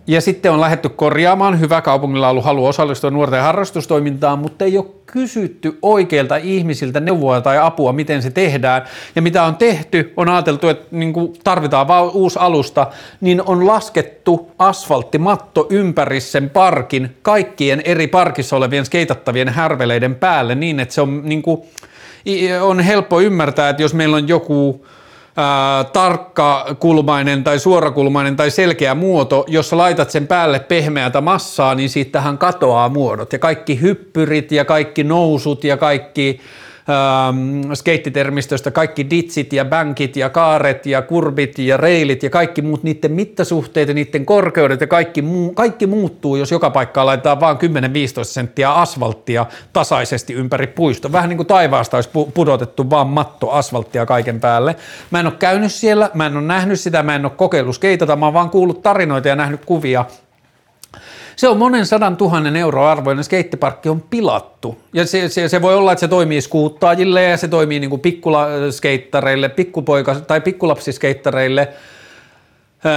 ja 0.08 0.22
sitten 0.22 0.52
on 0.52 0.62
lähetty 0.62 0.90
korjaamaan, 0.90 1.60
hyvä 1.60 1.82
kaupungilla 1.82 2.28
on 2.28 2.32
ollut 2.32 2.46
halu 2.46 2.66
osallistua 2.66 3.12
nuorten 3.12 3.42
harrastustoimintaan, 3.42 4.40
mutta 4.40 4.66
ei 4.66 4.78
ole 4.78 4.86
kysytty 5.06 5.78
oikeilta 5.82 6.36
ihmisiltä 6.36 7.00
neuvoa 7.00 7.42
tai 7.42 7.58
apua, 7.58 7.94
miten 7.94 8.22
se 8.22 8.30
tehdään. 8.30 8.82
Ja 9.16 9.22
mitä 9.22 9.44
on 9.44 9.56
tehty, 9.56 10.14
on 10.18 10.30
ajateltu, 10.30 10.68
että 10.68 10.88
niin 10.92 11.14
tarvitaan 11.44 11.88
vaan 11.88 12.12
uusi 12.12 12.40
alusta, 12.40 12.88
niin 13.22 13.42
on 13.46 13.68
laskettu 13.68 14.52
asfalttimatto 14.60 15.68
ympäri 15.70 16.22
sen 16.22 16.50
parkin 16.50 17.18
kaikkien 17.22 17.82
eri 17.86 18.08
parkissa 18.08 18.56
olevien 18.56 18.86
skeitattavien 18.86 19.50
härveleiden 19.50 20.16
päälle 20.16 20.56
niin, 20.56 20.80
että 20.80 20.94
se 20.94 21.02
on, 21.02 21.22
niin 21.24 21.42
kuin, 21.42 21.62
on 22.62 22.80
helppo 22.80 23.22
ymmärtää, 23.22 23.70
että 23.70 23.82
jos 23.82 23.94
meillä 23.94 24.18
on 24.18 24.28
joku 24.28 24.86
tarkkakulmainen 25.94 27.44
tai 27.44 27.60
suorakulmainen 27.60 28.36
tai 28.36 28.52
selkeä 28.52 28.96
muoto, 28.96 29.46
jos 29.48 29.74
laitat 29.74 30.12
sen 30.12 30.28
päälle 30.28 30.60
pehmeätä 30.60 31.22
massaa, 31.22 31.76
niin 31.76 31.90
siitähän 31.90 32.38
katoaa 32.38 32.90
muodot. 32.90 33.34
Ja 33.34 33.40
kaikki 33.40 33.82
hyppyrit 33.82 34.52
ja 34.52 34.66
kaikki 34.66 35.04
nousut 35.04 35.64
ja 35.64 35.78
kaikki 35.78 36.42
ähm, 36.90 37.72
skeittitermistöstä 37.74 38.72
kaikki 38.72 39.10
ditsit 39.10 39.54
ja 39.54 39.66
bankit 39.66 40.16
ja 40.16 40.30
kaaret 40.30 40.86
ja 40.86 41.02
kurbit 41.02 41.60
ja 41.60 41.78
reilit 41.78 42.24
ja 42.24 42.30
kaikki 42.30 42.62
muut, 42.62 42.84
niiden 42.84 43.12
mittasuhteet 43.12 43.88
ja 43.88 43.94
niiden 43.94 44.26
korkeudet 44.26 44.82
ja 44.82 44.88
kaikki, 44.88 45.22
muu, 45.22 45.54
kaikki 45.54 45.88
muuttuu, 45.88 46.36
jos 46.36 46.52
joka 46.52 46.70
paikkaan 46.70 47.08
laitetaan 47.08 47.40
vain 47.40 47.58
10-15 47.58 47.60
senttiä 48.24 48.74
asfalttia 48.74 49.46
tasaisesti 49.74 50.34
ympäri 50.34 50.68
puisto. 50.68 51.12
Vähän 51.12 51.30
niin 51.30 51.38
kuin 51.38 51.48
taivaasta 51.48 51.98
olisi 51.98 52.10
pudotettu 52.34 52.90
vaan 52.90 53.08
matto 53.08 53.52
asfalttia 53.52 54.06
kaiken 54.06 54.40
päälle. 54.40 54.76
Mä 55.12 55.20
en 55.20 55.26
ole 55.28 55.36
käynyt 55.40 55.72
siellä, 55.72 56.10
mä 56.14 56.26
en 56.26 56.38
ole 56.38 56.46
nähnyt 56.46 56.80
sitä, 56.80 57.04
mä 57.04 57.16
en 57.16 57.26
ole 57.26 57.32
kokeillut 57.36 57.76
skeitata, 57.76 58.16
mä 58.16 58.26
oon 58.26 58.34
vaan 58.34 58.50
kuullut 58.50 58.82
tarinoita 58.82 59.28
ja 59.28 59.36
nähnyt 59.36 59.66
kuvia 59.66 60.06
se 61.36 61.48
on 61.48 61.58
monen 61.58 61.86
sadan 61.86 62.18
tuhannen 62.18 62.56
euro 62.56 62.86
arvoinen 62.86 63.24
skeittiparkki 63.24 63.90
on 63.90 64.02
pilattu. 64.02 64.78
Ja 64.94 65.08
se, 65.08 65.30
se, 65.30 65.50
se, 65.50 65.62
voi 65.62 65.76
olla, 65.76 65.92
että 65.92 66.00
se 66.00 66.08
toimii 66.08 66.42
skuuttaajille 66.42 67.24
ja 67.24 67.38
se 67.38 67.48
toimii 67.48 67.80
niin 67.80 67.90
kuin 67.90 68.02
pikkupoika- 69.56 70.22
tai 70.28 70.42
pikkulapsiskeittareille 70.42 71.68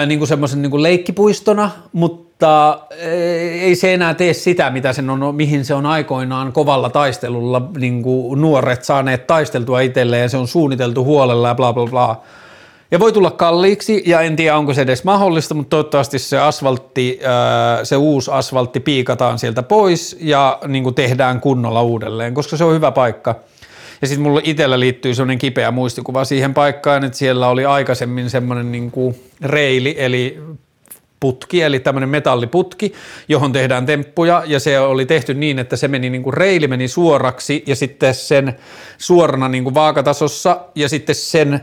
niin 0.06 0.18
kuin 0.18 0.28
semmoisen 0.28 0.62
niin 0.62 0.70
kuin 0.70 0.82
leikkipuistona, 0.82 1.70
mutta 1.92 2.78
ei 3.60 3.74
se 3.74 3.94
enää 3.94 4.14
tee 4.14 4.32
sitä, 4.32 4.70
mitä 4.70 4.92
sen 4.92 5.10
on, 5.10 5.34
mihin 5.34 5.64
se 5.64 5.74
on 5.74 5.86
aikoinaan 5.86 6.52
kovalla 6.52 6.90
taistelulla 6.90 7.70
niin 7.78 8.02
kuin 8.02 8.40
nuoret 8.40 8.84
saaneet 8.84 9.26
taisteltua 9.26 9.80
itselleen 9.80 10.22
ja 10.22 10.28
se 10.28 10.36
on 10.36 10.48
suunniteltu 10.48 11.04
huolella 11.04 11.48
ja 11.48 11.54
bla 11.54 11.72
bla 11.72 11.86
bla. 11.86 12.22
Ja 12.90 12.98
voi 12.98 13.12
tulla 13.12 13.30
kalliiksi, 13.30 14.02
ja 14.06 14.20
en 14.20 14.36
tiedä 14.36 14.56
onko 14.56 14.74
se 14.74 14.82
edes 14.82 15.04
mahdollista, 15.04 15.54
mutta 15.54 15.70
toivottavasti 15.70 16.18
se 16.18 16.38
asfaltti, 16.38 17.20
se 17.82 17.96
uusi 17.96 18.30
asfaltti 18.30 18.80
piikataan 18.80 19.38
sieltä 19.38 19.62
pois 19.62 20.16
ja 20.20 20.58
niin 20.66 20.94
tehdään 20.94 21.40
kunnolla 21.40 21.82
uudelleen, 21.82 22.34
koska 22.34 22.56
se 22.56 22.64
on 22.64 22.74
hyvä 22.74 22.90
paikka. 22.90 23.34
Ja 24.02 24.08
sitten 24.08 24.22
mulla 24.22 24.40
itsellä 24.44 24.80
liittyy 24.80 25.14
sellainen 25.14 25.38
kipeä 25.38 25.70
muistikuva 25.70 26.24
siihen 26.24 26.54
paikkaan, 26.54 27.04
että 27.04 27.18
siellä 27.18 27.48
oli 27.48 27.64
aikaisemmin 27.64 28.30
semmoinen 28.30 28.72
niin 28.72 28.92
reili, 29.42 29.94
eli 29.98 30.40
putki, 31.20 31.62
eli 31.62 31.80
tämmöinen 31.80 32.08
metalliputki, 32.08 32.92
johon 33.28 33.52
tehdään 33.52 33.86
temppuja, 33.86 34.42
ja 34.46 34.60
se 34.60 34.80
oli 34.80 35.06
tehty 35.06 35.34
niin, 35.34 35.58
että 35.58 35.76
se 35.76 35.88
meni 35.88 36.10
niin 36.10 36.22
kuin 36.22 36.34
reili 36.34 36.68
meni 36.68 36.88
suoraksi, 36.88 37.62
ja 37.66 37.76
sitten 37.76 38.14
sen 38.14 38.58
suorana 38.98 39.48
niin 39.48 39.64
kuin 39.64 39.74
vaakatasossa, 39.74 40.60
ja 40.74 40.88
sitten 40.88 41.14
sen 41.14 41.60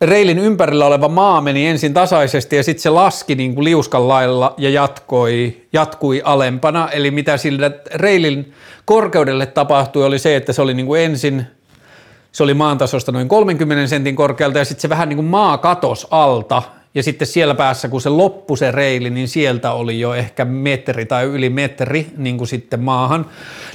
reilin 0.00 0.38
ympärillä 0.38 0.86
oleva 0.86 1.08
maa 1.08 1.40
meni 1.40 1.66
ensin 1.66 1.94
tasaisesti 1.94 2.56
ja 2.56 2.62
sitten 2.62 2.82
se 2.82 2.90
laski 2.90 3.34
niin 3.34 3.54
kuin 3.54 3.64
liuskan 3.64 4.08
lailla 4.08 4.54
ja 4.58 4.70
jatkoi, 4.70 5.62
jatkui 5.72 6.22
alempana. 6.24 6.88
Eli 6.88 7.10
mitä 7.10 7.36
sillä 7.36 7.70
reilin 7.94 8.52
korkeudelle 8.84 9.46
tapahtui 9.46 10.04
oli 10.04 10.18
se, 10.18 10.36
että 10.36 10.52
se 10.52 10.62
oli 10.62 10.74
niin 10.74 10.86
kuin 10.86 11.00
ensin 11.00 11.46
se 12.32 12.42
oli 12.42 12.54
maantasosta 12.54 13.12
noin 13.12 13.28
30 13.28 13.86
sentin 13.86 14.16
korkealta 14.16 14.58
ja 14.58 14.64
sitten 14.64 14.82
se 14.82 14.88
vähän 14.88 15.08
niin 15.08 15.16
kuin 15.16 15.26
maa 15.26 15.58
katos 15.58 16.06
alta 16.10 16.62
ja 16.94 17.02
sitten 17.02 17.26
siellä 17.26 17.54
päässä, 17.54 17.88
kun 17.88 18.00
se 18.00 18.08
loppui 18.08 18.58
se 18.58 18.70
reili, 18.70 19.10
niin 19.10 19.28
sieltä 19.28 19.72
oli 19.72 20.00
jo 20.00 20.14
ehkä 20.14 20.44
metri 20.44 21.06
tai 21.06 21.24
yli 21.24 21.50
metri 21.50 22.06
niin 22.16 22.38
kuin 22.38 22.48
sitten 22.48 22.80
maahan. 22.80 23.26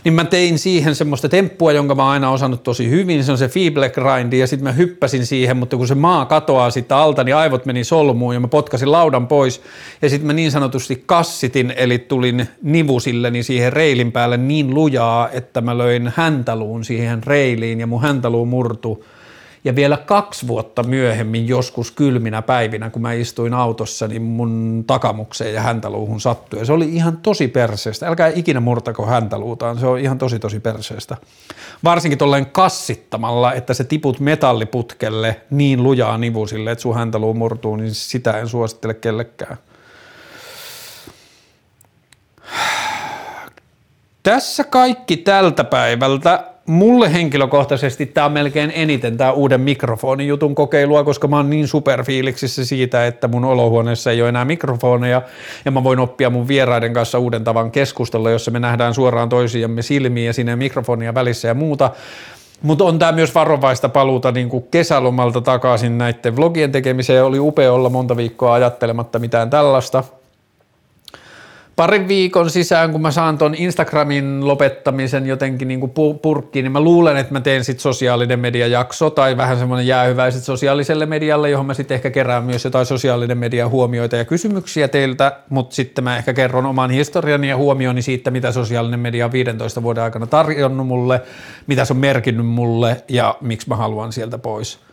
Niin 0.03 0.13
mä 0.13 0.25
tein 0.25 0.59
siihen 0.59 0.95
semmoista 0.95 1.29
temppua, 1.29 1.71
jonka 1.71 1.95
mä 1.95 2.03
oon 2.03 2.11
aina 2.11 2.31
osannut 2.31 2.63
tosi 2.63 2.89
hyvin, 2.89 3.23
se 3.23 3.31
on 3.31 3.37
se 3.37 3.47
feeble 3.47 3.89
grind, 3.89 4.33
ja 4.33 4.47
sitten 4.47 4.63
mä 4.63 4.71
hyppäsin 4.71 5.25
siihen, 5.25 5.57
mutta 5.57 5.77
kun 5.77 5.87
se 5.87 5.95
maa 5.95 6.25
katoaa 6.25 6.69
sitten 6.69 6.97
alta, 6.97 7.23
niin 7.23 7.35
aivot 7.35 7.65
meni 7.65 7.83
solmuun 7.83 8.33
ja 8.33 8.39
mä 8.39 8.47
potkasin 8.47 8.91
laudan 8.91 9.27
pois. 9.27 9.61
Ja 10.01 10.09
sitten 10.09 10.27
mä 10.27 10.33
niin 10.33 10.51
sanotusti 10.51 11.03
kassitin, 11.05 11.73
eli 11.77 11.99
tulin 11.99 12.47
nivusilleni 12.63 13.43
siihen 13.43 13.73
reilin 13.73 14.11
päälle 14.11 14.37
niin 14.37 14.73
lujaa, 14.73 15.29
että 15.29 15.61
mä 15.61 15.77
löin 15.77 16.13
häntäluun 16.15 16.85
siihen 16.85 17.23
reiliin 17.23 17.79
ja 17.79 17.87
mun 17.87 18.01
häntäluu 18.01 18.45
murtui 18.45 19.03
ja 19.65 19.75
vielä 19.75 19.97
kaksi 19.97 20.47
vuotta 20.47 20.83
myöhemmin, 20.83 21.47
joskus 21.47 21.91
kylminä 21.91 22.41
päivinä, 22.41 22.89
kun 22.89 23.01
mä 23.01 23.13
istuin 23.13 23.53
autossa, 23.53 24.07
niin 24.07 24.21
mun 24.21 24.83
takamukseen 24.87 25.53
ja 25.53 25.61
häntäluuhun 25.61 26.21
sattui. 26.21 26.59
Ja 26.59 26.65
se 26.65 26.73
oli 26.73 26.95
ihan 26.95 27.17
tosi 27.17 27.47
perseestä. 27.47 28.07
Älkää 28.07 28.31
ikinä 28.35 28.59
murtako 28.59 29.05
häntäluutaan, 29.05 29.79
se 29.79 29.87
on 29.87 29.99
ihan 29.99 30.17
tosi 30.17 30.39
tosi 30.39 30.59
perseestä. 30.59 31.17
Varsinkin 31.83 32.17
tolleen 32.17 32.45
kassittamalla, 32.45 33.53
että 33.53 33.73
se 33.73 33.83
tiput 33.83 34.19
metalliputkelle 34.19 35.41
niin 35.49 35.83
lujaa 35.83 36.17
nivusille, 36.17 36.71
että 36.71 36.81
sun 36.81 36.95
häntäluu 36.95 37.33
murtuu, 37.33 37.75
niin 37.75 37.95
sitä 37.95 38.39
en 38.39 38.47
suosittele 38.47 38.93
kellekään. 38.93 39.57
Tässä 44.23 44.63
kaikki 44.63 45.17
tältä 45.17 45.63
päivältä 45.63 46.55
mulle 46.65 47.13
henkilökohtaisesti 47.13 48.05
tämä 48.05 48.25
on 48.25 48.31
melkein 48.31 48.71
eniten 48.75 49.17
tämä 49.17 49.31
uuden 49.31 49.61
mikrofonin 49.61 50.27
jutun 50.27 50.55
kokeilua, 50.55 51.03
koska 51.03 51.27
mä 51.27 51.37
oon 51.37 51.49
niin 51.49 51.67
superfiiliksissä 51.67 52.65
siitä, 52.65 53.07
että 53.07 53.27
mun 53.27 53.45
olohuoneessa 53.45 54.11
ei 54.11 54.21
ole 54.21 54.29
enää 54.29 54.45
mikrofoneja 54.45 55.21
ja 55.65 55.71
mä 55.71 55.83
voin 55.83 55.99
oppia 55.99 56.29
mun 56.29 56.47
vieraiden 56.47 56.93
kanssa 56.93 57.19
uuden 57.19 57.43
tavan 57.43 57.71
keskustella, 57.71 58.31
jossa 58.31 58.51
me 58.51 58.59
nähdään 58.59 58.93
suoraan 58.93 59.29
toisiamme 59.29 59.81
silmiä 59.81 60.25
ja 60.25 60.33
sinne 60.33 60.55
mikrofonia 60.55 61.13
välissä 61.13 61.47
ja 61.47 61.53
muuta. 61.53 61.91
Mutta 62.61 62.83
on 62.83 62.99
tämä 62.99 63.11
myös 63.11 63.35
varovaista 63.35 63.89
paluuta 63.89 64.31
niin 64.31 64.49
kuin 64.49 64.65
kesälomalta 64.71 65.41
takaisin 65.41 65.97
näiden 65.97 66.35
vlogien 66.35 66.71
tekemiseen. 66.71 67.25
Oli 67.25 67.39
upea 67.39 67.73
olla 67.73 67.89
monta 67.89 68.17
viikkoa 68.17 68.53
ajattelematta 68.53 69.19
mitään 69.19 69.49
tällaista 69.49 70.03
parin 71.76 72.07
viikon 72.07 72.49
sisään, 72.49 72.91
kun 72.91 73.02
mä 73.02 73.11
saan 73.11 73.38
ton 73.38 73.56
Instagramin 73.56 74.47
lopettamisen 74.47 75.26
jotenkin 75.26 75.68
niin 75.68 75.80
kuin 75.80 75.91
purkkiin, 76.22 76.64
niin 76.64 76.72
mä 76.72 76.80
luulen, 76.80 77.18
että 77.18 77.34
mä 77.34 77.41
teen 77.41 77.64
sitten 77.64 77.81
sosiaalinen 77.81 78.39
media 78.39 78.68
jakso 78.68 79.10
tai 79.10 79.38
vähän 79.38 79.57
semmoinen 79.57 79.88
jäähyväiset 79.88 80.43
sosiaaliselle 80.43 81.06
medialle, 81.06 81.49
johon 81.49 81.65
mä 81.65 81.73
sitten 81.73 81.95
ehkä 81.95 82.10
kerään 82.10 82.43
myös 82.43 82.65
jotain 82.65 82.85
sosiaalinen 82.85 83.38
media 83.38 83.69
huomioita 83.69 84.15
ja 84.15 84.26
kysymyksiä 84.26 84.88
teiltä, 84.88 85.39
mutta 85.49 85.76
sitten 85.76 86.03
mä 86.03 86.18
ehkä 86.18 86.34
kerron 86.34 86.65
oman 86.65 86.89
historiani 86.89 87.49
ja 87.49 87.57
huomioni 87.57 88.02
siitä, 88.02 88.31
mitä 88.31 88.52
sosiaalinen 88.52 88.99
media 88.99 89.26
on 89.26 89.31
15 89.31 89.84
vuoden 89.84 90.03
aikana 90.03 90.27
tarjonnut 90.27 90.88
mulle, 90.88 91.22
mitä 91.68 91.85
se 91.85 91.93
on 91.93 91.97
merkinnyt 91.97 92.45
mulle 92.45 93.03
ja 93.10 93.35
miksi 93.41 93.69
mä 93.69 93.76
haluan 93.76 94.11
sieltä 94.11 94.38
pois. 94.38 94.85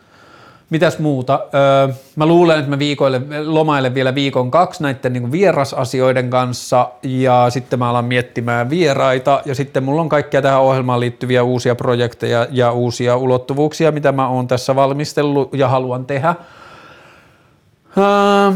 Mitäs 0.69 0.99
muuta? 0.99 1.39
Öö, 1.53 1.93
mä 2.15 2.25
luulen, 2.25 2.59
että 2.59 2.69
mä 2.69 2.79
viikoille, 2.79 3.21
lomailen 3.45 3.93
vielä 3.93 4.15
viikon 4.15 4.51
kaksi 4.51 4.83
näiden 4.83 5.13
niin 5.13 5.31
vierasasioiden 5.31 6.29
kanssa 6.29 6.89
ja 7.03 7.45
sitten 7.49 7.79
mä 7.79 7.89
alan 7.89 8.05
miettimään 8.05 8.69
vieraita 8.69 9.41
ja 9.45 9.55
sitten 9.55 9.83
mulla 9.83 10.01
on 10.01 10.09
kaikkia 10.09 10.41
tähän 10.41 10.61
ohjelmaan 10.61 10.99
liittyviä 10.99 11.43
uusia 11.43 11.75
projekteja 11.75 12.47
ja 12.51 12.71
uusia 12.71 13.17
ulottuvuuksia, 13.17 13.91
mitä 13.91 14.11
mä 14.11 14.27
oon 14.27 14.47
tässä 14.47 14.75
valmistellut 14.75 15.53
ja 15.53 15.67
haluan 15.67 16.05
tehdä. 16.05 16.35
Öö, 17.97 18.51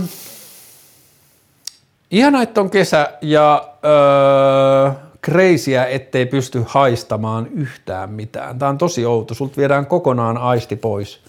ihanaa, 2.11 2.41
että 2.41 2.61
on 2.61 2.69
kesä 2.69 3.09
ja 3.21 3.67
öö, 3.85 4.91
kreisiä, 5.21 5.85
ettei 5.85 6.25
pysty 6.25 6.63
haistamaan 6.67 7.47
yhtään 7.55 8.09
mitään. 8.09 8.59
Tämä 8.59 8.69
on 8.69 8.77
tosi 8.77 9.05
outo. 9.05 9.33
Sulta 9.33 9.57
viedään 9.57 9.85
kokonaan 9.85 10.37
aisti 10.37 10.75
pois. 10.75 11.19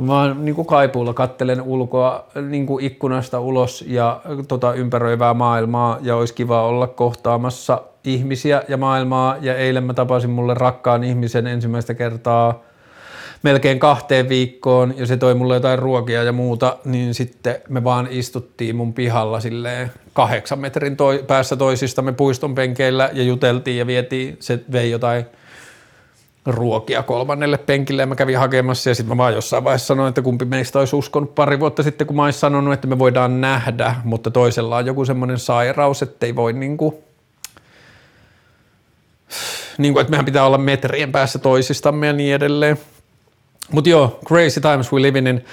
Mä 0.00 0.34
niin 0.38 0.54
kuin 0.54 0.66
kaipuulla 0.66 1.14
kattelen 1.14 1.62
ulkoa 1.62 2.26
niin 2.48 2.66
kuin 2.66 2.84
ikkunasta 2.84 3.40
ulos 3.40 3.84
ja 3.86 4.20
tota 4.48 4.74
ympäröivää 4.74 5.34
maailmaa 5.34 5.98
ja 6.02 6.16
olisi 6.16 6.34
kiva 6.34 6.62
olla 6.62 6.86
kohtaamassa 6.86 7.82
ihmisiä 8.04 8.62
ja 8.68 8.76
maailmaa. 8.76 9.36
Ja 9.40 9.56
eilen 9.56 9.84
mä 9.84 9.94
tapasin 9.94 10.30
mulle 10.30 10.54
rakkaan 10.54 11.04
ihmisen 11.04 11.46
ensimmäistä 11.46 11.94
kertaa 11.94 12.62
melkein 13.42 13.78
kahteen 13.78 14.28
viikkoon 14.28 14.94
ja 14.96 15.06
se 15.06 15.16
toi 15.16 15.34
mulle 15.34 15.54
jotain 15.54 15.78
ruokia 15.78 16.22
ja 16.22 16.32
muuta, 16.32 16.76
niin 16.84 17.14
sitten 17.14 17.56
me 17.68 17.84
vaan 17.84 18.08
istuttiin 18.10 18.76
mun 18.76 18.92
pihalla 18.92 19.40
silleen 19.40 19.90
kahdeksan 20.12 20.58
metrin 20.58 20.96
toi, 20.96 21.24
päässä 21.26 21.56
toisistamme 21.56 22.12
puiston 22.12 22.54
penkeillä 22.54 23.10
ja 23.12 23.22
juteltiin 23.22 23.78
ja 23.78 23.86
vietiin, 23.86 24.36
se 24.40 24.60
vei 24.72 24.90
jotain 24.90 25.26
ruokia 26.48 27.02
kolmannelle 27.02 27.58
penkille 27.58 28.02
ja 28.02 28.06
mä 28.06 28.14
kävin 28.14 28.38
hakemassa 28.38 28.90
ja 28.90 28.94
sitten 28.94 29.16
mä 29.16 29.22
vaan 29.22 29.34
jossain 29.34 29.64
vaiheessa 29.64 29.86
sanoin, 29.86 30.08
että 30.08 30.22
kumpi 30.22 30.44
meistä 30.44 30.78
olisi 30.78 30.96
uskonut 30.96 31.34
pari 31.34 31.60
vuotta 31.60 31.82
sitten, 31.82 32.06
kun 32.06 32.16
mä 32.16 32.24
olisin 32.24 32.40
sanonut, 32.40 32.74
että 32.74 32.86
me 32.86 32.98
voidaan 32.98 33.40
nähdä, 33.40 33.94
mutta 34.04 34.30
toisella 34.30 34.76
on 34.76 34.86
joku 34.86 35.04
semmoinen 35.04 35.38
sairaus, 35.38 36.02
että 36.02 36.26
ei 36.26 36.36
voi 36.36 36.52
niinku, 36.52 37.04
niinku, 39.78 39.98
että 39.98 40.10
mehän 40.10 40.24
pitää 40.24 40.46
olla 40.46 40.58
metrien 40.58 41.12
päässä 41.12 41.38
toisistamme 41.38 42.06
ja 42.06 42.12
niin 42.12 42.34
edelleen. 42.34 42.78
Mutta 43.70 43.90
joo, 43.90 44.18
crazy 44.26 44.60
times 44.60 44.92
we 44.92 45.02
live 45.02 45.18
in. 45.18 45.44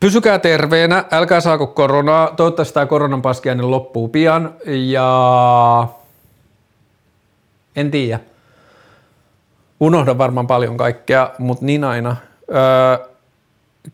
Pysykää 0.00 0.38
terveenä, 0.38 1.04
älkää 1.10 1.40
saako 1.40 1.66
koronaa. 1.66 2.30
Toivottavasti 2.36 2.74
tämä 2.74 2.86
koronan 2.86 3.22
paskiainen 3.22 3.70
loppuu 3.70 4.08
pian 4.08 4.54
ja 4.66 5.88
en 7.76 7.90
tiedä. 7.90 8.20
Unohdan 9.80 10.18
varmaan 10.18 10.46
paljon 10.46 10.76
kaikkea, 10.76 11.30
mutta 11.38 11.64
niin 11.64 11.84
aina. 11.84 12.16
Öö, 12.50 13.06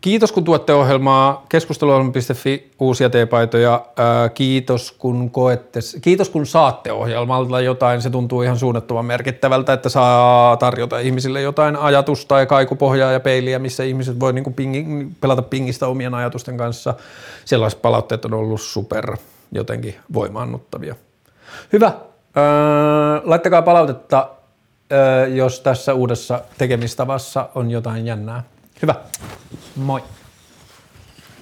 kiitos 0.01 0.31
kun 0.31 0.43
tuotte 0.43 0.73
ohjelmaa, 0.73 1.45
keskusteluohjelma.fi, 1.49 2.71
uusia 2.79 3.09
teepaitoja. 3.09 3.85
Öö, 3.99 4.29
kiitos 4.29 4.91
kun 4.91 5.31
koette, 5.31 5.79
kiitos 6.01 6.29
kun 6.29 6.45
saatte 6.45 6.91
ohjelmalta 6.91 7.61
jotain. 7.61 8.01
Se 8.01 8.09
tuntuu 8.09 8.41
ihan 8.41 8.59
suunnattoman 8.59 9.05
merkittävältä, 9.05 9.73
että 9.73 9.89
saa 9.89 10.57
tarjota 10.57 10.99
ihmisille 10.99 11.41
jotain 11.41 11.75
ajatusta 11.75 12.39
ja 12.39 12.45
kaikupohjaa 12.45 13.11
ja 13.11 13.19
peiliä, 13.19 13.59
missä 13.59 13.83
ihmiset 13.83 14.19
voi 14.19 14.33
niinku 14.33 14.51
pingi, 14.51 15.07
pelata 15.21 15.41
pingistä 15.41 15.87
omien 15.87 16.13
ajatusten 16.13 16.57
kanssa. 16.57 16.93
Sellaiset 17.45 17.81
palautteet 17.81 18.25
on 18.25 18.33
ollut 18.33 18.61
super 18.61 19.17
jotenkin 19.51 19.95
voimaannuttavia. 20.13 20.95
Hyvä. 21.73 21.91
Öö, 22.37 23.21
laittakaa 23.23 23.61
palautetta 23.61 24.29
jos 25.35 25.59
tässä 25.59 25.93
uudessa 25.93 26.41
tekemistavassa 26.57 27.49
on 27.55 27.71
jotain 27.71 28.05
jännää. 28.05 28.43
Hyvä. 28.81 28.95
Moi. 29.75 30.03